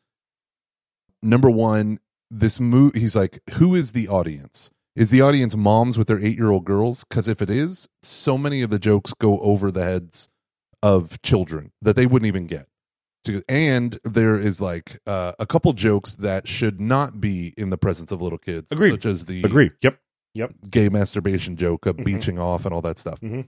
number 1.23 1.49
1, 1.49 1.99
this 2.29 2.59
movie 2.59 2.99
he's 2.99 3.15
like 3.15 3.39
who 3.53 3.73
is 3.73 3.93
the 3.93 4.07
audience? 4.07 4.71
Is 4.95 5.11
the 5.11 5.21
audience 5.21 5.55
moms 5.55 5.97
with 5.97 6.07
their 6.07 6.19
8-year-old 6.19 6.65
girls? 6.65 7.05
Cuz 7.05 7.27
if 7.27 7.41
it 7.41 7.49
is, 7.49 7.87
so 8.03 8.37
many 8.37 8.61
of 8.61 8.69
the 8.69 8.79
jokes 8.79 9.13
go 9.13 9.39
over 9.39 9.71
the 9.71 9.83
heads 9.83 10.29
of 10.83 11.21
children 11.21 11.71
that 11.81 11.95
they 11.95 12.05
wouldn't 12.05 12.27
even 12.27 12.47
get. 12.47 12.67
Goes, 13.25 13.41
And 13.49 13.99
there 14.03 14.37
is 14.39 14.61
like 14.61 14.99
uh, 15.05 15.33
a 15.39 15.45
couple 15.45 15.71
jokes 15.73 16.15
that 16.15 16.47
should 16.47 16.79
not 16.79 17.19
be 17.19 17.53
in 17.57 17.69
the 17.69 17.77
presence 17.77 18.11
of 18.11 18.21
little 18.21 18.37
kids, 18.37 18.71
Agreed. 18.71 18.91
such 18.91 19.05
as 19.05 19.25
the 19.25 19.43
Agree. 19.43 19.71
Yep. 19.81 19.99
Yep, 20.35 20.53
gay 20.69 20.89
masturbation 20.89 21.55
joke 21.57 21.85
of 21.87 21.97
Mhm. 21.97 22.05
beaching 22.05 22.39
off 22.39 22.63
and 22.65 22.73
all 22.73 22.81
that 22.81 22.97
stuff. 22.99 23.19
Mhm. 23.19 23.47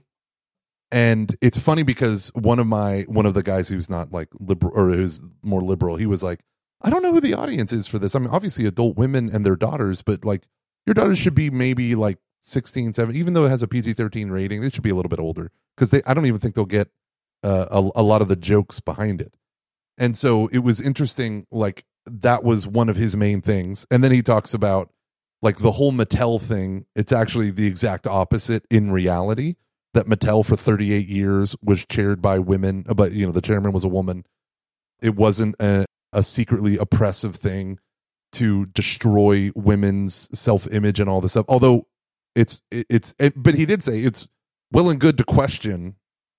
And 0.90 1.34
it's 1.40 1.58
funny 1.58 1.82
because 1.84 2.30
one 2.34 2.58
of 2.58 2.66
my 2.66 3.02
one 3.08 3.24
of 3.24 3.34
the 3.34 3.42
guys 3.42 3.68
who's 3.68 3.88
not 3.88 4.12
like 4.12 4.28
liberal 4.38 4.72
or 4.74 4.90
who's 4.90 5.22
more 5.42 5.62
liberal, 5.62 5.96
he 5.96 6.06
was 6.06 6.22
like, 6.22 6.40
I 6.82 6.90
don't 6.90 7.02
know 7.02 7.12
who 7.12 7.20
the 7.20 7.34
audience 7.34 7.72
is 7.72 7.86
for 7.86 7.98
this. 7.98 8.14
I 8.14 8.18
mean, 8.18 8.28
obviously 8.30 8.66
adult 8.66 8.96
women 8.96 9.30
and 9.32 9.46
their 9.46 9.56
daughters, 9.56 10.02
but 10.02 10.24
like 10.24 10.42
your 10.86 10.92
daughters 10.94 11.18
should 11.18 11.34
be 11.34 11.48
maybe 11.48 11.94
like 11.94 12.18
16, 12.42 12.92
17, 12.92 13.18
even 13.18 13.32
though 13.32 13.46
it 13.46 13.50
has 13.50 13.62
a 13.62 13.68
PG 13.68 13.94
13 13.94 14.28
rating, 14.30 14.60
they 14.60 14.68
should 14.68 14.82
be 14.82 14.90
a 14.90 14.94
little 14.94 15.08
bit 15.08 15.20
older 15.20 15.50
because 15.76 15.92
they 15.92 16.02
I 16.04 16.12
don't 16.12 16.26
even 16.26 16.40
think 16.40 16.56
they'll 16.56 16.66
get 16.66 16.88
uh, 17.42 17.66
a, 17.70 18.00
a 18.00 18.02
lot 18.02 18.20
of 18.20 18.28
the 18.28 18.36
jokes 18.36 18.80
behind 18.80 19.20
it. 19.22 19.32
And 19.98 20.16
so 20.16 20.48
it 20.48 20.60
was 20.60 20.80
interesting, 20.80 21.46
like 21.50 21.84
that 22.06 22.42
was 22.42 22.66
one 22.66 22.88
of 22.88 22.96
his 22.96 23.16
main 23.16 23.40
things. 23.40 23.86
And 23.90 24.02
then 24.02 24.12
he 24.12 24.22
talks 24.22 24.54
about 24.54 24.90
like 25.42 25.58
the 25.58 25.72
whole 25.72 25.92
Mattel 25.92 26.40
thing, 26.40 26.86
it's 26.94 27.12
actually 27.12 27.50
the 27.50 27.66
exact 27.66 28.06
opposite 28.06 28.64
in 28.70 28.90
reality. 28.90 29.56
That 29.94 30.06
Mattel 30.06 30.42
for 30.46 30.56
38 30.56 31.06
years 31.06 31.54
was 31.62 31.84
chaired 31.84 32.22
by 32.22 32.38
women, 32.38 32.86
uh, 32.88 32.94
but 32.94 33.12
you 33.12 33.26
know 33.26 33.32
the 33.32 33.42
chairman 33.42 33.72
was 33.72 33.84
a 33.84 33.88
woman. 33.88 34.24
It 35.02 35.14
wasn't 35.16 35.54
a, 35.60 35.84
a 36.14 36.22
secretly 36.22 36.78
oppressive 36.78 37.36
thing 37.36 37.78
to 38.32 38.64
destroy 38.66 39.50
women's 39.54 40.30
self 40.32 40.66
image 40.72 40.98
and 40.98 41.10
all 41.10 41.20
this 41.20 41.32
stuff. 41.32 41.44
Although 41.46 41.88
it's 42.34 42.62
it, 42.70 42.86
it's 42.88 43.14
it, 43.18 43.34
but 43.36 43.54
he 43.54 43.66
did 43.66 43.82
say 43.82 44.00
it's 44.00 44.28
well 44.70 44.88
and 44.88 44.98
good 44.98 45.18
to 45.18 45.24
question 45.24 45.96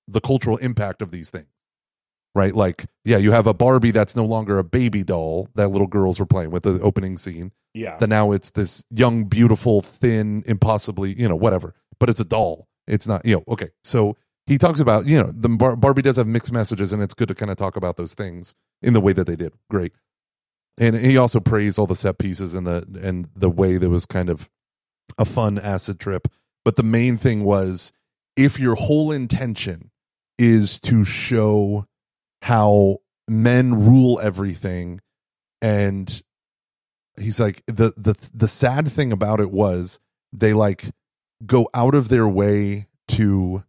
the 0.08 0.20
cultural 0.20 0.58
impact 0.58 1.04
of 1.04 1.12
these 1.12 1.30
things. 1.30 1.53
Right? 2.36 2.56
Like, 2.56 2.86
yeah, 3.06 3.18
you 3.18 3.32
have 3.32 3.46
a 3.46 3.54
Barbie 3.54 3.92
that's 3.92 4.16
no 4.16 4.26
longer 4.26 4.58
a 4.58 4.64
baby 4.64 5.04
doll 5.04 5.50
that 5.56 5.68
little 5.70 5.88
girls 5.88 6.20
were 6.20 6.26
playing 6.26 6.50
with 6.50 6.64
the 6.64 6.80
opening 6.82 7.18
scene 7.18 7.52
Yeah. 7.76 7.98
that 7.98 8.08
now 8.08 8.32
it's 8.32 8.50
this 8.52 8.86
young, 8.90 9.26
beautiful, 9.26 9.82
thin, 9.82 10.44
impossibly, 10.48 11.20
you 11.20 11.28
know, 11.30 11.36
whatever. 11.36 11.76
But 12.00 12.10
it's 12.10 12.20
a 12.20 12.26
doll. 12.26 12.68
It's 12.88 13.08
not, 13.08 13.24
you 13.26 13.36
know, 13.36 13.44
okay. 13.50 13.70
So 13.84 14.18
he 14.48 14.58
talks 14.58 14.80
about, 14.80 15.06
you 15.06 15.22
know, 15.22 15.32
the 15.32 15.48
Bar- 15.48 15.76
Barbie 15.76 16.02
does 16.02 16.18
have 16.18 16.26
mixed 16.28 16.52
messages, 16.52 16.92
and 16.92 17.04
it's 17.04 17.14
good 17.14 17.28
to 17.28 17.36
kind 17.36 17.52
of 17.52 17.56
talk 17.58 17.76
about 17.76 17.98
those 17.98 18.14
things 18.16 18.56
in 18.82 18.94
the 18.94 19.00
way 19.00 19.14
that 19.14 19.26
they 19.28 19.36
did. 19.36 19.54
Great. 19.70 19.94
And 20.80 20.96
he 20.96 21.18
also 21.18 21.40
praised 21.40 21.78
all 21.78 21.86
the 21.86 21.96
set 21.96 22.18
pieces 22.18 22.56
and 22.56 22.66
the 22.66 22.84
and 23.02 23.30
the 23.36 23.50
way 23.50 23.78
that 23.78 23.90
was 23.90 24.08
kind 24.08 24.28
of 24.30 24.50
a 25.20 25.24
fun 25.26 25.60
acid 25.60 26.00
trip. 26.00 26.28
But 26.66 26.78
the 26.78 26.84
main 26.84 27.16
thing 27.16 27.44
was 27.44 27.94
if 28.36 28.60
your 28.60 28.74
whole 28.76 29.12
intention 29.12 29.92
is 30.40 30.80
to 30.80 31.06
show 31.06 31.86
how 32.44 32.98
men 33.28 33.74
rule 33.86 34.20
everything. 34.22 35.00
And 35.62 36.22
he's 37.18 37.40
like 37.40 37.64
the 37.68 37.94
the 37.96 38.16
the 38.34 38.48
sad 38.50 38.92
thing 38.92 39.14
about 39.14 39.40
it 39.40 39.50
was 39.50 40.00
they 40.34 40.54
like 40.54 40.92
go 41.46 41.70
out 41.74 41.96
of 41.96 42.10
their 42.10 42.28
way 42.28 42.88
to 43.08 43.64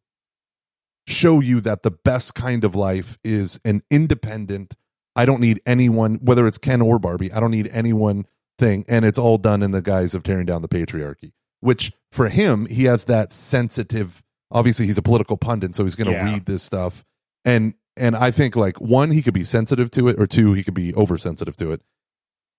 show 1.07 1.39
you 1.41 1.61
that 1.61 1.83
the 1.85 1.91
best 1.91 2.35
kind 2.35 2.65
of 2.65 2.75
life 2.75 3.19
is 3.23 3.61
an 3.65 3.83
independent 3.91 4.73
i 5.17 5.27
don't 5.27 5.41
need 5.41 5.61
anyone 5.67 6.15
whether 6.23 6.47
it's 6.47 6.57
ken 6.57 6.81
or 6.81 6.99
barbie 6.99 7.31
i 7.33 7.39
don't 7.41 7.51
need 7.51 7.69
anyone 7.73 8.25
thing. 8.59 8.85
And 8.89 9.05
it's 9.05 9.19
all 9.19 9.37
done 9.37 9.63
in 9.63 9.73
the 9.73 9.83
guise 9.83 10.15
of 10.15 10.23
tearing 10.23 10.47
down 10.47 10.63
the 10.63 10.69
patriarchy 10.69 11.33
which 11.61 11.93
for 12.11 12.29
him 12.31 12.65
he 12.67 12.85
has 12.85 13.05
that 13.05 13.33
sensitive 13.33 14.23
obviously 14.51 14.87
he's 14.87 14.97
a 14.97 15.03
political 15.03 15.37
pundit 15.37 15.75
so 15.75 15.83
he's 15.85 15.97
going 15.97 16.07
to 16.07 16.13
Yeah. 16.15 16.25
read 16.33 16.47
this 16.47 16.63
stuff. 16.63 17.05
And 17.45 17.75
and 17.97 18.17
i 18.17 18.31
think 18.31 18.57
like 18.57 18.81
one 18.81 19.11
he 19.11 19.23
could 19.23 19.35
be 19.35 19.45
sensitive 19.45 19.91
to 19.91 20.09
it 20.09 20.19
or 20.19 20.27
two 20.27 20.53
he 20.53 20.63
could 20.63 20.75
be 20.75 20.95
oversensitive 20.95 21.57
to 21.57 21.73
it. 21.73 21.83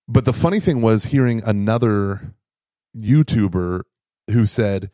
But 0.08 0.24
the 0.24 0.32
funny 0.32 0.60
thing 0.60 0.82
was 0.82 1.06
hearing 1.06 1.42
another 1.44 2.34
youtuber 2.96 3.82
who 4.30 4.46
said 4.46 4.90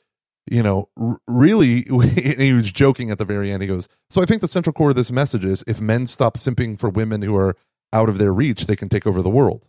you 0.50 0.62
know 0.62 0.88
really 1.26 1.82
he 2.14 2.52
was 2.52 2.72
joking 2.72 3.10
at 3.10 3.18
the 3.18 3.24
very 3.24 3.50
end. 3.52 3.62
He 3.62 3.68
goes 3.68 3.88
so 4.10 4.22
i 4.22 4.24
think 4.24 4.40
the 4.40 4.48
central 4.48 4.72
core 4.72 4.90
of 4.90 4.96
this 4.96 5.12
message 5.12 5.44
is 5.44 5.64
if 5.66 5.80
men 5.80 6.06
stop 6.06 6.36
simping 6.36 6.78
for 6.78 6.88
women 6.88 7.22
who 7.22 7.36
are 7.36 7.56
out 7.92 8.08
of 8.08 8.18
their 8.18 8.32
reach 8.32 8.66
they 8.66 8.76
can 8.76 8.88
take 8.88 9.06
over 9.06 9.22
the 9.22 9.30
world. 9.30 9.66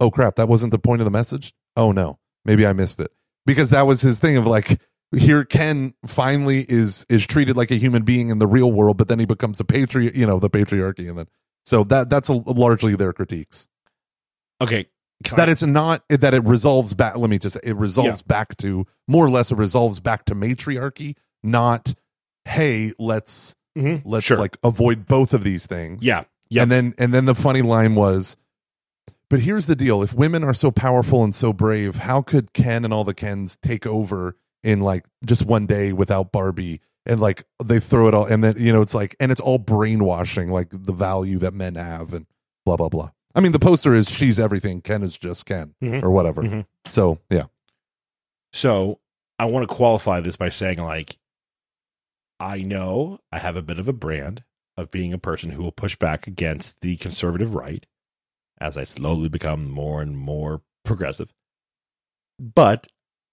Oh 0.00 0.10
crap. 0.10 0.36
That 0.36 0.48
wasn't 0.48 0.72
the 0.72 0.78
point 0.78 1.00
of 1.00 1.04
the 1.04 1.10
message? 1.10 1.54
Oh 1.76 1.92
no. 1.92 2.18
Maybe 2.44 2.66
i 2.66 2.72
missed 2.72 3.00
it. 3.00 3.12
Because 3.46 3.70
that 3.70 3.86
was 3.86 4.00
his 4.00 4.18
thing 4.18 4.36
of 4.36 4.46
like 4.46 4.80
here 5.16 5.44
ken 5.44 5.94
finally 6.06 6.64
is 6.68 7.04
is 7.08 7.26
treated 7.26 7.56
like 7.56 7.70
a 7.70 7.76
human 7.76 8.02
being 8.02 8.30
in 8.30 8.38
the 8.38 8.46
real 8.46 8.70
world 8.72 8.96
but 8.96 9.08
then 9.08 9.18
he 9.18 9.24
becomes 9.26 9.60
a 9.60 9.64
patriot 9.64 10.14
you 10.14 10.26
know 10.26 10.38
the 10.38 10.50
patriarchy 10.50 11.08
and 11.08 11.18
then 11.18 11.26
so 11.64 11.84
that 11.84 12.08
that's 12.10 12.28
a, 12.28 12.32
largely 12.32 12.94
their 12.96 13.12
critiques 13.12 13.68
Okay. 14.60 14.86
that 15.36 15.48
I- 15.48 15.52
it's 15.52 15.62
not 15.62 16.02
that 16.08 16.34
it 16.34 16.44
resolves 16.44 16.94
back 16.94 17.16
let 17.16 17.28
me 17.30 17.38
just 17.38 17.54
say 17.54 17.60
it 17.62 17.76
resolves 17.76 18.22
back 18.22 18.56
to 18.58 18.86
more 19.08 19.26
or 19.26 19.30
less 19.30 19.50
it 19.52 19.58
resolves 19.58 20.00
back 20.00 20.24
to 20.26 20.34
matriarchy 20.34 21.16
not 21.42 21.94
hey 22.44 22.92
let's 22.98 23.54
Mhm. 23.76 24.02
let's 24.04 24.26
Sure. 24.26 24.36
like 24.36 24.56
avoid 24.62 25.06
both 25.06 25.32
of 25.34 25.44
these 25.44 25.66
things 25.66 26.04
yeah. 26.04 26.24
yeah. 26.50 26.62
and 26.62 26.70
then 26.70 26.94
and 26.98 27.12
then 27.14 27.24
the 27.24 27.34
funny 27.34 27.62
line 27.62 27.94
was 27.94 28.36
but 29.30 29.40
here's 29.40 29.64
the 29.66 29.74
deal 29.76 30.02
if 30.02 30.12
women 30.12 30.44
are 30.44 30.52
so 30.54 30.70
powerful 30.70 31.24
and 31.24 31.34
so 31.34 31.52
brave 31.54 31.96
how 31.96 32.20
could 32.20 32.52
ken 32.52 32.84
and 32.84 32.92
all 32.92 33.04
the 33.04 33.14
kens 33.14 33.56
take 33.62 33.86
over 33.86 34.36
in 34.64 34.80
like 34.80 35.04
just 35.24 35.44
one 35.44 35.66
day 35.66 35.92
without 35.92 36.30
barbie 36.32 36.80
and 37.06 37.18
like 37.20 37.44
they 37.64 37.80
throw 37.80 38.06
it 38.08 38.14
all 38.14 38.24
and 38.26 38.42
then 38.44 38.54
you 38.58 38.72
know 38.72 38.80
it's 38.82 38.94
like 38.94 39.16
and 39.20 39.32
it's 39.32 39.40
all 39.40 39.58
brainwashing 39.58 40.50
like 40.50 40.68
the 40.70 40.92
value 40.92 41.38
that 41.38 41.52
men 41.54 41.74
have 41.74 42.14
and 42.14 42.26
blah 42.64 42.76
blah 42.76 42.88
blah 42.88 43.10
i 43.34 43.40
mean 43.40 43.52
the 43.52 43.58
poster 43.58 43.92
is 43.94 44.08
she's 44.08 44.38
everything 44.38 44.80
ken 44.80 45.02
is 45.02 45.16
just 45.18 45.44
ken 45.46 45.74
Mhm. 45.82 46.02
or 46.02 46.10
whatever 46.10 46.42
Mhm. 46.42 46.66
so 46.88 47.18
yeah 47.30 47.44
So 48.52 49.00
I 49.38 49.46
want 49.46 49.66
to 49.68 49.74
qualify 49.74 50.20
this 50.20 50.36
by 50.36 50.50
saying, 50.50 50.78
like, 50.78 51.16
I 52.38 52.62
know 52.62 53.18
I 53.32 53.38
have 53.38 53.56
a 53.56 53.62
bit 53.62 53.78
of 53.78 53.88
a 53.88 53.92
brand 53.92 54.44
of 54.76 54.90
being 54.90 55.12
a 55.12 55.18
person 55.18 55.50
who 55.50 55.62
will 55.62 55.72
push 55.72 55.96
back 55.96 56.26
against 56.26 56.80
the 56.82 56.96
conservative 56.98 57.54
right 57.54 57.86
as 58.60 58.76
I 58.76 58.84
slowly 58.84 59.28
become 59.30 59.70
more 59.70 60.02
and 60.02 60.16
more 60.18 60.62
progressive. 60.84 61.32
But 62.38 62.88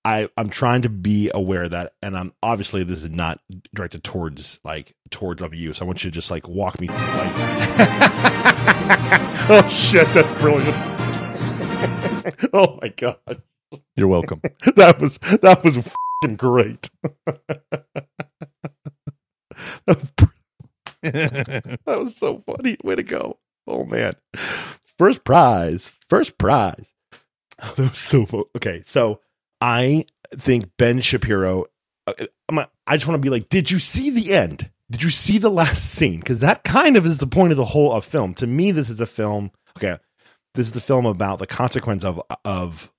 I, 0.09 0.29
I'm 0.37 0.49
trying 0.49 0.83
to 0.83 0.89
be 0.89 1.29
aware 1.33 1.63
of 1.63 1.71
that, 1.71 1.93
and 2.01 2.17
I'm 2.17 2.33
obviously 2.41 2.83
this 2.83 3.03
is 3.03 3.09
not 3.09 3.39
directed 3.75 4.03
towards 4.03 4.59
like 4.63 4.95
towards 5.09 5.41
you. 5.53 5.73
So 5.73 5.85
I 5.85 5.87
want 5.87 6.03
you 6.03 6.09
to 6.09 6.13
just 6.13 6.31
like 6.31 6.47
walk 6.47 6.79
me 6.79 6.87
through. 6.87 6.97
Like, 6.97 7.33
oh 9.49 9.67
shit, 9.69 10.11
that's 10.13 10.33
brilliant! 10.33 10.83
oh 12.53 12.79
my 12.81 12.89
god 12.89 13.41
you're 13.95 14.07
welcome 14.07 14.41
that 14.75 14.99
was 14.99 15.17
that 15.41 15.63
was 15.63 15.77
fing 16.23 16.35
great. 16.35 16.89
that 19.85 19.85
was 19.85 20.11
that 21.03 21.79
was 21.85 22.15
so 22.15 22.43
funny. 22.45 22.77
Way 22.83 22.95
to 22.95 23.03
go! 23.03 23.39
Oh 23.67 23.85
man, 23.85 24.13
first 24.97 25.23
prize, 25.23 25.93
first 26.09 26.37
prize. 26.37 26.93
Oh, 27.61 27.73
that 27.75 27.89
was 27.89 27.97
so 27.97 28.49
okay. 28.55 28.81
So 28.85 29.21
I 29.61 30.05
think 30.35 30.71
Ben 30.77 30.99
Shapiro. 30.99 31.65
uh, 32.07 32.13
I 32.87 32.95
just 32.97 33.07
want 33.07 33.21
to 33.21 33.25
be 33.25 33.29
like, 33.29 33.49
did 33.49 33.69
you 33.71 33.79
see 33.79 34.09
the 34.09 34.33
end? 34.33 34.69
Did 34.91 35.03
you 35.03 35.09
see 35.09 35.37
the 35.37 35.49
last 35.49 35.85
scene? 35.85 36.19
Because 36.19 36.39
that 36.39 36.63
kind 36.63 36.97
of 36.97 37.05
is 37.05 37.19
the 37.19 37.27
point 37.27 37.51
of 37.51 37.57
the 37.57 37.65
whole 37.65 37.91
of 37.93 38.05
film. 38.05 38.33
To 38.35 38.47
me, 38.47 38.71
this 38.71 38.89
is 38.89 38.99
a 38.99 39.05
film. 39.05 39.51
Okay, 39.77 39.97
this 40.55 40.65
is 40.65 40.71
the 40.71 40.81
film 40.81 41.05
about 41.05 41.39
the 41.39 41.47
consequence 41.47 42.03
of 42.03 42.21
of 42.43 42.91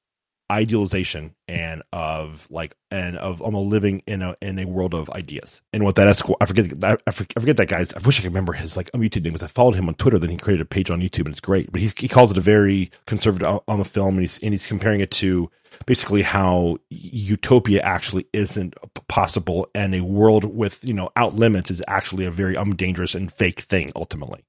idealization 0.50 1.34
and 1.48 1.82
of 1.92 2.46
like 2.50 2.74
and 2.90 3.16
of 3.16 3.42
um, 3.42 3.54
living 3.54 4.02
in 4.06 4.20
a 4.20 4.36
in 4.42 4.58
a 4.58 4.64
world 4.64 4.94
of 4.94 5.08
ideas. 5.10 5.62
And 5.72 5.84
what 5.84 5.94
that 5.94 6.08
is 6.08 6.22
I 6.40 6.46
forget 6.46 6.80
that 6.80 7.00
I 7.06 7.10
forget, 7.12 7.56
that 7.56 7.68
guy's 7.68 7.94
I 7.94 8.00
wish 8.00 8.18
I 8.18 8.22
could 8.22 8.32
remember 8.32 8.52
his 8.52 8.76
like 8.76 8.90
um, 8.92 9.00
YouTube 9.00 9.22
name 9.22 9.32
because 9.32 9.44
I 9.44 9.48
followed 9.48 9.76
him 9.76 9.88
on 9.88 9.94
Twitter 9.94 10.18
then 10.18 10.30
he 10.30 10.36
created 10.36 10.62
a 10.62 10.66
page 10.66 10.90
on 10.90 11.00
YouTube 11.00 11.20
and 11.26 11.28
it's 11.28 11.40
great. 11.40 11.70
But 11.72 11.80
he's, 11.80 11.94
he 11.96 12.08
calls 12.08 12.32
it 12.32 12.38
a 12.38 12.42
very 12.42 12.90
conservative 13.06 13.60
on 13.66 13.78
the 13.78 13.84
film 13.84 14.14
and 14.14 14.22
he's 14.22 14.38
and 14.40 14.52
he's 14.52 14.66
comparing 14.66 15.00
it 15.00 15.10
to 15.12 15.50
basically 15.86 16.22
how 16.22 16.78
utopia 16.90 17.80
actually 17.82 18.26
isn't 18.32 18.74
possible 19.08 19.68
and 19.74 19.94
a 19.94 20.02
world 20.02 20.44
with 20.44 20.84
you 20.84 20.92
know 20.92 21.10
out 21.16 21.36
limits 21.36 21.70
is 21.70 21.82
actually 21.86 22.26
a 22.26 22.30
very 22.30 22.56
um 22.56 22.74
dangerous 22.74 23.14
and 23.14 23.32
fake 23.32 23.60
thing 23.60 23.90
ultimately. 23.94 24.44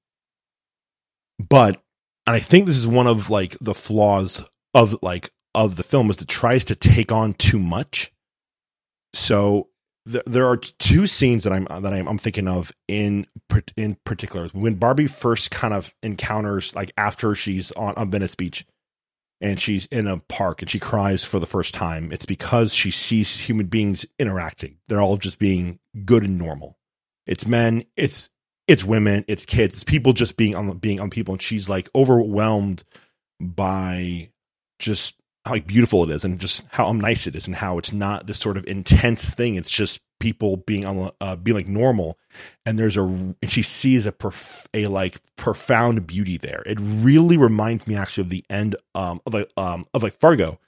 But 1.40 1.82
and 2.28 2.36
I 2.36 2.40
think 2.40 2.65
this 2.65 2.78
is 2.78 2.88
one 2.88 3.07
of 3.07 3.30
like 3.30 3.57
the 3.60 3.73
flaws 3.73 4.48
of 4.73 4.98
like 5.02 5.32
of 5.53 5.76
the 5.76 5.84
film 5.84 6.10
is 6.10 6.22
it 6.22 6.28
tries 6.28 6.64
to 6.65 6.76
take 6.76 7.11
on 7.11 7.34
too 7.34 7.60
much. 7.60 8.11
So 9.14 9.69
th- 10.10 10.23
there 10.26 10.48
are 10.48 10.57
two 10.57 11.07
scenes 11.07 11.44
that 11.44 11.53
I'm 11.53 11.65
that 11.65 11.94
I'm, 11.94 12.07
I'm 12.07 12.18
thinking 12.18 12.48
of 12.48 12.72
in 12.88 13.28
in 13.76 13.98
particular 14.06 14.48
when 14.49 14.76
Barbie 14.76 15.07
first 15.07 15.52
kind 15.52 15.73
of 15.73 15.94
encounters 16.02 16.76
like 16.76 16.91
after 16.98 17.36
she's 17.36 17.72
on, 17.73 17.94
on 17.95 18.10
Venice 18.11 18.36
Beach 18.36 18.65
and 19.41 19.60
she's 19.60 19.88
in 19.88 20.07
a 20.07 20.18
park 20.18 20.61
and 20.61 20.69
she 20.69 20.80
cries 20.80 21.26
for 21.26 21.40
the 21.40 21.45
first 21.45 21.73
time. 21.73 22.11
It's 22.11 22.26
because 22.26 22.73
she 22.73 22.91
sees 22.91 23.40
human 23.40 23.65
beings 23.65 24.06
interacting. 24.19 24.78
They're 24.88 25.02
all 25.02 25.18
just 25.18 25.40
being 25.40 25.80
good 26.06 26.23
and 26.23 26.38
normal. 26.38 26.78
It's 27.26 27.48
men. 27.48 27.84
It's 27.98 28.30
it's 28.68 28.86
women. 28.86 29.26
It's 29.28 29.45
kids. 29.45 29.76
It's 29.76 29.84
people 29.84 30.14
just 30.14 30.38
being 30.38 30.56
on 30.56 30.78
being 30.78 30.99
on 30.99 31.10
people, 31.10 31.34
and 31.34 31.41
she's 31.41 31.68
like 31.68 31.90
overwhelmed 31.95 32.84
by 33.40 34.30
just 34.80 35.20
how 35.45 35.57
beautiful 35.59 36.03
it 36.03 36.11
is 36.11 36.23
and 36.23 36.39
just 36.39 36.65
how 36.69 36.91
nice 36.91 37.27
it 37.27 37.35
is 37.35 37.47
and 37.47 37.55
how 37.55 37.77
it's 37.77 37.91
not 37.91 38.27
this 38.27 38.39
sort 38.39 38.57
of 38.57 38.65
intense 38.68 39.34
thing. 39.34 39.55
It's 39.55 39.72
just 39.72 40.01
people 40.19 40.57
being 40.57 40.85
on 40.85 41.11
uh, 41.19 41.35
being 41.35 41.57
like 41.57 41.68
normal. 41.68 42.18
And 42.65 42.77
there's 42.77 42.97
a 42.97 43.01
and 43.01 43.35
she 43.47 43.61
sees 43.61 44.05
a 44.05 44.13
a 44.73 44.88
like 44.88 45.19
profound 45.35 46.05
beauty 46.05 46.38
there. 46.38 46.63
It 46.65 46.77
really 46.80 47.38
reminds 47.38 47.88
me 47.88 47.95
actually 47.95 48.22
of 48.23 48.30
the 48.30 48.45
end 48.49 48.76
um 48.93 49.22
of 49.26 49.34
like 49.34 49.51
um 49.57 49.85
of 49.93 50.03
like 50.03 50.13
Fargo 50.13 50.59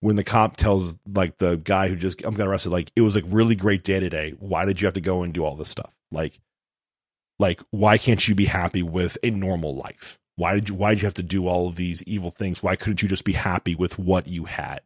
when 0.00 0.16
the 0.16 0.24
cop 0.24 0.56
tells 0.56 0.98
like 1.12 1.38
the 1.38 1.56
guy 1.56 1.88
who 1.88 1.96
just 1.96 2.24
I'm 2.24 2.34
got 2.34 2.48
arrested 2.48 2.70
like 2.70 2.92
it 2.94 3.00
was 3.00 3.16
like 3.16 3.24
really 3.26 3.56
great 3.56 3.82
day 3.82 4.00
today. 4.00 4.34
Why 4.38 4.64
did 4.64 4.80
you 4.80 4.86
have 4.86 4.94
to 4.94 5.00
go 5.00 5.22
and 5.22 5.34
do 5.34 5.44
all 5.44 5.56
this 5.56 5.68
stuff? 5.68 5.96
Like 6.12 6.38
like 7.40 7.60
why 7.70 7.98
can't 7.98 8.26
you 8.28 8.36
be 8.36 8.44
happy 8.44 8.84
with 8.84 9.18
a 9.24 9.30
normal 9.30 9.74
life 9.74 10.20
why 10.36 10.54
did 10.54 10.68
you 10.68 10.74
why 10.74 10.90
did 10.90 11.02
you 11.02 11.06
have 11.06 11.14
to 11.14 11.22
do 11.22 11.46
all 11.46 11.68
of 11.68 11.76
these 11.76 12.02
evil 12.04 12.30
things? 12.30 12.62
Why 12.62 12.76
couldn't 12.76 13.02
you 13.02 13.08
just 13.08 13.24
be 13.24 13.32
happy 13.32 13.74
with 13.74 13.98
what 13.98 14.26
you 14.26 14.44
had? 14.44 14.80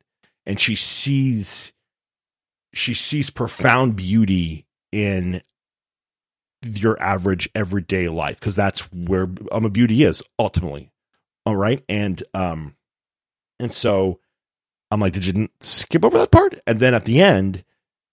And 0.45 0.59
she 0.59 0.75
sees 0.75 1.73
she 2.73 2.95
sees 2.95 3.31
profound 3.31 3.97
beauty 3.97 4.67
in 4.93 5.43
your 6.63 7.01
average 7.01 7.49
everyday 7.55 8.09
life 8.09 8.41
because 8.41 8.57
that's 8.57 8.93
where 8.93 9.29
um, 9.53 9.65
a 9.65 9.71
beauty 9.71 10.03
is 10.03 10.23
ultimately. 10.39 10.91
All 11.45 11.57
right? 11.57 11.85
And 11.89 12.23
um 12.35 12.77
and 13.59 13.73
so 13.73 14.21
i'm 14.91 15.01
like 15.01 15.13
did 15.13 15.27
you 15.27 15.49
skip 15.61 16.05
over 16.05 16.19
that 16.19 16.31
part? 16.31 16.59
And 16.67 16.81
then 16.81 16.95
at 16.95 17.05
the 17.05 17.21
end 17.21 17.65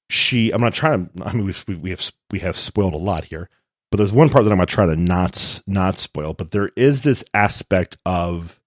she 0.10 0.52
i'm 0.52 0.62
not 0.62 0.74
trying 0.74 1.08
to 1.08 1.26
i 1.26 1.34
mean 1.34 1.46
we, 1.46 1.76
we 1.76 1.90
have 1.90 2.12
we 2.30 2.40
have 2.40 2.58
spoiled 2.58 2.94
a 2.94 2.98
lot 2.98 3.26
here 3.26 3.50
but 3.94 4.00
there's 4.00 4.12
one 4.12 4.28
part 4.28 4.44
that 4.44 4.50
I'm 4.50 4.58
gonna 4.58 4.66
try 4.66 4.88
to 4.88 4.96
not 4.96 5.62
not 5.68 6.00
spoil. 6.00 6.34
But 6.34 6.50
there 6.50 6.72
is 6.76 7.04
this 7.04 7.24
aspect 7.32 7.96
of 8.08 8.60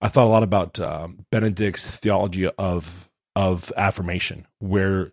I 0.00 0.08
thought 0.08 0.24
a 0.24 0.30
lot 0.30 0.42
about 0.42 0.80
um, 0.80 1.26
Benedict's 1.30 1.96
theology 1.96 2.48
of 2.48 3.10
of 3.36 3.70
affirmation, 3.76 4.46
where 4.60 5.12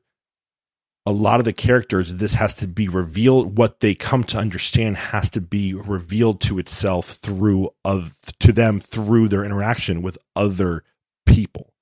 a 1.06 1.12
lot 1.12 1.42
of 1.42 1.44
the 1.44 1.52
characters 1.52 2.16
this 2.16 2.36
has 2.36 2.54
to 2.56 2.70
be 2.70 2.88
revealed. 2.88 3.58
What 3.58 3.82
they 3.82 3.96
come 3.96 4.24
to 4.26 4.38
understand 4.38 4.96
has 4.96 5.30
to 5.32 5.42
be 5.42 5.74
revealed 5.74 6.40
to 6.44 6.58
itself 6.58 7.08
through 7.08 7.72
of 7.84 8.16
to 8.40 8.54
them 8.54 8.80
through 8.80 9.28
their 9.28 9.44
interaction 9.44 10.02
with 10.02 10.18
other 10.38 10.86
people, 11.26 11.74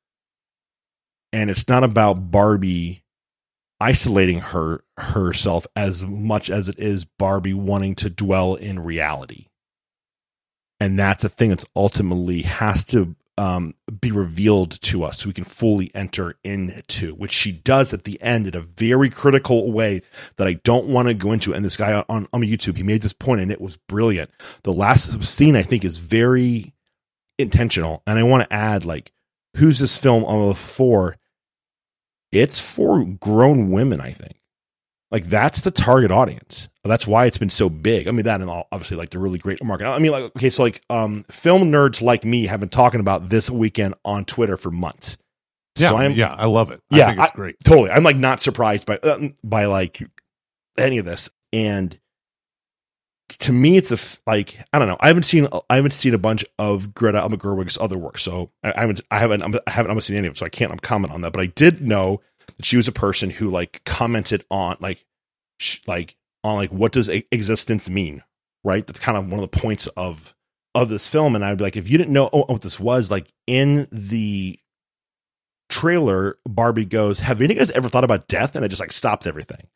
and 1.32 1.52
it's 1.52 1.68
not 1.68 1.84
about 1.84 2.32
Barbie 2.32 3.04
isolating 3.80 4.40
her 4.40 4.84
herself 4.98 5.68
as 5.76 6.06
much 6.06 6.50
as 6.50 6.68
it 6.68 6.80
is 6.80 7.06
Barbie 7.06 7.54
wanting 7.54 7.96
to 7.96 8.10
dwell 8.10 8.56
in 8.56 8.80
reality. 8.80 9.48
And 10.80 10.98
that's 10.98 11.24
a 11.24 11.30
thing 11.30 11.50
that's 11.50 11.66
ultimately 11.76 12.44
has 12.44 12.84
to 12.86 13.16
um, 13.38 13.76
be 14.02 14.12
revealed 14.12 14.72
to 14.82 15.04
us 15.04 15.20
so 15.20 15.30
we 15.30 15.34
can 15.34 15.44
fully 15.44 15.92
enter 15.94 16.36
into, 16.44 17.14
which 17.14 17.32
she 17.32 17.52
does 17.52 17.94
at 17.94 18.04
the 18.04 18.22
end 18.22 18.48
in 18.48 18.56
a 18.56 18.62
very 18.62 19.10
critical 19.10 19.72
way 19.72 20.02
that 20.38 20.48
I 20.48 20.54
don't 20.54 20.88
want 20.88 21.08
to 21.08 21.14
go 21.14 21.32
into. 21.32 21.54
And 21.54 21.64
this 21.64 21.78
guy 21.78 22.04
on, 22.10 22.28
on 22.34 22.42
YouTube, 22.42 22.78
he 22.78 22.84
made 22.84 23.02
this 23.04 23.14
point 23.14 23.42
and 23.42 23.52
it 23.52 23.62
was 23.62 23.78
brilliant. 23.78 24.32
The 24.64 24.74
last 24.74 25.22
scene, 25.24 25.56
I 25.56 25.62
think, 25.62 25.86
is 25.86 26.00
very 26.00 26.74
intentional. 27.38 28.02
And 28.08 28.18
I 28.18 28.24
want 28.24 28.44
to 28.44 28.54
add, 28.54 28.86
like, 28.86 29.12
who's 29.56 29.80
this 29.80 29.98
film 29.98 30.54
for? 30.54 31.18
It's 32.32 32.60
for 32.76 33.04
grown 33.06 33.72
women, 33.72 34.02
I 34.02 34.12
think. 34.12 34.34
Like 35.10 35.26
that's 35.26 35.62
the 35.62 35.72
target 35.72 36.12
audience. 36.12 36.68
That's 36.84 37.08
why 37.08 37.26
it's 37.26 37.38
been 37.38 37.50
so 37.50 37.70
big. 37.70 38.08
I 38.08 38.12
mean, 38.12 38.24
that 38.26 38.42
and 38.42 38.50
obviously 38.50 38.98
like 38.98 39.10
the 39.10 39.20
really 39.20 39.40
great 39.40 39.64
market. 39.64 39.88
I 39.88 40.00
mean, 40.00 40.12
like 40.12 40.24
okay, 40.36 40.50
so 40.50 40.64
like 40.64 40.82
um, 40.90 41.24
film 41.30 41.72
nerds 41.72 42.02
like 42.02 42.26
me 42.26 42.46
have 42.48 42.60
been 42.60 42.70
talking 42.70 43.00
about 43.00 43.30
this 43.30 43.50
weekend 43.50 43.96
on 44.04 44.26
Twitter 44.26 44.58
for 44.58 44.70
months. 44.72 45.18
Yeah, 45.78 45.90
so 45.90 45.98
I'm, 45.98 46.12
yeah, 46.14 46.34
I 46.34 46.46
love 46.46 46.72
it. 46.72 46.82
Yeah, 46.90 47.04
I 47.04 47.08
think 47.10 47.20
it's 47.22 47.32
I- 47.32 47.36
great. 47.36 47.56
totally. 47.64 47.92
I'm 47.92 48.04
like 48.04 48.18
not 48.18 48.42
surprised 48.42 48.86
by 48.86 48.98
uh, 48.98 49.30
by 49.44 49.66
like 49.66 50.00
any 50.78 50.98
of 50.98 51.06
this. 51.06 51.30
And 51.54 51.98
to 53.30 53.52
me, 53.52 53.78
it's 53.78 53.92
a 53.92 53.98
like 54.26 54.60
I 54.72 54.80
don't 54.80 54.88
know. 54.88 54.98
I 55.00 55.08
haven't 55.08 55.24
seen 55.24 55.48
I 55.70 55.76
haven't 55.76 55.92
seen 55.92 56.14
a 56.14 56.20
bunch 56.20 56.46
of 56.58 56.94
Greta 56.94 57.20
Gerwig's 57.20 57.78
other 57.80 57.98
work, 57.98 58.20
so 58.20 58.52
I, 58.64 58.74
I 58.76 58.82
haven't 58.82 59.02
I 59.12 59.20
haven't 59.20 59.44
I 59.44 59.72
haven't 59.72 59.92
almost 59.92 60.08
seen 60.08 60.18
any 60.18 60.28
of 60.28 60.34
it, 60.34 60.38
so 60.38 60.46
I 60.46 60.50
can't 60.50 60.82
comment 60.82 61.14
on 61.14 61.22
that. 61.22 61.34
But 61.34 61.42
I 61.42 61.48
did 61.48 61.82
know 61.82 62.22
that 62.58 62.66
she 62.66 62.78
was 62.78 62.88
a 62.88 62.94
person 62.94 63.30
who 63.30 63.50
like 63.50 63.84
commented 63.86 64.46
on 64.50 64.78
like 64.80 65.04
sh- 65.60 65.82
like 65.88 66.16
on 66.44 66.56
like 66.56 66.72
what 66.72 66.94
does 66.94 67.10
existence 67.10 67.90
mean, 67.90 68.24
right? 68.64 68.86
That's 68.86 69.00
kind 69.00 69.18
of 69.18 69.26
one 69.30 69.44
of 69.44 69.50
the 69.50 69.60
points 69.60 69.88
of 69.88 70.34
of 70.74 70.90
this 70.90 71.08
film. 71.08 71.36
And 71.36 71.44
I'd 71.44 71.58
be 71.58 71.64
like, 71.64 71.78
if 71.78 71.90
you 71.90 71.98
didn't 71.98 72.14
know 72.14 72.30
oh, 72.32 72.46
what 72.46 72.62
this 72.62 72.80
was, 72.80 73.12
like 73.12 73.28
in 73.46 73.88
the 73.92 74.58
trailer, 75.70 76.38
Barbie 76.48 76.86
goes, 76.86 77.20
"Have 77.20 77.42
any 77.42 77.56
guys 77.56 77.72
ever 77.72 77.90
thought 77.90 78.06
about 78.06 78.28
death?" 78.28 78.56
And 78.56 78.64
it 78.64 78.70
just 78.70 78.80
like 78.80 78.94
stops 78.94 79.28
everything. 79.28 79.68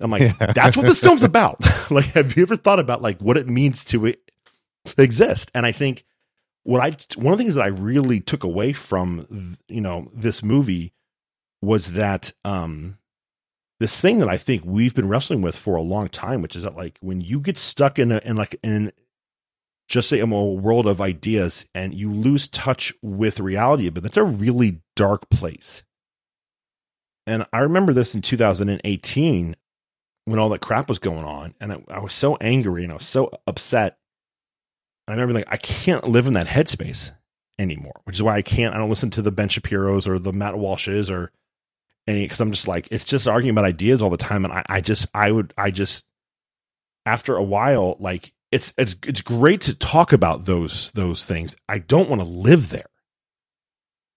I'm 0.00 0.10
like, 0.10 0.22
Yeah. 0.22 0.52
that's 0.54 0.76
what 0.76 0.86
this 0.86 1.00
film's 1.02 1.22
about. 1.22 1.58
like, 1.90 2.06
have 2.06 2.36
you 2.36 2.42
ever 2.42 2.56
thought 2.56 2.78
about 2.78 3.02
like 3.02 3.20
what 3.20 3.36
it 3.36 3.46
means 3.48 3.84
to, 3.86 4.12
to 4.84 5.02
exist? 5.02 5.50
And 5.54 5.66
I 5.66 5.72
think 5.72 6.04
what 6.62 6.80
I 6.80 6.96
one 7.16 7.32
of 7.32 7.38
the 7.38 7.44
things 7.44 7.54
that 7.54 7.64
I 7.64 7.68
really 7.68 8.20
took 8.20 8.44
away 8.44 8.72
from 8.72 9.56
you 9.68 9.80
know 9.80 10.10
this 10.14 10.42
movie 10.42 10.92
was 11.62 11.92
that 11.92 12.32
um 12.44 12.98
this 13.78 13.98
thing 13.98 14.18
that 14.18 14.28
I 14.28 14.36
think 14.36 14.62
we've 14.64 14.94
been 14.94 15.08
wrestling 15.08 15.40
with 15.40 15.56
for 15.56 15.74
a 15.74 15.82
long 15.82 16.08
time, 16.08 16.42
which 16.42 16.54
is 16.54 16.64
that 16.64 16.76
like 16.76 16.98
when 17.00 17.20
you 17.22 17.40
get 17.40 17.56
stuck 17.56 17.98
in 17.98 18.12
a 18.12 18.20
in 18.24 18.36
like 18.36 18.56
in 18.62 18.92
just 19.88 20.08
say 20.08 20.20
in 20.20 20.30
a 20.30 20.44
world 20.44 20.86
of 20.86 21.00
ideas 21.00 21.66
and 21.74 21.94
you 21.94 22.12
lose 22.12 22.46
touch 22.46 22.92
with 23.02 23.40
reality, 23.40 23.88
but 23.90 24.02
that's 24.02 24.16
a 24.18 24.22
really 24.22 24.82
dark 24.94 25.28
place. 25.30 25.82
And 27.26 27.46
I 27.52 27.60
remember 27.60 27.92
this 27.92 28.14
in 28.14 28.22
2018 28.22 29.56
when 30.24 30.38
all 30.38 30.50
that 30.50 30.60
crap 30.60 30.88
was 30.88 30.98
going 30.98 31.24
on, 31.24 31.54
and 31.60 31.72
I, 31.72 31.82
I 31.88 31.98
was 32.00 32.12
so 32.12 32.36
angry 32.36 32.84
and 32.84 32.92
I 32.92 32.96
was 32.96 33.06
so 33.06 33.30
upset. 33.46 33.98
I 35.08 35.12
remember 35.12 35.34
like 35.34 35.48
I 35.48 35.56
can't 35.56 36.08
live 36.08 36.26
in 36.26 36.34
that 36.34 36.46
headspace 36.46 37.12
anymore, 37.58 38.00
which 38.04 38.16
is 38.16 38.22
why 38.22 38.36
I 38.36 38.42
can't. 38.42 38.74
I 38.74 38.78
don't 38.78 38.90
listen 38.90 39.10
to 39.10 39.22
the 39.22 39.32
Ben 39.32 39.48
Shapiro's 39.48 40.06
or 40.06 40.18
the 40.18 40.32
Matt 40.32 40.54
Walshes 40.54 41.10
or 41.10 41.32
any 42.06 42.24
because 42.24 42.40
I'm 42.40 42.52
just 42.52 42.68
like 42.68 42.88
it's 42.90 43.04
just 43.04 43.28
arguing 43.28 43.54
about 43.54 43.64
ideas 43.64 44.02
all 44.02 44.10
the 44.10 44.16
time, 44.16 44.44
and 44.44 44.52
I, 44.52 44.64
I 44.68 44.80
just 44.80 45.08
I 45.14 45.30
would 45.30 45.52
I 45.58 45.70
just 45.70 46.06
after 47.06 47.36
a 47.36 47.42
while 47.42 47.96
like 47.98 48.32
it's 48.52 48.74
it's 48.76 48.96
it's 49.06 49.22
great 49.22 49.60
to 49.62 49.74
talk 49.74 50.12
about 50.12 50.44
those 50.44 50.92
those 50.92 51.24
things. 51.24 51.56
I 51.68 51.78
don't 51.78 52.08
want 52.08 52.22
to 52.22 52.28
live 52.28 52.70
there. 52.70 52.86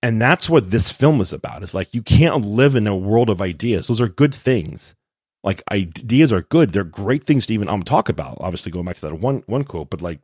And 0.02 0.22
that's 0.22 0.50
what 0.50 0.70
this 0.70 0.92
film 0.92 1.22
is 1.22 1.32
about. 1.32 1.64
Is 1.64 1.74
like 1.74 1.94
you 1.94 2.02
can't 2.02 2.46
live 2.46 2.76
in 2.76 2.88
a 2.88 2.96
world 2.96 3.30
of 3.30 3.42
ideas. 3.42 3.88
Those 3.88 4.02
are 4.02 4.10
good 4.10 4.34
things. 4.34 4.96
Like 5.44 5.61
ideas 5.72 6.32
are 6.32 6.41
good. 6.41 6.70
They're 6.70 6.84
great 6.84 7.24
things 7.24 7.48
to 7.48 7.53
even 7.53 7.70
um 7.70 7.84
talk 7.84 8.10
about. 8.10 8.38
Obviously, 8.40 8.72
going 8.72 8.86
back 8.86 8.95
to 8.98 9.07
that 9.07 9.20
one 9.20 9.44
one 9.45 9.64
quote, 9.64 9.90
but 9.90 10.02
like 10.02 10.20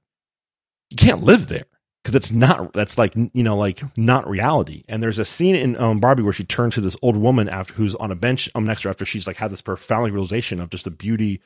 you 0.90 0.98
can't 0.98 1.24
live 1.24 1.48
there 1.48 1.66
because 2.04 2.16
it's 2.16 2.32
not. 2.32 2.74
That's 2.74 2.98
like 2.98 3.16
you 3.16 3.44
know 3.44 3.58
like 3.58 3.82
not 3.98 4.28
reality. 4.30 4.84
And 4.88 5.04
there's 5.04 5.20
a 5.20 5.26
scene 5.26 5.56
in 5.56 5.78
um, 5.78 6.00
Barbie 6.00 6.24
where 6.24 6.34
she 6.34 6.44
turns 6.46 6.76
to 6.76 6.82
this 6.82 6.98
old 7.02 7.18
woman 7.18 7.50
after 7.50 7.74
who's 7.74 7.96
on 7.96 8.12
a 8.12 8.16
bench 8.16 8.50
um 8.56 8.66
next 8.66 8.82
to 8.82 8.88
her 8.88 8.92
after 8.92 9.06
she's 9.06 9.28
like 9.28 9.38
had 9.38 9.52
this 9.52 9.62
profound 9.62 10.12
realization 10.14 10.60
of 10.60 10.70
just 10.70 10.86
the 10.86 10.92
beauty 10.92 11.42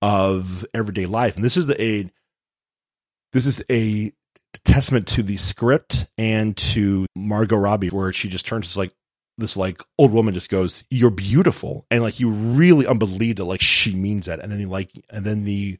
of 0.00 0.66
everyday 0.74 1.06
life. 1.06 1.36
And 1.36 1.44
this 1.44 1.56
is 1.56 1.70
a 1.70 2.10
this 3.32 3.46
is 3.46 3.62
a 3.70 4.12
testament 4.64 5.06
to 5.08 5.22
the 5.22 5.36
script 5.36 6.06
and 6.18 6.56
to 6.56 7.06
Margot 7.16 7.56
Robbie, 7.56 7.88
where 7.88 8.12
she 8.12 8.28
just 8.28 8.46
turns 8.46 8.72
to 8.72 8.78
like 8.78 8.92
this 9.42 9.56
like 9.56 9.82
old 9.98 10.12
woman 10.12 10.34
just 10.34 10.48
goes, 10.48 10.84
"You're 10.90 11.10
beautiful," 11.10 11.86
and 11.90 12.02
like 12.02 12.20
you 12.20 12.30
really 12.30 12.86
unbelieve 12.86 13.36
that 13.36 13.44
like 13.44 13.60
she 13.60 13.94
means 13.94 14.26
that, 14.26 14.40
and 14.40 14.50
then 14.50 14.58
he 14.58 14.66
like 14.66 14.90
and 15.10 15.24
then 15.24 15.44
the 15.44 15.78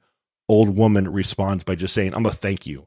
old 0.48 0.76
woman 0.76 1.12
responds 1.12 1.64
by 1.64 1.74
just 1.74 1.94
saying, 1.94 2.14
"I'm 2.14 2.22
gonna 2.22 2.34
thank 2.34 2.66
you." 2.66 2.86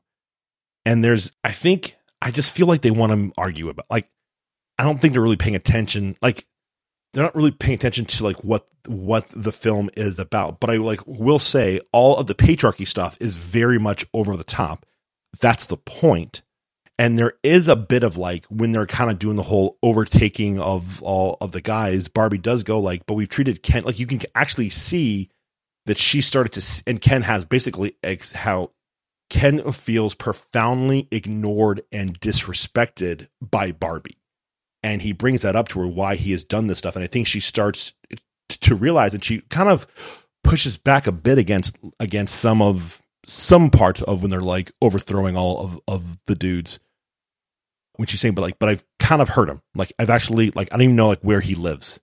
And 0.86 1.04
there's, 1.04 1.32
I 1.44 1.52
think, 1.52 1.96
I 2.22 2.30
just 2.32 2.56
feel 2.56 2.68
like 2.68 2.82
they 2.82 2.92
want 2.92 3.12
to 3.12 3.34
argue 3.42 3.70
about 3.70 3.88
like, 3.90 4.08
I 4.78 4.84
don't 4.84 5.00
think 5.02 5.14
they're 5.14 5.22
really 5.22 5.38
paying 5.38 5.56
attention, 5.56 6.18
like. 6.22 6.46
They're 7.14 7.24
not 7.24 7.36
really 7.38 7.52
paying 7.52 7.76
attention 7.76 8.04
to 8.04 8.26
like 8.26 8.44
what 8.44 8.68
what 8.88 9.30
the 9.30 9.54
film 9.54 9.90
is 9.96 10.20
about, 10.20 10.60
but 10.60 10.70
I 10.70 10.76
like 10.76 11.00
will 11.08 11.40
say 11.40 11.80
all 11.94 12.18
of 12.18 12.28
the 12.28 12.36
patriarchy 12.36 12.86
stuff 12.86 13.18
is 13.22 13.38
very 13.38 13.80
much 13.80 14.06
over 14.14 14.36
the 14.36 14.44
top 14.44 14.86
that's 15.40 15.68
the 15.68 15.78
point 15.78 16.42
and 16.98 17.20
there 17.20 17.34
is 17.44 17.68
a 17.68 17.76
bit 17.76 18.04
of 18.04 18.18
like 18.18 18.46
when 18.46 18.72
they're 18.72 18.86
kind 18.86 19.12
of 19.12 19.20
doing 19.20 19.36
the 19.36 19.44
whole 19.44 19.78
overtaking 19.84 20.60
of 20.60 21.02
all 21.04 21.38
of 21.42 21.52
the 21.52 21.62
guys 21.62 22.08
barbie 22.08 22.38
does 22.38 22.64
go 22.64 22.80
like 22.80 23.06
but 23.06 23.16
we've 23.16 23.30
treated 23.30 23.64
ken 23.64 23.84
like 23.84 24.00
you 24.00 24.08
can 24.08 24.20
actually 24.34 24.70
see 24.70 25.30
that 25.86 25.98
she 25.98 26.22
started 26.22 26.52
to 26.52 26.84
and 26.88 27.02
ken 27.02 27.22
has 27.22 27.46
basically 27.46 27.96
ex- 28.04 28.32
how 28.32 28.72
ken 29.30 29.72
feels 29.72 30.16
profoundly 30.16 31.08
ignored 31.12 31.82
and 31.92 32.20
disrespected 32.20 33.28
by 33.42 33.72
barbie. 33.72 34.18
And 34.84 35.02
he 35.02 35.14
brings 35.14 35.42
that 35.42 35.56
up 35.56 35.68
to 35.70 35.80
her 35.80 35.88
why 35.88 36.16
he 36.16 36.32
has 36.32 36.44
done 36.44 36.68
this 36.68 36.78
stuff. 36.78 36.96
And 36.96 37.04
i 37.04 37.08
think 37.08 37.28
she 37.28 37.40
starts 37.40 37.94
to 38.50 38.76
realize 38.76 39.14
and 39.14 39.24
she 39.24 39.42
kind 39.50 39.70
of 39.70 39.88
pushes 40.44 40.78
back 40.78 41.08
a 41.08 41.12
bit 41.12 41.38
against 41.38 41.76
against 42.00 42.36
some 42.36 42.62
of 42.62 43.02
some 43.26 43.72
part 43.72 44.02
of 44.04 44.22
when 44.22 44.30
they're 44.30 44.40
like 44.40 44.72
overthrowing 44.82 45.36
all 45.36 45.66
of, 45.66 45.80
of 45.88 46.18
the 46.28 46.36
dudes 46.36 46.80
when 47.98 48.08
she's 48.08 48.20
saying 48.22 48.36
but 48.36 48.42
like 48.42 48.60
but 48.60 48.70
i've 48.70 48.84
kind 49.00 49.22
of 49.22 49.30
heard 49.30 49.50
him. 49.50 49.62
Like 49.76 49.94
i've 50.00 50.10
actually 50.10 50.52
like 50.52 50.70
i 50.72 50.78
don't 50.78 50.84
even 50.84 50.96
know 50.96 51.08
like 51.10 51.22
where 51.22 51.42
he 51.42 51.56
lives. 51.56 52.00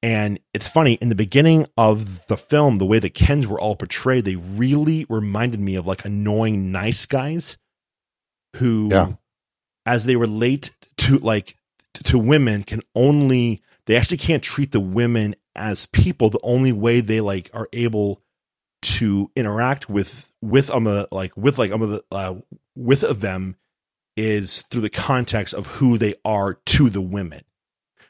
And 0.00 0.38
it's 0.54 0.68
funny 0.68 0.94
in 0.94 1.08
the 1.08 1.16
beginning 1.16 1.66
of 1.76 2.26
the 2.28 2.36
film 2.36 2.76
the 2.76 2.86
way 2.86 2.98
the 3.00 3.10
kens 3.10 3.46
were 3.46 3.60
all 3.60 3.74
portrayed 3.76 4.24
they 4.24 4.36
really 4.36 5.06
reminded 5.08 5.60
me 5.60 5.74
of 5.76 5.86
like 5.86 6.04
annoying 6.04 6.70
nice 6.70 7.04
guys 7.06 7.58
who 8.56 8.88
Yeah. 8.90 9.12
as 9.86 10.04
they 10.04 10.16
relate 10.16 10.74
to 10.98 11.18
like 11.18 11.56
to 12.04 12.18
women 12.18 12.62
can 12.62 12.80
only 12.94 13.62
they 13.86 13.96
actually 13.96 14.18
can't 14.18 14.42
treat 14.42 14.70
the 14.70 14.80
women 14.80 15.34
as 15.56 15.86
people. 15.86 16.30
The 16.30 16.40
only 16.42 16.72
way 16.72 17.00
they 17.00 17.20
like 17.20 17.50
are 17.52 17.68
able 17.72 18.22
to 18.82 19.30
interact 19.34 19.88
with 19.90 20.30
with 20.40 20.70
um 20.70 20.86
uh, 20.86 21.06
like 21.10 21.36
with 21.36 21.58
like 21.58 21.72
um 21.72 22.00
uh, 22.12 22.34
with 22.76 23.02
of 23.02 23.20
them 23.20 23.56
is 24.18 24.62
through 24.62 24.80
the 24.80 24.90
context 24.90 25.54
of 25.54 25.68
who 25.76 25.96
they 25.96 26.16
are 26.24 26.54
to 26.66 26.90
the 26.90 27.00
women. 27.00 27.44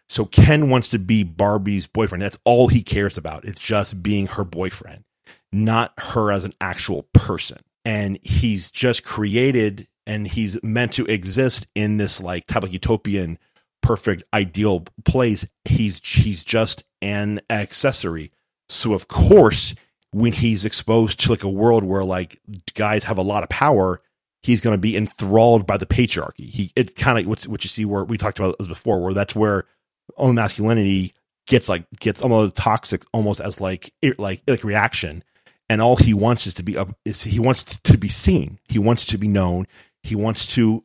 So 0.09 0.24
Ken 0.24 0.70
wants 0.70 0.89
to 0.89 0.98
be 0.98 1.22
Barbie's 1.22 1.86
boyfriend. 1.86 2.22
That's 2.22 2.39
all 2.44 2.68
he 2.68 2.82
cares 2.82 3.18
about. 3.18 3.44
It's 3.44 3.62
just 3.62 4.02
being 4.02 4.26
her 4.26 4.44
boyfriend, 4.44 5.05
not 5.52 5.93
her 5.98 6.32
as 6.32 6.44
an 6.44 6.55
actual 6.62 7.02
person. 7.12 7.59
And 7.85 8.18
he's 8.22 8.70
just 8.70 9.05
created 9.05 9.86
and 10.06 10.26
he's 10.26 10.62
meant 10.62 10.94
to 10.94 11.05
exist 11.05 11.66
in 11.74 11.98
this 11.98 12.22
like 12.22 12.47
type 12.47 12.64
of 12.64 12.72
utopian 12.72 13.39
perfect 13.82 14.22
ideal 14.32 14.85
place. 15.05 15.47
He's 15.66 16.01
he's 16.02 16.43
just 16.43 16.85
an 17.02 17.43
accessory. 17.51 18.32
So 18.70 18.94
of 18.94 19.09
course 19.09 19.74
when 20.10 20.32
he's 20.32 20.64
exposed 20.64 21.20
to 21.20 21.30
like 21.30 21.44
a 21.44 21.51
world 21.51 21.85
where 21.85 22.02
like 22.02 22.40
guys 22.72 23.05
have 23.05 23.18
a 23.18 23.22
lot 23.22 23.43
of 23.43 23.51
power, 23.51 24.01
he's 24.48 24.62
going 24.62 24.74
to 24.74 24.80
be 24.80 24.96
enthralled 24.96 25.66
by 25.66 25.76
the 25.76 25.86
patriarchy. 25.86 26.48
He 26.48 26.72
it 26.74 26.96
kind 26.96 27.18
of 27.18 27.26
what 27.26 27.42
what 27.46 27.64
you 27.64 27.68
see 27.68 27.84
where 27.84 28.02
we 28.02 28.16
talked 28.16 28.38
about 28.38 28.56
this 28.58 28.66
before, 28.66 29.00
where 29.00 29.12
that's 29.12 29.36
where 29.36 29.64
own 30.16 30.34
masculinity 30.34 31.12
gets 31.46 31.68
like 31.68 31.84
gets 32.00 32.22
almost 32.22 32.56
toxic, 32.56 33.02
almost 33.12 33.40
as 33.40 33.60
like 33.60 33.92
like 34.16 34.42
like 34.48 34.64
reaction, 34.64 35.22
and 35.68 35.82
all 35.82 35.96
he 35.96 36.14
wants 36.14 36.46
is 36.46 36.54
to 36.54 36.62
be 36.62 36.78
up 36.78 36.96
is 37.04 37.22
he 37.22 37.38
wants 37.38 37.78
to 37.78 37.98
be 37.98 38.08
seen, 38.08 38.58
he 38.64 38.78
wants 38.78 39.04
to 39.06 39.18
be 39.18 39.28
known, 39.28 39.66
he 40.02 40.16
wants 40.16 40.46
to 40.54 40.82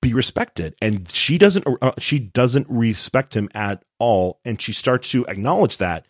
be 0.00 0.14
respected, 0.14 0.76
and 0.80 1.10
she 1.10 1.36
doesn't 1.36 1.66
uh, 1.82 1.92
she 1.98 2.20
doesn't 2.20 2.68
respect 2.70 3.34
him 3.34 3.48
at 3.54 3.84
all, 3.98 4.38
and 4.44 4.62
she 4.62 4.72
starts 4.72 5.10
to 5.10 5.26
acknowledge 5.26 5.78
that 5.78 6.06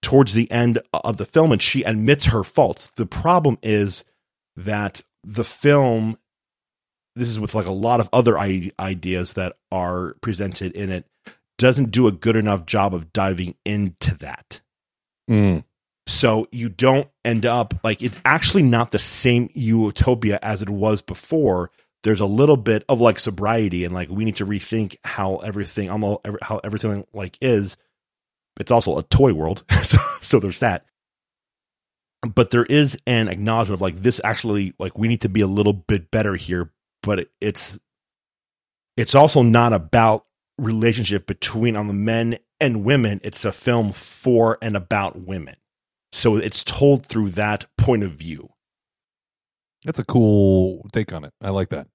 towards 0.00 0.32
the 0.32 0.50
end 0.50 0.78
of 0.92 1.16
the 1.16 1.24
film 1.24 1.50
and 1.50 1.60
she 1.60 1.82
admits 1.82 2.26
her 2.26 2.44
faults. 2.44 2.92
The 2.94 3.06
problem 3.06 3.58
is 3.60 4.04
that 4.54 5.02
the 5.26 5.44
film 5.44 6.16
this 7.16 7.28
is 7.28 7.40
with 7.40 7.54
like 7.54 7.66
a 7.66 7.72
lot 7.72 7.98
of 7.98 8.08
other 8.12 8.38
I- 8.38 8.70
ideas 8.78 9.34
that 9.34 9.56
are 9.72 10.14
presented 10.20 10.72
in 10.72 10.90
it, 10.90 11.06
doesn't 11.58 11.90
do 11.90 12.06
a 12.06 12.12
good 12.12 12.36
enough 12.36 12.66
job 12.66 12.94
of 12.94 13.12
diving 13.12 13.56
into 13.64 14.14
that. 14.18 14.60
Mm. 15.28 15.64
So 16.06 16.46
you 16.52 16.68
don't 16.68 17.08
end 17.24 17.46
up 17.46 17.74
like 17.82 18.02
it's 18.02 18.18
actually 18.24 18.62
not 18.62 18.90
the 18.90 18.98
same 18.98 19.50
utopia 19.54 20.38
as 20.42 20.62
it 20.62 20.68
was 20.68 21.02
before. 21.02 21.70
There's 22.04 22.20
a 22.20 22.26
little 22.26 22.58
bit 22.58 22.84
of 22.88 23.00
like 23.00 23.18
sobriety 23.18 23.84
and 23.84 23.94
like 23.94 24.10
we 24.10 24.24
need 24.24 24.36
to 24.36 24.46
rethink 24.46 24.96
how 25.02 25.36
everything 25.36 25.90
almost 25.90 26.20
how 26.42 26.60
everything 26.62 27.06
like 27.12 27.38
is. 27.40 27.76
It's 28.60 28.70
also 28.70 28.98
a 28.98 29.02
toy 29.02 29.32
world, 29.32 29.64
so, 29.82 29.98
so 30.20 30.38
there's 30.38 30.60
that. 30.60 30.86
But 32.22 32.50
there 32.50 32.64
is 32.64 32.98
an 33.06 33.28
acknowledgement 33.28 33.78
of 33.78 33.82
like 33.82 34.02
this 34.02 34.20
actually 34.24 34.74
like 34.78 34.98
we 34.98 35.08
need 35.08 35.20
to 35.20 35.28
be 35.28 35.40
a 35.40 35.46
little 35.46 35.72
bit 35.72 36.10
better 36.10 36.34
here. 36.34 36.72
But 37.02 37.20
it, 37.20 37.30
it's 37.40 37.78
it's 38.96 39.14
also 39.14 39.42
not 39.42 39.72
about 39.72 40.26
relationship 40.58 41.26
between 41.26 41.76
on 41.76 41.86
the 41.86 41.94
men 41.94 42.38
and 42.60 42.84
women. 42.84 43.20
It's 43.22 43.44
a 43.44 43.52
film 43.52 43.92
for 43.92 44.58
and 44.62 44.76
about 44.76 45.20
women. 45.20 45.56
So 46.12 46.36
it's 46.36 46.64
told 46.64 47.06
through 47.06 47.30
that 47.30 47.66
point 47.76 48.02
of 48.02 48.12
view. 48.12 48.48
That's 49.84 49.98
a 49.98 50.04
cool 50.04 50.86
take 50.92 51.12
on 51.12 51.24
it. 51.24 51.32
I 51.40 51.50
like 51.50 51.68
that. 51.70 51.88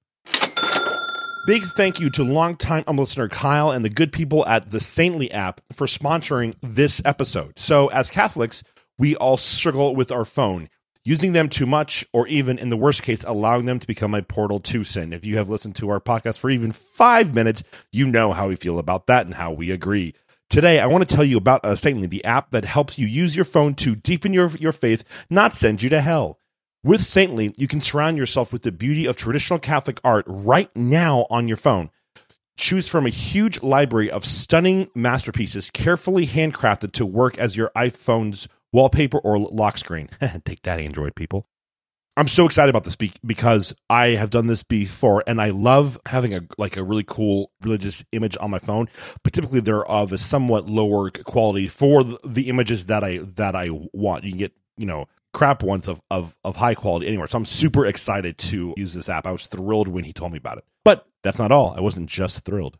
Big 1.47 1.63
thank 1.75 1.99
you 1.99 2.11
to 2.11 2.23
longtime 2.23 2.83
listener 2.87 3.27
Kyle 3.27 3.71
and 3.71 3.83
the 3.83 3.89
good 3.89 4.11
people 4.11 4.45
at 4.45 4.69
the 4.69 4.79
Saintly 4.79 5.31
app 5.31 5.59
for 5.73 5.87
sponsoring 5.87 6.53
this 6.61 7.01
episode. 7.03 7.57
So, 7.57 7.87
as 7.87 8.11
Catholics, 8.11 8.63
we 9.01 9.15
all 9.15 9.35
struggle 9.35 9.95
with 9.95 10.11
our 10.11 10.23
phone, 10.23 10.69
using 11.03 11.33
them 11.33 11.49
too 11.49 11.65
much, 11.65 12.05
or 12.13 12.27
even 12.27 12.59
in 12.59 12.69
the 12.69 12.77
worst 12.77 13.01
case, 13.01 13.23
allowing 13.23 13.65
them 13.65 13.79
to 13.79 13.87
become 13.87 14.13
a 14.13 14.21
portal 14.21 14.59
to 14.59 14.83
sin. 14.83 15.11
If 15.11 15.25
you 15.25 15.37
have 15.37 15.49
listened 15.49 15.75
to 15.77 15.89
our 15.89 15.99
podcast 15.99 16.37
for 16.37 16.51
even 16.51 16.71
five 16.71 17.33
minutes, 17.33 17.63
you 17.91 18.05
know 18.05 18.31
how 18.31 18.49
we 18.49 18.55
feel 18.55 18.77
about 18.77 19.07
that 19.07 19.25
and 19.25 19.33
how 19.33 19.53
we 19.53 19.71
agree. 19.71 20.13
Today, 20.51 20.79
I 20.79 20.85
want 20.85 21.09
to 21.09 21.15
tell 21.15 21.25
you 21.25 21.37
about 21.37 21.65
uh, 21.65 21.73
Saintly, 21.73 22.05
the 22.05 22.23
app 22.23 22.51
that 22.51 22.63
helps 22.63 22.99
you 22.99 23.07
use 23.07 23.35
your 23.35 23.43
phone 23.43 23.73
to 23.75 23.95
deepen 23.95 24.33
your, 24.33 24.49
your 24.59 24.71
faith, 24.71 25.03
not 25.31 25.55
send 25.55 25.81
you 25.81 25.89
to 25.89 25.99
hell. 25.99 26.37
With 26.83 27.01
Saintly, 27.01 27.55
you 27.57 27.67
can 27.67 27.81
surround 27.81 28.17
yourself 28.17 28.53
with 28.53 28.61
the 28.61 28.71
beauty 28.71 29.07
of 29.07 29.15
traditional 29.15 29.57
Catholic 29.57 29.99
art 30.03 30.25
right 30.27 30.69
now 30.75 31.25
on 31.31 31.47
your 31.47 31.57
phone. 31.57 31.89
Choose 32.55 32.87
from 32.87 33.07
a 33.07 33.09
huge 33.09 33.63
library 33.63 34.11
of 34.11 34.23
stunning 34.23 34.91
masterpieces 34.93 35.71
carefully 35.71 36.27
handcrafted 36.27 36.91
to 36.91 37.05
work 37.07 37.39
as 37.39 37.57
your 37.57 37.71
iPhone's 37.75 38.47
wallpaper 38.71 39.19
or 39.19 39.39
lock 39.39 39.77
screen. 39.77 40.09
Take 40.45 40.61
that, 40.63 40.79
Android 40.79 41.15
people. 41.15 41.45
I'm 42.17 42.27
so 42.27 42.45
excited 42.45 42.69
about 42.69 42.83
this 42.83 42.97
be- 42.97 43.13
because 43.25 43.73
I 43.89 44.09
have 44.09 44.29
done 44.29 44.47
this 44.47 44.63
before, 44.63 45.23
and 45.25 45.41
I 45.41 45.51
love 45.51 45.97
having 46.05 46.33
a 46.33 46.41
like 46.57 46.75
a 46.75 46.83
really 46.83 47.05
cool 47.07 47.51
religious 47.61 48.03
image 48.11 48.37
on 48.39 48.51
my 48.51 48.59
phone. 48.59 48.89
But 49.23 49.33
typically, 49.33 49.61
they're 49.61 49.85
of 49.85 50.11
a 50.11 50.17
somewhat 50.17 50.67
lower 50.67 51.09
quality 51.09 51.67
for 51.67 52.03
the, 52.03 52.19
the 52.25 52.49
images 52.49 52.87
that 52.87 53.03
I 53.03 53.19
that 53.19 53.55
I 53.55 53.69
want. 53.93 54.25
You 54.25 54.31
can 54.31 54.39
get 54.39 54.53
you 54.75 54.85
know 54.85 55.07
crap 55.33 55.63
ones 55.63 55.87
of, 55.87 56.01
of 56.11 56.35
of 56.43 56.57
high 56.57 56.75
quality 56.75 57.07
anywhere. 57.07 57.27
So 57.27 57.37
I'm 57.37 57.45
super 57.45 57.85
excited 57.85 58.37
to 58.39 58.73
use 58.75 58.93
this 58.93 59.07
app. 59.07 59.25
I 59.25 59.31
was 59.31 59.47
thrilled 59.47 59.87
when 59.87 60.03
he 60.03 60.11
told 60.11 60.33
me 60.33 60.37
about 60.37 60.57
it. 60.57 60.65
But 60.83 61.07
that's 61.23 61.39
not 61.39 61.51
all. 61.51 61.73
I 61.77 61.81
wasn't 61.81 62.09
just 62.09 62.43
thrilled. 62.43 62.77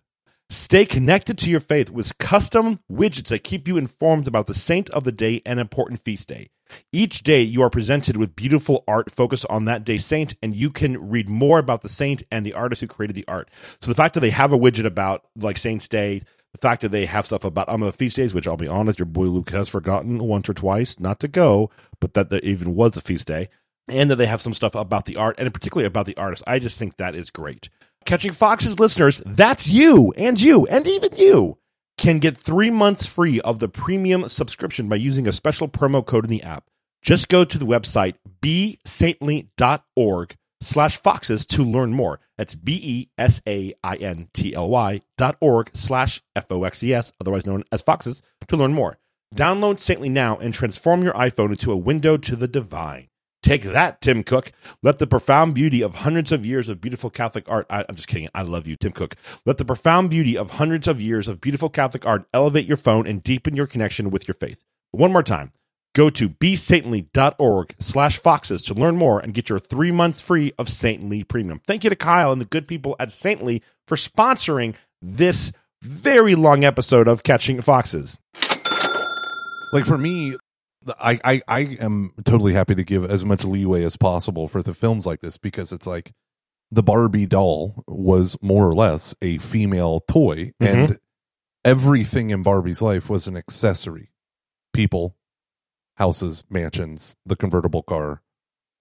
Stay 0.51 0.83
connected 0.83 1.37
to 1.37 1.49
your 1.49 1.61
faith 1.61 1.89
with 1.89 2.17
custom 2.17 2.81
widgets 2.91 3.29
that 3.29 3.41
keep 3.41 3.69
you 3.69 3.77
informed 3.77 4.27
about 4.27 4.47
the 4.47 4.53
saint 4.53 4.89
of 4.89 5.05
the 5.05 5.11
day 5.13 5.41
and 5.45 5.61
important 5.61 6.01
feast 6.01 6.27
day. 6.27 6.49
Each 6.91 7.23
day, 7.23 7.41
you 7.41 7.61
are 7.61 7.69
presented 7.69 8.17
with 8.17 8.35
beautiful 8.35 8.83
art 8.85 9.09
focused 9.09 9.45
on 9.49 9.63
that 9.63 9.85
day's 9.85 10.03
saint, 10.03 10.35
and 10.43 10.53
you 10.53 10.69
can 10.69 11.09
read 11.09 11.29
more 11.29 11.57
about 11.57 11.83
the 11.83 11.87
saint 11.87 12.21
and 12.29 12.45
the 12.45 12.51
artist 12.51 12.81
who 12.81 12.87
created 12.87 13.15
the 13.15 13.23
art. 13.29 13.49
So 13.79 13.89
the 13.89 13.95
fact 13.95 14.13
that 14.15 14.19
they 14.19 14.31
have 14.31 14.51
a 14.51 14.57
widget 14.57 14.83
about 14.83 15.23
like 15.37 15.55
Saint's 15.55 15.87
Day, 15.87 16.21
the 16.51 16.57
fact 16.57 16.81
that 16.81 16.91
they 16.91 17.05
have 17.05 17.25
stuff 17.25 17.45
about 17.45 17.69
um, 17.69 17.79
the 17.79 17.93
feast 17.93 18.17
days, 18.17 18.33
which 18.33 18.45
I'll 18.45 18.57
be 18.57 18.67
honest, 18.67 18.99
your 18.99 19.05
boy 19.05 19.27
Luke 19.27 19.51
has 19.51 19.69
forgotten 19.69 20.21
once 20.21 20.49
or 20.49 20.53
twice 20.53 20.99
not 20.99 21.21
to 21.21 21.29
go, 21.29 21.71
but 22.01 22.13
that 22.13 22.29
there 22.29 22.41
even 22.41 22.75
was 22.75 22.97
a 22.97 23.01
feast 23.01 23.25
day, 23.25 23.47
and 23.87 24.11
that 24.11 24.17
they 24.17 24.25
have 24.25 24.41
some 24.41 24.53
stuff 24.53 24.75
about 24.75 25.05
the 25.05 25.15
art, 25.15 25.37
and 25.37 25.53
particularly 25.53 25.87
about 25.87 26.07
the 26.07 26.17
artist. 26.17 26.43
I 26.45 26.59
just 26.59 26.77
think 26.77 26.97
that 26.97 27.15
is 27.15 27.31
great. 27.31 27.69
Catching 28.05 28.31
Foxes 28.31 28.79
listeners, 28.79 29.21
that's 29.25 29.67
you 29.67 30.13
and 30.17 30.41
you 30.41 30.65
and 30.67 30.87
even 30.87 31.15
you 31.15 31.57
can 31.97 32.19
get 32.19 32.37
three 32.37 32.69
months 32.71 33.05
free 33.05 33.39
of 33.41 33.59
the 33.59 33.69
premium 33.69 34.27
subscription 34.27 34.89
by 34.89 34.95
using 34.95 35.27
a 35.27 35.31
special 35.31 35.67
promo 35.67 36.05
code 36.05 36.25
in 36.25 36.31
the 36.31 36.41
app. 36.43 36.65
Just 37.01 37.29
go 37.29 37.45
to 37.45 37.57
the 37.57 37.65
website 37.65 38.15
besaintly.org 38.41 40.35
slash 40.61 40.97
foxes 40.97 41.45
to 41.47 41.63
learn 41.63 41.91
more. 41.93 42.19
That's 42.37 42.55
B-E-S-A-I-N-T-L-Y 42.55 43.01
dot 45.17 45.37
org 45.39 45.71
slash 45.73 46.21
F-O-X-E-S, 46.35 47.13
otherwise 47.21 47.45
known 47.45 47.63
as 47.71 47.81
foxes, 47.81 48.21
to 48.47 48.57
learn 48.57 48.73
more. 48.73 48.97
Download 49.35 49.79
Saintly 49.79 50.09
now 50.09 50.37
and 50.37 50.53
transform 50.53 51.03
your 51.03 51.13
iPhone 51.13 51.51
into 51.51 51.71
a 51.71 51.77
window 51.77 52.17
to 52.17 52.35
the 52.35 52.47
divine. 52.47 53.07
Take 53.43 53.63
that, 53.63 54.01
Tim 54.01 54.23
Cook. 54.23 54.51
Let 54.83 54.99
the 54.99 55.07
profound 55.07 55.55
beauty 55.55 55.81
of 55.81 55.95
hundreds 55.95 56.31
of 56.31 56.45
years 56.45 56.69
of 56.69 56.79
beautiful 56.79 57.09
Catholic 57.09 57.49
art. 57.49 57.65
I, 57.69 57.81
am 57.81 57.95
just 57.95 58.07
kidding. 58.07 58.29
I 58.35 58.43
love 58.43 58.67
you, 58.67 58.75
Tim 58.75 58.91
Cook. 58.91 59.15
Let 59.45 59.57
the 59.57 59.65
profound 59.65 60.11
beauty 60.11 60.37
of 60.37 60.51
hundreds 60.51 60.87
of 60.87 61.01
years 61.01 61.27
of 61.27 61.41
beautiful 61.41 61.69
Catholic 61.69 62.05
art 62.05 62.25
elevate 62.33 62.67
your 62.67 62.77
phone 62.77 63.07
and 63.07 63.23
deepen 63.23 63.55
your 63.55 63.67
connection 63.67 64.11
with 64.11 64.27
your 64.27 64.35
faith. 64.35 64.63
One 64.91 65.11
more 65.11 65.23
time. 65.23 65.51
Go 65.93 66.09
to 66.11 66.29
besaintly.org 66.29 67.75
slash 67.79 68.17
foxes 68.17 68.63
to 68.63 68.73
learn 68.73 68.95
more 68.95 69.19
and 69.19 69.33
get 69.33 69.49
your 69.49 69.59
three 69.59 69.91
months 69.91 70.21
free 70.21 70.53
of 70.57 70.69
Saintly 70.69 71.23
Premium. 71.23 71.59
Thank 71.67 71.83
you 71.83 71.89
to 71.89 71.95
Kyle 71.97 72.31
and 72.31 72.39
the 72.39 72.45
good 72.45 72.67
people 72.67 72.95
at 72.97 73.11
Saintly 73.11 73.61
for 73.87 73.97
sponsoring 73.97 74.75
this 75.01 75.51
very 75.81 76.35
long 76.35 76.63
episode 76.63 77.07
of 77.07 77.23
Catching 77.23 77.59
Foxes. 77.59 78.19
Like 79.73 79.85
for 79.85 79.97
me, 79.97 80.37
I, 80.99 81.19
I 81.23 81.41
I 81.47 81.59
am 81.79 82.13
totally 82.25 82.53
happy 82.53 82.75
to 82.75 82.83
give 82.83 83.05
as 83.09 83.23
much 83.23 83.43
leeway 83.45 83.83
as 83.83 83.97
possible 83.97 84.47
for 84.47 84.63
the 84.63 84.73
films 84.73 85.05
like 85.05 85.21
this 85.21 85.37
because 85.37 85.71
it's 85.71 85.85
like 85.85 86.11
the 86.71 86.81
Barbie 86.83 87.25
doll 87.27 87.83
was 87.87 88.37
more 88.41 88.67
or 88.67 88.73
less 88.73 89.13
a 89.21 89.37
female 89.39 89.99
toy 89.99 90.53
Mhm. 90.61 90.67
and 90.89 90.99
everything 91.63 92.29
in 92.29 92.43
Barbie's 92.43 92.81
life 92.81 93.09
was 93.09 93.27
an 93.27 93.37
accessory. 93.37 94.11
People, 94.73 95.17
houses, 95.97 96.43
mansions, 96.49 97.15
the 97.25 97.35
convertible 97.35 97.83
car, 97.83 98.21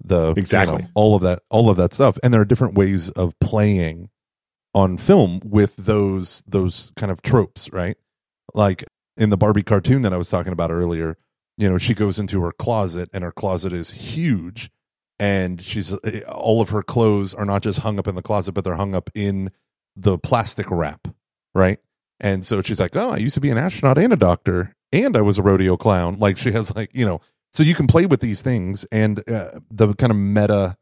the 0.02 0.28
you 0.28 0.34
Exactly. 0.40 0.82
know, 0.82 0.88
all 0.94 1.14
of 1.14 1.22
that 1.22 1.40
all 1.50 1.68
of 1.68 1.76
that 1.76 1.92
stuff. 1.92 2.18
And 2.22 2.32
there 2.32 2.40
are 2.40 2.44
different 2.46 2.74
ways 2.74 3.10
of 3.10 3.38
playing 3.40 4.08
on 4.74 4.96
film 4.96 5.40
with 5.44 5.74
those 5.76 6.42
those 6.46 6.92
kind 6.96 7.10
of 7.12 7.20
tropes, 7.22 7.70
right? 7.72 7.96
Like 8.54 8.84
in 9.16 9.30
the 9.30 9.36
Barbie 9.36 9.62
cartoon 9.64 10.02
that 10.02 10.12
I 10.14 10.16
was 10.16 10.30
talking 10.30 10.52
about 10.52 10.70
earlier, 10.70 11.18
you 11.60 11.68
know, 11.68 11.78
she 11.78 11.94
goes 11.94 12.18
into 12.18 12.40
her 12.42 12.52
closet 12.52 13.08
and 13.12 13.22
her 13.24 13.32
closet 13.32 13.72
is 13.72 13.90
huge 13.90 14.70
and 15.18 15.60
she's 15.60 15.92
eh, 16.04 16.20
all 16.22 16.60
of 16.60 16.70
her 16.70 16.82
clothes 16.82 17.34
are 17.34 17.44
not 17.44 17.62
just 17.62 17.80
hung 17.80 17.98
up 17.98 18.08
in 18.08 18.14
the 18.14 18.22
closet 18.22 18.52
but 18.52 18.64
they're 18.64 18.76
hung 18.76 18.94
up 18.94 19.10
in 19.14 19.50
the 19.96 20.18
plastic 20.18 20.70
wrap, 20.70 21.08
right? 21.54 21.78
And 22.20 22.44
so 22.46 22.62
she's 22.62 22.80
like, 22.80 22.96
"Oh, 22.96 23.10
I 23.10 23.16
used 23.16 23.34
to 23.34 23.40
be 23.40 23.50
an 23.50 23.58
astronaut 23.58 23.98
and 23.98 24.12
a 24.12 24.16
doctor 24.16 24.74
and 24.92 25.16
I 25.16 25.20
was 25.22 25.38
a 25.38 25.42
rodeo 25.42 25.76
clown." 25.76 26.18
Like 26.18 26.38
she 26.38 26.52
has 26.52 26.74
like, 26.74 26.90
you 26.94 27.04
know, 27.04 27.20
so 27.52 27.62
you 27.62 27.74
can 27.74 27.86
play 27.86 28.06
with 28.06 28.20
these 28.20 28.42
things 28.42 28.84
and 28.92 29.18
uh, 29.28 29.58
the 29.70 29.92
kind 29.94 30.10
of 30.10 30.16
meta 30.16 30.76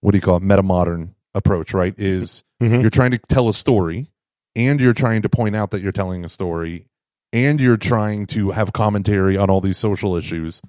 what 0.00 0.10
do 0.12 0.18
you 0.18 0.22
call 0.22 0.36
it? 0.36 0.42
Meta 0.42 0.62
modern 0.62 1.14
approach, 1.34 1.72
right? 1.74 1.94
Is 1.96 2.44
Mhm. 2.62 2.80
you're 2.82 2.90
trying 2.90 3.10
to 3.12 3.18
tell 3.18 3.48
a 3.48 3.54
story 3.54 4.10
and 4.56 4.80
you're 4.80 4.92
trying 4.92 5.22
to 5.22 5.28
point 5.28 5.56
out 5.56 5.70
that 5.70 5.80
you're 5.82 5.92
telling 5.92 6.24
a 6.24 6.28
story 6.28 6.86
and 7.34 7.60
you're 7.60 7.76
trying 7.76 8.24
to 8.26 8.52
have 8.52 8.72
commentary 8.72 9.36
on 9.36 9.50
all 9.50 9.60
these 9.60 9.76
social 9.76 10.16
issues 10.16 10.62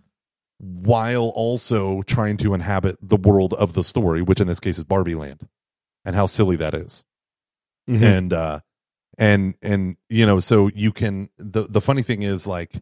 while 0.59 1.29
also 1.35 2.01
trying 2.03 2.37
to 2.37 2.53
inhabit 2.53 2.97
the 3.01 3.17
world 3.17 3.53
of 3.53 3.73
the 3.73 3.83
story 3.83 4.21
which 4.21 4.41
in 4.41 4.47
this 4.47 4.59
case 4.59 4.77
is 4.77 4.83
barbie 4.83 5.15
land 5.15 5.47
and 6.03 6.15
how 6.15 6.25
silly 6.25 6.55
that 6.57 6.73
is. 6.73 7.03
Mhm. 7.89 8.01
and 8.01 8.33
uh 8.33 8.59
and 9.17 9.53
and 9.61 9.95
you 10.09 10.25
know 10.25 10.39
so 10.39 10.69
you 10.73 10.91
can 10.91 11.29
the 11.37 11.67
the 11.69 11.81
funny 11.81 12.01
thing 12.01 12.23
is 12.23 12.47
like 12.47 12.81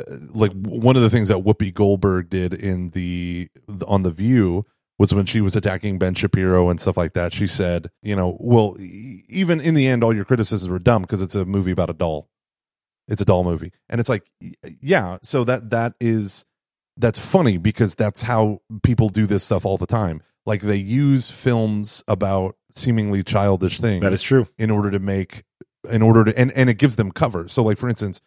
uh, 0.00 0.16
like 0.32 0.52
one 0.52 0.96
of 0.96 1.02
the 1.02 1.10
things 1.10 1.28
that 1.28 1.44
whoopi 1.44 1.72
goldberg 1.74 2.30
did 2.30 2.54
in 2.54 2.90
the 2.90 3.48
on 3.86 4.02
the 4.02 4.10
view 4.10 4.64
was 4.98 5.12
when 5.12 5.26
she 5.26 5.40
was 5.40 5.56
attacking 5.56 5.98
Ben 5.98 6.14
Shapiro 6.14 6.70
and 6.70 6.80
stuff 6.80 6.96
like 6.96 7.14
that. 7.14 7.32
She 7.32 7.48
said, 7.48 7.90
you 8.00 8.14
know, 8.14 8.36
well, 8.38 8.76
even 8.78 9.60
in 9.60 9.74
the 9.74 9.88
end, 9.88 10.04
all 10.04 10.14
your 10.14 10.24
criticisms 10.24 10.68
were 10.70 10.78
dumb 10.78 11.02
because 11.02 11.20
it's 11.20 11.34
a 11.34 11.44
movie 11.44 11.72
about 11.72 11.90
a 11.90 11.94
doll. 11.94 12.28
It's 13.08 13.20
a 13.20 13.24
doll 13.24 13.44
movie, 13.44 13.72
and 13.88 14.00
it's 14.00 14.08
like, 14.08 14.24
yeah. 14.80 15.18
So 15.22 15.44
that 15.44 15.70
that 15.70 15.94
is 16.00 16.46
that's 16.96 17.18
funny 17.18 17.58
because 17.58 17.94
that's 17.94 18.22
how 18.22 18.60
people 18.82 19.08
do 19.08 19.26
this 19.26 19.44
stuff 19.44 19.66
all 19.66 19.76
the 19.76 19.86
time. 19.86 20.22
Like 20.46 20.62
they 20.62 20.76
use 20.76 21.30
films 21.30 22.02
about 22.08 22.56
seemingly 22.74 23.22
childish 23.22 23.78
things 23.80 24.02
That 24.02 24.12
is 24.12 24.22
true. 24.22 24.48
in 24.58 24.70
order 24.70 24.90
to 24.90 24.98
make 24.98 25.44
in 25.90 26.02
order 26.02 26.24
to 26.24 26.38
and 26.38 26.50
and 26.52 26.68
it 26.68 26.76
gives 26.78 26.96
them 26.96 27.12
cover 27.12 27.46
so 27.46 27.62
like 27.62 27.78
for 27.78 27.88
instance 27.88 28.20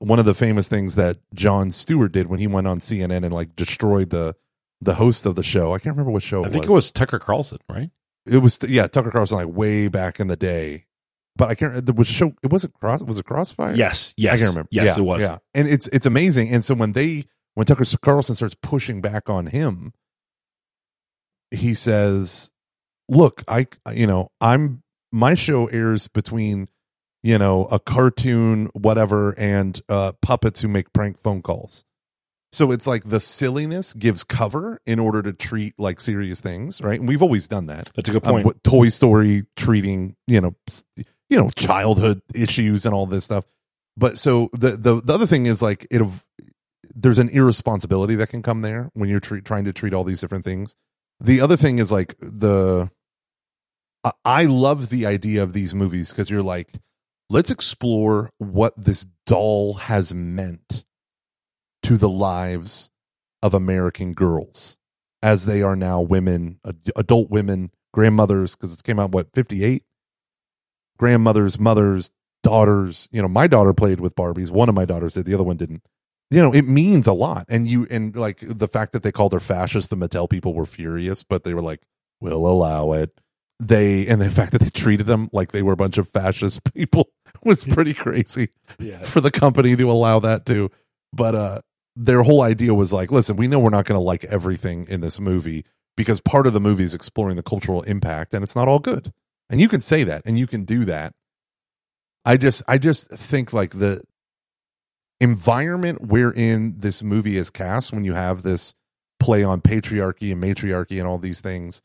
one 0.00 0.18
of 0.18 0.24
the 0.24 0.34
famous 0.34 0.66
things 0.68 0.96
that 0.96 1.18
Jon 1.34 1.70
Stewart 1.70 2.10
did 2.10 2.26
when 2.26 2.40
he 2.40 2.46
went 2.48 2.66
on 2.66 2.78
cnn 2.80 3.22
and 3.24 3.32
like 3.32 3.54
destroyed 3.54 4.10
the 4.10 4.34
the 4.80 4.94
host 4.94 5.24
of 5.24 5.36
the 5.36 5.42
show 5.44 5.72
i 5.72 5.78
can't 5.78 5.94
remember 5.94 6.10
what 6.10 6.22
show 6.24 6.44
I 6.44 6.48
think 6.48 6.64
it 6.64 6.70
was 6.70 6.90
Tucker 6.90 7.18
Carlson, 7.20 7.58
right? 7.68 7.90
it 8.26 8.38
was 8.38 8.58
yeah 8.66 8.86
Tucker 8.88 9.10
Carlson 9.12 9.36
like 9.36 9.48
way 9.48 9.86
back 9.88 10.18
in 10.18 10.26
the 10.26 10.36
day, 10.36 10.86
but 11.40 11.48
I 11.50 11.54
can't. 11.56 11.84
There 11.84 11.94
was 11.94 12.08
a 12.08 12.12
show. 12.12 12.32
It 12.42 12.52
wasn't 12.52 12.74
cross. 12.74 13.02
Was 13.02 13.18
it 13.18 13.24
Crossfire? 13.24 13.74
Yes, 13.74 14.14
yes, 14.16 14.34
I 14.34 14.36
can't 14.38 14.50
remember. 14.50 14.68
Yes, 14.70 14.96
Yeah, 14.96 15.02
it 15.02 15.06
was. 15.06 15.22
Yeah, 15.22 15.38
and 15.54 15.66
it's 15.66 15.88
it's 15.88 16.06
amazing. 16.06 16.50
And 16.50 16.64
so 16.64 16.74
when 16.74 16.92
they 16.92 17.24
when 17.54 17.66
Tucker 17.66 17.84
Carlson 18.02 18.34
starts 18.36 18.54
pushing 18.62 19.00
back 19.00 19.28
on 19.28 19.46
him, 19.46 19.92
he 21.50 21.74
says, 21.74 22.52
"Look, 23.08 23.42
I 23.48 23.66
you 23.92 24.06
know 24.06 24.30
I'm 24.40 24.82
my 25.12 25.34
show 25.34 25.66
airs 25.66 26.06
between 26.08 26.68
you 27.22 27.38
know 27.38 27.64
a 27.66 27.80
cartoon 27.80 28.66
whatever 28.72 29.32
and 29.38 29.80
uh, 29.88 30.12
puppets 30.22 30.60
who 30.60 30.68
make 30.68 30.92
prank 30.92 31.18
phone 31.22 31.42
calls." 31.42 31.84
So 32.52 32.72
it's 32.72 32.84
like 32.84 33.08
the 33.08 33.20
silliness 33.20 33.92
gives 33.94 34.24
cover 34.24 34.80
in 34.84 34.98
order 34.98 35.22
to 35.22 35.32
treat 35.32 35.74
like 35.78 36.00
serious 36.00 36.40
things, 36.40 36.80
right? 36.80 36.98
And 36.98 37.08
we've 37.08 37.22
always 37.22 37.46
done 37.46 37.66
that. 37.66 37.90
That's 37.94 38.08
a 38.08 38.12
good 38.12 38.26
Um, 38.26 38.32
point. 38.32 38.44
what 38.46 38.64
Toy 38.64 38.88
Story 38.88 39.44
treating, 39.54 40.16
you 40.26 40.40
know, 40.40 40.56
you 41.30 41.38
know, 41.38 41.48
childhood 41.50 42.20
issues 42.34 42.84
and 42.84 42.94
all 42.94 43.06
this 43.06 43.24
stuff. 43.24 43.44
But 43.96 44.18
so 44.18 44.50
the 44.52 44.76
the 44.76 45.00
the 45.00 45.14
other 45.14 45.26
thing 45.26 45.46
is 45.46 45.62
like 45.62 45.86
it. 45.90 46.02
There's 46.94 47.18
an 47.18 47.28
irresponsibility 47.30 48.16
that 48.16 48.28
can 48.28 48.42
come 48.42 48.62
there 48.62 48.90
when 48.94 49.08
you're 49.08 49.20
tre- 49.20 49.40
trying 49.40 49.64
to 49.64 49.72
treat 49.72 49.94
all 49.94 50.04
these 50.04 50.20
different 50.20 50.44
things. 50.44 50.76
The 51.20 51.40
other 51.40 51.56
thing 51.56 51.78
is 51.78 51.90
like 51.90 52.16
the. 52.20 52.90
I- 54.24 54.46
love 54.46 54.88
the 54.88 55.06
idea 55.06 55.42
of 55.42 55.52
these 55.52 55.74
movies 55.74 56.10
because 56.10 56.30
you're 56.30 56.42
like, 56.42 56.72
let's 57.28 57.50
explore 57.50 58.30
what 58.38 58.72
this 58.76 59.06
doll 59.26 59.74
has 59.74 60.14
meant 60.14 60.84
to 61.82 61.96
the 61.98 62.08
lives 62.08 62.90
of 63.42 63.54
American 63.54 64.14
girls 64.14 64.78
as 65.22 65.44
they 65.44 65.62
are 65.62 65.76
now 65.76 66.00
women, 66.00 66.58
ad- 66.66 66.90
adult 66.96 67.30
women, 67.30 67.70
grandmothers, 67.92 68.56
because 68.56 68.72
it 68.72 68.82
came 68.84 68.98
out, 68.98 69.12
what, 69.12 69.28
58? 69.34 69.84
Grandmothers, 71.00 71.58
mothers, 71.58 72.10
daughters. 72.42 73.08
You 73.10 73.22
know, 73.22 73.28
my 73.28 73.46
daughter 73.46 73.72
played 73.72 74.00
with 74.00 74.14
Barbies. 74.14 74.50
One 74.50 74.68
of 74.68 74.74
my 74.74 74.84
daughters 74.84 75.14
did, 75.14 75.24
the 75.24 75.32
other 75.32 75.42
one 75.42 75.56
didn't. 75.56 75.82
You 76.30 76.42
know, 76.42 76.52
it 76.52 76.68
means 76.68 77.06
a 77.06 77.14
lot. 77.14 77.46
And 77.48 77.66
you, 77.66 77.86
and 77.90 78.14
like 78.14 78.38
the 78.42 78.68
fact 78.68 78.92
that 78.92 79.02
they 79.02 79.10
called 79.10 79.32
her 79.32 79.40
fascist, 79.40 79.88
the 79.88 79.96
Mattel 79.96 80.28
people 80.28 80.52
were 80.52 80.66
furious, 80.66 81.22
but 81.22 81.42
they 81.42 81.54
were 81.54 81.62
like, 81.62 81.80
we'll 82.20 82.46
allow 82.46 82.92
it. 82.92 83.18
They, 83.58 84.06
and 84.06 84.20
the 84.20 84.30
fact 84.30 84.52
that 84.52 84.60
they 84.60 84.68
treated 84.68 85.06
them 85.06 85.30
like 85.32 85.52
they 85.52 85.62
were 85.62 85.72
a 85.72 85.76
bunch 85.76 85.96
of 85.96 86.06
fascist 86.06 86.62
people 86.74 87.08
was 87.42 87.64
pretty 87.64 87.94
crazy 87.94 88.50
Yeah. 88.78 88.98
for 89.04 89.22
the 89.22 89.30
company 89.30 89.74
to 89.74 89.90
allow 89.90 90.20
that 90.20 90.44
to. 90.46 90.70
But 91.14 91.34
uh 91.34 91.60
their 91.96 92.22
whole 92.22 92.42
idea 92.42 92.74
was 92.74 92.92
like, 92.92 93.10
listen, 93.10 93.36
we 93.36 93.48
know 93.48 93.58
we're 93.58 93.70
not 93.70 93.84
going 93.86 93.98
to 93.98 94.04
like 94.04 94.24
everything 94.26 94.86
in 94.88 95.00
this 95.00 95.18
movie 95.18 95.64
because 95.96 96.20
part 96.20 96.46
of 96.46 96.52
the 96.52 96.60
movie 96.60 96.84
is 96.84 96.94
exploring 96.94 97.36
the 97.36 97.42
cultural 97.42 97.82
impact 97.82 98.32
and 98.34 98.44
it's 98.44 98.54
not 98.54 98.68
all 98.68 98.78
good. 98.78 99.12
And 99.50 99.60
you 99.60 99.68
can 99.68 99.82
say 99.82 100.04
that 100.04 100.22
and 100.24 100.38
you 100.38 100.46
can 100.46 100.64
do 100.64 100.86
that. 100.86 101.12
I 102.24 102.38
just 102.38 102.62
I 102.66 102.78
just 102.78 103.10
think 103.10 103.52
like 103.52 103.78
the 103.78 104.02
environment 105.20 106.00
wherein 106.00 106.78
this 106.78 107.02
movie 107.02 107.36
is 107.36 107.50
cast 107.50 107.92
when 107.92 108.04
you 108.04 108.14
have 108.14 108.42
this 108.42 108.74
play 109.18 109.44
on 109.44 109.60
patriarchy 109.60 110.32
and 110.32 110.40
matriarchy 110.40 110.98
and 110.98 111.06
all 111.06 111.18
these 111.18 111.42
things 111.42 111.82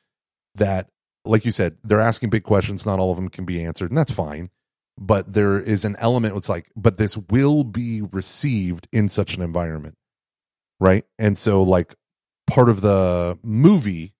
that 0.56 0.88
like 1.26 1.44
you 1.44 1.52
said, 1.52 1.76
they're 1.84 2.00
asking 2.00 2.30
big 2.30 2.44
questions, 2.44 2.86
not 2.86 3.00
all 3.00 3.12
of 3.12 3.18
them 3.18 3.30
can 3.30 3.46
be 3.46 3.62
answered, 3.66 3.92
and 3.92 3.98
that's 3.98 4.12
fine. 4.12 4.50
But 4.98 5.34
there 5.34 5.60
is 5.60 5.84
an 5.84 5.98
element 6.00 6.38
it's 6.38 6.48
like 6.48 6.72
but 6.78 6.96
this 6.96 7.18
will 7.18 7.66
be 7.66 8.02
received 8.02 8.88
in 8.94 9.10
such 9.10 9.36
an 9.36 9.42
environment 9.42 9.98
right? 10.80 11.06
And 11.18 11.38
so 11.38 11.64
like 11.64 11.96
part 12.48 12.70
of 12.70 12.82
the 12.82 13.38
movie 13.44 14.14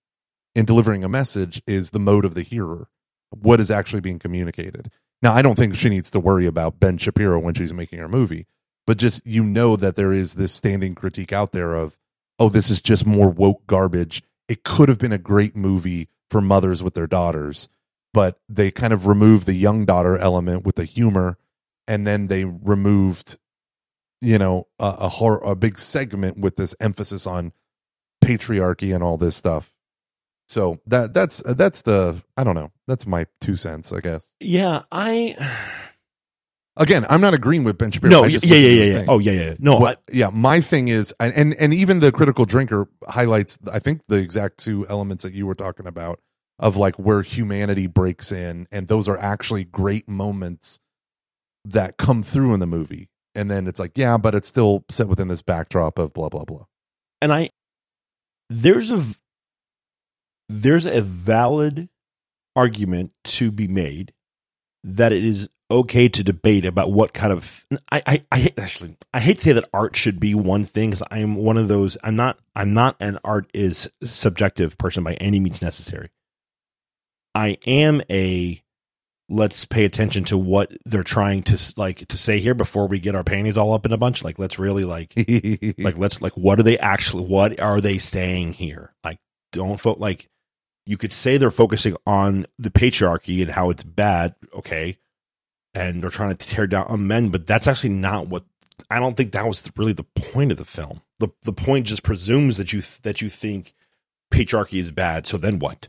in 0.54 0.64
delivering 0.64 1.04
a 1.04 1.08
message 1.08 1.62
is 1.66 1.90
the 1.90 1.98
mode 1.98 2.24
of 2.24 2.34
the 2.34 2.42
hearer 2.42 2.88
what 3.30 3.60
is 3.60 3.70
actually 3.70 4.00
being 4.00 4.18
communicated. 4.18 4.90
Now 5.22 5.32
i 5.32 5.42
don't 5.42 5.56
think 5.56 5.74
she 5.74 5.88
needs 5.88 6.10
to 6.10 6.20
worry 6.20 6.46
about 6.46 6.78
ben 6.78 6.98
shapiro 6.98 7.38
when 7.38 7.54
she's 7.54 7.72
making 7.72 7.98
her 7.98 8.08
movie 8.08 8.46
but 8.86 8.98
just 8.98 9.26
you 9.26 9.42
know 9.42 9.76
that 9.76 9.96
there 9.96 10.12
is 10.12 10.34
this 10.34 10.52
standing 10.52 10.94
critique 10.94 11.32
out 11.32 11.52
there 11.52 11.74
of 11.74 11.98
oh 12.38 12.48
this 12.48 12.70
is 12.70 12.80
just 12.80 13.06
more 13.06 13.28
woke 13.28 13.66
garbage. 13.66 14.22
It 14.48 14.62
could 14.62 14.88
have 14.88 14.98
been 14.98 15.12
a 15.12 15.18
great 15.18 15.56
movie 15.56 16.08
for 16.30 16.40
mothers 16.40 16.82
with 16.82 16.94
their 16.94 17.06
daughters 17.06 17.68
but 18.12 18.40
they 18.48 18.70
kind 18.70 18.94
of 18.94 19.06
removed 19.06 19.44
the 19.44 19.52
young 19.52 19.84
daughter 19.84 20.16
element 20.16 20.64
with 20.64 20.76
the 20.76 20.84
humor 20.84 21.36
and 21.86 22.06
then 22.06 22.28
they 22.28 22.44
removed 22.44 23.38
you 24.20 24.38
know 24.38 24.66
a, 24.78 25.10
a 25.20 25.34
a 25.50 25.54
big 25.54 25.78
segment 25.78 26.38
with 26.38 26.56
this 26.56 26.74
emphasis 26.80 27.26
on 27.26 27.52
patriarchy 28.24 28.94
and 28.94 29.04
all 29.04 29.16
this 29.16 29.36
stuff 29.36 29.72
so 30.48 30.80
that 30.86 31.12
that's 31.14 31.42
that's 31.46 31.82
the 31.82 32.22
i 32.36 32.44
don't 32.44 32.54
know 32.54 32.70
that's 32.86 33.06
my 33.06 33.26
two 33.40 33.56
cents 33.56 33.92
i 33.92 34.00
guess 34.00 34.30
Yeah, 34.40 34.82
I. 34.92 35.36
again 36.76 37.06
i'm 37.08 37.20
not 37.20 37.32
agreeing 37.34 37.64
with 37.64 37.78
ben 37.78 37.90
shapiro 37.90 38.10
No, 38.10 38.24
I 38.24 38.26
yeah, 38.28 38.38
yeah, 38.42 38.56
yeah, 38.56 38.84
yeah. 38.84 38.98
thing. 38.98 39.06
Oh, 39.08 39.18
yeah, 39.18 39.32
yeah. 39.32 39.54
No, 39.58 39.78
What- 39.78 40.02
yeah 40.12 40.28
my 40.32 40.60
thing 40.60 40.88
is 40.88 41.14
and, 41.18 41.54
and 41.54 41.72
even 41.74 42.00
the 42.00 42.12
critical 42.12 42.44
drinker 42.44 42.88
highlights 43.08 43.58
i 43.72 43.78
think 43.78 44.02
the 44.08 44.16
exact 44.16 44.58
two 44.58 44.86
elements 44.88 45.22
that 45.24 45.32
you 45.32 45.46
were 45.46 45.54
talking 45.54 45.86
about 45.86 46.20
of 46.58 46.76
like 46.76 46.96
where 46.96 47.22
humanity 47.22 47.86
breaks 47.86 48.30
in 48.32 48.66
and 48.70 48.88
those 48.88 49.08
are 49.08 49.18
actually 49.18 49.64
great 49.64 50.08
moments 50.08 50.78
that 51.64 51.96
come 51.96 52.22
through 52.22 52.54
in 52.54 52.60
the 52.60 52.66
movie 52.66 53.08
and 53.34 53.50
then 53.50 53.66
it's 53.66 53.80
like 53.80 53.92
yeah 53.96 54.16
but 54.16 54.34
it's 54.34 54.48
still 54.48 54.84
set 54.90 55.08
within 55.08 55.28
this 55.28 55.42
backdrop 55.42 55.98
of 55.98 56.12
blah 56.12 56.28
blah 56.28 56.44
blah 56.44 56.64
and 57.22 57.32
I 57.32 57.50
there's 58.48 58.90
a 58.90 59.02
there's 60.48 60.86
a 60.86 61.00
valid 61.02 61.88
argument 62.54 63.12
to 63.24 63.50
be 63.50 63.68
made 63.68 64.12
that 64.84 65.12
it 65.12 65.24
is 65.24 65.48
okay 65.70 66.08
to 66.08 66.22
debate 66.22 66.64
about 66.64 66.92
what 66.92 67.12
kind 67.12 67.32
of 67.32 67.66
I 67.90 68.02
I, 68.06 68.24
I 68.30 68.38
hate- 68.38 68.58
actually 68.58 68.96
I 69.12 69.20
hate 69.20 69.38
to 69.38 69.44
say 69.44 69.52
that 69.52 69.68
art 69.74 69.96
should 69.96 70.20
be 70.20 70.34
one 70.34 70.62
thing 70.64 70.90
because 70.90 71.02
I'm 71.10 71.34
one 71.34 71.56
of 71.56 71.68
those 71.68 71.98
I'm 72.04 72.16
not 72.16 72.38
I'm 72.54 72.72
not 72.72 72.96
an 73.00 73.18
art 73.24 73.50
is 73.52 73.90
subjective 74.02 74.78
person 74.78 75.02
by 75.02 75.14
any 75.14 75.40
means 75.40 75.60
necessary. 75.62 76.10
I 77.34 77.58
am 77.66 78.00
a 78.08 78.62
let's 79.28 79.64
pay 79.64 79.84
attention 79.84 80.22
to 80.24 80.38
what 80.38 80.72
they're 80.84 81.02
trying 81.02 81.42
to 81.42 81.74
like 81.76 82.06
to 82.06 82.16
say 82.16 82.38
here 82.38 82.54
before 82.54 82.86
we 82.86 83.00
get 83.00 83.16
our 83.16 83.24
panties 83.24 83.56
all 83.56 83.72
up 83.74 83.84
in 83.84 83.92
a 83.92 83.96
bunch 83.96 84.22
like 84.22 84.38
let's 84.38 84.56
really 84.58 84.84
like 84.84 85.12
like 85.78 85.98
let's 85.98 86.22
like 86.22 86.36
what 86.36 86.60
are 86.60 86.62
they 86.62 86.78
actually 86.78 87.24
what 87.24 87.58
are 87.60 87.80
they 87.80 87.98
saying 87.98 88.52
here 88.52 88.94
like 89.02 89.18
don't 89.50 89.80
fo- 89.80 89.96
like 89.98 90.28
you 90.86 90.96
could 90.96 91.12
say 91.12 91.36
they're 91.36 91.50
focusing 91.50 91.96
on 92.06 92.46
the 92.58 92.70
patriarchy 92.70 93.42
and 93.42 93.50
how 93.50 93.70
it's 93.70 93.82
bad 93.82 94.34
okay 94.54 94.96
and 95.74 96.02
they're 96.02 96.10
trying 96.10 96.34
to 96.34 96.46
tear 96.46 96.66
down 96.66 97.06
men 97.06 97.28
but 97.28 97.46
that's 97.46 97.66
actually 97.66 97.90
not 97.90 98.28
what 98.28 98.44
i 98.90 98.98
don't 98.98 99.16
think 99.16 99.32
that 99.32 99.46
was 99.46 99.70
really 99.76 99.92
the 99.92 100.04
point 100.04 100.52
of 100.52 100.58
the 100.58 100.64
film. 100.64 101.00
The 101.18 101.28
the 101.42 101.52
point 101.52 101.86
just 101.86 102.02
presumes 102.02 102.58
that 102.58 102.72
you 102.72 102.80
th- 102.80 103.02
that 103.02 103.22
you 103.22 103.28
think 103.28 103.72
patriarchy 104.30 104.78
is 104.78 104.90
bad 104.90 105.26
so 105.26 105.38
then 105.38 105.58
what? 105.58 105.88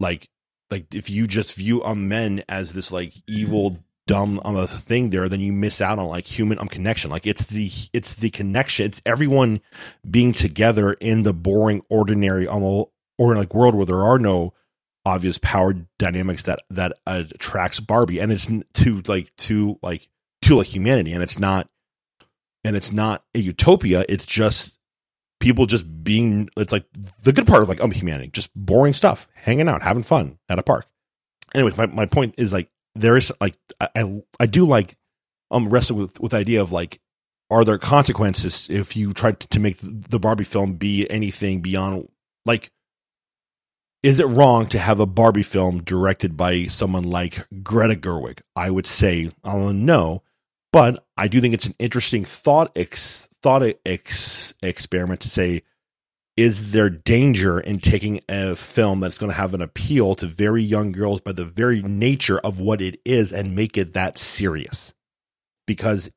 Like 0.00 0.28
like 0.70 0.94
if 0.94 1.10
you 1.10 1.26
just 1.26 1.56
view 1.56 1.82
um, 1.82 2.08
men 2.08 2.42
as 2.48 2.72
this 2.72 2.92
like 2.92 3.14
evil 3.26 3.78
dumb 4.06 4.40
on 4.44 4.56
a 4.56 4.66
thing 4.66 5.10
there 5.10 5.28
then 5.28 5.40
you 5.40 5.52
miss 5.52 5.80
out 5.80 5.98
on 5.98 6.06
like 6.06 6.26
human 6.26 6.58
um 6.58 6.68
connection. 6.68 7.10
Like 7.10 7.26
it's 7.26 7.46
the 7.46 7.70
it's 7.92 8.14
the 8.14 8.30
connection 8.30 8.86
it's 8.86 9.02
everyone 9.04 9.60
being 10.08 10.32
together 10.32 10.92
in 10.94 11.22
the 11.22 11.34
boring 11.34 11.82
ordinary 11.88 12.46
um, 12.46 12.62
or 13.18 13.32
in 13.32 13.38
like 13.38 13.54
world 13.54 13.74
where 13.74 13.86
there 13.86 14.02
are 14.02 14.18
no 14.18 14.54
obvious 15.04 15.38
power 15.38 15.74
dynamics 15.98 16.44
that 16.44 16.60
that 16.70 16.92
attracts 17.06 17.80
barbie 17.80 18.18
and 18.18 18.30
it's 18.30 18.50
to 18.74 19.02
like 19.06 19.34
to 19.36 19.78
like 19.82 20.08
to 20.42 20.56
like 20.56 20.66
humanity 20.66 21.12
and 21.12 21.22
it's 21.22 21.38
not 21.38 21.68
and 22.64 22.76
it's 22.76 22.92
not 22.92 23.24
a 23.34 23.38
utopia 23.38 24.04
it's 24.08 24.26
just 24.26 24.78
people 25.40 25.66
just 25.66 26.04
being 26.04 26.48
it's 26.56 26.72
like 26.72 26.84
the 27.22 27.32
good 27.32 27.46
part 27.46 27.62
of 27.62 27.68
like 27.68 27.80
um 27.80 27.90
humanity 27.90 28.30
just 28.32 28.50
boring 28.54 28.92
stuff 28.92 29.28
hanging 29.34 29.68
out 29.68 29.82
having 29.82 30.02
fun 30.02 30.38
at 30.48 30.58
a 30.58 30.62
park. 30.62 30.86
Anyways 31.54 31.76
my, 31.76 31.86
my 31.86 32.06
point 32.06 32.34
is 32.38 32.52
like 32.52 32.68
there 32.94 33.16
is 33.16 33.32
like 33.40 33.56
I, 33.80 33.88
I 33.94 34.22
I 34.40 34.46
do 34.46 34.66
like 34.66 34.94
um 35.50 35.68
wrestling 35.68 36.00
with 36.00 36.20
with 36.20 36.32
the 36.32 36.38
idea 36.38 36.60
of 36.60 36.72
like 36.72 37.00
are 37.50 37.64
there 37.64 37.78
consequences 37.78 38.68
if 38.68 38.96
you 38.96 39.14
try 39.14 39.32
to 39.32 39.60
make 39.60 39.76
the 39.80 40.18
Barbie 40.18 40.44
film 40.44 40.74
be 40.74 41.08
anything 41.08 41.62
beyond 41.62 42.08
like 42.44 42.70
is 44.02 44.20
it 44.20 44.26
wrong 44.26 44.66
to 44.68 44.78
have 44.78 45.00
a 45.00 45.06
Barbie 45.06 45.42
film 45.42 45.82
directed 45.82 46.36
by 46.36 46.64
someone 46.64 47.04
like 47.04 47.46
Greta 47.62 47.96
Gerwig? 47.96 48.40
I 48.54 48.70
would 48.70 48.86
say 48.86 49.32
no, 49.44 50.22
but 50.72 51.04
I 51.16 51.28
do 51.28 51.40
think 51.40 51.54
it's 51.54 51.66
an 51.66 51.74
interesting 51.78 52.24
thought 52.24 52.70
ex, 52.76 53.28
thought 53.42 53.62
ex, 53.84 54.54
experiment 54.62 55.20
to 55.20 55.28
say 55.28 55.62
is 56.36 56.70
there 56.70 56.88
danger 56.88 57.58
in 57.58 57.80
taking 57.80 58.20
a 58.28 58.54
film 58.54 59.00
that's 59.00 59.18
going 59.18 59.32
to 59.32 59.36
have 59.36 59.54
an 59.54 59.60
appeal 59.60 60.14
to 60.14 60.26
very 60.26 60.62
young 60.62 60.92
girls 60.92 61.20
by 61.20 61.32
the 61.32 61.44
very 61.44 61.82
nature 61.82 62.38
of 62.38 62.60
what 62.60 62.80
it 62.80 63.00
is 63.04 63.32
and 63.32 63.56
make 63.56 63.76
it 63.76 63.94
that 63.94 64.16
serious? 64.16 64.94
Because 65.66 66.12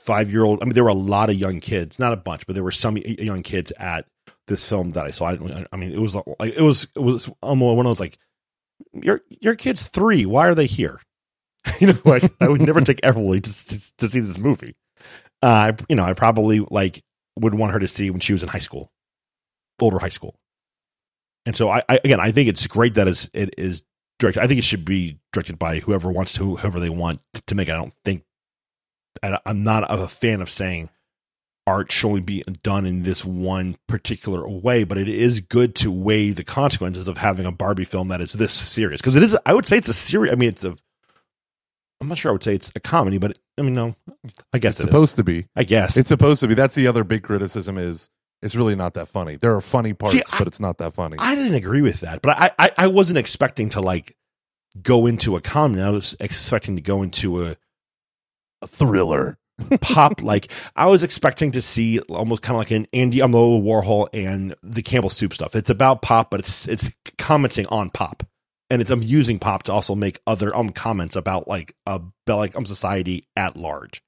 five 0.00 0.30
year 0.30 0.44
old, 0.44 0.62
I 0.62 0.64
mean, 0.64 0.74
there 0.74 0.84
were 0.84 0.90
a 0.90 0.94
lot 0.94 1.28
of 1.28 1.34
young 1.34 1.58
kids, 1.58 1.98
not 1.98 2.12
a 2.12 2.16
bunch, 2.16 2.46
but 2.46 2.54
there 2.54 2.62
were 2.62 2.70
some 2.70 2.96
young 2.98 3.42
kids 3.42 3.72
at 3.80 4.06
this 4.48 4.68
film 4.68 4.90
that 4.90 5.06
I 5.06 5.10
saw. 5.10 5.26
I, 5.26 5.66
I 5.72 5.76
mean, 5.76 5.92
it 5.92 6.00
was 6.00 6.14
like 6.14 6.24
it 6.56 6.62
was 6.62 6.88
it 6.96 7.00
was 7.00 7.30
almost 7.40 7.76
one 7.76 7.86
of 7.86 7.90
those 7.90 8.00
like 8.00 8.18
your 8.92 9.22
your 9.28 9.54
kid's 9.54 9.88
three. 9.88 10.26
Why 10.26 10.48
are 10.48 10.54
they 10.54 10.66
here? 10.66 11.00
you 11.80 11.88
know, 11.88 11.98
like 12.04 12.24
I 12.40 12.48
would 12.48 12.60
never 12.60 12.80
take 12.80 13.00
Everly 13.02 13.42
to, 13.42 13.68
to, 13.68 13.96
to 13.98 14.08
see 14.08 14.20
this 14.20 14.38
movie. 14.38 14.74
Uh, 15.42 15.46
I, 15.46 15.76
you 15.88 15.96
know, 15.96 16.04
I 16.04 16.14
probably 16.14 16.60
like 16.60 17.02
would 17.38 17.54
want 17.54 17.72
her 17.72 17.78
to 17.78 17.88
see 17.88 18.10
when 18.10 18.20
she 18.20 18.32
was 18.32 18.42
in 18.42 18.48
high 18.48 18.58
school, 18.58 18.90
older 19.80 19.98
high 19.98 20.08
school. 20.08 20.34
And 21.46 21.54
so 21.54 21.70
I, 21.70 21.82
I 21.88 22.00
again, 22.04 22.20
I 22.20 22.32
think 22.32 22.48
it's 22.48 22.66
great 22.66 22.94
that 22.94 23.08
it's, 23.08 23.30
it 23.32 23.54
is 23.56 23.84
directed. 24.18 24.42
I 24.42 24.46
think 24.46 24.58
it 24.58 24.64
should 24.64 24.84
be 24.84 25.18
directed 25.32 25.58
by 25.58 25.78
whoever 25.78 26.10
wants 26.10 26.34
to, 26.34 26.56
whoever 26.56 26.80
they 26.80 26.90
want 26.90 27.20
to 27.46 27.54
make. 27.54 27.68
It. 27.68 27.72
I 27.72 27.76
don't 27.76 27.94
think 28.04 28.24
I, 29.22 29.38
I'm 29.46 29.62
not 29.62 29.86
a 29.88 30.06
fan 30.08 30.40
of 30.40 30.50
saying 30.50 30.90
art 31.68 31.92
should 31.92 32.08
only 32.08 32.20
be 32.22 32.42
done 32.62 32.86
in 32.86 33.02
this 33.02 33.24
one 33.24 33.76
particular 33.86 34.48
way, 34.48 34.84
but 34.84 34.96
it 34.98 35.08
is 35.08 35.40
good 35.40 35.74
to 35.76 35.92
weigh 35.92 36.30
the 36.30 36.44
consequences 36.44 37.06
of 37.08 37.18
having 37.18 37.44
a 37.46 37.52
Barbie 37.52 37.84
film 37.84 38.08
that 38.08 38.20
is 38.20 38.32
this 38.32 38.52
serious 38.54 39.00
because 39.00 39.16
it 39.16 39.22
is. 39.22 39.36
I 39.44 39.52
would 39.54 39.66
say 39.66 39.76
it's 39.76 39.88
a 39.88 39.92
serious. 39.94 40.32
I 40.32 40.36
mean, 40.36 40.48
it's 40.48 40.64
a. 40.64 40.76
I'm 42.00 42.08
not 42.08 42.16
sure 42.18 42.30
I 42.30 42.32
would 42.32 42.42
say 42.44 42.54
it's 42.54 42.70
a 42.76 42.80
comedy, 42.80 43.18
but 43.18 43.36
I 43.58 43.62
mean, 43.62 43.74
no, 43.74 43.94
I 44.52 44.58
guess 44.58 44.80
it's 44.80 44.88
supposed 44.88 45.16
to 45.16 45.24
be. 45.24 45.46
I 45.56 45.64
guess 45.64 45.96
it's 45.96 46.08
supposed 46.08 46.40
to 46.40 46.48
be. 46.48 46.54
That's 46.54 46.74
the 46.74 46.86
other 46.86 47.04
big 47.04 47.22
criticism 47.22 47.76
is 47.76 48.08
it's 48.40 48.54
really 48.54 48.76
not 48.76 48.94
that 48.94 49.08
funny. 49.08 49.36
There 49.36 49.54
are 49.54 49.60
funny 49.60 49.92
parts, 49.94 50.14
See, 50.16 50.22
I- 50.32 50.38
but 50.38 50.46
it's 50.46 50.60
not 50.60 50.78
that 50.78 50.94
funny. 50.94 51.16
I 51.18 51.34
didn't 51.34 51.54
agree 51.54 51.82
with 51.82 52.00
that, 52.00 52.22
but 52.22 52.38
I, 52.38 52.50
I, 52.58 52.70
I 52.78 52.86
wasn't 52.86 53.18
expecting 53.18 53.68
to 53.70 53.80
like 53.80 54.16
go 54.80 55.06
into 55.06 55.34
a 55.36 55.40
comedy. 55.40 55.82
I 55.82 55.90
was 55.90 56.16
expecting 56.20 56.76
to 56.76 56.82
go 56.82 57.02
into 57.02 57.44
a, 57.44 57.56
a 58.62 58.66
thriller 58.68 59.38
pop. 59.80 60.22
like 60.22 60.50
I 60.76 60.86
was 60.86 61.02
expecting 61.02 61.52
to 61.52 61.62
see 61.62 62.00
almost 62.00 62.42
kind 62.42 62.56
of 62.56 62.58
like 62.58 62.70
an 62.70 62.86
Andy 62.92 63.18
Amlo 63.18 63.62
Warhol 63.62 64.08
and 64.12 64.54
the 64.62 64.82
Campbell 64.82 65.10
Soup 65.10 65.32
stuff. 65.32 65.54
It's 65.54 65.70
about 65.70 66.02
pop, 66.02 66.30
but 66.30 66.40
it's 66.40 66.66
it's 66.68 66.90
commenting 67.16 67.66
on 67.66 67.90
pop, 67.90 68.22
and 68.70 68.80
it's 68.80 68.90
I'm 68.90 69.02
using 69.02 69.38
pop 69.38 69.64
to 69.64 69.72
also 69.72 69.94
make 69.94 70.20
other 70.26 70.54
um 70.54 70.70
comments 70.70 71.16
about 71.16 71.48
like 71.48 71.74
a 71.86 72.00
like 72.26 72.56
um 72.56 72.66
society 72.66 73.28
at 73.36 73.56
large. 73.56 74.02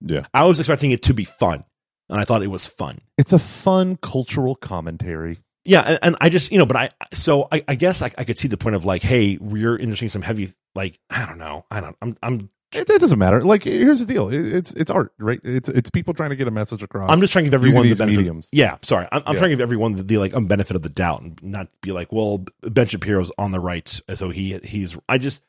Yeah. 0.00 0.26
I 0.34 0.44
was 0.44 0.58
expecting 0.60 0.90
it 0.90 1.02
to 1.04 1.14
be 1.14 1.24
fun, 1.24 1.64
and 2.08 2.20
I 2.20 2.24
thought 2.24 2.42
it 2.42 2.48
was 2.48 2.66
fun. 2.66 3.00
it's 3.18 3.32
a 3.32 3.38
fun 3.38 3.96
cultural 3.96 4.54
commentary. 4.54 5.36
Yeah, 5.66 5.80
and, 5.80 5.98
and 6.02 6.16
I 6.20 6.28
just 6.28 6.52
you 6.52 6.58
know, 6.58 6.66
but 6.66 6.76
I 6.76 6.90
so 7.12 7.48
I, 7.50 7.64
I 7.66 7.74
guess 7.74 8.02
I, 8.02 8.12
I 8.18 8.24
could 8.24 8.38
see 8.38 8.48
the 8.48 8.58
point 8.58 8.76
of 8.76 8.84
like, 8.84 9.02
hey, 9.02 9.38
we're 9.40 9.76
introducing 9.76 10.10
some 10.10 10.22
heavy 10.22 10.52
like 10.74 10.98
I 11.10 11.26
don't 11.26 11.38
know, 11.38 11.64
I 11.70 11.80
don't, 11.80 11.96
I'm 12.02 12.16
I'm 12.22 12.50
It, 12.74 12.90
it 12.90 13.00
doesn't 13.00 13.18
matter. 13.18 13.42
Like 13.42 13.64
here's 13.64 14.00
the 14.00 14.12
deal. 14.12 14.28
It, 14.28 14.44
it's 14.52 14.72
it's 14.72 14.90
art, 14.90 15.12
right? 15.18 15.40
It's 15.44 15.68
it's 15.68 15.90
people 15.90 16.12
trying 16.14 16.30
to 16.30 16.36
get 16.36 16.48
a 16.48 16.50
message 16.50 16.82
across. 16.82 17.10
I'm 17.10 17.20
just 17.20 17.32
trying 17.32 17.44
to 17.44 17.50
give 17.50 17.54
everyone 17.54 17.88
the 17.88 17.94
benefit. 17.94 18.16
mediums. 18.18 18.48
Yeah, 18.52 18.78
sorry, 18.82 19.06
I'm, 19.12 19.22
I'm 19.26 19.34
Yeah. 19.34 19.38
trying 19.38 19.50
to 19.50 19.56
give 19.56 19.60
everyone 19.62 19.92
the, 19.94 20.02
the 20.02 20.18
like 20.18 20.34
um, 20.34 20.46
benefit 20.46 20.74
of 20.76 20.82
the 20.82 20.88
doubt 20.88 21.22
and 21.22 21.38
not 21.42 21.68
be 21.80 21.92
like, 21.92 22.12
well, 22.12 22.44
Ben 22.62 22.86
Shapiro's 22.86 23.30
on 23.38 23.50
the 23.52 23.60
right, 23.60 23.88
so 24.14 24.30
he 24.30 24.58
he's. 24.64 24.98
I 25.08 25.18
just 25.18 25.42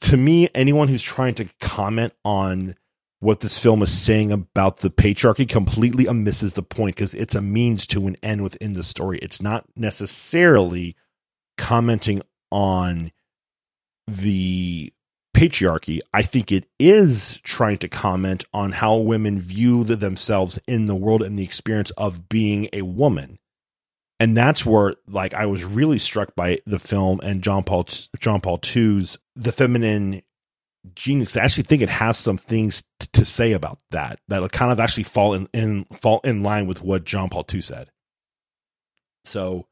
to 0.00 0.16
me, 0.16 0.48
anyone 0.54 0.88
who's 0.88 1.02
trying 1.02 1.34
to 1.34 1.46
comment 1.60 2.12
on 2.24 2.74
what 3.18 3.40
this 3.40 3.62
film 3.62 3.82
is 3.82 3.92
saying 3.92 4.32
about 4.32 4.78
the 4.78 4.88
patriarchy 4.88 5.46
completely 5.46 6.10
misses 6.10 6.54
the 6.54 6.62
point 6.62 6.96
because 6.96 7.12
it's 7.12 7.34
a 7.34 7.42
means 7.42 7.86
to 7.88 8.06
an 8.06 8.16
end 8.22 8.42
within 8.42 8.72
the 8.72 8.82
story. 8.82 9.18
It's 9.18 9.42
not 9.42 9.66
necessarily 9.76 10.96
commenting 11.58 12.22
on 12.50 13.12
the 14.06 14.92
patriarchy. 15.40 16.00
I 16.12 16.20
think 16.20 16.52
it 16.52 16.66
is 16.78 17.40
trying 17.42 17.78
to 17.78 17.88
comment 17.88 18.44
on 18.52 18.72
how 18.72 18.96
women 18.96 19.40
view 19.40 19.84
the, 19.84 19.96
themselves 19.96 20.58
in 20.66 20.84
the 20.84 20.94
world 20.94 21.22
and 21.22 21.38
the 21.38 21.44
experience 21.44 21.90
of 21.92 22.28
being 22.28 22.68
a 22.74 22.82
woman. 22.82 23.38
And 24.18 24.36
that's 24.36 24.66
where, 24.66 24.96
like, 25.08 25.32
I 25.32 25.46
was 25.46 25.64
really 25.64 25.98
struck 25.98 26.34
by 26.34 26.58
the 26.66 26.78
film 26.78 27.20
and 27.22 27.42
John 27.42 27.62
Paul 27.62 27.86
John 28.18 28.42
Paul 28.42 28.60
II's 28.76 29.16
The 29.34 29.50
Feminine 29.50 30.20
Genius. 30.94 31.38
I 31.38 31.44
actually 31.44 31.62
think 31.62 31.80
it 31.80 31.88
has 31.88 32.18
some 32.18 32.36
things 32.36 32.84
t- 32.98 33.08
to 33.14 33.24
say 33.24 33.52
about 33.52 33.78
that 33.92 34.18
that 34.28 34.52
kind 34.52 34.70
of 34.70 34.78
actually 34.78 35.04
fall 35.04 35.32
in, 35.32 35.48
in 35.54 35.86
fall 35.86 36.20
in 36.22 36.42
line 36.42 36.66
with 36.66 36.82
what 36.82 37.04
John 37.04 37.30
Paul 37.30 37.46
II 37.50 37.62
said. 37.62 37.90
So 39.24 39.68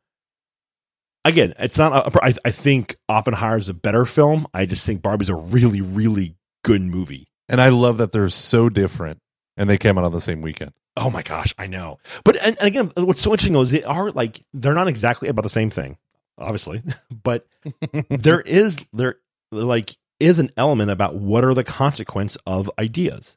again, 1.24 1.55
it's 1.59 1.78
not. 1.78 2.15
A, 2.15 2.24
I, 2.24 2.32
I 2.45 2.51
think 2.51 2.97
Oppenheimer 3.09 3.57
is 3.59 3.69
a 3.69 3.74
better 3.74 4.05
film. 4.05 4.47
I 4.55 4.66
just 4.66 4.85
think 4.86 5.03
Barbie's 5.03 5.28
a 5.28 5.35
really, 5.35 5.81
really 5.81 6.36
good 6.65 6.82
movie. 6.82 7.28
and 7.49 7.61
I 7.61 7.69
love 7.70 7.99
that 7.99 8.12
they're 8.12 8.28
so 8.28 8.69
different, 8.69 9.20
and 9.57 9.69
they 9.70 9.78
came 9.78 9.99
out 9.99 10.05
on 10.05 10.12
the 10.12 10.20
same 10.20 10.43
weekend. 10.43 10.73
Oh 10.97 11.11
my 11.11 11.23
gosh, 11.23 11.55
I 11.59 11.66
know. 11.66 11.99
But 12.24 12.36
and, 12.45 12.57
and 12.59 12.66
again, 12.66 12.90
what's 12.97 13.20
so 13.20 13.31
interesting 13.31 13.55
is 13.57 13.70
they 13.70 13.85
are 13.85 14.11
like 14.11 14.40
they're 14.53 14.74
not 14.74 14.89
exactly 14.89 15.28
about 15.28 15.43
the 15.43 15.49
same 15.49 15.70
thing, 15.70 15.97
obviously. 16.39 16.82
but 17.23 17.47
there 18.11 18.40
is 18.40 18.78
there 18.93 19.16
like 19.53 19.97
is 20.20 20.39
an 20.40 20.51
element 20.57 20.90
about 20.90 21.15
what 21.15 21.45
are 21.45 21.55
the 21.55 21.62
consequence 21.65 22.36
of 22.47 22.69
ideas. 22.78 23.36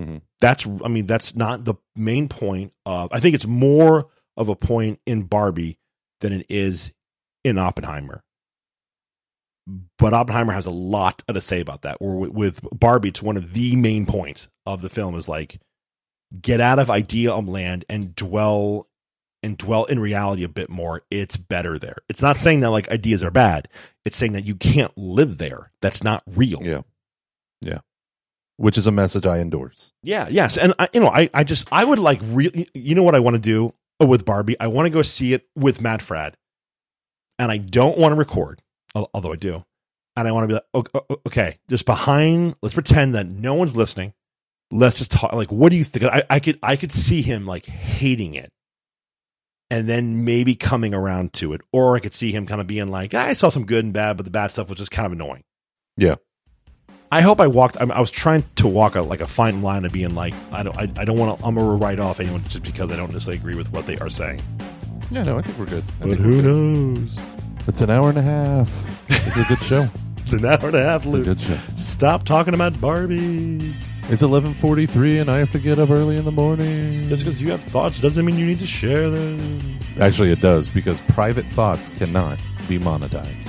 Mhm. 0.00 0.22
That's 0.40 0.66
I 0.84 0.88
mean 0.88 1.06
that's 1.06 1.36
not 1.36 1.64
the 1.64 1.74
main 1.94 2.28
point 2.28 2.72
of. 2.84 3.10
I 3.12 3.20
think 3.20 3.34
it's 3.36 3.46
more 3.46 4.08
of 4.36 4.48
a 4.48 4.56
point 4.56 4.98
in 5.06 5.22
Barbie 5.22 5.78
than 6.22 6.32
it 6.32 6.46
is 6.48 6.94
in 7.44 7.58
Oppenheimer. 7.58 8.22
But 9.98 10.12
Oppenheimer 10.12 10.54
has 10.54 10.66
a 10.66 10.70
lot 10.70 11.22
to 11.28 11.40
say 11.40 11.60
about 11.60 11.82
that. 11.82 11.98
Or 12.00 12.16
with, 12.16 12.60
Barbie, 12.72 13.10
it's 13.10 13.22
one 13.22 13.36
of 13.36 13.52
the 13.52 13.76
main 13.76 14.06
points 14.06 14.48
of 14.66 14.82
the 14.82 14.88
film 14.88 15.14
is 15.14 15.28
like 15.28 15.60
get 16.40 16.60
out 16.60 16.78
of 16.78 16.90
idea 16.90 17.36
land 17.36 17.84
and 17.88 18.16
dwell 18.16 18.86
and 19.42 19.58
dwell 19.58 19.84
in 19.84 20.00
reality 20.00 20.44
a 20.44 20.48
bit 20.48 20.70
more. 20.70 21.02
It's 21.10 21.36
better 21.36 21.78
there. 21.78 21.98
It's 22.08 22.22
not 22.22 22.36
saying 22.36 22.60
that 22.60 22.70
like 22.70 22.90
ideas 22.90 23.22
are 23.22 23.30
bad. 23.30 23.68
It's 24.04 24.16
saying 24.16 24.32
that 24.32 24.44
you 24.44 24.54
can't 24.54 24.96
live 24.96 25.38
there. 25.38 25.70
That's 25.80 26.02
not 26.02 26.22
real. 26.26 26.60
Yeah, 26.62 26.82
yeah. 27.60 27.80
Which 28.56 28.78
is 28.78 28.86
a 28.86 28.92
message 28.92 29.26
I 29.26 29.38
endorse. 29.38 29.92
Yeah, 30.02 30.28
yes, 30.30 30.56
and 30.56 30.74
I, 30.78 30.88
you 30.92 31.00
know, 31.00 31.08
I, 31.08 31.28
I 31.34 31.44
just, 31.44 31.68
I 31.72 31.84
would 31.84 31.98
like, 31.98 32.20
really, 32.22 32.68
you 32.74 32.94
know, 32.94 33.02
what 33.02 33.14
I 33.14 33.20
want 33.20 33.34
to 33.34 33.40
do 33.40 33.74
with 34.06 34.24
Barbie? 34.24 34.56
I 34.60 34.66
want 34.66 34.86
to 34.86 34.90
go 34.90 35.02
see 35.02 35.32
it 35.32 35.48
with 35.56 35.80
Matt 35.80 36.00
Fradd, 36.00 36.34
and 37.38 37.50
I 37.50 37.58
don't 37.58 37.98
want 37.98 38.12
to 38.12 38.16
record, 38.16 38.62
although 38.94 39.32
I 39.32 39.36
do, 39.36 39.64
and 40.16 40.28
I 40.28 40.32
want 40.32 40.44
to 40.44 40.48
be 40.48 40.54
like, 40.54 40.64
okay, 40.74 41.16
okay, 41.26 41.58
just 41.68 41.86
behind. 41.86 42.56
Let's 42.62 42.74
pretend 42.74 43.14
that 43.14 43.26
no 43.26 43.54
one's 43.54 43.76
listening. 43.76 44.12
Let's 44.70 44.98
just 44.98 45.12
talk. 45.12 45.32
Like, 45.32 45.52
what 45.52 45.70
do 45.70 45.76
you 45.76 45.84
think? 45.84 46.04
I, 46.06 46.22
I 46.30 46.40
could, 46.40 46.58
I 46.62 46.76
could 46.76 46.92
see 46.92 47.22
him 47.22 47.46
like 47.46 47.66
hating 47.66 48.34
it, 48.34 48.52
and 49.70 49.88
then 49.88 50.24
maybe 50.24 50.54
coming 50.54 50.94
around 50.94 51.32
to 51.34 51.52
it, 51.52 51.60
or 51.72 51.96
I 51.96 52.00
could 52.00 52.14
see 52.14 52.32
him 52.32 52.46
kind 52.46 52.60
of 52.60 52.66
being 52.66 52.88
like, 52.88 53.14
I 53.14 53.32
saw 53.34 53.48
some 53.48 53.66
good 53.66 53.84
and 53.84 53.92
bad, 53.94 54.16
but 54.16 54.24
the 54.24 54.30
bad 54.30 54.52
stuff 54.52 54.68
was 54.68 54.78
just 54.78 54.90
kind 54.90 55.06
of 55.06 55.12
annoying. 55.12 55.44
Yeah. 55.96 56.16
I 57.12 57.20
hope 57.20 57.40
I 57.40 57.46
walked. 57.46 57.76
I, 57.78 57.84
I 57.84 58.00
was 58.00 58.10
trying 58.10 58.42
to 58.56 58.66
walk 58.66 58.94
a 58.94 59.02
like 59.02 59.20
a 59.20 59.26
fine 59.26 59.60
line 59.62 59.84
of 59.84 59.92
being 59.92 60.14
like, 60.14 60.32
I 60.50 60.62
don't, 60.62 60.76
I, 60.76 60.90
I 60.96 61.04
don't 61.04 61.18
want 61.18 61.38
to. 61.38 61.46
I'm 61.46 61.54
gonna 61.54 61.76
write 61.76 62.00
off 62.00 62.20
anyone 62.20 62.42
just 62.44 62.62
because 62.64 62.90
I 62.90 62.96
don't 62.96 63.12
necessarily 63.12 63.38
agree 63.38 63.54
with 63.54 63.70
what 63.70 63.86
they 63.86 63.98
are 63.98 64.08
saying. 64.08 64.40
Yeah, 65.10 65.22
no, 65.24 65.36
I 65.38 65.42
think 65.42 65.58
we're 65.58 65.66
good. 65.66 65.84
I 66.00 66.04
But 66.04 66.08
think 66.08 66.20
who 66.20 66.28
we're 66.30 66.42
good. 66.42 66.44
knows? 66.96 67.20
It's 67.68 67.80
an 67.82 67.90
hour 67.90 68.08
and 68.08 68.16
a 68.18 68.22
half. 68.22 69.10
It's 69.10 69.36
a 69.36 69.44
good 69.44 69.62
show. 69.62 69.88
It's 70.24 70.34
an 70.34 70.44
hour 70.46 70.68
and 70.68 70.76
a 70.76 70.82
half, 70.84 71.04
Luke. 71.04 71.26
It's 71.26 71.44
a 71.44 71.48
good 71.48 71.58
show. 71.58 71.74
Stop 71.76 72.22
talking 72.24 72.54
about 72.54 72.80
Barbie. 72.80 73.74
It's 74.08 74.22
eleven 74.22 74.54
forty 74.54 74.86
three, 74.86 75.18
and 75.18 75.28
I 75.30 75.36
have 75.38 75.50
to 75.50 75.58
get 75.58 75.78
up 75.80 75.90
early 75.90 76.16
in 76.16 76.24
the 76.24 76.32
morning. 76.32 77.08
Just 77.08 77.24
because 77.24 77.42
you 77.42 77.50
have 77.50 77.60
thoughts 77.62 78.00
doesn't 78.00 78.24
mean 78.24 78.38
you 78.38 78.46
need 78.46 78.60
to 78.60 78.66
share 78.66 79.10
them. 79.10 79.78
Actually, 80.00 80.30
it 80.30 80.40
does 80.40 80.68
because 80.70 81.00
private 81.02 81.44
thoughts 81.46 81.90
cannot 81.98 82.38
be 82.68 82.78
monetized. 82.78 83.48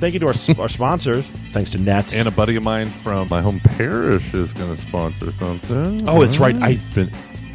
Thank 0.00 0.14
you 0.14 0.20
to 0.20 0.26
our, 0.26 0.34
our 0.62 0.68
sponsors. 0.68 1.28
Thanks 1.52 1.70
to 1.72 1.78
Net. 1.78 2.14
And 2.14 2.28
a 2.28 2.30
buddy 2.30 2.54
of 2.56 2.62
mine 2.62 2.88
from 2.88 3.28
my 3.28 3.40
home 3.42 3.60
parish 3.60 4.32
is 4.32 4.52
going 4.52 4.74
to 4.74 4.80
sponsor 4.80 5.32
something. 5.40 6.08
Oh, 6.08 6.22
it's 6.22 6.38
right. 6.38 6.54
I- 6.56 6.78
Been- 6.94 7.10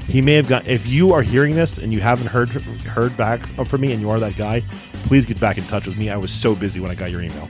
He 0.07 0.21
may 0.21 0.33
have 0.33 0.47
got. 0.49 0.67
If 0.67 0.85
you 0.87 1.13
are 1.13 1.21
hearing 1.21 1.55
this 1.55 1.77
and 1.77 1.93
you 1.93 2.01
haven't 2.01 2.27
heard 2.27 2.49
heard 2.51 3.15
back 3.15 3.45
from 3.45 3.79
me, 3.81 3.93
and 3.93 4.01
you 4.01 4.09
are 4.09 4.19
that 4.19 4.35
guy, 4.35 4.61
please 5.03 5.25
get 5.25 5.39
back 5.39 5.57
in 5.57 5.63
touch 5.65 5.85
with 5.87 5.95
me. 5.97 6.09
I 6.09 6.17
was 6.17 6.31
so 6.31 6.53
busy 6.55 6.81
when 6.81 6.91
I 6.91 6.95
got 6.95 7.09
your 7.11 7.21
email. 7.21 7.47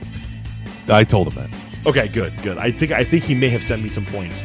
I 0.88 1.02
told 1.02 1.26
him 1.28 1.34
that. 1.34 1.50
Okay, 1.86 2.06
good, 2.06 2.40
good. 2.42 2.56
I 2.58 2.70
think 2.70 2.92
I 2.92 3.02
think 3.02 3.24
he 3.24 3.34
may 3.34 3.48
have 3.48 3.62
sent 3.62 3.82
me 3.82 3.88
some 3.88 4.06
points, 4.06 4.44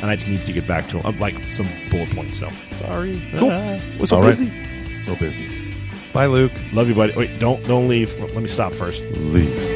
and 0.00 0.04
I 0.06 0.16
just 0.16 0.28
need 0.28 0.44
to 0.46 0.52
get 0.54 0.66
back 0.66 0.88
to 0.88 0.98
him, 1.00 1.06
uh, 1.06 1.18
like 1.20 1.46
some 1.48 1.68
bullet 1.90 2.08
points. 2.10 2.38
So 2.38 2.48
sorry, 2.78 3.20
Cool. 3.36 3.50
Ah, 3.52 3.78
was 4.00 4.08
so 4.08 4.16
All 4.16 4.22
right. 4.22 4.30
busy. 4.30 5.04
So 5.04 5.14
busy. 5.16 5.74
Bye, 6.14 6.26
Luke. 6.26 6.52
Love 6.72 6.88
you, 6.88 6.94
buddy. 6.94 7.14
Wait, 7.14 7.38
don't 7.38 7.62
don't 7.64 7.86
leave. 7.86 8.18
Let 8.18 8.34
me 8.34 8.48
stop 8.48 8.72
first. 8.72 9.04
Leave. 9.04 9.71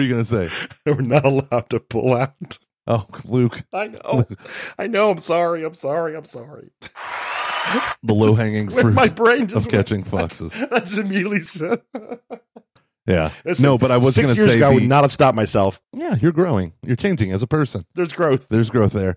Were 0.00 0.04
you 0.04 0.12
going 0.12 0.24
to 0.24 0.50
say? 0.50 0.68
We're 0.86 1.02
not 1.02 1.24
allowed 1.24 1.68
to 1.70 1.80
pull 1.80 2.14
out. 2.14 2.58
Oh, 2.86 3.06
Luke. 3.24 3.62
I 3.72 3.88
know. 3.88 4.24
I 4.78 4.86
know. 4.86 5.10
I'm 5.10 5.18
sorry. 5.18 5.62
I'm 5.62 5.74
sorry. 5.74 6.16
I'm 6.16 6.24
sorry. 6.24 6.70
the 8.02 8.14
low 8.14 8.34
hanging 8.34 8.70
fruit 8.70 8.94
my 8.94 9.08
brain 9.08 9.46
just 9.46 9.66
of 9.66 9.70
catching 9.70 10.02
foxes. 10.02 10.54
I 10.72 10.80
just 10.80 10.98
immediately 10.98 11.40
said. 11.40 11.82
Yeah. 13.06 13.32
Listen, 13.44 13.64
no, 13.64 13.76
but 13.76 13.90
I 13.90 13.96
was 13.96 14.16
going 14.16 14.28
to 14.28 14.34
say, 14.34 14.56
ago, 14.58 14.70
I 14.70 14.74
would 14.74 14.84
not 14.84 15.02
have 15.02 15.10
stopped 15.10 15.34
myself. 15.34 15.80
yeah, 15.92 16.14
you're 16.20 16.30
growing. 16.30 16.74
You're 16.84 16.96
changing 16.96 17.32
as 17.32 17.42
a 17.42 17.46
person. 17.46 17.84
There's 17.94 18.12
growth. 18.12 18.48
There's 18.48 18.70
growth 18.70 18.92
there. 18.92 19.08